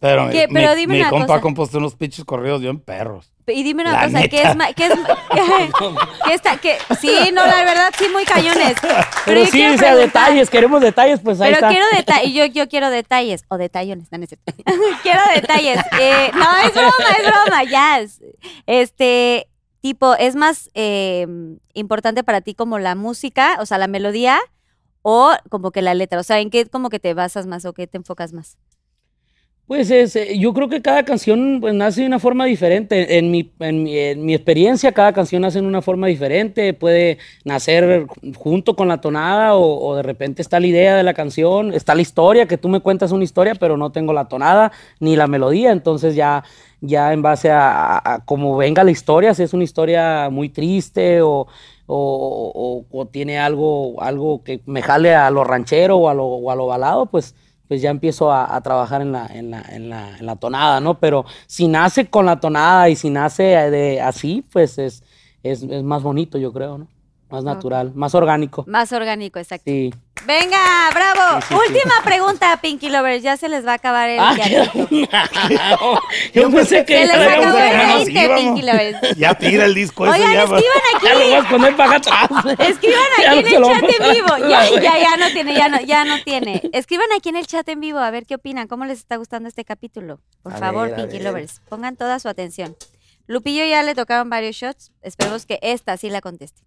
Pero, 0.00 0.28
¿Qué? 0.30 0.48
mi, 0.48 0.54
Pero 0.54 0.74
dime 0.74 0.94
mi 0.94 1.00
una 1.00 1.10
compa 1.10 1.26
cosa. 1.26 1.38
ha 1.38 1.40
compuesto 1.40 1.78
unos 1.78 1.94
pinches 1.94 2.24
corridos 2.24 2.60
bien 2.60 2.80
perros. 2.80 3.32
Y 3.46 3.62
dime 3.62 3.82
una 3.82 3.92
La 3.92 4.04
cosa, 4.06 4.20
¿qué 4.28 4.36
neta. 4.38 4.50
es 4.50 4.56
más? 4.56 4.74
¿Qué 4.74 4.86
es 4.86 4.92
¿Qué 6.26 6.34
está? 6.34 6.56
¿Qué? 6.58 6.78
Sí, 7.00 7.30
no, 7.32 7.44
la 7.46 7.64
verdad, 7.64 7.92
sí, 7.98 8.04
muy 8.12 8.24
cañones. 8.24 8.76
Pero, 8.80 8.94
Pero 9.24 9.40
yo 9.40 9.46
sí, 9.46 9.52
quiero 9.52 9.74
o 9.74 9.78
sea, 9.78 9.88
preguntar- 9.94 10.06
detalles, 10.26 10.50
queremos 10.50 10.80
detalles, 10.80 11.20
pues 11.20 11.40
ahí 11.40 11.52
Pero 11.52 11.56
está. 11.66 11.68
quiero 11.70 11.86
detalles, 11.96 12.32
yo, 12.34 12.44
yo 12.46 12.68
quiero 12.68 12.90
detalles, 12.90 13.44
o 13.48 13.56
detallones, 13.58 14.08
no, 14.12 14.18
no 14.18 14.24
es 14.24 14.30
cierto. 14.30 14.52
quiero 15.02 15.20
detalles. 15.34 15.80
Eh, 16.00 16.30
no, 16.34 16.56
es 16.66 16.72
broma, 16.74 16.92
es 17.18 17.26
broma, 17.26 17.64
ya. 17.64 17.98
es- 18.00 18.20
Este, 18.66 19.48
tipo, 19.80 20.14
¿es 20.14 20.36
más 20.36 20.70
eh, 20.74 21.26
importante 21.74 22.22
para 22.22 22.40
ti 22.40 22.54
como 22.54 22.78
la 22.78 22.94
música, 22.94 23.56
o 23.60 23.66
sea, 23.66 23.78
la 23.78 23.88
melodía, 23.88 24.38
o 25.02 25.32
como 25.48 25.70
que 25.72 25.82
la 25.82 25.94
letra? 25.94 26.20
O 26.20 26.22
sea, 26.22 26.40
¿en 26.40 26.50
qué 26.50 26.66
como 26.66 26.88
que 26.90 27.00
te 27.00 27.14
basas 27.14 27.46
más 27.46 27.64
o 27.64 27.72
qué 27.72 27.86
te 27.86 27.96
enfocas 27.96 28.32
más? 28.32 28.58
Pues 29.70 29.88
es, 29.92 30.16
eh, 30.16 30.36
yo 30.36 30.52
creo 30.52 30.68
que 30.68 30.82
cada 30.82 31.04
canción 31.04 31.58
pues, 31.60 31.72
nace 31.74 32.00
de 32.00 32.08
una 32.08 32.18
forma 32.18 32.44
diferente. 32.44 33.18
En 33.18 33.30
mi, 33.30 33.52
en, 33.60 33.84
mi, 33.84 33.96
en 33.96 34.24
mi 34.26 34.34
experiencia, 34.34 34.90
cada 34.90 35.12
canción 35.12 35.42
nace 35.42 35.60
de 35.60 35.66
una 35.68 35.80
forma 35.80 36.08
diferente. 36.08 36.74
Puede 36.74 37.18
nacer 37.44 38.06
junto 38.36 38.74
con 38.74 38.88
la 38.88 39.00
tonada 39.00 39.54
o, 39.54 39.94
de 39.94 40.02
repente 40.02 40.42
está 40.42 40.58
la 40.58 40.66
idea 40.66 40.96
de 40.96 41.04
la 41.04 41.14
canción, 41.14 41.72
está 41.72 41.94
la 41.94 42.02
historia, 42.02 42.46
que 42.46 42.58
tú 42.58 42.68
me 42.68 42.80
cuentas 42.80 43.12
una 43.12 43.22
historia, 43.22 43.54
pero 43.54 43.76
no 43.76 43.92
tengo 43.92 44.12
la 44.12 44.24
tonada 44.26 44.72
ni 44.98 45.14
la 45.14 45.28
melodía. 45.28 45.70
Entonces 45.70 46.16
ya, 46.16 46.42
ya 46.80 47.12
en 47.12 47.22
base 47.22 47.52
a, 47.52 47.98
a- 48.14 48.24
cómo 48.24 48.56
venga 48.56 48.82
la 48.82 48.90
historia, 48.90 49.34
si 49.34 49.44
es 49.44 49.52
una 49.54 49.62
historia 49.62 50.30
muy 50.30 50.48
triste 50.48 51.22
o- 51.22 51.46
o 52.90 53.06
tiene 53.06 53.38
algo, 53.38 54.00
algo 54.02 54.42
que 54.42 54.60
me 54.66 54.82
jale 54.82 55.14
a 55.14 55.30
lo 55.30 55.44
ranchero 55.44 55.96
o 55.96 56.08
a 56.08 56.14
lo, 56.14 56.24
o 56.24 56.50
a 56.50 56.54
lo 56.56 56.66
balado, 56.66 57.06
pues 57.06 57.34
pues 57.70 57.80
ya 57.82 57.90
empiezo 57.90 58.32
a, 58.32 58.56
a 58.56 58.60
trabajar 58.62 59.00
en 59.00 59.12
la, 59.12 59.28
en, 59.28 59.52
la, 59.52 59.60
en, 59.60 59.90
la, 59.90 60.18
en 60.18 60.26
la 60.26 60.34
tonada, 60.34 60.80
¿no? 60.80 60.98
Pero 60.98 61.24
si 61.46 61.68
nace 61.68 62.10
con 62.10 62.26
la 62.26 62.40
tonada 62.40 62.88
y 62.88 62.96
si 62.96 63.10
nace 63.10 63.44
de 63.44 64.00
así, 64.00 64.44
pues 64.50 64.76
es, 64.76 65.04
es, 65.44 65.62
es 65.62 65.84
más 65.84 66.02
bonito, 66.02 66.36
yo 66.36 66.52
creo, 66.52 66.78
¿no? 66.78 66.88
Más 67.30 67.44
natural, 67.44 67.92
más 67.94 68.14
orgánico. 68.14 68.64
Más 68.66 68.92
orgánico, 68.92 69.38
exacto. 69.38 69.64
Sí. 69.70 69.92
Venga, 70.26 70.58
bravo. 70.92 71.40
Sí, 71.40 71.46
sí, 71.48 71.54
Última 71.54 71.94
pregunta, 72.04 72.58
Pinky 72.60 72.90
Lovers. 72.90 73.22
Ya 73.22 73.36
se 73.36 73.48
les 73.48 73.64
va 73.66 73.72
a 73.72 73.74
acabar 73.74 74.08
el 74.10 74.18
Ah, 74.20 74.34
viajito. 74.34 74.70
Yo 76.34 76.50
pensé 76.50 76.84
que 76.84 77.06
Se 77.06 77.06
les 77.06 77.16
acabó 77.28 77.56
el 77.58 77.72
ganas. 77.72 78.04
20, 78.04 78.34
Pinky 78.34 78.62
Lovers. 78.62 79.16
Ya 79.16 79.34
tira 79.34 79.64
el 79.64 79.74
disco 79.74 80.02
Oigan, 80.04 80.32
ya. 80.32 80.44
va. 80.44 80.58
escriban 80.58 80.82
Ya 81.02 81.14
lo 81.14 81.20
voy 81.24 81.32
a 81.32 81.38
aquí. 81.38 81.48
poner 81.50 81.76
para 81.76 81.96
acá 81.96 82.26
atrás. 82.26 82.58
Escriban 82.68 82.98
aquí 83.16 83.26
no 83.28 83.32
en 83.32 83.46
el 83.46 83.80
chat 83.80 84.00
en 84.00 84.12
vivo. 84.14 84.36
Ya, 84.48 84.70
ya, 84.80 84.98
ya 84.98 85.16
no 85.16 85.30
tiene, 85.32 85.54
ya 85.54 85.68
no, 85.68 85.80
ya 85.80 86.04
no 86.04 86.22
tiene. 86.22 86.62
Escriban 86.72 87.06
aquí 87.16 87.28
en 87.30 87.36
el 87.36 87.46
chat 87.46 87.68
en 87.68 87.80
vivo 87.80 87.98
a 87.98 88.10
ver 88.10 88.26
qué 88.26 88.34
opinan, 88.34 88.68
cómo 88.68 88.84
les 88.84 88.98
está 88.98 89.16
gustando 89.16 89.48
este 89.48 89.64
capítulo. 89.64 90.20
Por 90.42 90.52
A 90.52 90.58
favor, 90.58 90.88
ver, 90.88 90.96
Pinky 90.96 91.18
ver. 91.18 91.26
Lovers, 91.26 91.60
pongan 91.68 91.96
toda 91.96 92.18
su 92.18 92.28
atención. 92.28 92.76
Lupillo 93.26 93.64
ya 93.64 93.82
le 93.82 93.94
tocaron 93.94 94.28
varios 94.28 94.56
shots. 94.56 94.90
Esperemos 95.02 95.46
que 95.46 95.58
esta 95.62 95.96
sí 95.96 96.10
la 96.10 96.20
conteste. 96.20 96.62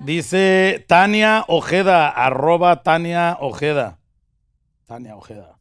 Dice 0.00 0.84
Tania 0.86 1.44
Ojeda, 1.48 2.08
arroba 2.08 2.82
Tania 2.82 3.36
Ojeda. 3.40 3.98
Tania 4.86 5.16
Ojeda. 5.16 5.58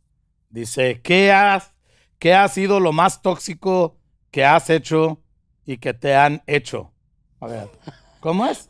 Dice, 0.49 1.01
¿qué 1.01 1.31
has, 1.31 1.73
¿qué 2.19 2.33
ha 2.33 2.47
sido 2.47 2.79
lo 2.79 2.91
más 2.93 3.21
tóxico 3.21 3.97
que 4.31 4.45
has 4.45 4.69
hecho 4.69 5.21
y 5.65 5.77
que 5.77 5.93
te 5.93 6.15
han 6.15 6.43
hecho? 6.47 6.91
A 7.39 7.47
ver, 7.47 7.69
¿cómo 8.19 8.45
es? 8.45 8.69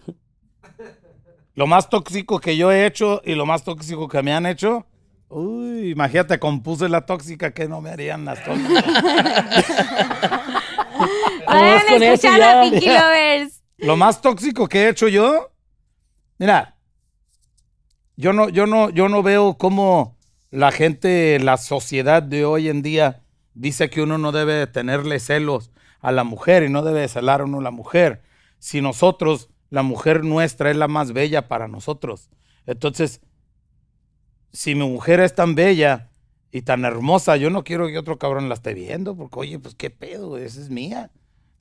Lo 1.53 1.68
más 1.68 1.89
tóxico 1.89 2.39
que 2.39 2.57
yo 2.57 2.72
he 2.72 2.86
hecho 2.86 3.22
y 3.24 3.36
lo 3.36 3.45
más 3.45 3.63
tóxico 3.63 4.07
que 4.07 4.22
me 4.22 4.34
han 4.34 4.45
hecho. 4.45 4.86
Uy, 5.30 5.91
imagínate, 5.91 6.38
compuse 6.39 6.88
la 6.89 7.05
tóxica 7.05 7.51
que 7.53 7.68
no 7.68 7.82
me 7.82 7.89
harían 7.89 8.26
las 8.26 8.43
tóxicas. 8.43 8.84
Eso 11.47 11.95
escuchar 11.95 12.41
a 12.41 12.61
Pinky 12.61 12.88
Lovers. 12.88 13.61
Lo 13.78 13.97
más 13.97 14.22
tóxico 14.22 14.68
que 14.68 14.84
he 14.84 14.89
hecho 14.89 15.07
yo, 15.07 15.51
mira, 16.38 16.75
yo 18.17 18.33
no, 18.33 18.49
yo 18.49 18.65
no, 18.65 18.89
yo 18.89 19.09
no 19.09 19.23
veo 19.23 19.57
cómo 19.57 20.17
la 20.51 20.71
gente, 20.71 21.39
la 21.39 21.57
sociedad 21.57 22.23
de 22.23 22.45
hoy 22.45 22.69
en 22.69 22.81
día 22.81 23.23
dice 23.53 23.89
que 23.89 24.01
uno 24.01 24.17
no 24.17 24.31
debe 24.31 24.67
tenerle 24.67 25.19
celos 25.19 25.71
a 25.99 26.11
la 26.11 26.23
mujer 26.23 26.63
y 26.63 26.69
no 26.69 26.83
debe 26.83 27.07
celar 27.07 27.41
a 27.41 27.45
uno 27.45 27.59
a 27.59 27.63
la 27.63 27.71
mujer. 27.71 28.21
Si 28.59 28.81
nosotros, 28.81 29.49
la 29.69 29.83
mujer 29.83 30.23
nuestra 30.23 30.71
es 30.71 30.77
la 30.77 30.88
más 30.88 31.11
bella 31.11 31.47
para 31.47 31.67
nosotros. 31.67 32.29
Entonces, 32.65 33.21
si 34.53 34.75
mi 34.75 34.88
mujer 34.88 35.19
es 35.19 35.36
tan 35.36 35.55
bella 35.55 36.09
y 36.51 36.61
tan 36.61 36.86
hermosa, 36.86 37.36
yo 37.36 37.49
no 37.49 37.63
quiero 37.63 37.88
que 37.88 37.97
otro 37.97 38.17
cabrón 38.17 38.47
la 38.47 38.55
esté 38.55 38.73
viendo, 38.73 39.15
porque 39.15 39.39
oye, 39.39 39.59
pues 39.59 39.75
qué 39.75 39.89
pedo, 39.89 40.38
esa 40.38 40.61
es 40.61 40.69
mía. 40.69 41.11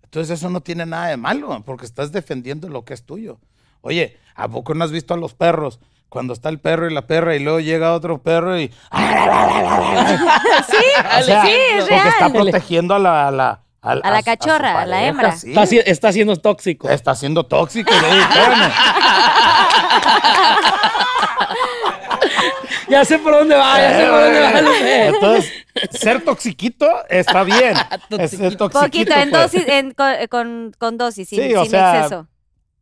Entonces 0.03 0.39
eso 0.39 0.51
no 0.51 0.61
tiene 0.61 0.87
nada 0.87 1.09
de 1.09 1.17
malo, 1.17 1.63
porque 1.67 1.87
estás 1.87 2.13
defendiendo 2.13 2.69
lo 2.69 2.85
que 2.85 2.95
es 2.95 3.05
tuyo. 3.05 3.41
Oye, 3.87 4.17
¿a 4.35 4.49
poco 4.49 4.73
no 4.75 4.83
has 4.85 4.91
visto 4.91 5.13
a 5.15 5.19
los 5.19 5.35
perros? 5.35 5.79
Cuando 6.09 6.33
está 6.33 6.49
el 6.49 6.59
perro 6.59 6.91
y 6.91 6.95
la 6.95 7.07
perra 7.07 7.37
y 7.37 7.41
luego 7.41 7.61
llega 7.61 7.93
otro 7.93 8.23
perro 8.23 8.59
y... 8.59 8.69
Sí, 8.69 8.75
O 11.21 11.23
sea, 11.23 11.43
sí, 11.45 11.51
es 11.53 11.85
Porque 11.85 11.97
está 12.09 12.29
real. 12.29 12.33
protegiendo 12.33 12.95
a 12.95 12.99
la... 12.99 13.29
A 13.29 13.31
la, 13.31 13.61
A 14.03 14.11
la 14.11 14.23
cachorra, 14.23 14.81
a 14.81 14.87
la 14.87 15.05
hembra. 15.05 15.33
sí. 15.37 15.51
Está, 15.51 15.65
está 15.91 16.13
siendo 16.13 16.37
tóxico. 16.37 16.89
Está 16.89 17.15
siendo 17.15 17.45
tóxico. 17.45 17.93
Ya 22.89 23.05
sé 23.05 23.19
por 23.19 23.33
dónde 23.33 23.55
va, 23.57 23.79
ya 23.79 23.97
sé 23.97 24.07
por 24.07 24.21
dónde 24.21 24.41
va. 24.41 24.61
Lupe. 24.61 25.07
Entonces, 25.07 25.53
ser 25.91 26.23
toxiquito 26.23 26.87
está 27.09 27.43
bien. 27.43 27.75
Toxiquito, 28.11 28.69
Poquito, 28.71 29.15
en 29.15 29.31
pues. 29.31 29.53
dosis, 29.53 29.65
en- 29.69 29.93
con, 29.93 30.15
con- 30.29 30.73
con 30.79 30.99
dosis, 30.99 31.29
sin, 31.29 31.43
Sí, 31.43 31.55
o 31.55 31.63
sin 31.63 31.71
sea, 31.71 31.97
exceso. 31.97 32.29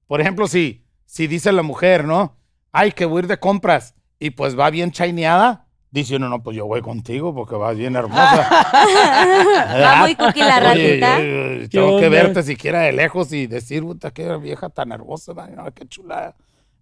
Por 0.08 0.20
ejemplo, 0.20 0.48
si, 0.48 0.81
si 1.12 1.26
dice 1.26 1.52
la 1.52 1.60
mujer, 1.62 2.04
¿no? 2.06 2.38
Ay, 2.72 2.92
que 2.92 3.04
voy 3.04 3.18
a 3.18 3.20
ir 3.24 3.26
de 3.26 3.38
compras 3.38 3.94
y 4.18 4.30
pues 4.30 4.58
va 4.58 4.70
bien 4.70 4.92
chaineada, 4.92 5.66
dice 5.90 6.16
uno, 6.16 6.30
no, 6.30 6.42
pues 6.42 6.56
yo 6.56 6.64
voy 6.64 6.80
contigo 6.80 7.34
porque 7.34 7.54
vas 7.54 7.76
bien 7.76 7.96
hermosa. 7.96 8.48
Va 9.82 9.96
muy 9.96 10.14
cookie 10.14 10.40
la 10.40 10.56
Oye, 10.56 11.00
ratita. 11.00 11.18
yo- 11.18 11.24
yo 11.24 11.60
¿Qué 11.60 11.68
tengo 11.68 11.98
que 12.00 12.08
verte 12.08 12.42
siquiera 12.42 12.80
de 12.80 12.92
lejos 12.92 13.30
y 13.34 13.46
decir, 13.46 13.82
puta, 13.82 14.10
qué 14.10 14.34
vieja 14.38 14.70
tan 14.70 14.90
hermosa, 14.90 15.34
man, 15.34 15.54
no, 15.54 15.70
qué 15.74 15.86
chulada. 15.86 16.34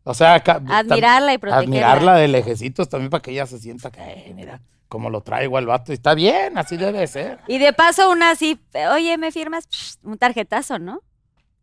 O 0.04 0.14
sea, 0.14 0.34
Admirarla 0.36 1.34
y 1.34 1.38
protegerla. 1.38 1.64
Admirarla 1.66 2.14
de 2.14 2.28
lejecitos 2.28 2.88
también 2.88 3.10
para 3.10 3.22
que 3.22 3.32
ella 3.32 3.46
se 3.46 3.58
sienta 3.58 3.90
que, 3.90 4.00
"Eh, 4.00 4.32
mira, 4.36 4.60
como 4.88 5.10
lo 5.10 5.22
traigo 5.22 5.56
al 5.58 5.66
vato. 5.66 5.90
Y 5.90 5.94
está 5.94 6.14
bien, 6.14 6.56
así 6.56 6.76
debe 6.76 7.04
ser. 7.08 7.40
Y 7.48 7.58
de 7.58 7.72
paso 7.72 8.10
una 8.10 8.30
así, 8.30 8.60
oye, 8.92 9.18
¿me 9.18 9.32
firmas? 9.32 9.66
Psh, 9.68 9.96
un 10.04 10.18
tarjetazo, 10.18 10.78
¿no? 10.78 11.00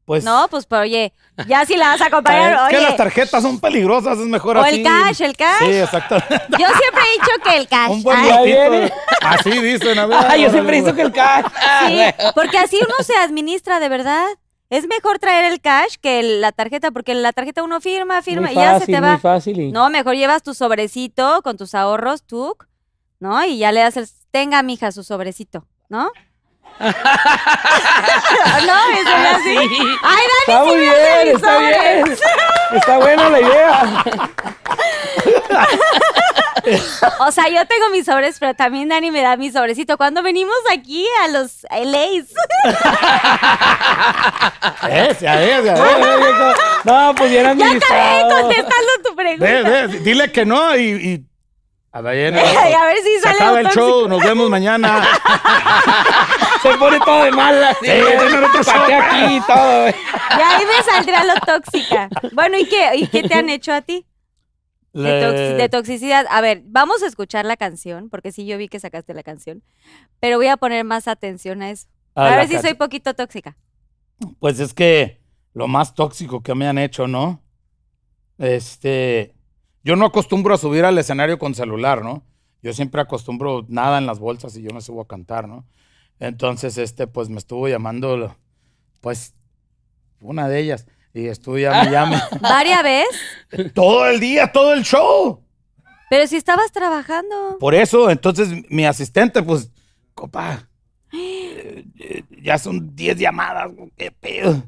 Pues, 0.08 0.24
No, 0.24 0.48
pues, 0.50 0.66
pero 0.66 0.84
oye, 0.84 1.12
ya 1.50 1.66
si 1.66 1.76
la 1.76 1.90
vas 1.90 2.02
a 2.02 2.06
acompañar, 2.06 2.54
es 2.72 2.78
que 2.78 2.82
las 2.82 2.96
tarjetas 2.96 3.44
son 3.44 3.60
peligrosas, 3.60 4.18
es 4.18 4.26
mejor 4.26 4.56
O 4.58 4.62
así. 4.64 4.78
el 4.78 4.84
cash, 4.84 5.22
el 5.22 5.36
cash. 5.36 5.60
Sí, 5.60 5.72
exactamente. 5.74 6.36
Yo 6.52 6.66
siempre 6.66 7.02
he 7.04 7.12
dicho 7.14 7.32
que 7.44 7.58
el 7.58 7.68
cash. 7.76 7.92
Un 7.92 8.04
buen 8.04 8.18
Ay, 8.18 8.46
viene. 8.46 8.94
Así 9.22 9.52
dicen, 9.52 10.00
a 10.00 10.06
ver. 10.06 10.18
Ay, 10.30 10.44
yo 10.44 10.50
siempre 10.50 10.78
hizo 10.78 10.86
güey. 10.86 10.96
que 10.96 11.02
el 11.02 11.12
cash. 11.12 11.46
sí, 11.88 12.00
porque 12.34 12.58
así 12.58 12.78
uno 12.78 12.94
se 13.04 13.16
administra 13.18 13.82
de 13.82 13.90
verdad. 13.90 14.26
Es 14.70 14.88
mejor 14.88 15.20
traer 15.20 15.52
el 15.52 15.60
cash 15.60 15.96
que 16.02 16.24
la 16.24 16.54
tarjeta, 16.54 16.92
porque 16.92 17.14
la 17.14 17.34
tarjeta 17.34 17.62
uno 17.64 17.82
firma, 17.82 18.22
firma 18.22 18.48
Muy 18.48 18.52
y 18.52 18.56
ya 18.56 18.74
se 18.76 18.80
fácil, 18.80 18.96
te 18.96 19.02
muy 19.02 19.10
va. 19.10 19.18
fácil. 19.20 19.60
y- 19.60 19.72
No, 19.74 19.90
mejor 19.90 20.16
llevas 20.16 20.42
tu 20.44 20.54
sobrecito 20.54 21.42
con 21.44 21.58
tus 21.58 21.76
ahorros, 21.76 22.24
tú, 22.24 22.56
¿no? 23.20 23.44
Y 23.44 23.58
ya 23.58 23.74
le 23.74 23.82
das 23.82 23.98
el. 23.98 24.08
Tenga, 24.32 24.64
mija, 24.64 24.92
su 24.94 25.04
sobrecito, 25.04 25.66
¿no? 25.90 26.10
no, 28.68 28.78
eso 28.94 29.10
es 29.10 29.36
así. 29.36 29.58
Sí. 29.58 29.80
Ay, 30.04 30.24
Está 30.40 30.54
Dani, 30.60 30.70
sí 30.70 30.76
muy 30.76 30.78
me 30.78 30.90
hace 30.90 31.02
bien, 31.02 31.26
mis 31.26 31.36
está 31.36 31.58
bien. 31.58 32.18
Está 32.74 32.98
buena 32.98 33.30
la 33.30 33.42
idea. 33.42 34.04
O 37.20 37.32
sea, 37.32 37.48
yo 37.48 37.66
tengo 37.66 37.90
mis 37.92 38.06
sobres, 38.06 38.38
pero 38.40 38.54
también 38.54 38.90
Dani 38.90 39.12
me 39.12 39.22
da 39.22 39.38
mi 39.38 39.52
sobrecito. 39.52 39.98
Cuando 39.98 40.22
venimos 40.22 40.56
aquí 40.72 41.06
a 41.24 41.28
los 41.30 41.66
LAs. 41.70 42.26
Eh, 44.90 45.14
se 45.20 45.26
ve, 45.26 45.56
se 45.56 45.62
ve. 45.62 45.74
No, 46.84 47.14
pues 47.16 47.30
bien 47.30 47.58
Ya 47.58 47.72
acabé 47.72 48.22
contestando 48.30 48.92
tu 49.04 49.16
pregunta. 49.16 49.46
Ve, 49.46 49.64
ve, 49.64 49.88
dile 50.00 50.32
que 50.32 50.46
no 50.46 50.76
y. 50.78 50.82
y... 50.82 51.27
A 51.98 52.02
ver, 52.02 52.34
Ay, 52.38 52.74
a 52.74 52.86
ver 52.86 52.98
si 52.98 53.14
se 53.16 53.22
sale 53.22 53.36
acaba 53.38 53.60
el 53.60 53.66
tóxico. 53.66 53.86
show, 53.88 54.08
nos 54.08 54.22
vemos 54.24 54.50
mañana. 54.52 55.04
Se 56.62 56.78
pone 56.78 57.00
todo 57.00 57.24
de 57.24 57.32
mala. 57.32 57.74
Sí. 57.82 57.88
Pateé 58.66 58.96
aquí 58.96 59.36
y 59.38 59.42
todo. 59.42 59.82
güey. 59.82 59.96
Y 60.38 60.42
ahí 60.42 60.64
me 60.66 60.84
saldrá 60.92 61.24
lo 61.24 61.34
tóxica. 61.42 62.10
Bueno, 62.34 62.58
¿y 62.58 62.66
qué, 62.68 62.92
¿y 62.98 63.08
qué 63.08 63.24
te 63.24 63.34
han 63.36 63.50
hecho 63.50 63.74
a 63.74 63.82
ti? 63.82 64.06
De, 64.94 65.22
toxi- 65.24 65.56
de 65.58 65.70
toxicidad. 65.70 66.26
A 66.30 66.42
ver, 66.42 66.62
vamos 66.66 67.02
a 67.04 67.08
escuchar 67.08 67.46
la 67.46 67.58
canción, 67.58 68.10
porque 68.10 68.32
sí, 68.32 68.46
yo 68.46 68.58
vi 68.58 68.68
que 68.68 68.80
sacaste 68.80 69.14
la 69.14 69.24
canción. 69.24 69.64
Pero 70.20 70.38
voy 70.38 70.48
a 70.48 70.58
poner 70.58 70.84
más 70.84 71.08
atención 71.08 71.62
a 71.62 71.70
eso. 71.72 71.88
A 72.16 72.36
ver 72.36 72.48
si 72.48 72.58
soy 72.60 72.74
poquito 72.76 73.14
tóxica. 73.14 73.56
Pues 74.40 74.60
es 74.60 74.74
que 74.74 75.22
lo 75.54 75.68
más 75.68 75.94
tóxico 75.96 76.42
que 76.44 76.54
me 76.54 76.68
han 76.68 76.78
hecho, 76.80 77.08
¿no? 77.08 77.42
Este, 78.40 79.36
yo 79.88 79.96
no 79.96 80.06
acostumbro 80.06 80.54
a 80.54 80.58
subir 80.58 80.84
al 80.84 80.98
escenario 80.98 81.40
con 81.40 81.56
celular, 81.56 82.04
¿no? 82.04 82.22
Yo 82.62 82.74
siempre 82.74 83.00
acostumbro 83.00 83.66
nada 83.70 83.98
en 84.00 84.06
las 84.06 84.20
bolsas 84.20 84.58
y 84.58 84.62
yo 84.62 84.72
me 84.74 84.82
subo 84.82 85.00
a 85.00 85.08
cantar, 85.08 85.48
¿no? 85.48 85.66
Entonces, 86.20 86.78
este, 86.78 87.08
pues 87.08 87.30
me 87.30 87.38
estuvo 87.38 87.70
llamando, 87.70 88.36
pues, 89.00 89.34
una 90.20 90.50
de 90.50 90.60
ellas. 90.60 90.88
Y 91.14 91.28
estuve 91.28 91.62
llame, 91.62 91.90
llame. 91.90 92.22
Varias 92.42 92.84
veces, 92.84 93.74
todo 93.74 94.06
el 94.10 94.20
día, 94.20 94.52
todo 94.52 94.74
el 94.74 94.84
show. 94.84 95.42
pero 96.10 96.28
si 96.28 96.36
estabas 96.36 96.74
trabajando. 96.74 97.56
Por 97.58 97.74
eso, 97.74 98.12
entonces, 98.12 98.50
mi 98.70 98.86
asistente, 98.86 99.42
pues, 99.42 99.72
copa, 100.14 100.68
eh, 101.14 101.86
eh, 101.98 102.24
ya 102.42 102.58
son 102.58 102.94
10 102.94 103.20
llamadas, 103.20 103.72
qué 103.96 104.12
pedo. 104.12 104.64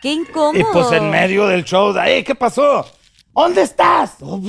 Qué 0.00 0.12
incómodo. 0.14 0.58
Y 0.58 0.64
pues 0.72 0.90
en 0.90 1.10
medio 1.10 1.46
del 1.46 1.62
show, 1.62 1.96
¡ay, 1.96 2.24
qué 2.24 2.34
pasó! 2.34 2.84
¿Dónde 3.34 3.62
estás? 3.62 4.16
Oh. 4.24 4.40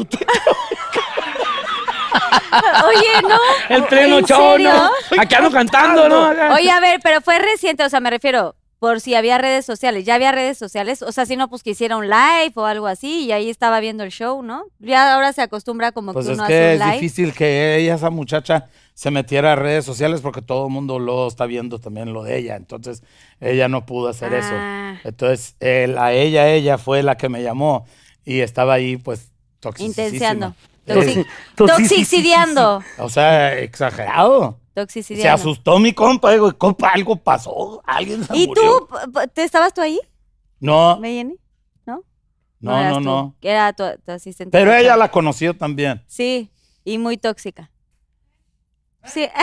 Oye, 2.88 3.22
no. 3.28 3.38
El 3.76 3.84
pleno 3.86 4.20
¿En 4.20 4.26
show? 4.26 4.58
¿no? 4.60 4.92
Aquí 5.20 5.34
ando 5.36 5.50
cantando, 5.50 6.08
¿no? 6.08 6.30
Oye, 6.54 6.70
a 6.70 6.80
ver, 6.80 7.00
pero 7.02 7.20
fue 7.22 7.40
reciente, 7.40 7.84
o 7.84 7.90
sea, 7.90 8.00
me 8.00 8.12
refiero, 8.12 8.56
por 8.78 9.02
si 9.02 9.16
había 9.16 9.40
redes 9.40 9.66
sociales. 9.66 10.06
¿Ya 10.06 10.14
había 10.16 10.32
redes 10.32 10.58
sociales? 10.60 11.02
O 11.02 11.12
sea, 11.12 11.26
si 11.26 11.36
no, 11.36 11.50
pues 11.50 11.64
que 11.64 11.72
hiciera 11.72 11.98
un 11.98 12.08
live 12.10 12.52
o 12.56 12.66
algo 12.66 12.86
así 12.86 13.26
y 13.26 13.32
ahí 13.32 13.50
estaba 13.50 13.80
viendo 13.80 14.04
el 14.04 14.12
show, 14.12 14.44
¿no? 14.44 14.66
Ya 14.78 15.16
ahora 15.16 15.34
se 15.34 15.42
acostumbra 15.42 15.92
como 15.94 16.14
Pues 16.14 16.28
que 16.28 16.34
es 16.34 16.38
uno 16.38 16.48
que 16.48 16.54
hace 16.54 16.74
es 16.76 16.80
un 16.82 16.86
live. 16.88 16.94
difícil 17.02 17.34
que 17.34 17.78
ella, 17.78 17.96
esa 17.96 18.12
muchacha, 18.12 18.68
se 18.94 19.10
metiera 19.10 19.54
a 19.54 19.56
redes 19.56 19.84
sociales 19.86 20.22
porque 20.22 20.44
todo 20.44 20.68
el 20.68 20.72
mundo 20.74 21.00
lo 21.00 21.28
está 21.28 21.48
viendo 21.48 21.80
también 21.80 22.14
lo 22.14 22.22
de 22.24 22.38
ella. 22.38 22.56
Entonces, 22.56 23.02
ella 23.40 23.68
no 23.68 23.86
pudo 23.88 24.10
hacer 24.10 24.32
Ah. 24.36 24.94
eso. 25.00 25.08
Entonces, 25.10 25.56
él- 25.60 25.98
a 25.98 26.14
ella, 26.14 26.48
ella 26.50 26.78
fue 26.78 27.02
la 27.02 27.18
que 27.18 27.30
me 27.30 27.42
llamó 27.42 27.86
y 28.26 28.40
estaba 28.42 28.74
ahí, 28.74 28.98
pues, 28.98 29.32
toxicísima. 29.60 30.06
Intenciando. 30.08 30.56
Eh, 30.86 30.94
Toxi- 30.94 31.26
Toxi- 31.56 31.68
Toxicidiando. 31.78 32.84
O 32.98 33.10
sea, 33.10 33.58
exagerado. 33.60 34.60
Se 35.02 35.30
asustó 35.30 35.78
mi 35.78 35.94
compa, 35.94 36.32
digo, 36.32 36.52
compa, 36.58 36.90
algo 36.90 37.16
pasó, 37.16 37.82
alguien 37.86 38.24
se 38.24 38.36
¿Y 38.36 38.48
murió". 38.48 38.88
tú? 38.90 39.20
¿Te 39.34 39.44
estabas 39.44 39.72
tú 39.74 39.82
ahí? 39.82 40.00
No, 40.60 40.98
¿Me? 41.00 41.24
¿No? 41.86 42.04
No, 42.60 42.84
no, 42.90 42.94
tú, 42.96 43.00
no. 43.02 43.36
Era 43.42 43.72
tu, 43.74 43.84
tu 44.04 44.12
asistente. 44.12 44.50
Pero 44.58 44.74
ella 44.74 44.98
la 44.98 45.12
conoció 45.12 45.54
también. 45.56 46.02
Sí, 46.08 46.50
y 46.84 46.98
muy 46.98 47.18
tóxica. 47.18 47.70
Sí. 49.06 49.28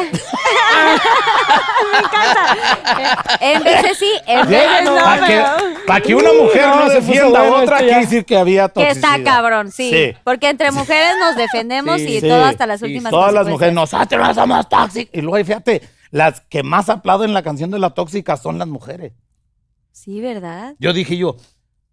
Me 1.92 1.98
encanta. 1.98 3.38
En 3.40 3.62
veces 3.62 3.98
sí, 3.98 4.10
en 4.26 4.48
veces 4.48 4.84
no, 4.84 4.94
Para 4.94 5.26
que, 5.26 5.32
pero... 5.32 5.86
pa' 5.86 6.00
que 6.00 6.14
una 6.14 6.32
mujer 6.32 6.66
No, 6.66 6.84
no, 6.86 6.90
defienda 6.90 7.40
a 7.40 7.42
bueno 7.48 7.64
otra, 7.64 7.78
quiere 7.78 8.00
decir 8.00 8.24
que 8.24 8.36
había 8.36 8.68
Que 8.68 8.74
toxicidad. 8.86 9.16
está 9.18 9.24
cabrón, 9.24 9.70
sí. 9.70 9.90
Sí. 9.90 10.16
Porque 10.24 10.48
entre 10.48 10.70
mujeres 10.72 11.12
nos 11.20 11.36
defendemos 11.36 12.00
Sí, 12.00 12.16
y 12.16 12.20
sí, 12.20 12.28
todo 12.28 12.44
hasta 12.44 12.66
las 12.66 12.80
últimas 12.82 13.10
Todas 13.10 13.32
las 13.34 13.46
mujeres, 13.48 13.74
nosotros 13.74 14.34
somos 14.34 14.68
tóxicas. 14.68 15.10
Y 15.14 15.20
luego, 15.20 15.44
fíjate, 15.44 15.82
las 16.10 16.40
que 16.42 16.62
más 16.62 16.88
aplauden 16.88 17.34
la 17.34 17.42
canción 17.42 17.70
de 17.70 17.78
la 17.78 17.90
tóxica 17.90 18.36
son 18.36 18.58
las 18.58 18.68
mujeres. 18.68 19.12
Sí, 19.92 20.20
¿verdad? 20.20 20.74
Yo 20.78 20.92
dije 20.92 21.16
yo, 21.16 21.36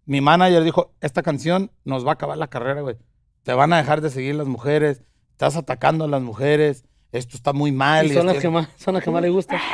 mi 0.06 0.20
manager 0.20 0.62
dijo, 0.64 0.94
esta 1.00 1.22
canción 1.22 1.70
nos 1.84 2.06
va 2.06 2.10
a 2.10 2.14
acabar 2.14 2.38
la 2.38 2.48
carrera, 2.48 2.80
güey. 2.80 2.96
Te 3.42 3.52
van 3.52 3.72
a 3.72 3.76
dejar 3.78 4.00
de 4.00 4.10
seguir 4.10 4.34
las 4.36 4.46
mujeres, 4.46 5.02
estás 5.32 5.56
atacando 5.56 6.04
a 6.04 6.08
las 6.08 6.22
mujeres, 6.22 6.84
esto 7.12 7.36
está 7.36 7.52
muy 7.52 7.72
mal. 7.72 8.06
Y 8.06 8.10
y 8.10 8.14
son 8.14 8.26
las 8.26 8.36
esto- 8.36 8.48
que 8.48 8.54
más, 8.54 8.68
son 8.76 8.94
las 8.94 9.02
que 9.04 9.10
más 9.10 9.22
le 9.22 9.30
gustan. 9.30 9.60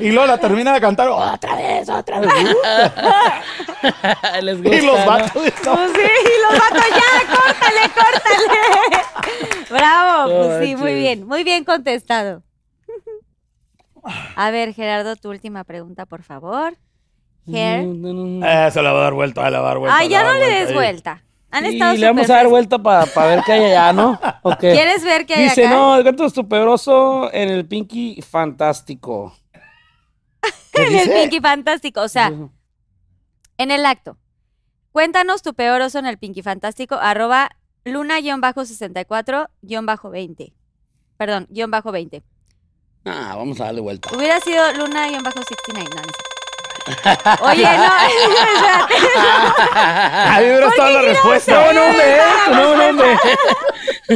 Y 0.00 0.10
luego 0.10 0.26
la 0.26 0.36
termina 0.38 0.72
de 0.74 0.80
cantar 0.80 1.08
otra 1.08 1.54
vez, 1.54 1.88
otra 1.88 2.18
vez. 2.20 2.32
Les 4.42 4.60
gusta. 4.62 4.76
y 4.76 4.80
los 4.84 4.98
¿no? 4.98 5.06
vatos. 5.06 5.30
Pues 5.32 5.54
sí, 5.54 5.60
y 6.24 6.42
los 6.42 6.52
vatos 6.60 6.84
ya, 6.90 7.36
córtale, 7.36 7.82
córtale. 7.94 9.00
Bravo, 9.70 10.28
pues 10.48 10.64
sí, 10.66 10.76
muy 10.76 10.94
bien, 10.94 11.26
muy 11.26 11.44
bien 11.44 11.64
contestado. 11.64 12.42
A 14.36 14.50
ver, 14.50 14.74
Gerardo, 14.74 15.16
tu 15.16 15.30
última 15.30 15.64
pregunta, 15.64 16.04
por 16.06 16.22
favor. 16.22 16.76
Ger. 17.48 17.84
No, 17.84 18.12
no, 18.12 18.24
no. 18.26 18.46
Eh, 18.46 18.70
se 18.72 18.82
la 18.82 18.92
va 18.92 19.00
a 19.00 19.04
dar 19.04 19.14
vuelta, 19.14 19.44
se 19.44 19.50
la 19.50 19.60
va 19.60 19.66
a 19.66 19.68
dar 19.70 19.78
vuelta. 19.78 19.98
Ah, 19.98 20.04
ya 20.04 20.22
no 20.24 20.32
le 20.34 20.46
des 20.46 20.68
ahí. 20.68 20.74
vuelta. 20.74 21.22
Han 21.56 21.64
estado 21.64 21.94
le 21.94 22.06
vamos 22.06 22.28
a 22.28 22.34
dar 22.34 22.48
vuelta 22.48 22.78
para 22.78 23.06
ver 23.26 23.40
qué 23.46 23.52
hay 23.52 23.64
allá, 23.64 23.94
¿no? 23.94 24.20
¿Quieres 24.60 25.02
ver 25.02 25.24
qué 25.24 25.36
hay 25.36 25.44
Dice, 25.44 25.66
acá? 25.66 25.74
no, 25.74 26.02
¿cuánto 26.02 26.26
es 26.26 26.34
tu 26.34 26.46
peor 26.46 26.68
oso 26.68 27.32
en 27.32 27.48
el 27.48 27.66
Pinky 27.66 28.20
Fantástico? 28.20 29.34
¿Qué 30.70 30.86
en 30.86 30.96
el? 30.96 31.10
Pinky 31.10 31.40
Fantástico, 31.40 32.02
o 32.02 32.08
sea, 32.08 32.30
en 33.56 33.70
el 33.70 33.86
acto. 33.86 34.18
Cuéntanos 34.92 35.40
tu 35.40 35.54
peor 35.54 35.80
oso 35.80 35.98
en 35.98 36.04
el 36.04 36.18
Pinky 36.18 36.42
Fantástico, 36.42 36.96
arroba 36.96 37.56
luna-64-20. 37.84 40.52
Perdón, 41.16 41.46
guion 41.48 41.70
bajo 41.70 41.90
20. 41.90 42.22
Ah, 43.06 43.32
vamos 43.34 43.58
a 43.62 43.64
darle 43.64 43.80
vuelta. 43.80 44.14
Hubiera 44.14 44.40
sido 44.40 44.62
luna-69, 44.74 45.22
no, 45.22 45.22
no 45.22 45.32
cierto. 46.02 46.35
Oye, 47.42 47.62
no. 47.64 47.92
Ahí 49.74 50.44
hubiera 50.46 50.68
estado 50.68 50.90
la 50.90 51.02
respuesta. 51.02 51.52
No, 51.52 51.72
no, 51.72 51.86
hombre, 51.86 52.16
no, 52.50 52.76
no, 52.76 52.86
hombre. 52.88 53.16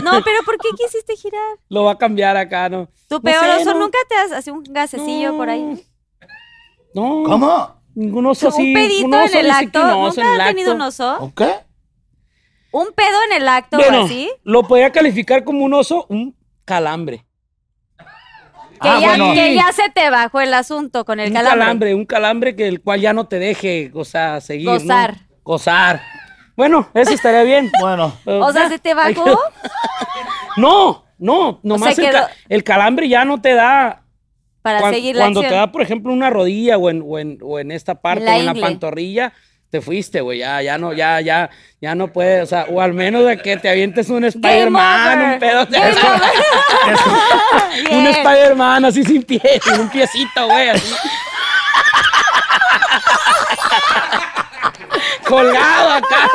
No, 0.02 0.22
pero 0.24 0.42
¿por 0.44 0.56
qué 0.58 0.68
quisiste 0.76 1.16
girar? 1.16 1.56
Lo 1.68 1.84
va 1.84 1.92
a 1.92 1.98
cambiar 1.98 2.36
acá, 2.36 2.68
¿no? 2.68 2.88
Tu 3.08 3.16
No 3.16 3.20
peor 3.22 3.44
sé, 3.44 3.50
oso, 3.62 3.74
no. 3.74 3.80
¿nunca 3.80 3.98
te 4.08 4.14
has 4.16 4.32
así 4.32 4.50
un 4.50 4.62
gasecillo 4.68 5.36
por 5.36 5.48
ahí? 5.50 5.84
No. 6.94 7.22
¿Cómo? 7.24 7.80
Ningún 7.94 8.26
oso 8.26 8.48
así. 8.48 8.68
¿Un 8.68 8.74
pedito 8.74 9.06
un 9.06 9.14
oso 9.14 9.38
en 9.38 9.44
el 9.46 9.50
acto? 9.50 9.80
un 9.80 9.88
en 9.88 10.00
¿Nunca 10.00 10.34
el 10.34 10.40
has 10.40 10.46
tenido 10.48 10.70
acto. 10.72 10.76
un 10.76 10.82
oso? 10.82 11.16
¿O 11.20 11.34
qué? 11.34 11.50
¿Un 12.72 12.86
pedo 12.94 13.18
en 13.30 13.42
el 13.42 13.48
acto 13.48 13.76
o 13.78 13.80
Bueno, 13.80 14.04
así? 14.04 14.30
lo 14.44 14.62
podía 14.62 14.92
calificar 14.92 15.42
como 15.42 15.64
un 15.64 15.74
oso, 15.74 16.06
un 16.08 16.36
calambre. 16.64 17.26
Que, 18.82 18.88
Ah, 18.88 18.98
ya, 19.00 19.08
bueno. 19.08 19.34
que 19.34 19.54
ya 19.54 19.70
se 19.72 19.90
te 19.90 20.08
bajó 20.10 20.40
el 20.40 20.54
asunto 20.54 21.04
con 21.04 21.20
el 21.20 21.28
un 21.28 21.34
calambre. 21.34 21.58
calambre, 21.60 21.94
un 21.94 22.06
calambre 22.06 22.56
que 22.56 22.66
el 22.68 22.80
cual 22.80 23.00
ya 23.00 23.12
no 23.12 23.26
te 23.28 23.38
deje, 23.38 23.90
o 23.94 24.04
sea, 24.04 24.40
seguir. 24.40 24.66
¿no? 24.66 24.72
Gozar. 24.72 25.16
Gozar. 25.42 26.00
Bueno, 26.56 26.88
eso 26.94 27.12
estaría 27.12 27.42
bien. 27.42 27.70
Bueno. 27.80 28.14
Pero 28.24 28.40
O 28.46 28.52
sea, 28.52 28.68
¿se 28.68 28.78
te 28.78 28.94
bajó? 28.94 29.24
No, 30.56 31.04
no, 31.18 31.60
nomás 31.62 31.98
el, 31.98 32.04
quedó- 32.06 32.12
ca- 32.12 32.30
el 32.48 32.64
calambre 32.64 33.08
ya 33.08 33.24
no 33.24 33.40
te 33.40 33.54
da 33.54 34.02
Para 34.62 34.80
cuan- 34.80 34.94
seguir 34.94 35.16
la 35.16 35.24
cuando 35.24 35.40
te 35.42 35.50
da, 35.50 35.70
por 35.72 35.82
ejemplo, 35.82 36.12
una 36.12 36.30
rodilla 36.30 36.76
o 36.76 36.90
en, 36.90 37.02
o 37.06 37.18
en, 37.18 37.38
o 37.42 37.58
en 37.58 37.70
esta 37.70 37.94
parte, 38.00 38.24
la 38.24 38.36
o 38.36 38.40
en 38.40 38.46
la 38.46 38.54
pantorrilla, 38.54 39.32
te 39.70 39.80
fuiste, 39.80 40.20
güey, 40.20 40.38
ya, 40.40 40.60
ya 40.62 40.78
no, 40.78 40.92
ya, 40.92 41.20
ya, 41.20 41.48
ya 41.80 41.94
no 41.94 42.08
puedes, 42.08 42.42
o 42.42 42.46
sea, 42.46 42.66
o 42.68 42.80
al 42.80 42.92
menos 42.92 43.24
de 43.24 43.38
que 43.38 43.56
te 43.56 43.68
avientes 43.68 44.10
un 44.10 44.24
Spider-Man, 44.24 45.32
un 45.34 45.38
pedo, 45.38 45.66
Game 45.70 45.94
un 47.92 48.02
Bien. 48.02 48.06
Spider-Man 48.08 48.84
así 48.86 49.04
sin 49.04 49.22
pie, 49.22 49.40
sin 49.62 49.80
un 49.80 49.88
piecito, 49.88 50.46
güey. 50.46 50.70
Colgado 55.26 55.90
acá. 55.92 56.30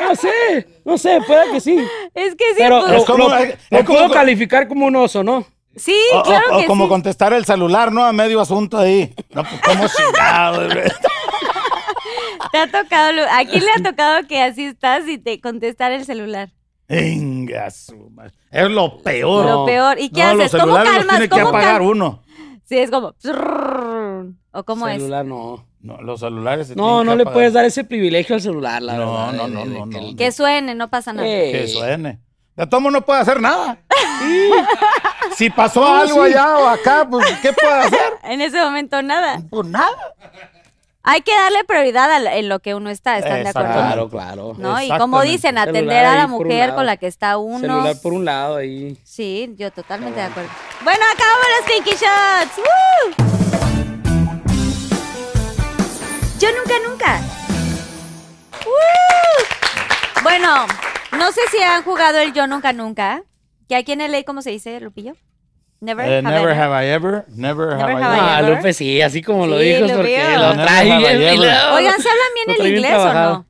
No 0.00 0.14
sé, 0.16 0.66
no 0.84 0.98
sé, 0.98 1.20
puede 1.26 1.50
que 1.52 1.60
sí. 1.60 1.76
Es 2.14 2.34
que 2.34 2.44
sí, 2.50 2.56
Pero 2.58 2.80
pues, 2.80 2.90
lo, 2.92 2.98
Es 2.98 3.04
como- 3.04 3.28
lo- 3.28 3.36
es 3.38 3.56
lo 3.70 3.84
como- 3.84 3.98
puedo 3.98 4.10
calificar 4.12 4.68
como 4.68 4.86
un 4.86 4.96
oso, 4.96 5.22
¿no? 5.22 5.44
sí, 5.76 5.96
O, 6.12 6.22
claro 6.22 6.58
o- 6.58 6.66
como 6.66 6.84
sí. 6.84 6.88
contestar 6.90 7.32
el 7.32 7.44
celular, 7.46 7.90
¿no? 7.92 8.04
A 8.04 8.12
medio 8.12 8.40
asunto 8.40 8.78
ahí. 8.78 9.12
No, 9.30 9.42
pues, 9.42 9.60
¿cómo 9.64 9.86
chingado, 9.88 10.66
güey? 10.68 10.84
Te 12.52 12.58
ha 12.58 12.66
tocado, 12.70 13.12
lo- 13.12 13.22
¿a 13.24 13.44
quién 13.44 13.64
le 13.64 13.70
ha 13.72 13.82
tocado 13.90 14.26
que 14.28 14.40
así 14.42 14.64
estás 14.66 15.08
y 15.08 15.18
te 15.18 15.40
contestar 15.40 15.90
el 15.92 16.04
celular? 16.04 16.50
Venga, 16.88 17.70
su 17.70 18.10
madre. 18.10 18.32
Es 18.50 18.68
lo 18.68 18.98
peor. 19.02 19.46
Lo 19.46 19.64
peor. 19.64 19.98
¿Y 19.98 20.10
qué 20.10 20.22
No, 20.22 20.28
haces? 20.42 20.52
Los 20.52 20.62
¿Cómo 20.62 20.74
celulares 20.76 20.88
los 20.92 20.96
calmas? 20.98 21.16
tiene 21.16 21.28
que 21.28 21.34
¿Cómo 21.40 21.48
apagar 21.48 21.78
cal- 21.78 21.82
uno. 21.88 22.22
Sí, 22.64 22.78
es 22.78 22.90
como... 22.90 23.14
¿O 24.52 24.64
cómo 24.64 24.86
es? 24.88 24.98
celular 24.98 25.24
no. 25.24 25.66
No, 25.80 25.96
los 26.02 26.20
celulares 26.20 26.68
se 26.68 26.76
No, 26.76 26.84
tienen 26.84 27.06
no 27.06 27.12
que 27.12 27.16
le 27.16 27.22
apagar. 27.22 27.34
puedes 27.34 27.52
dar 27.54 27.64
ese 27.64 27.84
privilegio 27.84 28.34
al 28.36 28.40
celular, 28.42 28.82
la 28.82 28.94
No, 28.96 29.12
verdad. 29.12 29.32
no, 29.32 29.48
no, 29.48 29.60
de- 29.64 29.66
no, 29.70 29.86
de 29.86 29.90
que 29.98 30.00
no. 30.12 30.16
Que 30.16 30.32
suene, 30.32 30.74
no 30.74 30.90
pasa 30.90 31.12
nada. 31.12 31.26
Que 31.26 31.66
suene. 31.68 32.20
De 32.54 32.66
todo 32.66 32.80
no 32.90 33.00
puede 33.00 33.20
hacer 33.20 33.40
nada. 33.40 33.78
si 35.36 35.48
pasó 35.50 35.86
algo 35.86 36.26
sí. 36.26 36.32
allá 36.32 36.58
o 36.58 36.66
acá, 36.68 37.06
pues, 37.10 37.26
¿qué 37.40 37.52
puede 37.54 37.72
hacer? 37.74 38.12
En 38.24 38.42
ese 38.42 38.60
momento 38.62 39.00
nada. 39.02 39.40
Pues 39.50 39.66
nada. 39.68 39.88
Hay 41.04 41.22
que 41.22 41.34
darle 41.34 41.64
prioridad 41.64 42.12
a 42.12 42.20
la- 42.20 42.36
en 42.36 42.48
lo 42.48 42.60
que 42.60 42.76
uno 42.76 42.88
está, 42.88 43.18
¿están 43.18 43.34
de 43.42 43.50
Exacto. 43.50 43.58
acuerdo? 43.60 44.08
Claro, 44.08 44.08
claro. 44.08 44.54
¿No? 44.56 44.80
Y 44.80 44.88
como 44.98 45.20
dicen, 45.22 45.58
atender 45.58 46.04
a 46.04 46.14
la 46.16 46.26
mujer 46.28 46.74
con 46.74 46.86
la 46.86 46.96
que 46.96 47.08
está 47.08 47.38
uno. 47.38 47.58
Celular 47.58 47.96
por 48.00 48.12
un 48.12 48.24
lado 48.24 48.56
ahí. 48.56 48.96
Sí, 49.02 49.52
yo 49.58 49.72
totalmente 49.72 50.20
de 50.20 50.26
acuerdo. 50.26 50.50
Bueno, 50.84 51.00
acabamos 51.12 51.46
los 51.58 51.66
Pinky 51.72 51.90
Shots. 51.90 52.56
¡Woo! 52.58 53.82
Yo 56.38 56.48
nunca, 56.56 56.74
nunca. 56.88 57.20
¡Woo! 58.64 60.22
Bueno, 60.22 60.66
no 61.18 61.32
sé 61.32 61.40
si 61.50 61.60
han 61.62 61.82
jugado 61.82 62.18
el 62.18 62.32
Yo 62.32 62.46
nunca, 62.46 62.72
nunca. 62.72 63.22
Que 63.68 63.74
aquí 63.74 63.90
en 63.92 64.00
LA, 64.02 64.22
¿cómo 64.24 64.40
se 64.42 64.50
dice, 64.50 64.78
Lupillo? 64.80 65.14
Never, 65.84 66.04
Eh, 66.06 66.16
have 66.18 66.22
never 66.22 66.50
ever. 66.50 66.54
have 66.54 66.72
I 66.72 66.86
ever. 66.90 67.24
Never, 67.34 67.76
Never 67.76 67.82
have 67.82 67.92
I 67.92 67.96
ever. 67.96 68.20
Ah? 68.20 68.42
Lupe, 68.42 68.72
sí, 68.72 69.02
así 69.02 69.20
como 69.20 69.48
lo 69.48 69.58
Sí, 69.58 69.64
dijo, 69.64 69.80
lo 69.88 69.96
porque 69.96 70.16
veo. 70.16 70.38
lo 70.38 70.52
trae 70.52 70.84
bien. 71.18 71.40
Oigan, 71.40 72.00
¿se 72.00 72.08
hablan 72.08 72.32
bien 72.36 72.56
el 72.60 72.66
inglés 72.68 72.94
o 72.98 73.12
no? 73.12 73.46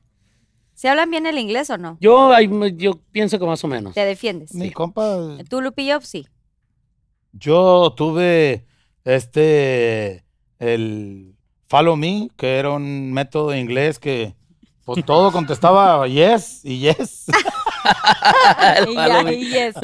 ¿Se 0.73 0.89
hablan 0.89 1.11
bien 1.11 1.25
el 1.27 1.37
inglés 1.37 1.69
o 1.69 1.77
no? 1.77 1.97
Yo, 2.01 2.31
yo 2.75 2.99
pienso 3.11 3.37
que 3.37 3.45
más 3.45 3.63
o 3.63 3.67
menos. 3.67 3.93
Te 3.93 4.03
defiendes. 4.03 4.53
Mi 4.55 4.71
compa, 4.71 5.15
Tú, 5.47 5.61
Lupillo, 5.61 6.01
sí. 6.01 6.27
yo 7.33 7.93
tuve 7.95 8.65
este, 9.05 10.25
el 10.59 11.35
Follow 11.67 11.95
Me, 11.95 12.29
que 12.35 12.57
era 12.57 12.71
un 12.71 13.13
método 13.13 13.51
de 13.51 13.59
inglés 13.59 13.99
que 13.99 14.33
pues 14.85 15.05
todo 15.05 15.31
contestaba 15.31 16.07
yes 16.09 16.61
y 16.65 16.79
yes. 16.79 17.25
Y 18.87 18.95
ya, 18.95 19.31
y 19.31 19.49
yes. 19.51 19.75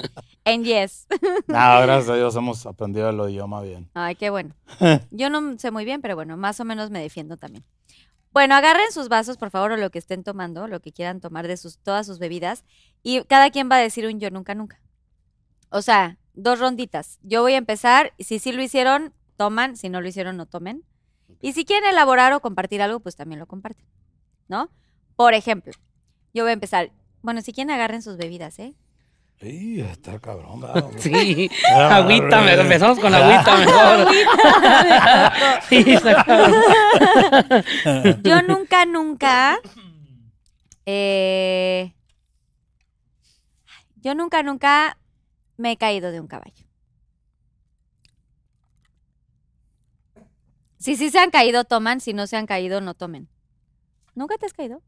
And 0.49 0.65
yes. 0.65 1.07
No, 1.47 1.81
gracias 1.81 2.09
a 2.09 2.15
Dios 2.15 2.35
hemos 2.35 2.65
aprendido 2.65 3.09
el 3.09 3.29
idioma 3.29 3.61
bien. 3.61 3.89
Ay, 3.93 4.15
qué 4.15 4.31
bueno. 4.31 4.55
Yo 5.11 5.29
no 5.29 5.59
sé 5.59 5.69
muy 5.69 5.85
bien, 5.85 6.01
pero 6.01 6.15
bueno, 6.15 6.37
más 6.37 6.59
o 6.59 6.65
menos 6.65 6.89
me 6.89 6.99
defiendo 6.99 7.37
también. 7.37 7.63
Bueno, 8.31 8.55
agarren 8.55 8.91
sus 8.91 9.09
vasos, 9.09 9.37
por 9.37 9.51
favor, 9.51 9.73
o 9.73 9.77
lo 9.77 9.91
que 9.91 9.99
estén 9.99 10.23
tomando, 10.23 10.67
lo 10.67 10.79
que 10.81 10.91
quieran 10.91 11.19
tomar 11.19 11.47
de 11.47 11.55
sus, 11.57 11.77
todas 11.79 12.07
sus 12.07 12.19
bebidas, 12.19 12.63
y 13.03 13.23
cada 13.25 13.51
quien 13.51 13.69
va 13.71 13.75
a 13.75 13.79
decir 13.79 14.07
un 14.07 14.19
yo 14.19 14.31
nunca, 14.31 14.55
nunca. 14.55 14.81
O 15.69 15.81
sea, 15.81 16.17
dos 16.33 16.59
ronditas. 16.59 17.19
Yo 17.21 17.41
voy 17.41 17.53
a 17.53 17.57
empezar, 17.57 18.13
si 18.17 18.39
sí 18.39 18.51
lo 18.51 18.63
hicieron, 18.63 19.13
toman, 19.37 19.77
si 19.77 19.89
no 19.89 20.01
lo 20.01 20.07
hicieron, 20.07 20.35
no 20.37 20.47
tomen. 20.47 20.83
Y 21.41 21.53
si 21.53 21.63
quieren 21.63 21.89
elaborar 21.89 22.33
o 22.33 22.39
compartir 22.39 22.81
algo, 22.81 22.99
pues 22.99 23.15
también 23.15 23.39
lo 23.39 23.45
comparten, 23.45 23.85
¿no? 24.47 24.69
Por 25.15 25.33
ejemplo, 25.35 25.73
yo 26.33 26.43
voy 26.43 26.51
a 26.51 26.53
empezar. 26.53 26.91
Bueno, 27.21 27.41
si 27.41 27.53
quieren, 27.53 27.71
agarren 27.71 28.01
sus 28.01 28.17
bebidas, 28.17 28.57
¿eh? 28.59 28.75
Sí, 29.39 29.79
está 29.79 30.19
cabrón. 30.19 30.61
Sí, 30.99 31.49
Ah, 31.71 31.97
agüita, 31.97 32.53
empezamos 32.61 32.99
con 32.99 33.13
agüita 33.13 33.57
mejor. 33.65 34.07
Sí, 35.69 35.83
está 35.87 36.23
cabrón. 36.25 36.53
Yo 38.23 38.41
nunca, 38.41 38.85
nunca. 38.85 39.59
eh, 40.85 41.93
yo 43.95 44.13
nunca, 44.15 44.43
nunca 44.43 44.97
me 45.57 45.71
he 45.71 45.77
caído 45.77 46.11
de 46.11 46.19
un 46.19 46.27
caballo. 46.27 46.65
Si 50.77 50.95
sí 50.95 51.09
se 51.09 51.19
han 51.19 51.29
caído, 51.31 51.63
toman. 51.65 51.99
Si 52.01 52.13
no 52.13 52.27
se 52.27 52.37
han 52.37 52.45
caído, 52.45 52.79
no 52.81 52.93
tomen. 52.93 53.29
¿Nunca 54.15 54.37
te 54.37 54.45
has 54.45 54.53
caído? 54.53 54.81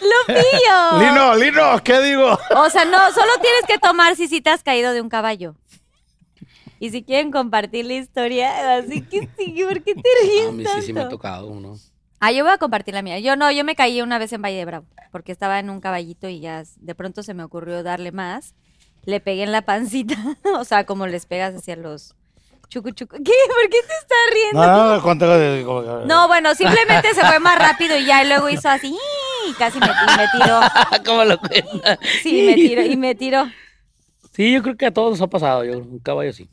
¡Lupillo! 0.00 0.98
Lino, 0.98 1.34
Lino, 1.36 1.84
¿qué 1.84 2.00
digo? 2.00 2.38
O 2.56 2.70
sea, 2.70 2.84
no, 2.84 3.12
solo 3.12 3.32
tienes 3.40 3.62
que 3.66 3.78
tomar 3.78 4.16
si 4.16 4.28
sí 4.28 4.40
te 4.40 4.50
has 4.50 4.62
caído 4.62 4.92
de 4.92 5.00
un 5.00 5.08
caballo. 5.08 5.54
Y 6.78 6.90
si 6.90 7.02
quieren 7.02 7.30
compartir 7.30 7.86
la 7.86 7.94
historia, 7.94 8.76
así 8.76 9.02
que 9.02 9.28
sí, 9.38 9.64
¿por 9.64 9.82
qué 9.82 9.94
te 9.94 10.08
ríes 10.22 10.48
A 10.48 10.52
mí 10.52 10.64
sí, 10.64 10.82
sí 10.82 10.92
me 10.92 11.00
ha 11.00 11.08
tocado 11.08 11.46
uno. 11.46 11.76
Ah, 12.20 12.32
yo 12.32 12.44
voy 12.44 12.52
a 12.52 12.58
compartir 12.58 12.94
la 12.94 13.02
mía. 13.02 13.18
Yo 13.18 13.36
no, 13.36 13.50
yo 13.50 13.64
me 13.64 13.76
caí 13.76 14.00
una 14.02 14.18
vez 14.18 14.32
en 14.32 14.42
Valle 14.42 14.56
de 14.56 14.64
Bravo, 14.64 14.86
porque 15.10 15.32
estaba 15.32 15.58
en 15.58 15.70
un 15.70 15.80
caballito 15.80 16.28
y 16.28 16.40
ya 16.40 16.64
de 16.76 16.94
pronto 16.94 17.22
se 17.22 17.34
me 17.34 17.44
ocurrió 17.44 17.82
darle 17.82 18.12
más. 18.12 18.54
Le 19.04 19.20
pegué 19.20 19.44
en 19.44 19.52
la 19.52 19.62
pancita, 19.62 20.16
o 20.58 20.64
sea, 20.64 20.84
como 20.84 21.06
les 21.06 21.26
pegas 21.26 21.54
hacia 21.54 21.76
los 21.76 22.14
chucu 22.68 22.90
chucu. 22.90 23.16
¿Qué? 23.24 23.32
¿Por 23.48 23.70
qué 23.70 23.78
te 23.86 23.94
estás 23.94 24.18
riendo? 24.32 24.66
No, 24.66 24.94
no, 24.96 25.02
¿cuánto? 25.02 25.26
No, 26.06 26.28
bueno, 26.28 26.54
simplemente 26.54 27.14
se 27.14 27.24
fue 27.24 27.38
más 27.40 27.58
rápido 27.58 27.96
y 27.96 28.04
ya 28.06 28.22
y 28.24 28.28
luego 28.28 28.48
hizo 28.48 28.68
así 28.68 28.96
y 29.48 29.52
casi 29.54 29.78
me, 29.78 29.86
y 29.86 30.16
me 30.16 30.26
tiró. 30.32 30.60
¿Cómo 31.04 31.24
lo 31.24 31.38
cuenta? 31.38 31.98
Sí, 32.22 32.42
me 32.46 32.54
tiró 32.54 32.82
y 32.82 32.96
me 32.96 33.14
tiró. 33.14 33.44
Sí, 34.32 34.52
yo 34.52 34.62
creo 34.62 34.76
que 34.76 34.86
a 34.86 34.92
todos 34.92 35.12
nos 35.12 35.22
ha 35.22 35.28
pasado. 35.28 35.64
Yo, 35.64 35.78
un 35.78 35.98
caballo 36.00 36.32
sí. 36.32 36.48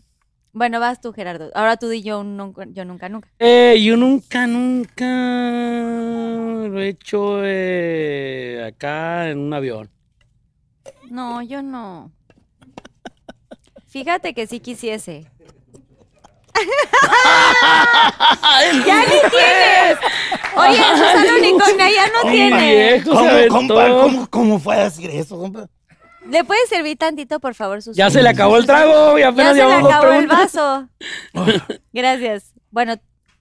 Bueno, 0.56 0.80
vas 0.80 1.02
tú, 1.02 1.11
Gerardo. 1.14 1.49
Ahora 1.56 1.77
tú 1.77 1.90
di 1.90 2.03
yo, 2.03 2.19
un 2.19 2.38
nunca- 2.38 2.68
yo 2.69 2.85
nunca, 2.85 3.10
nunca. 3.10 3.27
Eh, 3.40 3.81
yo 3.84 3.98
nunca, 3.98 4.45
nunca 4.45 5.06
lo 6.69 6.80
he 6.80 6.90
hecho 6.90 7.40
eh, 7.44 8.64
acá 8.68 9.30
en 9.31 9.40
un 9.40 9.53
avión. 9.53 9.90
No, 11.10 11.41
yo 11.41 11.64
no. 11.64 12.11
Fíjate 13.88 14.34
que 14.34 14.48
sí 14.48 14.60
quisiese. 14.60 15.26
¡Ya 18.85 18.99
ni 19.01 19.30
tienes! 19.30 19.97
Oye, 20.55 20.77
Susana 20.77 21.35
Unicornia 21.38 21.89
ya 21.89 22.07
no 22.07 22.30
tiene. 22.30 22.75
viejo, 22.75 23.11
se 23.11 23.47
¿Cómo, 23.47 23.67
compa? 23.67 23.89
¿Cómo, 23.89 24.27
¿Cómo 24.30 24.59
fue 24.59 24.75
a 24.75 24.84
decir 24.85 25.09
eso, 25.09 25.38
compa? 25.38 25.67
¿Le 26.30 26.43
puedes 26.43 26.69
servir 26.69 26.97
tantito, 26.97 27.39
por 27.39 27.55
favor, 27.55 27.81
Susana? 27.81 28.07
Ya 28.07 28.11
se 28.11 28.21
le 28.21 28.30
acabó 28.30 28.57
el 28.57 28.65
trago 28.65 29.17
y 29.17 29.21
Ya 29.21 29.30
apenas 29.30 29.57
se 29.57 29.65
le 29.65 29.73
acabó 29.73 30.11
el 30.13 30.27
vaso. 30.27 30.88
Gracias. 31.93 32.53
Bueno, 32.71 32.95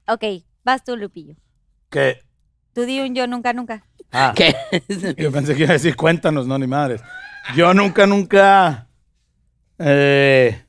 ok, 0.08 0.24
vas 0.64 0.82
tú, 0.82 0.96
Lupillo. 0.96 1.34
¿Qué? 1.90 2.22
Tú 2.74 2.82
di 2.82 3.00
un 3.00 3.14
yo 3.14 3.26
nunca, 3.26 3.52
nunca. 3.52 3.84
Ah, 4.10 4.32
¿Qué? 4.34 4.54
yo 5.16 5.30
pensé 5.30 5.54
que 5.54 5.62
iba 5.62 5.70
a 5.70 5.74
decir 5.74 5.94
cuéntanos, 5.96 6.46
no, 6.46 6.58
ni 6.58 6.66
madres. 6.66 7.02
Yo 7.54 7.72
nunca, 7.74 8.06
nunca... 8.06 8.86
Eh... 9.78 10.62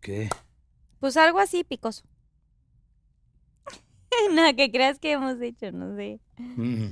¿Qué? 0.00 0.28
Pues 1.04 1.18
algo 1.18 1.38
así 1.38 1.64
picoso. 1.64 2.02
Nada, 4.32 4.54
que 4.54 4.72
creas 4.72 4.98
que 4.98 5.12
hemos 5.12 5.38
hecho, 5.42 5.70
no 5.70 5.94
sé. 5.96 6.18
Mm. 6.38 6.86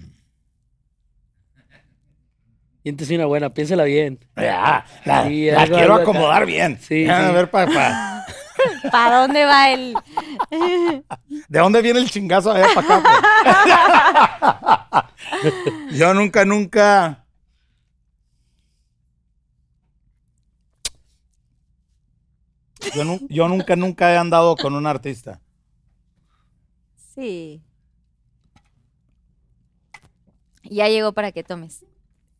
Siéntese 2.82 3.14
una 3.16 3.24
buena, 3.24 3.48
piénsela 3.48 3.84
bien. 3.84 4.18
Ya, 4.36 4.84
la, 5.06 5.26
Sí, 5.26 5.50
la 5.50 5.62
algo- 5.62 5.76
quiero 5.76 5.94
algo 5.94 5.96
acá. 6.02 6.02
acomodar 6.02 6.44
bien. 6.44 6.78
Sí, 6.78 7.06
Ya, 7.06 7.26
A 7.26 7.32
ver, 7.32 7.50
papá. 7.50 8.26
¿Para 8.90 9.16
dónde 9.22 9.46
va 9.46 9.70
el...? 9.70 9.94
¿De 11.48 11.58
dónde 11.58 11.80
viene 11.80 12.00
el 12.00 12.10
chingazo? 12.10 12.50
A 12.50 12.54
ver, 12.58 12.66
para 12.74 12.96
acá. 12.98 15.06
pues. 15.40 15.54
Yo 15.98 16.12
nunca, 16.12 16.44
nunca. 16.44 17.21
Yo, 22.94 23.04
nu- 23.04 23.20
yo 23.28 23.48
nunca, 23.48 23.76
nunca 23.76 24.12
he 24.12 24.16
andado 24.16 24.56
con 24.56 24.74
un 24.74 24.86
artista. 24.86 25.40
Sí. 27.14 27.62
Ya 30.64 30.88
llegó 30.88 31.12
para 31.12 31.32
que 31.32 31.42
tomes. 31.44 31.84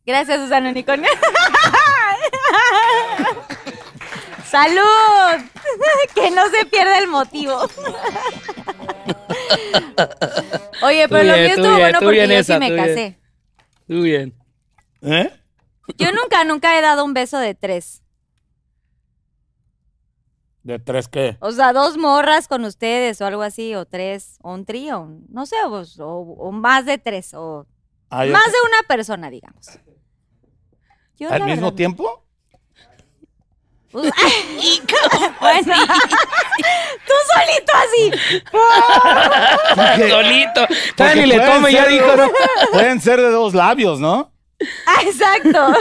Gracias, 0.05 0.41
Susana 0.41 0.69
Unicornia. 0.69 1.09
¡Salud! 4.49 5.43
que 6.15 6.29
no 6.31 6.47
se 6.49 6.65
pierda 6.65 6.99
el 6.99 7.07
motivo. 7.07 7.57
Oye, 10.83 11.07
pero 11.09 11.21
Tú 11.21 11.27
lo 11.27 11.33
bien, 11.33 11.45
mío 11.45 11.55
tú 11.55 11.61
estuvo 11.61 11.75
bien, 11.75 11.79
bueno 11.79 11.99
tú 11.99 12.05
porque 12.05 12.27
yo 12.27 12.33
esa, 12.33 12.53
sí 12.53 12.59
me 12.59 12.67
tú 12.69 12.73
bien. 12.75 12.85
casé. 12.87 13.17
Muy 13.87 14.01
bien. 14.03 14.33
¿Eh? 15.01 15.31
Yo 15.97 16.11
nunca, 16.11 16.43
nunca 16.43 16.77
he 16.77 16.81
dado 16.81 17.03
un 17.03 17.13
beso 17.13 17.37
de 17.39 17.55
tres. 17.55 18.02
¿De 20.63 20.79
tres 20.79 21.07
qué? 21.09 21.37
O 21.41 21.51
sea, 21.51 21.73
dos 21.73 21.97
morras 21.97 22.47
con 22.47 22.63
ustedes 22.63 23.19
o 23.21 23.25
algo 23.25 23.41
así, 23.41 23.75
o 23.75 23.85
tres, 23.85 24.37
o 24.41 24.53
un 24.53 24.65
trío, 24.65 25.09
no 25.29 25.45
sé, 25.45 25.57
o, 25.65 25.83
o- 25.99 26.35
o 26.47 26.51
más 26.51 26.85
de 26.85 26.97
tres, 26.97 27.33
o 27.33 27.67
Ah, 28.09 28.25
más 28.25 28.45
de 28.45 28.57
una 28.67 28.83
persona, 28.87 29.29
digamos. 29.29 29.67
Yo, 31.17 31.29
¿Al 31.31 31.43
mismo 31.43 31.63
verdad, 31.67 31.75
tiempo? 31.75 32.23
Pues, 33.91 34.11
bueno, 35.41 35.75
tú 37.07 37.13
solito 37.33 37.73
así. 37.75 38.11
Porque- 39.75 40.09
Solito. 40.09 40.61
porque 40.67 40.93
Todavía 40.95 41.21
ni 41.23 41.27
le 41.29 41.35
pueden 41.35 41.53
tome, 41.55 41.71
ya 41.73 41.83
ser 41.83 41.89
de 41.91 41.93
dijo. 41.97 42.31
Pueden 42.71 43.01
ser 43.01 43.19
de 43.21 43.29
dos 43.31 43.53
labios, 43.53 43.99
¿no? 43.99 44.31
Ah, 44.87 45.01
exacto. 45.03 45.73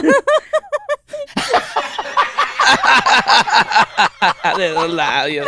De 4.57 4.69
dos 4.71 4.91
labios. 4.91 5.47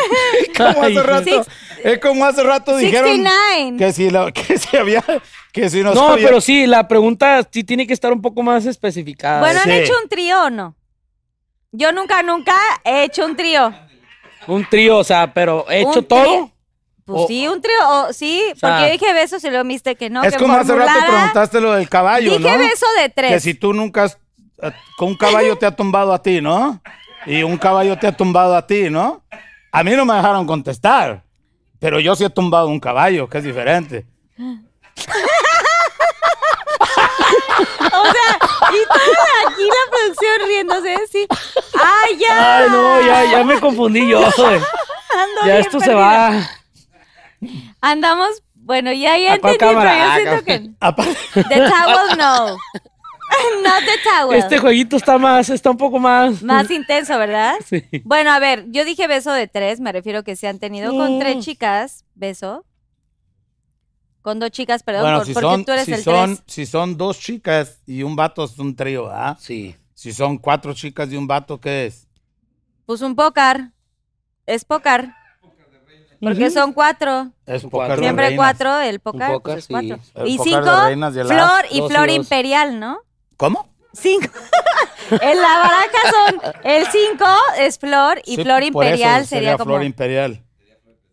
Como 0.57 0.83
Ay, 0.83 0.97
hace 0.97 1.07
rato, 1.07 1.25
Six- 1.45 1.47
es 1.85 1.99
como 1.99 2.25
hace 2.25 2.43
rato 2.43 2.77
dijeron 2.77 3.11
69. 3.11 3.77
que 3.79 3.93
si, 3.93 4.11
lo, 4.11 4.27
que 4.33 4.59
si 4.59 4.77
había, 4.77 5.05
que 5.53 5.69
si 5.71 5.83
no, 5.83 5.95
No, 5.95 6.09
sabía- 6.11 6.27
pero 6.27 6.41
sí, 6.41 6.67
la 6.67 6.87
pregunta 6.89 7.47
sí 7.51 7.65
tiene 7.65 7.87
que 7.87 7.93
estar 7.93 8.13
un 8.13 8.23
poco 8.23 8.43
más 8.43 8.67
especificada. 8.67 9.41
Bueno, 9.41 9.61
¿han 9.61 9.67
sí. 9.67 9.73
hecho 9.73 9.93
un 10.03 10.09
trío 10.09 10.45
o 10.45 10.51
no? 10.51 10.75
Yo 11.73 11.93
nunca, 11.93 12.23
nunca 12.23 12.55
he 12.85 13.05
hecho 13.05 13.25
un 13.25 13.37
trío. 13.37 13.75
Un 14.47 14.65
trío, 14.69 14.99
o 14.99 15.05
sea, 15.05 15.33
pero 15.35 15.67
he 15.69 15.81
hecho 15.83 16.03
todo. 16.03 16.51
Pues 17.05 17.23
O- 17.23 17.27
sí, 17.27 17.47
un 17.49 17.61
trío, 17.61 17.77
o- 17.87 18.13
sí, 18.13 18.41
sea, 18.57 18.71
porque 18.71 18.87
yo 18.87 18.93
dije 18.93 19.13
besos 19.13 19.45
y 19.45 19.49
luego 19.51 19.65
dijiste 19.65 19.95
que 19.97 20.09
no, 20.09 20.23
es 20.23 20.33
que 20.33 20.39
como 20.39 20.55
hace 20.55 20.75
rato 20.75 20.93
preguntaste 21.07 21.61
lo 21.61 21.73
del 21.73 21.89
caballo, 21.89 22.39
Dije 22.39 22.51
¿no? 22.51 22.59
beso 22.59 22.87
de 22.99 23.09
tres. 23.11 23.31
Que 23.33 23.41
si 23.41 23.53
tú 23.55 23.75
nunca 23.75 24.05
has, 24.05 24.17
eh, 24.63 24.71
con 24.97 25.09
un 25.09 25.17
caballo 25.17 25.57
te 25.57 25.67
ha 25.67 25.71
tumbado 25.77 26.15
a 26.15 26.23
ti, 26.23 26.41
¿no? 26.41 26.81
Y 27.27 27.43
un 27.43 27.57
caballo 27.59 27.99
te 27.99 28.07
ha 28.07 28.13
tumbado 28.13 28.55
a 28.57 28.67
ti, 28.67 28.91
¿no? 28.91 29.23
A 29.73 29.83
mí 29.83 29.93
no 29.93 30.05
me 30.05 30.15
dejaron 30.15 30.47
contestar, 30.47 31.23
pero 31.79 31.99
yo 32.01 32.15
sí 32.15 32.25
he 32.25 32.31
tumbado 32.31 32.69
un 32.69 32.79
caballo, 32.81 33.29
que 33.29 33.39
es 33.39 33.45
diferente. 33.45 34.07
O 37.97 38.03
sea, 38.13 38.39
y 38.73 38.85
toda 38.87 39.35
aquí 39.49 39.63
la 39.63 39.91
producción 39.91 40.49
riéndose 40.49 40.95
así. 40.95 41.27
¡Ay, 41.83 42.19
ya! 42.19 42.59
Ay, 42.59 42.67
no, 42.71 43.01
ya, 43.03 43.25
ya 43.25 43.45
me 43.45 43.59
confundí 43.61 44.09
yo. 44.09 44.21
Ya 44.21 45.45
bien 45.45 45.57
esto 45.59 45.81
se 45.81 45.95
va. 45.95 46.49
Andamos, 47.81 48.43
bueno, 48.55 48.93
ya, 48.93 49.17
ya 49.19 49.35
¿A 49.35 49.39
cuál 49.39 49.53
entendí, 49.55 49.75
pero 49.75 49.81
cámara? 49.81 49.97
yo 49.97 50.05
Ah, 50.05 50.17
siento 50.17 50.45
que... 50.45 50.59
The 51.49 51.57
towel, 51.69 52.19
no. 52.19 52.57
Not 53.63 53.81
the 53.85 54.11
towel. 54.11 54.39
Este 54.39 54.59
jueguito 54.59 54.97
está 54.97 55.19
más, 55.19 55.49
está 55.51 55.71
un 55.71 55.77
poco 55.77 55.99
más. 55.99 56.43
Más 56.43 56.71
intenso, 56.71 57.19
¿verdad? 57.19 57.55
Sí. 57.65 57.83
Bueno, 58.05 58.31
a 58.33 58.39
ver, 58.39 58.65
yo 58.69 58.85
dije 58.85 59.07
beso 59.07 59.33
de 59.33 59.47
tres, 59.49 59.81
me 59.81 59.93
refiero 59.93 60.23
que 60.25 60.37
se 60.37 60.49
han 60.49 60.59
tenido 60.59 60.93
con 60.93 61.19
tres 61.19 61.45
chicas, 61.45 62.05
beso. 62.15 62.65
Con 64.23 64.39
dos 64.41 64.51
chicas, 64.51 64.83
perdón, 64.83 65.03
bueno, 65.03 65.19
por- 65.19 65.27
si 65.27 65.35
porque 65.35 65.47
son, 65.49 65.65
tú 65.67 65.73
eres 65.73 65.85
si, 65.85 65.93
el 65.93 66.03
son, 66.03 66.37
tres. 66.37 66.45
si 66.47 66.67
son 66.67 66.97
dos 66.97 67.19
chicas 67.19 67.83
y 67.87 68.03
un 68.03 68.17
vato 68.17 68.45
es 68.45 68.59
un 68.59 68.75
trío, 68.75 69.11
¿ah? 69.11 69.37
Sí. 69.39 69.77
Si 69.93 70.13
son 70.13 70.39
cuatro 70.39 70.73
chicas 70.73 71.13
y 71.13 71.17
un 71.17 71.27
vato, 71.27 71.61
¿qué 71.61 71.87
es? 71.87 72.09
Pues 72.87 73.03
un 73.03 73.15
pócar. 73.15 73.71
Es 74.47 74.65
pócar. 74.65 75.15
Porque 76.21 76.51
son 76.51 76.73
cuatro. 76.73 77.33
Es 77.45 77.63
de 77.63 77.97
Siempre 77.99 78.35
cuatro, 78.35 78.81
el 78.81 79.01
pócar, 79.01 79.41
pues 79.43 79.59
es 79.59 79.65
sí. 79.67 79.73
cuatro. 79.75 79.99
El 80.15 80.29
Y 80.29 80.39
pócar 80.39 80.53
cinco, 80.55 80.77
de 80.77 80.87
reinas 80.87 81.17
as. 81.17 81.27
flor 81.29 81.65
y 81.71 81.81
Dos 81.81 81.93
flor 81.93 82.11
imperial, 82.11 82.81
¿no? 82.81 82.99
¿Cómo? 83.37 83.69
Cinco. 83.93 84.29
en 85.11 85.41
la 85.41 85.59
baraja 85.59 85.99
son, 86.11 86.41
el 86.65 86.87
cinco 86.89 87.27
es 87.59 87.79
flor 87.79 88.21
y 88.25 88.37
Sí, 88.37 88.43
flor 88.43 88.61
por 88.73 88.85
eso 88.85 88.95
imperial 88.95 89.27
sería, 89.27 89.53
como... 89.57 89.71
flor 89.73 89.85
imperial. 89.85 90.43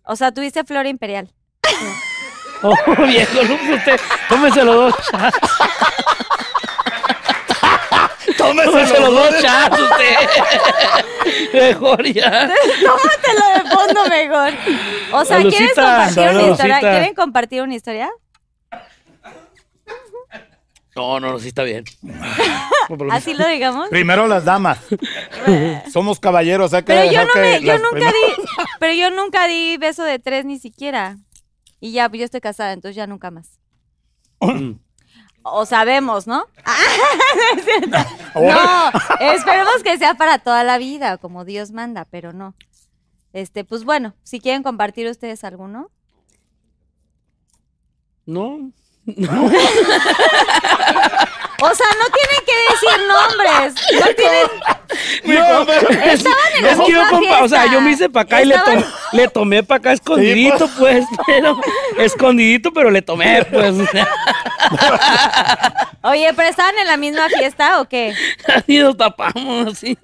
o 0.04 0.16
sea, 0.16 0.32
tuviste 0.32 0.64
flor 0.64 0.86
imperial. 0.88 1.30
Oh, 2.64 2.76
viejo, 3.08 3.42
no, 3.42 3.58
pues 3.58 3.80
usted, 3.80 4.00
tómese 4.30 4.64
los 4.64 4.76
dos 4.76 4.94
chats. 5.10 5.40
Tómese 8.38 9.00
los 9.00 9.14
dos 9.16 9.42
chats, 9.42 9.80
usted. 9.80 10.16
Mejor 11.54 12.04
ya. 12.06 12.52
Tómatelo 12.86 13.64
de 13.64 13.70
fondo 13.76 14.06
mejor. 14.10 14.54
O 15.12 15.26
sea, 15.26 15.38
¿quieres 15.38 15.74
Salucita. 15.74 16.06
compartir 16.06 16.30
una 16.30 16.42
historia? 16.52 16.80
¿Quieren 16.80 17.14
compartir 17.16 17.62
una 17.64 17.74
historia? 17.76 18.10
No, 20.96 21.20
no, 21.20 21.32
no, 21.32 21.40
sí 21.40 21.48
está 21.50 21.64
bien. 21.64 21.86
Así 23.12 23.34
lo 23.34 23.48
digamos. 23.48 23.90
Primero 23.90 24.28
las 24.28 24.44
damas. 24.44 24.80
Somos 25.92 26.20
caballeros, 26.20 26.74
hay 26.74 26.82
que 26.84 26.94
Pero 26.94 27.12
yo 27.12 27.26
no 27.26 27.32
que 27.34 27.40
me, 27.40 27.62
yo 27.62 27.78
nunca 27.78 27.90
primeras- 27.92 28.14
di, 28.14 28.44
Pero 28.80 28.94
yo 28.94 29.10
nunca 29.12 29.48
di 29.48 29.78
beso 29.78 30.04
de 30.04 30.20
tres 30.20 30.44
ni 30.46 30.60
siquiera. 30.60 31.18
Y 31.80 31.94
ya, 31.94 32.10
pues 32.10 32.20
yo 32.20 32.26
estoy 32.26 32.42
casada, 32.42 32.74
entonces 32.74 32.96
ya 32.98 33.08
nunca 33.08 33.32
más. 33.32 33.60
Mm. 34.42 34.74
O 35.44 35.66
sabemos, 35.66 36.28
¿no? 36.28 36.46
Cierto. 37.64 37.98
No, 38.36 38.92
esperemos 39.34 39.82
que 39.84 39.98
sea 39.98 40.14
para 40.16 40.40
toda 40.40 40.64
la 40.64 40.78
vida, 40.78 41.18
como 41.18 41.46
Dios 41.46 41.72
manda, 41.72 42.06
pero 42.12 42.34
no. 42.34 42.54
Este, 43.34 43.64
pues 43.64 43.84
bueno, 43.86 44.14
si 44.24 44.40
quieren 44.40 44.62
compartir 44.62 45.08
ustedes 45.08 45.44
alguno. 45.44 45.90
No. 48.26 48.72
O 51.64 51.76
sea, 51.76 51.86
no 52.00 52.06
tienen 52.10 52.42
que 52.48 52.56
decir 52.72 52.90
nombres. 53.08 53.76
No 53.94 54.16
tienen. 54.16 54.48
No, 55.26 55.62
es, 56.02 56.14
Estaban 56.16 56.38
en 56.58 56.64
la 56.64 56.72
es 56.72 56.80
que 56.80 56.92
yo, 56.92 57.02
misma 57.04 57.10
compa- 57.12 57.42
o 57.44 57.48
sea, 57.48 57.60
fiesta. 57.60 57.72
yo 57.74 57.82
me 57.82 57.92
hice 57.92 58.10
para 58.10 58.24
acá 58.24 58.42
y 58.42 58.46
le, 58.46 58.56
le 59.12 59.28
tomé 59.28 59.62
para 59.62 59.78
acá 59.78 59.92
escondidito, 59.94 60.68
pues, 60.80 61.06
pero 61.28 61.62
escondidito, 62.00 62.74
pero 62.74 62.90
le 62.90 63.04
tomé, 63.04 63.46
pues. 63.46 63.76
Oye, 66.02 66.34
pero 66.36 66.50
estaban 66.50 66.76
en 66.80 66.88
la 66.88 66.98
misma 66.98 67.30
fiesta 67.30 67.80
o 67.80 67.86
qué? 67.88 68.16
Así 68.48 68.80
nos 68.80 68.98
tapamos, 68.98 69.74
así. 69.74 69.96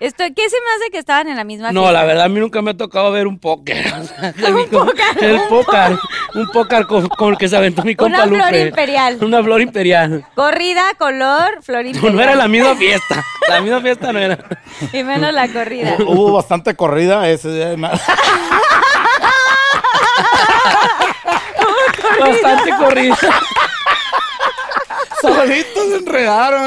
Esto, 0.00 0.24
¿Qué 0.34 0.48
se 0.50 0.56
me 0.60 0.70
hace 0.76 0.90
que 0.90 0.98
estaban 0.98 1.28
en 1.28 1.36
la 1.36 1.44
misma 1.44 1.70
No, 1.72 1.82
fiesta? 1.82 1.92
la 2.00 2.04
verdad, 2.04 2.24
a 2.24 2.28
mí 2.28 2.40
nunca 2.40 2.60
me 2.62 2.72
ha 2.72 2.76
tocado 2.76 3.10
ver 3.12 3.26
un 3.26 3.38
póker. 3.38 3.86
o 4.00 4.04
sea, 4.04 4.50
mi 4.50 4.66
com- 4.70 4.88
El 5.20 5.40
póker. 5.48 5.98
Un 6.34 6.48
póker 6.48 6.86
con, 6.86 7.08
con 7.08 7.32
el 7.32 7.38
que 7.38 7.48
se 7.48 7.56
aventó 7.56 7.82
mi 7.84 7.94
compa 7.94 8.24
Una 8.24 8.26
flor 8.48 8.54
imperial. 8.56 9.18
Una 9.22 9.42
flor 9.42 9.60
imperial. 9.60 10.26
Corrida, 10.34 10.94
color, 10.98 11.62
flor 11.62 11.82
No, 11.84 11.88
imperial. 11.90 12.16
no 12.16 12.22
era 12.22 12.34
la 12.34 12.48
misma 12.48 12.74
fiesta. 12.74 13.24
La 13.48 13.60
misma 13.60 13.80
fiesta 13.80 14.12
no 14.12 14.18
era. 14.18 14.38
Y 14.92 15.02
menos 15.04 15.32
la 15.32 15.46
corrida. 15.48 15.96
Hubo 16.00 16.32
bastante 16.32 16.74
corrida 16.74 17.28
ese 17.28 17.50
día. 17.52 17.76
Bastante 22.20 22.70
corrida. 22.78 23.16
Solitos 25.20 25.88
se 25.88 25.96
enredaron. 25.96 26.66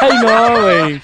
Ay, 0.00 0.12
no, 0.22 0.62
güey. 0.62 1.02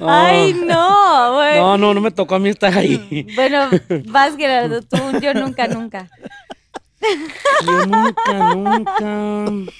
No. 0.00 0.06
Ay, 0.08 0.54
no, 0.54 1.34
güey. 1.34 1.56
No, 1.56 1.76
no, 1.78 1.94
no 1.94 2.00
me 2.00 2.10
tocó 2.10 2.36
a 2.36 2.38
mí 2.38 2.48
estar 2.48 2.76
ahí. 2.76 3.26
Bueno, 3.34 3.68
vas, 4.06 4.34
Gerardo, 4.36 4.80
tú, 4.82 4.96
yo 5.20 5.34
nunca, 5.34 5.68
nunca. 5.68 6.08
Yo 7.66 7.86
nunca, 7.86 8.54
nunca. 8.54 9.72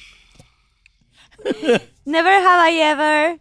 Never 2.04 2.32
have 2.46 2.70
I 2.72 2.80
ever. 2.80 3.40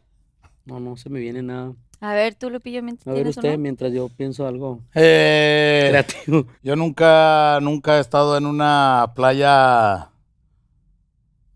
No, 0.65 0.79
no 0.79 0.95
se 0.97 1.09
me 1.09 1.19
viene 1.19 1.41
nada. 1.43 1.73
A 1.99 2.13
ver, 2.13 2.35
tú, 2.35 2.49
Lupillo, 2.49 2.81
mientras 2.83 3.07
A 3.07 3.17
ver 3.17 3.27
usted, 3.27 3.49
uno? 3.49 3.57
mientras 3.59 3.93
yo 3.93 4.09
pienso 4.09 4.45
algo 4.47 4.81
Eh, 4.93 5.87
creativo. 5.89 6.47
yo 6.61 6.75
nunca, 6.75 7.59
nunca 7.61 7.97
he 7.97 8.01
estado 8.01 8.37
en 8.37 8.45
una 8.45 9.11
playa. 9.15 10.09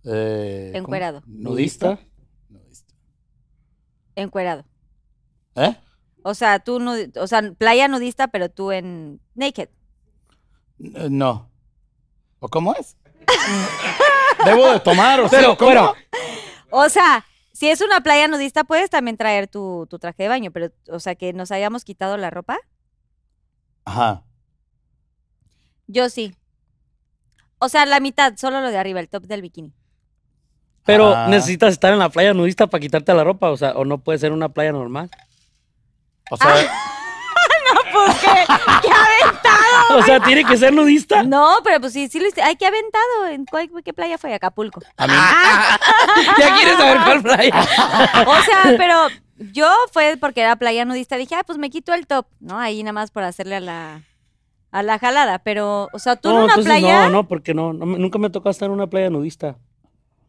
Eh. 0.06 0.72
Encuerado. 0.74 1.22
¿Nudista? 1.26 1.88
Nudista. 1.92 2.07
Encuerado. 4.18 4.66
¿Eh? 5.56 5.76
O 6.24 6.34
sea, 6.34 6.60
tú, 6.60 6.80
nudi- 6.80 7.16
o 7.18 7.28
sea, 7.28 7.42
playa 7.54 7.88
nudista, 7.88 8.28
pero 8.28 8.50
tú 8.50 8.72
en 8.72 9.22
naked. 9.36 9.70
Eh, 10.80 11.08
No. 11.10 11.50
¿O 12.40 12.48
cómo 12.50 12.74
es? 12.76 12.98
Debo 14.46 14.68
de 14.72 14.80
tomar, 14.80 15.20
o 15.20 15.30
sea, 15.30 15.40
Pero, 15.40 15.58
¿cómo? 15.58 15.94
O 16.72 16.90
sea, 16.90 17.26
si 17.54 17.70
es 17.70 17.82
una 17.82 18.02
playa 18.02 18.28
nudista, 18.28 18.64
puedes 18.64 18.90
también 18.90 19.18
traer 19.18 19.48
tu, 19.48 19.88
tu 19.90 19.98
traje 20.00 20.24
de 20.24 20.30
baño, 20.30 20.52
pero, 20.52 20.72
o 20.90 21.00
sea, 21.00 21.16
que 21.16 21.34
nos 21.34 21.52
hayamos 21.52 21.84
quitado 21.84 22.18
la 22.18 22.30
ropa. 22.30 22.58
Ajá. 23.86 24.24
Yo 25.88 26.10
sí. 26.10 26.36
O 27.60 27.70
sea, 27.70 27.86
la 27.86 28.00
mitad, 28.00 28.36
solo 28.38 28.62
lo 28.62 28.70
de 28.70 28.78
arriba, 28.78 29.00
el 29.00 29.10
top 29.10 29.24
del 29.26 29.42
bikini. 29.42 29.74
Pero 30.88 31.14
Ah. 31.16 31.28
necesitas 31.30 31.72
estar 31.74 31.94
en 31.94 32.00
la 32.00 32.10
playa 32.10 32.34
nudista 32.34 32.66
para 32.66 32.82
quitarte 32.82 33.14
la 33.14 33.24
ropa, 33.24 33.52
o 33.52 33.58
sea, 33.58 33.74
o 33.74 33.86
no 33.86 34.00
puede 34.00 34.18
ser 34.18 34.32
una 34.32 34.50
playa 34.50 34.72
normal. 34.72 35.12
O 36.32 36.38
sea, 36.38 36.48
¿Por 37.94 38.08
qué? 38.20 38.28
¡Qué 38.82 38.90
aventado! 38.92 40.00
O 40.00 40.04
sea, 40.04 40.20
tiene 40.22 40.44
que 40.44 40.58
ser 40.58 40.74
nudista. 40.74 41.24
No, 41.24 41.58
pero 41.64 41.80
pues 41.80 41.94
sí, 41.94 42.08
sí 42.10 42.20
lo 42.20 42.28
hice. 42.28 42.42
Ay, 42.42 42.56
qué 42.56 42.66
aventado. 42.66 43.28
¿En 43.30 43.46
cuál- 43.46 43.70
qué 43.84 43.94
playa 43.94 44.18
fue? 44.18 44.34
Acapulco. 44.34 44.82
a 44.98 45.08
mí, 45.08 45.14
Ya 46.40 46.56
quieres 46.56 46.78
saber 46.78 46.98
cuál 47.04 47.22
playa. 47.22 47.54
O 48.26 48.42
sea, 48.44 48.76
pero 48.78 49.08
yo 49.38 49.70
fue 49.94 50.18
porque 50.20 50.42
era 50.42 50.56
playa 50.58 50.86
nudista. 50.86 51.16
Dije, 51.18 51.36
ah, 51.36 51.44
pues 51.46 51.58
me 51.58 51.70
quito 51.70 51.94
el 51.94 52.08
top, 52.08 52.28
¿no? 52.40 52.60
Ahí 52.60 52.84
nada 52.84 52.94
más 52.94 53.12
por 53.12 53.24
hacerle 53.24 53.56
a 53.56 53.60
la, 53.62 54.02
a 54.72 54.84
la 54.84 55.00
jalada. 55.00 55.40
Pero, 55.40 55.90
o 55.94 56.00
sea, 56.00 56.16
tú 56.18 56.30
en 56.30 56.36
No, 56.36 56.44
una 56.46 56.54
entonces 56.56 56.72
playa. 56.80 57.04
no, 57.06 57.10
no, 57.10 57.28
porque 57.28 57.54
no, 57.54 57.74
no 57.74 57.86
nunca 57.86 58.18
me 58.20 58.30
tocó 58.30 58.50
estar 58.50 58.68
en 58.68 58.74
una 58.74 58.88
playa 58.88 59.10
nudista. 59.10 59.56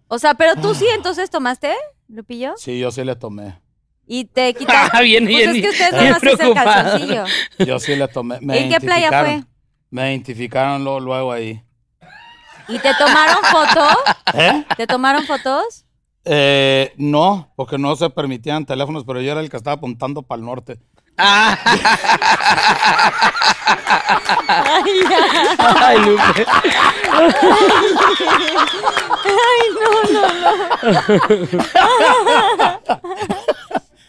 O 0.09 0.19
sea, 0.19 0.35
pero 0.35 0.57
tú 0.57 0.75
sí, 0.75 0.87
entonces 0.95 1.31
tomaste, 1.31 1.75
Lupillo, 2.09 2.55
sí, 2.57 2.79
yo 2.79 2.91
sí 2.91 3.05
le 3.05 3.15
tomé. 3.15 3.61
y 4.07 4.25
te 4.25 4.55
quitaste. 4.55 4.97
Ah, 4.97 5.03
bien, 5.03 5.25
pues 5.25 5.37
bien, 5.37 5.51
es 5.57 5.63
que 5.63 5.69
ustedes 5.69 6.01
bien 6.01 6.13
más 6.13 6.23
es 6.23 6.41
el 6.41 6.55
calzoncillo. 6.55 7.25
Yo 7.59 7.79
sí 7.79 7.95
le 7.97 8.09
tomé. 8.09 8.39
Me 8.41 8.59
¿En 8.65 8.71
qué 8.71 8.81
playa 8.81 9.11
fue? 9.23 9.45
Me 9.91 10.11
identificaron 10.13 10.83
luego, 10.83 11.01
luego 11.01 11.33
ahí. 11.33 11.63
¿Y 12.69 12.79
te 12.79 12.93
tomaron 12.95 13.37
foto? 13.45 13.87
¿Eh? 14.35 14.65
¿Te 14.77 14.87
tomaron 14.87 15.25
fotos? 15.27 15.85
Eh, 16.25 16.93
no, 16.99 17.51
porque 17.57 17.79
no 17.79 17.95
se 17.97 18.11
permitían 18.11 18.67
teléfonos, 18.67 19.05
pero 19.05 19.21
yo 19.23 19.33
era 19.33 19.41
el 19.41 19.49
que 19.49 19.57
estaba 19.57 19.77
apuntando 19.77 20.23
para 20.23 20.39
el 20.41 20.45
norte. 20.47 20.79
Ay, 25.81 25.99
Lupe. 26.05 26.47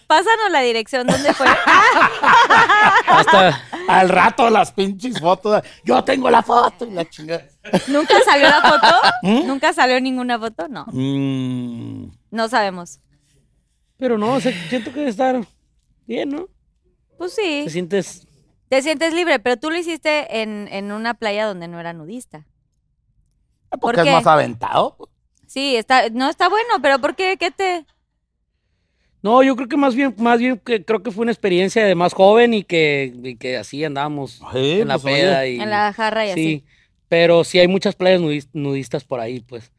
Pásanos 0.07 0.49
la 0.51 0.61
dirección, 0.61 1.05
¿dónde 1.05 1.33
fue? 1.35 1.45
Hasta, 3.07 3.61
Al 3.87 4.09
rato 4.09 4.49
las 4.49 4.71
pinches 4.71 5.19
fotos. 5.19 5.61
Yo 5.83 6.03
tengo 6.03 6.31
la 6.31 6.41
foto 6.41 6.85
y 6.87 6.91
la 6.91 7.07
chingada. 7.07 7.43
¿Nunca 7.87 8.15
salió 8.25 8.49
la 8.49 8.61
foto? 8.61 8.87
¿Mm? 9.21 9.45
¿Nunca 9.47 9.71
salió 9.71 10.01
ninguna 10.01 10.39
foto? 10.39 10.67
No, 10.67 10.85
Mm, 10.91 12.05
no 12.31 12.49
sabemos. 12.49 12.99
pero 13.97 14.17
no, 14.17 14.33
o 14.33 14.39
sea, 14.41 14.51
siento 14.69 14.91
que 14.91 14.99
debe 14.99 15.11
estar 15.11 15.39
bien, 16.07 16.29
¿no? 16.29 16.47
Pues 17.19 17.33
sí, 17.35 17.61
Te 17.65 17.69
sientes. 17.69 18.25
te 18.69 18.81
sientes 18.81 19.13
libre, 19.13 19.39
pero 19.39 19.57
tú 19.57 19.69
lo 19.69 19.77
hiciste 19.77 20.41
en, 20.41 20.67
en 20.71 20.91
una 20.91 21.13
playa 21.13 21.45
donde 21.45 21.67
no 21.67 21.79
era 21.79 21.93
nudista. 21.93 22.45
porque 23.79 24.01
qué? 24.01 24.09
es 24.09 24.15
más 24.15 24.25
aventado. 24.25 24.97
Sí, 25.49 25.75
está, 25.75 26.09
no 26.11 26.29
está 26.29 26.47
bueno, 26.47 26.75
pero 26.79 26.99
¿por 26.99 27.15
qué? 27.15 27.35
¿Qué 27.39 27.49
te...? 27.49 27.85
No, 29.23 29.41
yo 29.41 29.55
creo 29.55 29.67
que 29.67 29.77
más 29.77 29.95
bien, 29.95 30.13
más 30.19 30.39
bien 30.39 30.59
que 30.63 30.85
creo 30.85 31.01
que 31.01 31.09
fue 31.11 31.23
una 31.23 31.31
experiencia 31.31 31.83
de 31.83 31.95
más 31.95 32.13
joven 32.13 32.53
y 32.53 32.63
que, 32.63 33.11
y 33.23 33.35
que 33.35 33.57
así 33.57 33.83
andábamos 33.83 34.41
Sí, 34.53 34.81
en 34.81 34.87
la 34.87 34.99
pues, 34.99 35.13
peda 35.15 35.47
y. 35.47 35.59
En 35.59 35.71
la 35.71 35.91
jarra 35.91 36.25
y 36.27 36.33
sí, 36.35 36.63
así. 36.63 36.65
pero 37.09 37.43
sí 37.43 37.57
hay 37.59 37.67
muchas 37.67 37.95
playas 37.95 38.21
nudis- 38.21 38.47
nudistas 38.53 39.03
por 39.03 39.19
ahí, 39.19 39.39
pues. 39.41 39.73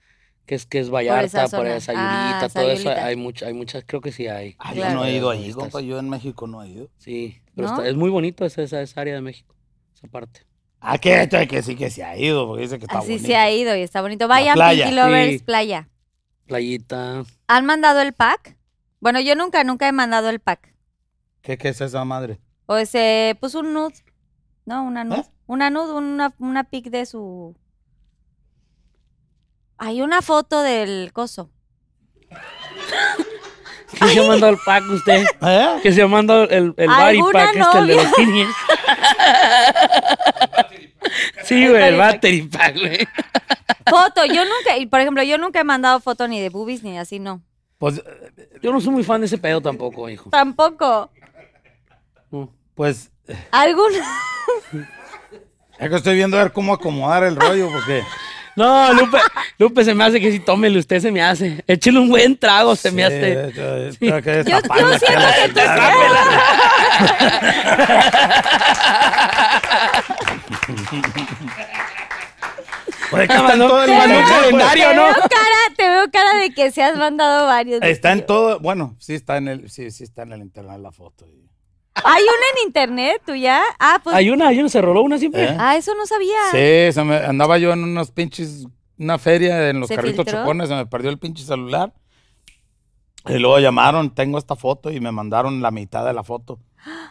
Que 0.45 0.57
es, 0.57 0.67
que 0.67 0.81
es 0.81 0.91
Vallarta, 0.91 1.25
esa 1.45 1.57
por, 1.57 1.67
zona. 1.67 1.77
esa 1.77 1.93
Ah, 1.95 2.41
Sayulita, 2.51 2.61
todo 2.61 2.71
eso. 2.73 2.91
Hay, 3.07 3.15
mucha, 3.17 3.47
hay 3.47 3.55
muchas, 3.55 3.85
creo 3.87 4.01
que 4.01 4.11
sí 4.11 4.27
hay. 4.27 4.57
Ah, 4.59 4.73
Claro. 4.75 4.95
Yo 4.95 4.99
no 4.99 5.05
he 5.07 5.15
ido 5.15 5.31
ahí, 5.31 5.39
Nudistas. 5.43 5.63
compa. 5.63 5.81
Yo 5.81 5.99
en 6.01 6.09
México 6.11 6.47
no 6.49 6.63
he 6.65 6.69
ido. 6.69 6.91
Sí, 6.99 7.41
pero 7.55 7.69
¿No? 7.69 7.75
está- 7.77 7.89
es 7.89 7.95
muy 7.95 8.11
bonito 8.11 8.45
esa, 8.45 8.61
esa, 8.63 8.83
esa 8.83 9.01
área 9.01 9.15
de 9.15 9.21
México, 9.23 9.55
esa 9.95 10.09
parte. 10.09 10.41
Ah, 10.81 10.97
que, 10.98 11.28
que 11.48 11.62
sí 11.62 11.77
que 11.77 11.90
se 11.90 12.02
ha 12.02 12.16
ido, 12.16 12.47
porque 12.47 12.62
dice 12.62 12.78
que 12.78 12.86
está 12.86 12.98
Así 13.01 13.09
bonito. 13.12 13.27
se 13.27 13.36
ha 13.36 13.51
ido 13.51 13.77
y 13.77 13.82
está 13.82 14.01
bonito. 14.01 14.27
Vayan, 14.28 14.55
playa. 14.55 14.85
Pinky 14.86 14.97
Lovers, 14.97 15.31
Sí. 15.32 15.39
playa. 15.40 15.89
Playita. 16.47 17.24
¿Han 17.48 17.66
mandado 17.66 18.01
el 18.01 18.12
pack? 18.15 18.57
Bueno, 19.01 19.20
yo 19.20 19.35
nunca, 19.36 19.62
nunca 19.62 19.86
he 19.89 19.93
mandado 19.93 20.31
el 20.31 20.40
pack. 20.40 20.74
¿Qué, 21.43 21.59
¿Qué 21.59 21.69
es 21.69 21.81
esa 21.81 22.05
madre? 22.05 22.40
O 22.66 22.77
ese, 22.77 23.36
pues 23.40 23.55
un 23.55 23.73
nude. 23.74 23.94
No, 24.65 24.82
una 24.82 25.05
nude. 25.05 25.20
¿Eh? 25.20 25.24
Una 25.47 25.70
nude, 25.70 25.93
una, 25.94 26.35
una 26.39 26.65
pic 26.65 26.86
de 26.90 27.07
su... 27.07 27.57
Hay 29.78 30.02
una 30.02 30.23
foto 30.23 30.62
del 30.62 31.12
coso. 31.12 31.51
¿Qué 33.98 34.07
se 34.09 34.20
ha 34.20 34.27
mandado 34.27 34.52
el 34.52 34.59
pack 34.65 34.85
usted? 34.90 35.24
¿Eh? 35.43 35.81
Que 35.82 35.93
se 35.93 36.02
ha 36.02 36.07
mandado 36.07 36.44
el, 36.44 36.74
el 36.77 36.89
body 36.89 37.19
¿Alguna 37.19 37.32
pack 37.32 37.57
este, 37.57 37.78
el 37.78 37.86
de 37.89 37.94
los. 37.97 38.07
Sí, 41.44 41.65
El 41.65 41.70
güey, 41.70 41.82
el 41.85 41.97
battery 41.97 42.43
pack, 42.43 42.77
güey. 42.78 43.09
Foto, 43.89 44.24
yo 44.27 44.44
nunca, 44.44 44.74
por 44.90 45.01
ejemplo, 45.01 45.23
yo 45.23 45.39
nunca 45.39 45.61
he 45.61 45.65
mandado 45.65 46.01
foto 46.01 46.28
ni 46.28 46.39
de 46.40 46.48
boobies 46.51 46.82
ni 46.82 46.98
así, 46.98 47.19
no. 47.19 47.40
Pues, 47.78 48.02
Yo 48.62 48.73
no 48.73 48.81
soy 48.81 48.93
muy 48.93 49.05
fan 49.05 49.20
de 49.20 49.27
ese 49.27 49.39
pedo 49.39 49.61
tampoco, 49.61 50.09
hijo. 50.11 50.31
Tampoco. 50.31 51.11
No. 52.31 52.52
pues, 52.74 53.11
¿Algún? 53.51 53.90
es 55.78 55.89
que 55.89 55.97
estoy 55.97 56.15
viendo 56.15 56.39
a 56.39 56.43
ver 56.43 56.52
cómo 56.52 56.74
acomodar 56.74 57.24
el 57.24 57.36
rollo, 57.36 57.70
porque 57.73 58.02
No, 58.57 58.93
Lupe, 58.93 59.19
Lupe 59.59 59.82
se 59.85 59.94
me 59.94 60.05
hace 60.05 60.20
que 60.20 60.31
si 60.31 60.40
tómele 60.40 60.78
usted 60.78 61.01
se 61.01 61.11
me 61.11 61.23
hace. 61.23 61.65
Échele 61.66 61.98
un 62.01 62.09
buen 62.11 62.36
trago, 62.36 62.77
se 62.77 62.90
me 62.90 62.98
Sí, 62.98 63.02
hace. 63.07 63.52
yo- 63.55 63.90
tengo 63.98 64.20
que 64.23 64.44
Yo, 64.44 64.57
destaparla, 64.57 64.93
yo 64.93 64.98
siento 64.98 65.27
que 65.43 65.48
tú 65.48 65.61
Pues, 73.11 73.29
que 73.29 73.35
Nada 73.35 73.41
está 73.41 73.53
en 73.55 73.59
más, 73.59 73.69
todo 73.69 73.83
el 73.83 73.91
¿no? 73.91 73.97
manual, 73.97 74.25
pues. 74.25 74.39
calendario, 74.41 74.89
te 74.89 74.95
¿no? 74.95 75.03
veo 75.03 75.15
cara, 75.15 75.75
te 75.77 75.89
veo 75.89 76.11
cara 76.13 76.39
de 76.39 76.51
que 76.51 76.71
se 76.71 76.83
has 76.83 76.97
mandado 76.97 77.47
varios. 77.47 77.83
Está 77.83 78.13
en 78.13 78.25
todo, 78.25 78.61
bueno, 78.61 78.95
sí 78.99 79.15
está 79.15 79.37
en 79.37 79.49
el, 79.49 79.71
sí, 79.71 79.91
sí 79.91 80.05
está 80.05 80.23
en 80.23 80.33
el 80.33 80.43
internet 80.43 80.79
la 80.81 80.93
foto. 80.93 81.27
¿Hay 82.05 82.23
una 82.23 82.61
en 82.61 82.67
internet 82.67 83.21
tuya? 83.27 83.63
Ah, 83.79 84.01
pues. 84.03 84.15
Hay 84.15 84.31
una, 84.31 84.49
hay 84.49 84.61
una, 84.61 84.69
se 84.69 84.81
roló 84.81 85.03
una 85.03 85.19
siempre. 85.19 85.45
¿Eh? 85.45 85.57
Ah, 85.59 85.77
eso 85.77 85.95
no 85.97 86.07
sabía. 86.07 86.39
Sí, 86.53 86.93
se 86.93 87.05
me, 87.05 87.17
andaba 87.17 87.59
yo 87.59 87.73
en 87.73 87.83
unos 87.83 88.13
pinches, 88.13 88.67
una 88.97 89.19
feria 89.19 89.71
en 89.71 89.81
los 89.81 89.89
¿Se 89.89 89.97
carritos 89.97 90.25
filtró? 90.25 90.43
chocones, 90.43 90.69
se 90.69 90.77
me 90.77 90.87
perdió 90.87 91.11
el 91.11 91.19
pinche 91.19 91.45
celular. 91.45 91.93
Y 93.27 93.39
luego 93.39 93.59
llamaron, 93.59 94.15
tengo 94.15 94.39
esta 94.39 94.57
foto 94.57 94.91
y 94.91 95.01
me 95.01 95.13
mandaron 95.13 95.61
la 95.61 95.71
mitad 95.71 96.07
de 96.07 96.15
la 96.15 96.23
foto. 96.23 96.59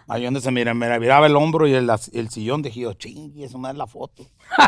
Ahí 0.07 0.23
donde 0.25 0.41
se 0.41 0.49
mira, 0.51 0.73
me 0.73 0.99
miraba 0.99 1.27
el 1.27 1.35
hombro 1.35 1.67
y 1.67 1.73
el, 1.75 1.89
el 2.13 2.29
sillón, 2.29 2.61
dije 2.63 2.79
yo, 2.81 2.93
chingue, 2.93 3.45
eso 3.45 3.57
no 3.59 3.69
es 3.69 3.75
la 3.75 3.85
foto. 3.87 4.25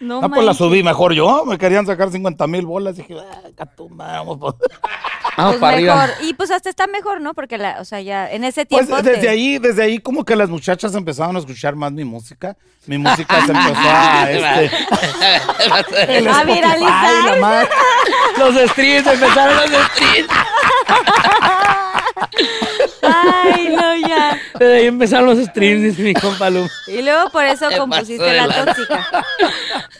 No, 0.00 0.20
Ah, 0.22 0.28
pues 0.28 0.44
la 0.44 0.54
subí 0.54 0.82
mejor 0.82 1.12
yo, 1.12 1.44
me 1.44 1.58
querían 1.58 1.86
sacar 1.86 2.10
50 2.10 2.46
mil 2.46 2.64
bolas, 2.66 2.96
dije, 2.96 3.14
ah, 3.20 3.48
catumba, 3.56 4.06
vamos. 4.18 4.38
Pues, 4.38 4.54
Vamos 5.36 5.52
Pues 5.52 5.60
para 5.60 5.76
mejor. 5.76 5.98
arriba. 6.00 6.16
Y 6.22 6.34
pues 6.34 6.50
hasta 6.50 6.68
está 6.68 6.86
mejor, 6.88 7.20
¿no? 7.20 7.32
Porque, 7.32 7.58
la, 7.58 7.76
o 7.80 7.84
sea, 7.84 8.00
ya 8.00 8.28
en 8.28 8.42
ese 8.42 8.66
Pues 8.66 8.86
tiempo. 8.88 9.02
desde 9.04 9.20
te- 9.20 9.28
ahí, 9.28 9.58
desde 9.58 9.84
ahí 9.84 9.98
como 10.00 10.24
que 10.24 10.34
las 10.34 10.48
muchachas 10.48 10.92
empezaron 10.96 11.36
a 11.36 11.38
escuchar 11.38 11.76
más 11.76 11.92
mi 11.92 12.04
música. 12.04 12.56
Mi 12.86 12.98
música 12.98 13.44
se 13.46 13.52
empezó 13.52 13.74
a, 13.76 14.30
este, 14.32 16.18
el 16.18 16.26
A 16.28 16.42
viralizar. 16.42 17.68
Los 18.36 18.70
streams, 18.70 19.06
empezaron 19.06 19.56
los 19.70 19.70
streams. 19.92 20.28
Desde 24.58 24.76
ahí 24.78 24.86
empezaron 24.86 25.26
los 25.26 25.38
streams, 25.46 25.82
dice 25.82 26.02
mi 26.02 26.14
compa 26.14 26.50
Lupe. 26.50 26.70
Y 26.86 27.02
luego 27.02 27.30
por 27.30 27.44
eso 27.44 27.66
compusiste 27.76 28.22
de 28.24 28.32
la 28.34 28.46
lanza. 28.46 28.64
tóxica. 28.66 29.06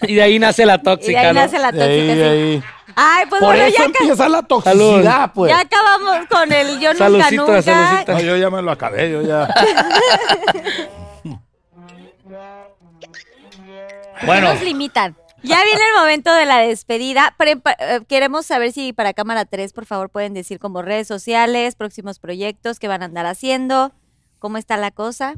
Y 0.02 0.14
de 0.14 0.22
ahí 0.22 0.39
nace 0.39 0.64
la 0.66 0.74
Y 0.74 0.78
de 0.78 0.82
tóxica, 0.85 1.20
ahí 1.20 1.26
¿no? 1.28 1.32
nace 1.35 1.59
la 1.59 1.72
De 1.72 1.78
tóxica. 1.78 1.93
ahí, 2.02 2.06
de 2.09 2.14
sí. 2.14 2.22
ahí. 2.22 2.62
Ay, 2.97 3.26
pues 3.28 3.40
Por 3.40 3.48
bueno, 3.51 3.64
eso 3.64 3.78
ya, 3.78 3.85
empieza 3.85 4.28
la 4.28 4.43
toxicidad, 4.43 5.32
pues. 5.32 5.52
ya 5.52 5.60
acabamos 5.60 6.26
con 6.28 6.52
el 6.52 6.80
yo 6.80 6.93
nunca, 6.94 7.30
nunca. 7.30 8.05
No, 8.06 8.20
yo 8.20 8.36
ya 8.36 8.51
me 8.51 8.60
lo 8.62 8.72
acabé, 8.72 9.10
yo 9.12 9.22
ya. 9.22 9.48
bueno, 14.26 14.52
Nos 14.55 14.62
limitan. 14.62 15.16
Ya 15.44 15.62
viene 15.62 15.80
el 15.94 16.01
momento 16.01 16.32
de 16.35 16.44
la 16.47 16.59
despedida. 16.59 17.35
Prepa- 17.39 17.76
eh, 17.78 18.01
queremos 18.09 18.44
saber 18.44 18.72
si 18.72 18.93
para 18.93 19.12
Cámara 19.14 19.44
3, 19.44 19.72
por 19.72 19.86
favor, 19.86 20.10
pueden 20.10 20.35
decir 20.35 20.59
como 20.59 20.82
redes 20.82 21.06
sociales, 21.06 21.76
próximos 21.76 22.18
proyectos 22.18 22.80
que 22.80 22.89
van 22.89 23.02
a 23.02 23.05
andar 23.05 23.24
haciendo, 23.26 23.93
cómo 24.39 24.59
está 24.59 24.77
la 24.77 24.90
cosa. 24.90 25.35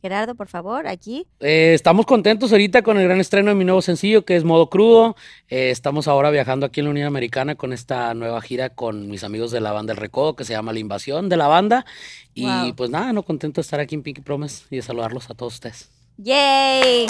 Gerardo, 0.00 0.36
por 0.36 0.46
favor, 0.46 0.86
aquí. 0.86 1.26
Eh, 1.40 1.72
estamos 1.74 2.06
contentos 2.06 2.52
ahorita 2.52 2.82
con 2.82 2.98
el 2.98 3.04
gran 3.04 3.18
estreno 3.18 3.48
de 3.48 3.56
mi 3.56 3.64
nuevo 3.64 3.82
sencillo 3.82 4.24
que 4.24 4.36
es 4.36 4.44
Modo 4.44 4.70
Crudo. 4.70 5.16
Eh, 5.48 5.70
estamos 5.70 6.06
ahora 6.06 6.30
viajando 6.30 6.66
aquí 6.66 6.78
en 6.78 6.84
la 6.84 6.90
Unión 6.92 7.08
Americana 7.08 7.56
con 7.56 7.72
esta 7.72 8.14
nueva 8.14 8.40
gira 8.40 8.68
con 8.70 9.08
mis 9.08 9.24
amigos 9.24 9.50
de 9.50 9.60
la 9.60 9.72
banda 9.72 9.92
El 9.94 9.96
Recodo 9.96 10.36
que 10.36 10.44
se 10.44 10.52
llama 10.52 10.72
La 10.72 10.78
Invasión 10.78 11.28
de 11.28 11.36
la 11.36 11.48
banda. 11.48 11.84
Y 12.32 12.46
Wow. 12.46 12.76
pues 12.76 12.90
nada, 12.90 13.12
no 13.12 13.24
contento 13.24 13.60
de 13.60 13.62
estar 13.62 13.80
aquí 13.80 13.96
en 13.96 14.04
Pinky 14.04 14.20
Promise 14.20 14.66
y 14.70 14.76
de 14.76 14.82
saludarlos 14.82 15.28
a 15.30 15.34
todos 15.34 15.54
ustedes. 15.54 15.90
¡Yay! 16.16 17.08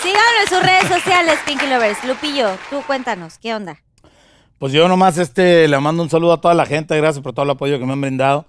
Síganlo 0.00 0.40
en 0.42 0.48
sus 0.48 0.62
redes 0.62 0.88
sociales, 0.88 1.38
Pinky 1.44 1.66
Lovers. 1.66 2.04
Lupillo, 2.04 2.50
tú 2.70 2.82
cuéntanos, 2.86 3.38
¿qué 3.38 3.52
onda? 3.54 3.78
pues 4.58 4.72
yo 4.72 4.88
nomás 4.88 5.18
este, 5.18 5.68
le 5.68 5.78
mando 5.78 6.02
un 6.02 6.10
saludo 6.10 6.32
a 6.32 6.40
toda 6.40 6.52
la 6.54 6.66
gente, 6.66 6.96
gracias 6.96 7.22
por 7.22 7.32
todo 7.32 7.44
el 7.44 7.50
apoyo 7.50 7.78
que 7.78 7.84
me 7.86 7.92
han 7.92 8.00
brindado. 8.00 8.44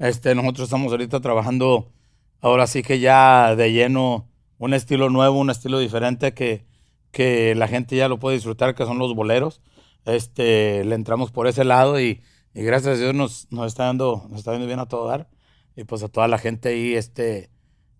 Este, 0.00 0.34
nosotros 0.34 0.64
estamos 0.64 0.92
ahorita 0.92 1.20
trabajando, 1.20 1.92
ahora 2.40 2.66
sí 2.66 2.82
que 2.82 3.00
ya 3.00 3.54
de 3.54 3.70
lleno, 3.70 4.30
un 4.56 4.72
estilo 4.72 5.10
nuevo, 5.10 5.38
un 5.38 5.50
estilo 5.50 5.78
diferente 5.78 6.32
que, 6.32 6.64
que 7.10 7.54
la 7.54 7.68
gente 7.68 7.96
ya 7.96 8.08
lo 8.08 8.18
puede 8.18 8.36
disfrutar, 8.36 8.74
que 8.74 8.86
son 8.86 8.98
los 8.98 9.14
boleros. 9.14 9.60
Este, 10.06 10.84
le 10.86 10.94
entramos 10.94 11.30
por 11.32 11.46
ese 11.46 11.64
lado 11.64 12.00
y, 12.00 12.22
gracias 12.54 12.96
a 12.96 12.98
Dios 12.98 13.14
nos, 13.14 13.46
nos 13.52 13.66
está 13.66 13.84
dando, 13.84 14.26
nos 14.30 14.38
está 14.38 14.52
viendo 14.52 14.66
bien 14.66 14.78
a 14.78 14.86
todo 14.86 15.06
dar. 15.06 15.28
Y 15.76 15.84
pues 15.84 16.02
a 16.02 16.08
toda 16.08 16.28
la 16.28 16.38
gente 16.38 16.70
ahí, 16.70 16.94
este, 16.94 17.50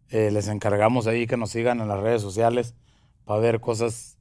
eh, 0.09 0.31
les 0.31 0.49
encargamos 0.49 1.07
ahí 1.07 1.27
que 1.27 1.37
nos 1.37 1.51
sigan 1.51 1.81
en 1.81 1.89
las 1.89 2.01
redes 2.01 2.23
sociales 2.23 2.75
para 3.27 3.41
ver 3.41 3.61
cosas 3.61 4.19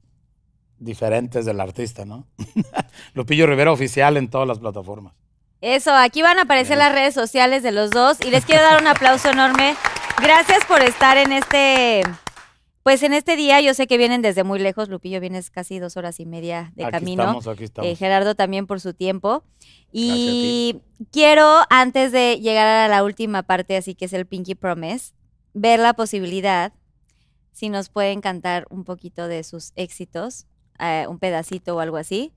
diferentes 0.78 1.46
del 1.46 1.60
artista, 1.60 2.04
¿no? 2.04 2.26
Lupillo 3.14 3.46
Rivera 3.46 3.72
Oficial 3.72 4.18
en 4.18 4.28
todas 4.28 4.46
las 4.46 4.58
plataformas. 4.58 5.19
Eso, 5.60 5.92
aquí 5.92 6.22
van 6.22 6.38
a 6.38 6.42
aparecer 6.42 6.78
las 6.78 6.92
redes 6.92 7.12
sociales 7.12 7.62
de 7.62 7.70
los 7.70 7.90
dos 7.90 8.18
y 8.24 8.30
les 8.30 8.46
quiero 8.46 8.62
dar 8.62 8.80
un 8.80 8.88
aplauso 8.88 9.28
enorme. 9.28 9.76
Gracias 10.22 10.64
por 10.64 10.82
estar 10.82 11.18
en 11.18 11.32
este, 11.32 12.02
pues 12.82 13.02
en 13.02 13.12
este 13.12 13.36
día. 13.36 13.60
Yo 13.60 13.74
sé 13.74 13.86
que 13.86 13.98
vienen 13.98 14.22
desde 14.22 14.42
muy 14.42 14.58
lejos. 14.58 14.88
Lupillo 14.88 15.20
vienes 15.20 15.50
casi 15.50 15.78
dos 15.78 15.98
horas 15.98 16.18
y 16.18 16.24
media 16.24 16.72
de 16.76 16.84
aquí 16.84 16.92
camino. 16.92 17.24
estamos, 17.24 17.46
aquí 17.46 17.64
estamos. 17.64 17.90
Eh, 17.90 17.94
Gerardo 17.94 18.34
también 18.34 18.66
por 18.66 18.80
su 18.80 18.94
tiempo. 18.94 19.44
Y 19.92 20.80
quiero, 21.10 21.60
antes 21.68 22.10
de 22.10 22.40
llegar 22.40 22.66
a 22.66 22.88
la 22.88 23.04
última 23.04 23.42
parte, 23.42 23.76
así 23.76 23.94
que 23.94 24.06
es 24.06 24.14
el 24.14 24.26
Pinky 24.26 24.54
Promise, 24.54 25.12
ver 25.52 25.78
la 25.78 25.92
posibilidad, 25.92 26.72
si 27.52 27.68
nos 27.68 27.90
pueden 27.90 28.22
cantar 28.22 28.66
un 28.70 28.84
poquito 28.84 29.28
de 29.28 29.44
sus 29.44 29.72
éxitos, 29.76 30.46
eh, 30.78 31.04
un 31.06 31.18
pedacito 31.18 31.76
o 31.76 31.80
algo 31.80 31.98
así, 31.98 32.32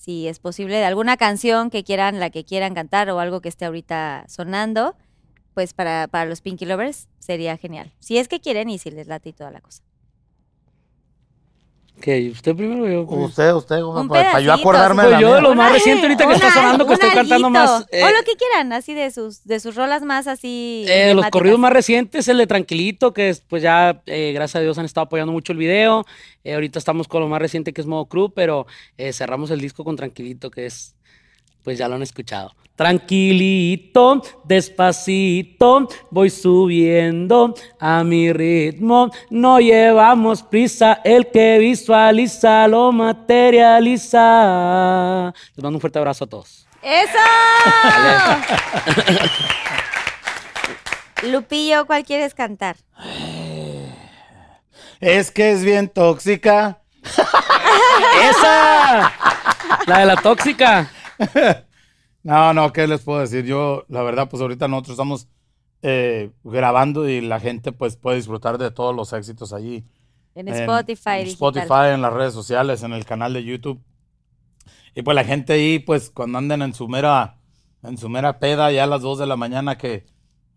si 0.00 0.28
es 0.28 0.38
posible, 0.38 0.76
de 0.76 0.86
alguna 0.86 1.18
canción 1.18 1.68
que 1.68 1.84
quieran, 1.84 2.20
la 2.20 2.30
que 2.30 2.42
quieran 2.42 2.72
cantar 2.72 3.10
o 3.10 3.20
algo 3.20 3.42
que 3.42 3.50
esté 3.50 3.66
ahorita 3.66 4.24
sonando, 4.28 4.96
pues 5.52 5.74
para, 5.74 6.08
para 6.08 6.24
los 6.24 6.40
Pinky 6.40 6.64
Lovers 6.64 7.06
sería 7.18 7.58
genial. 7.58 7.92
Si 7.98 8.16
es 8.16 8.26
que 8.26 8.40
quieren 8.40 8.70
y 8.70 8.78
si 8.78 8.90
les 8.90 9.08
late 9.08 9.28
y 9.28 9.32
toda 9.34 9.50
la 9.50 9.60
cosa. 9.60 9.82
Que 12.00 12.30
usted 12.30 12.56
primero 12.56 12.86
yo. 12.88 13.06
primero? 13.06 13.26
Usted, 13.26 13.52
usted, 13.52 13.82
Un 13.82 14.08
para, 14.08 14.40
yo 14.40 14.52
acordarme 14.52 15.04
de 15.04 15.10
la 15.10 15.16
Pues 15.16 15.28
yo 15.28 15.34
de 15.34 15.42
lo 15.42 15.54
más 15.54 15.72
reciente 15.72 16.02
ahorita 16.02 16.26
que 16.26 16.32
está 16.32 16.50
sonando, 16.50 16.86
que 16.86 16.94
estoy 16.94 17.10
cantando 17.10 17.50
más. 17.50 17.86
eh, 17.92 18.02
o 18.02 18.08
lo 18.08 18.24
que 18.24 18.32
quieran, 18.36 18.72
así 18.72 18.94
de 18.94 19.10
sus, 19.10 19.44
de 19.44 19.60
sus 19.60 19.74
rolas 19.74 20.02
más 20.02 20.26
así. 20.26 20.84
Eh, 20.86 20.88
los 20.88 20.98
emblemáticas. 21.00 21.30
corridos 21.30 21.58
más 21.58 21.72
recientes, 21.72 22.26
el 22.28 22.38
de 22.38 22.46
Tranquilito, 22.46 23.12
que 23.12 23.28
es, 23.28 23.40
pues 23.40 23.62
ya, 23.62 24.02
eh, 24.06 24.32
gracias 24.34 24.56
a 24.56 24.60
Dios, 24.62 24.78
han 24.78 24.86
estado 24.86 25.04
apoyando 25.04 25.32
mucho 25.32 25.52
el 25.52 25.58
video. 25.58 26.06
Eh, 26.42 26.54
ahorita 26.54 26.78
estamos 26.78 27.06
con 27.06 27.20
lo 27.20 27.28
más 27.28 27.40
reciente, 27.40 27.72
que 27.72 27.80
es 27.80 27.86
Modo 27.86 28.06
Crew, 28.06 28.30
pero 28.34 28.66
eh, 28.96 29.12
cerramos 29.12 29.50
el 29.50 29.60
disco 29.60 29.84
con 29.84 29.96
Tranquilito, 29.96 30.50
que 30.50 30.66
es, 30.66 30.94
pues 31.62 31.78
ya 31.78 31.88
lo 31.88 31.96
han 31.96 32.02
escuchado. 32.02 32.52
Tranquilito, 32.80 34.22
despacito, 34.42 35.86
voy 36.08 36.30
subiendo 36.30 37.54
a 37.78 38.02
mi 38.02 38.32
ritmo. 38.32 39.10
No 39.28 39.60
llevamos 39.60 40.42
prisa, 40.42 41.02
el 41.04 41.30
que 41.30 41.58
visualiza 41.58 42.66
lo 42.68 42.90
materializa. 42.90 44.14
Les 45.54 45.62
mando 45.62 45.76
un 45.76 45.80
fuerte 45.82 45.98
abrazo 45.98 46.24
a 46.24 46.26
todos. 46.26 46.66
¡Eso! 46.80 47.18
Lupillo, 51.30 51.84
¿cuál 51.84 52.02
quieres 52.02 52.32
cantar? 52.32 52.76
Es 55.00 55.30
que 55.30 55.52
es 55.52 55.62
bien 55.62 55.86
tóxica. 55.86 56.78
¡Esa! 58.22 59.12
La 59.86 59.98
de 59.98 60.06
la 60.06 60.16
tóxica. 60.16 60.90
No, 62.22 62.52
no, 62.52 62.72
¿qué 62.72 62.86
les 62.86 63.02
puedo 63.02 63.20
decir? 63.20 63.44
Yo, 63.46 63.84
la 63.88 64.02
verdad, 64.02 64.28
pues 64.28 64.42
ahorita 64.42 64.68
nosotros 64.68 64.92
estamos 64.94 65.28
eh, 65.82 66.30
grabando 66.44 67.08
y 67.08 67.20
la 67.22 67.40
gente 67.40 67.72
pues 67.72 67.96
puede 67.96 68.16
disfrutar 68.18 68.58
de 68.58 68.70
todos 68.70 68.94
los 68.94 69.12
éxitos 69.12 69.52
allí. 69.52 69.84
En 70.34 70.48
en- 70.48 70.54
Spotify, 70.54 71.20
en 71.20 71.24
digital. 71.24 71.62
Spotify, 71.64 71.94
en 71.94 72.02
las 72.02 72.12
redes 72.12 72.34
sociales, 72.34 72.82
en 72.82 72.92
el 72.92 73.04
canal 73.06 73.32
de 73.32 73.44
YouTube. 73.44 73.80
Y 74.94 75.02
pues 75.02 75.14
la 75.14 75.24
gente 75.24 75.52
ahí, 75.54 75.78
pues 75.78 76.10
cuando 76.10 76.38
anden 76.38 76.62
en 76.62 76.74
su 76.74 76.88
mera, 76.88 77.38
en 77.82 77.96
su 77.98 78.08
mera 78.08 78.38
peda, 78.38 78.70
ya 78.72 78.84
a 78.84 78.86
las 78.86 79.02
2 79.02 79.18
de 79.18 79.26
la 79.26 79.36
mañana 79.36 79.78
que 79.78 80.06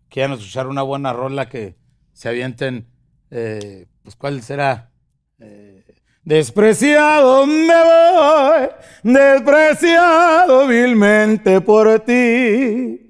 quieran 0.08 0.32
escuchar 0.32 0.66
una 0.68 0.82
buena 0.82 1.12
rola, 1.12 1.48
que 1.48 1.76
se 2.12 2.28
avienten, 2.28 2.88
eh, 3.30 3.86
pues 4.02 4.16
¿cuál 4.16 4.42
será? 4.42 4.92
Eh, 5.40 5.83
despreciado 6.24 7.46
me 7.46 7.82
voy, 7.82 8.68
despreciado 9.02 10.66
vilmente 10.66 11.60
por 11.60 12.00
ti. 12.00 13.00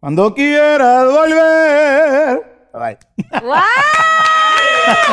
Cuando 0.00 0.34
quieras 0.34 1.04
volver. 1.04 2.68
Bye. 2.72 2.98
¡Guau! 3.40 3.62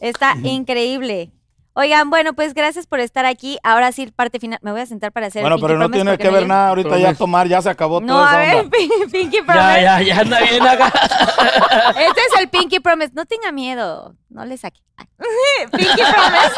Está 0.00 0.34
increíble. 0.42 1.30
Oigan, 1.80 2.10
bueno, 2.10 2.34
pues 2.34 2.52
gracias 2.52 2.86
por 2.86 3.00
estar 3.00 3.24
aquí. 3.24 3.56
Ahora 3.62 3.90
sí, 3.90 4.06
parte 4.14 4.38
final. 4.38 4.58
Me 4.60 4.70
voy 4.70 4.82
a 4.82 4.86
sentar 4.86 5.12
para 5.12 5.28
hacer 5.28 5.40
el 5.42 5.48
Bueno, 5.48 5.66
pero 5.66 5.78
no 5.78 5.90
tiene 5.90 6.18
que 6.18 6.28
ver 6.28 6.46
nada 6.46 6.68
ahorita 6.68 6.98
ya 6.98 7.14
tomar, 7.14 7.48
ya 7.48 7.62
se 7.62 7.70
acabó 7.70 8.02
No, 8.02 8.18
toda 8.18 8.32
a 8.32 8.44
esa 8.44 8.54
ver, 8.56 8.64
onda. 8.66 8.76
Pinky 9.10 9.40
Promise. 9.40 9.80
Ya, 9.80 9.80
ya, 9.80 10.02
ya 10.02 10.20
anda 10.20 10.40
bien 10.40 10.62
acá. 10.62 10.92
Este 11.98 12.20
es 12.20 12.40
el 12.40 12.50
Pinky 12.50 12.80
Promise. 12.80 13.12
No 13.14 13.24
tenga 13.24 13.50
miedo. 13.50 14.14
No 14.28 14.44
le 14.44 14.58
saque. 14.58 14.80
Pinky 15.72 16.02
Promise. 16.02 16.54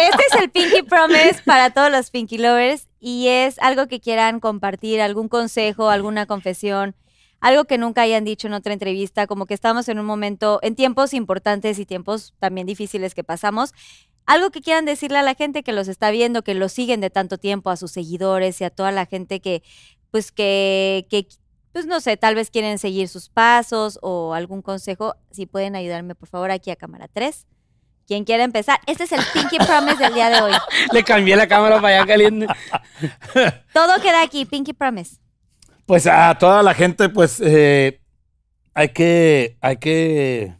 Este 0.00 0.22
es 0.30 0.42
el 0.42 0.50
Pinky 0.50 0.82
Promise 0.82 1.40
para 1.46 1.70
todos 1.70 1.90
los 1.90 2.10
Pinky 2.10 2.36
Lovers 2.36 2.88
y 3.00 3.28
es 3.28 3.58
algo 3.58 3.88
que 3.88 4.00
quieran 4.00 4.38
compartir, 4.38 5.00
algún 5.00 5.28
consejo, 5.28 5.88
alguna 5.88 6.26
confesión, 6.26 6.94
algo 7.40 7.64
que 7.64 7.78
nunca 7.78 8.02
hayan 8.02 8.24
dicho 8.24 8.46
en 8.48 8.52
otra 8.52 8.72
entrevista, 8.72 9.26
como 9.26 9.46
que 9.46 9.54
estamos 9.54 9.88
en 9.88 9.98
un 9.98 10.04
momento, 10.06 10.60
en 10.62 10.76
tiempos 10.76 11.14
importantes 11.14 11.78
y 11.78 11.86
tiempos 11.86 12.34
también 12.38 12.66
difíciles 12.66 13.14
que 13.14 13.24
pasamos. 13.24 13.72
Algo 14.26 14.50
que 14.50 14.60
quieran 14.60 14.84
decirle 14.84 15.18
a 15.18 15.22
la 15.22 15.34
gente 15.34 15.62
que 15.62 15.72
los 15.72 15.88
está 15.88 16.10
viendo, 16.10 16.42
que 16.42 16.54
los 16.54 16.72
siguen 16.72 17.00
de 17.00 17.10
tanto 17.10 17.38
tiempo, 17.38 17.70
a 17.70 17.76
sus 17.76 17.90
seguidores 17.90 18.60
y 18.60 18.64
a 18.64 18.70
toda 18.70 18.92
la 18.92 19.06
gente 19.06 19.40
que, 19.40 19.62
pues 20.10 20.32
que, 20.32 21.06
que 21.10 21.26
pues 21.72 21.86
no 21.86 22.00
sé, 22.00 22.16
tal 22.16 22.34
vez 22.34 22.50
quieren 22.50 22.78
seguir 22.78 23.08
sus 23.08 23.28
pasos 23.28 23.98
o 24.02 24.34
algún 24.34 24.62
consejo, 24.62 25.16
si 25.30 25.46
pueden 25.46 25.74
ayudarme 25.74 26.14
por 26.14 26.28
favor 26.28 26.50
aquí 26.50 26.70
a 26.70 26.76
cámara 26.76 27.08
3. 27.12 27.46
Quien 28.06 28.24
quiera 28.24 28.44
empezar, 28.44 28.78
este 28.86 29.04
es 29.04 29.12
el 29.12 29.20
Pinky 29.32 29.58
Promise 29.58 29.96
del 29.96 30.14
día 30.14 30.28
de 30.28 30.42
hoy. 30.42 30.52
Le 30.92 31.02
cambié 31.04 31.36
la 31.36 31.46
cámara 31.46 31.80
para 31.80 31.96
allá 31.96 32.06
caliente. 32.06 32.46
Todo 33.72 34.00
queda 34.02 34.22
aquí, 34.22 34.44
Pinky 34.44 34.72
Promise. 34.72 35.16
Pues 35.86 36.06
a 36.06 36.36
toda 36.38 36.62
la 36.62 36.74
gente, 36.74 37.08
pues 37.08 37.40
eh, 37.40 38.00
hay 38.74 38.88
que, 38.90 39.56
hay 39.60 39.76
que 39.76 40.54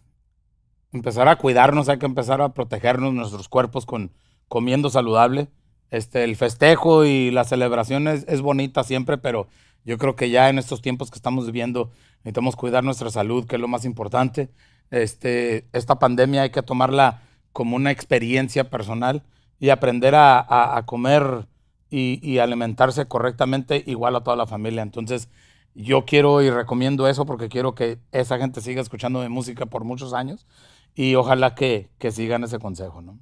empezar 0.93 1.28
a 1.28 1.36
cuidarnos, 1.36 1.89
hay 1.89 1.98
que 1.98 2.06
empezar 2.06 2.40
a 2.43 2.52
protegernos 2.55 3.12
nuestros 3.14 3.48
cuerpos 3.48 3.86
con 3.86 4.12
comiendo 4.48 4.90
saludable. 4.90 5.48
Este, 5.90 6.24
el 6.24 6.36
festejo 6.36 7.05
y 7.05 7.31
la 7.31 7.44
celebración 7.44 8.09
es, 8.09 8.24
es 8.28 8.40
bonita 8.40 8.85
siempre, 8.85 9.19
pero 9.19 9.48
yo 9.85 9.98
creo 9.98 10.16
que 10.16 10.31
ya 10.31 10.48
en 10.48 10.59
estos 10.59 10.81
tiempos 10.82 11.10
que 11.10 11.16
estamos 11.16 11.47
viviendo 11.47 11.90
necesitamos 12.19 12.56
cuidar 12.56 12.85
nuestra 12.85 13.10
salud, 13.10 13.47
que 13.47 13.56
es 13.56 13.60
lo 13.60 13.69
más 13.69 13.85
importante. 13.85 14.51
Este, 14.90 15.66
esta 15.73 15.98
pandemia 15.98 16.43
hay 16.43 16.51
que 16.51 16.62
tomarla 16.62 17.23
como 17.52 17.77
una 17.77 17.90
experiencia 17.90 18.70
personal 18.70 19.23
y 19.59 19.70
aprender 19.70 20.14
a, 20.14 20.39
a- 20.40 20.77
a 20.77 20.86
comer 20.86 21.47
y, 21.90 22.20
y 22.23 22.39
alimentarse 22.39 23.06
correctamente 23.06 23.82
igual 23.86 24.16
a 24.16 24.23
toda 24.23 24.36
la 24.36 24.47
familia. 24.47 24.82
Entonces, 24.82 25.28
yo 25.74 26.05
quiero 26.05 26.43
y 26.43 26.51
recomiendo 26.51 27.09
eso 27.09 27.27
porque 27.27 27.48
quiero 27.48 27.74
que 27.74 27.98
esa 28.12 28.39
gente 28.39 28.60
siga 28.60 28.81
escuchando 28.82 29.20
mi 29.20 29.28
música 29.28 29.66
por 29.66 29.85
muchos 29.85 30.12
años 30.14 30.47
y 30.94 31.14
ojalá 31.14 31.55
que, 31.55 31.89
que 31.98 32.10
sigan 32.12 32.44
ese 32.44 32.59
consejo, 32.59 33.01
¿no? 33.02 33.19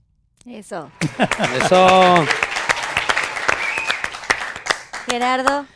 Eso. 0.47 0.91
Eso. 1.57 2.25
Gerardo. 5.09 5.67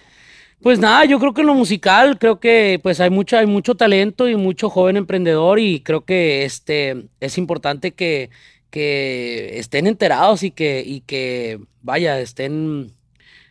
Pues 0.62 0.78
nada, 0.78 1.04
yo 1.04 1.18
creo 1.20 1.34
que 1.34 1.42
en 1.42 1.48
lo 1.48 1.54
musical, 1.54 2.18
creo 2.18 2.40
que 2.40 2.80
pues 2.82 2.98
hay 2.98 3.10
mucho, 3.10 3.36
hay 3.36 3.46
mucho 3.46 3.74
talento 3.74 4.28
y 4.28 4.36
mucho 4.36 4.70
joven 4.70 4.96
emprendedor 4.96 5.58
y 5.58 5.80
creo 5.80 6.06
que 6.06 6.46
este 6.46 7.08
es 7.20 7.36
importante 7.36 7.92
que, 7.92 8.30
que 8.70 9.58
estén 9.58 9.86
enterados 9.86 10.42
y 10.42 10.50
que, 10.50 10.82
y 10.86 11.02
que 11.02 11.60
vaya, 11.82 12.18
estén 12.18 12.93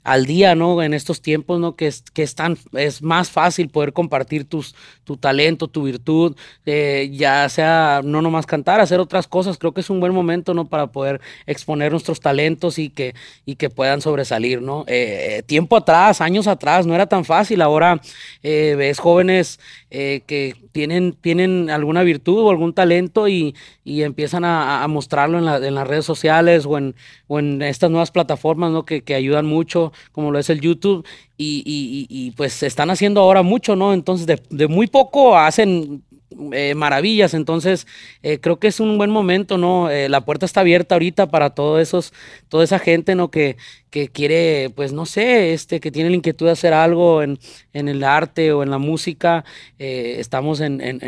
al 0.03 0.25
día, 0.25 0.55
¿no? 0.55 0.81
En 0.84 0.93
estos 0.93 1.21
tiempos, 1.21 1.59
¿no? 1.59 1.75
Que 1.75 1.88
es, 1.88 2.01
que 2.13 2.23
es 2.23 2.35
tan, 2.35 2.57
es 2.73 3.01
más 3.01 3.30
fácil 3.31 3.69
poder 3.69 3.93
compartir 3.93 4.45
tus, 4.45 4.75
tu 5.03 5.17
talento, 5.17 5.67
tu 5.69 5.84
virtud, 5.84 6.35
eh, 6.65 7.09
ya 7.13 7.47
sea 7.49 8.01
no 8.03 8.21
nomás 8.21 8.45
cantar, 8.45 8.81
hacer 8.81 8.99
otras 8.99 9.27
cosas. 9.27 9.57
Creo 9.57 9.73
que 9.73 9.81
es 9.81 9.89
un 9.89 9.99
buen 9.99 10.13
momento, 10.13 10.53
¿no? 10.53 10.65
Para 10.65 10.88
poder 10.88 11.21
exponer 11.45 11.91
nuestros 11.91 12.19
talentos 12.19 12.80
y 12.80 12.89
que, 12.89 13.15
y 13.45 13.55
que 13.55 13.69
puedan 13.69 14.01
sobresalir, 14.01 14.61
¿no? 14.61 14.84
Eh, 14.88 15.38
eh, 15.39 15.43
tiempo 15.43 15.77
atrás, 15.77 16.19
años 16.21 16.47
atrás, 16.47 16.85
no 16.85 16.93
era 16.95 17.05
tan 17.07 17.23
fácil. 17.25 17.61
Ahora 17.61 18.01
eh, 18.43 18.75
ves 18.77 18.99
jóvenes 18.99 19.59
eh, 19.89 20.21
que 20.27 20.55
tienen, 20.73 21.13
tienen 21.13 21.69
alguna 21.69 22.03
virtud 22.03 22.39
o 22.39 22.49
algún 22.49 22.73
talento 22.73 23.27
y, 23.30 23.55
y 23.85 24.01
empiezan 24.01 24.43
a, 24.43 24.85
mostrarlo 24.88 25.38
en, 25.38 25.45
la- 25.45 25.57
en 25.65 25.75
las 25.75 25.88
redes 25.88 26.03
sociales 26.05 26.65
o 26.65 26.77
en, 26.77 26.95
o 27.27 27.39
en 27.39 27.61
estas 27.61 27.89
nuevas 27.91 28.11
plataformas, 28.11 28.71
¿no? 28.71 28.84
Que, 28.85 29.01
que 29.03 29.15
ayudan 29.15 29.45
mucho, 29.45 29.93
como 30.11 30.32
lo 30.32 30.40
es 30.40 30.49
el 30.49 30.61
YouTube. 30.61 31.06
Y, 31.38 31.64
y- 31.65 32.06
y- 32.10 32.32
pues 32.32 32.64
están 32.64 32.90
haciendo 32.90 33.22
ahora 33.22 33.41
mucho, 33.41 33.76
¿no? 33.76 33.94
Entonces 33.94 34.28
de, 34.28 34.40
de 34.49 34.68
muy 34.68 34.88
poco 34.88 35.38
hacen 35.38 36.03
eh, 36.52 36.74
maravillas. 36.76 37.34
Entonces, 37.34 37.86
eh, 38.24 38.40
creo 38.40 38.57
que 38.60 38.68
es 38.68 38.80
un 38.80 38.98
buen 38.98 39.10
momento, 39.11 39.57
¿no? 39.57 39.90
Eh, 39.90 40.10
la 40.10 40.22
puerta 40.26 40.45
está 40.45 40.61
abierta 40.61 40.95
ahorita 40.95 41.28
para 41.30 41.52
todos 41.52 41.82
esos, 41.82 42.14
toda 42.49 42.64
esa 42.64 42.80
gente, 42.80 43.14
¿no? 43.15 43.30
Que, 43.30 43.57
que 43.91 44.07
quiere, 44.10 44.72
pues 44.76 44.94
no 44.94 45.06
sé, 45.06 45.53
este, 45.53 45.80
que 45.80 45.91
tiene 45.91 46.10
la 46.10 46.15
inquietud 46.15 46.45
de 46.48 46.53
hacer 46.53 46.74
algo 46.74 47.22
en, 47.24 47.38
en 47.74 47.88
el 47.90 48.03
arte 48.03 48.52
o 48.53 48.64
en 48.64 48.72
la 48.72 48.78
música. 48.80 49.44
Estamos 49.78 50.60
en- 50.61 50.82
en- 50.82 51.02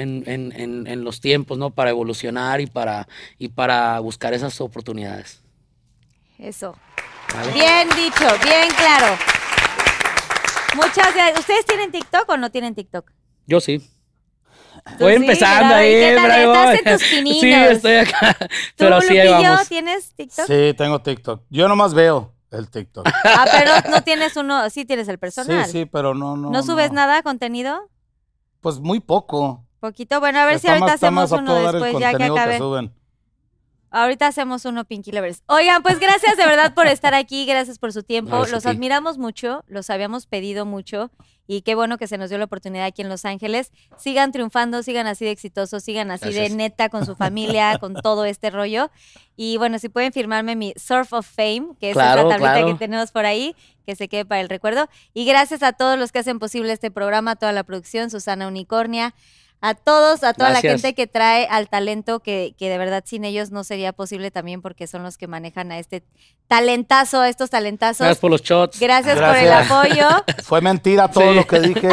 en 0.88 1.03
los 1.03 1.22
tiempos, 1.22 1.57
¿no? 1.57 1.72
Para 1.72 1.90
evolucionar 1.91 2.62
y 2.62 2.68
para, 2.68 3.07
y 3.40 3.49
para 3.49 3.99
buscar 3.99 4.34
esas 4.34 4.60
oportunidades. 4.62 5.44
Eso. 6.38 6.76
¿vale? 7.34 7.52
Bien 7.53 7.88
dicho, 7.95 8.26
bien 8.44 8.70
claro. 8.78 9.18
Muchas 10.76 11.14
gracias. 11.14 11.40
¿Ustedes 11.40 11.66
tienen 11.66 11.91
TikTok 11.91 12.30
o 12.30 12.38
no 12.38 12.52
tienen 12.52 12.76
TikTok? 12.76 13.12
Yo 13.48 13.60
sí. 13.62 13.90
Voy 14.99 15.14
sí, 15.16 15.22
empezando 15.22 15.76
Gerardo, 15.76 15.82
¿y 15.82 15.86
ahí, 15.86 15.94
qué 15.94 16.16
tal? 16.16 16.26
bravo. 16.26 16.72
Estás 16.72 17.02
en 17.12 17.24
tus 17.26 17.40
Sí, 17.40 17.53
estoy 17.53 17.95
acá. 17.95 18.36
¿Tú, 18.40 18.48
Pero 18.78 19.02
sí, 19.02 19.18
ahí 19.18 19.28
Lupillo, 19.30 19.49
vamos. 19.52 19.68
tienes 19.70 20.14
TikTok? 20.16 20.45
Sí, 20.45 20.74
tengo 20.78 21.02
TikTok. 21.02 21.44
Yo 21.49 21.68
nomás 21.68 21.94
veo 21.94 22.34
el 22.52 22.70
TikTok. 22.70 23.07
Ah, 23.24 23.45
pero 23.52 23.72
no 23.90 24.03
tienes 24.03 24.36
uno, 24.36 24.70
sí 24.70 24.86
tienes 24.86 25.07
el 25.07 25.18
personal. 25.18 25.66
Sí, 25.66 25.72
sí, 25.72 25.86
pero 25.86 26.14
no, 26.14 26.36
no. 26.36 26.49
¿No 26.52 26.62
subes 26.64 26.91
nada, 26.91 27.24
contenido? 27.24 27.90
Pues 28.62 28.80
muy 28.80 28.99
poco. 28.99 29.66
Poquito. 29.80 30.20
Bueno, 30.20 30.40
a 30.40 30.45
ver 30.45 30.60
si 30.60 30.68
ahorita 30.68 30.86
más- 30.86 30.95
hacemos 30.95 31.32
uno 31.32 31.72
después, 31.72 31.94
ya 31.99 32.12
que 32.12 32.18
contenido 32.18 32.38
acabe. 32.38 32.57
suben. 32.57 32.94
Ahorita 33.95 34.27
hacemos 34.27 34.65
uno 34.65 34.84
Pinky 34.84 35.13
Lovers. 35.13 35.41
Oigan, 35.45 35.81
pues 35.81 35.99
gracias 35.99 36.35
de 36.35 36.45
verdad 36.45 36.73
por 36.73 36.85
estar 36.88 37.13
aquí, 37.13 37.45
gracias 37.45 37.80
por 37.80 37.93
su 37.93 38.03
tiempo. 38.03 38.31
Gracias 38.31 38.51
los 38.51 38.65
admiramos 38.65 39.17
mucho, 39.17 39.63
los 39.67 39.89
habíamos 39.89 40.27
pedido 40.27 40.65
mucho 40.65 41.11
y 41.47 41.61
qué 41.61 41.76
bueno 41.76 41.97
que 41.97 42.07
se 42.07 42.17
nos 42.17 42.30
dio 42.30 42.38
la 42.38 42.43
oportunidad 42.43 42.85
aquí 42.85 43.03
en 43.03 43.09
Los 43.09 43.23
Ángeles. 43.23 43.72
Sigan 43.97 44.34
triunfando, 44.34 44.84
sigan 44.84 45.07
así 45.07 45.23
de 45.23 45.31
exitosos, 45.31 45.81
sigan 45.81 46.11
así 46.11 46.34
de 46.34 46.49
neta 46.49 46.89
con 46.89 47.05
su 47.05 47.15
familia, 47.15 47.77
con 47.80 47.93
todo 47.93 48.26
este 48.26 48.49
rollo. 48.49 48.91
Y 49.38 49.55
bueno, 49.55 49.80
si 49.80 49.88
pueden 49.88 50.11
firmarme 50.11 50.57
mi 50.57 50.73
Surf 50.76 51.13
of 51.13 51.26
Fame, 51.26 51.69
que 51.80 51.91
es 51.91 51.95
esa 51.95 52.15
tablita 52.15 52.38
claro. 52.38 52.67
que 52.67 52.73
tenemos 52.73 53.11
por 53.11 53.26
ahí, 53.26 53.55
que 53.85 53.95
se 53.95 54.09
quede 54.09 54.26
para 54.26 54.41
el 54.41 54.49
recuerdo. 54.49 54.89
Y 55.13 55.26
gracias 55.26 55.63
a 55.63 55.72
todos 55.72 55.97
los 55.97 56.11
que 56.11 56.19
hacen 56.19 56.39
posible 56.39 56.73
este 56.73 56.91
programa, 56.91 57.38
toda 57.38 57.53
la 57.53 57.63
producción, 57.63 58.09
Susana 58.09 58.47
Unicornia, 58.47 59.13
a 59.67 59.73
todos, 59.73 60.23
a 60.23 60.33
toda 60.33 60.51
la 60.51 60.61
gente 60.61 60.93
que 60.93 61.07
trae 61.07 61.47
al 61.49 61.67
talento, 61.69 62.19
que, 62.19 62.53
que 62.57 62.69
de 62.69 62.77
verdad 62.77 63.03
sin 63.05 63.25
ellos 63.25 63.49
no 63.49 63.63
sería 63.63 63.93
posible 63.93 64.29
también 64.29 64.61
porque 64.61 64.85
son 64.85 65.01
los 65.01 65.17
que 65.17 65.27
manejan 65.27 65.71
a 65.71 65.79
este 65.79 66.03
talentazo, 66.47 67.21
a 67.21 67.29
estos 67.29 67.49
talentazos. 67.49 67.99
Gracias 68.01 68.19
por 68.19 68.29
los 68.29 68.43
shots. 68.43 68.79
Gracias 68.79 69.19
por 69.19 69.35
el 69.35 69.51
apoyo. 69.51 70.07
Fue 70.43 70.61
mentira 70.61 71.07
todo 71.07 71.29
Sí. 71.31 71.35
lo 71.35 71.47
que 71.47 71.59
dije. 71.61 71.87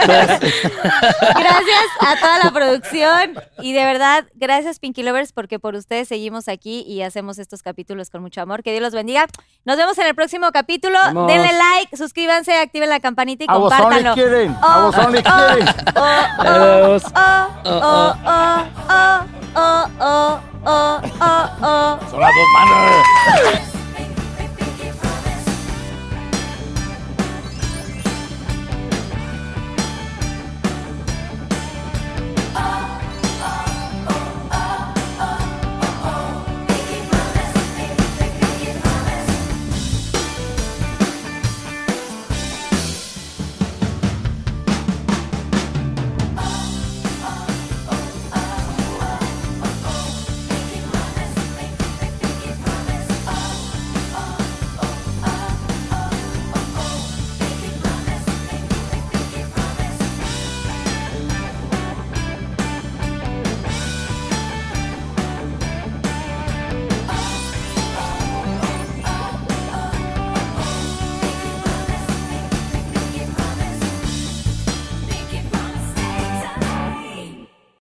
Gracias 0.00 1.84
a 2.00 2.16
toda 2.20 2.38
la 2.44 2.50
producción. 2.52 3.34
Y 3.60 3.72
de 3.72 3.84
verdad, 3.84 4.24
gracias 4.34 4.78
Pinky 4.78 5.02
Lovers 5.02 5.32
porque 5.32 5.58
por 5.58 5.74
ustedes 5.74 6.06
seguimos 6.08 6.46
aquí 6.48 6.84
y 6.86 7.02
hacemos 7.02 7.38
estos 7.38 7.62
capítulos 7.62 8.10
con 8.10 8.22
mucho 8.22 8.40
amor. 8.40 8.62
Que 8.62 8.70
Dios 8.70 8.82
los 8.82 8.92
bendiga. 8.94 9.26
Nos 9.64 9.76
vemos 9.76 9.98
en 9.98 10.06
el 10.06 10.14
próximo 10.14 10.50
capítulo. 10.52 10.98
Vamos. 10.98 11.26
Denle 11.26 11.50
like, 11.52 11.96
suscríbanse, 11.96 12.56
activen 12.56 12.88
la 12.88 13.00
campanita 13.00 13.44
y 13.44 13.46
only 13.50 13.60
compártanlo. 13.60 14.14
kidding. 14.14 14.54
Oh, 14.62 14.92
only 15.04 15.18
oh, 15.18 15.48
kidding. 15.48 15.68
oh, 15.96 16.02
oh, 16.38 16.44
oh, 16.46 16.67
those. 16.68 17.02
Son 22.10 22.20
las 22.20 22.32
dos 22.34 22.48
manos. 22.54 23.87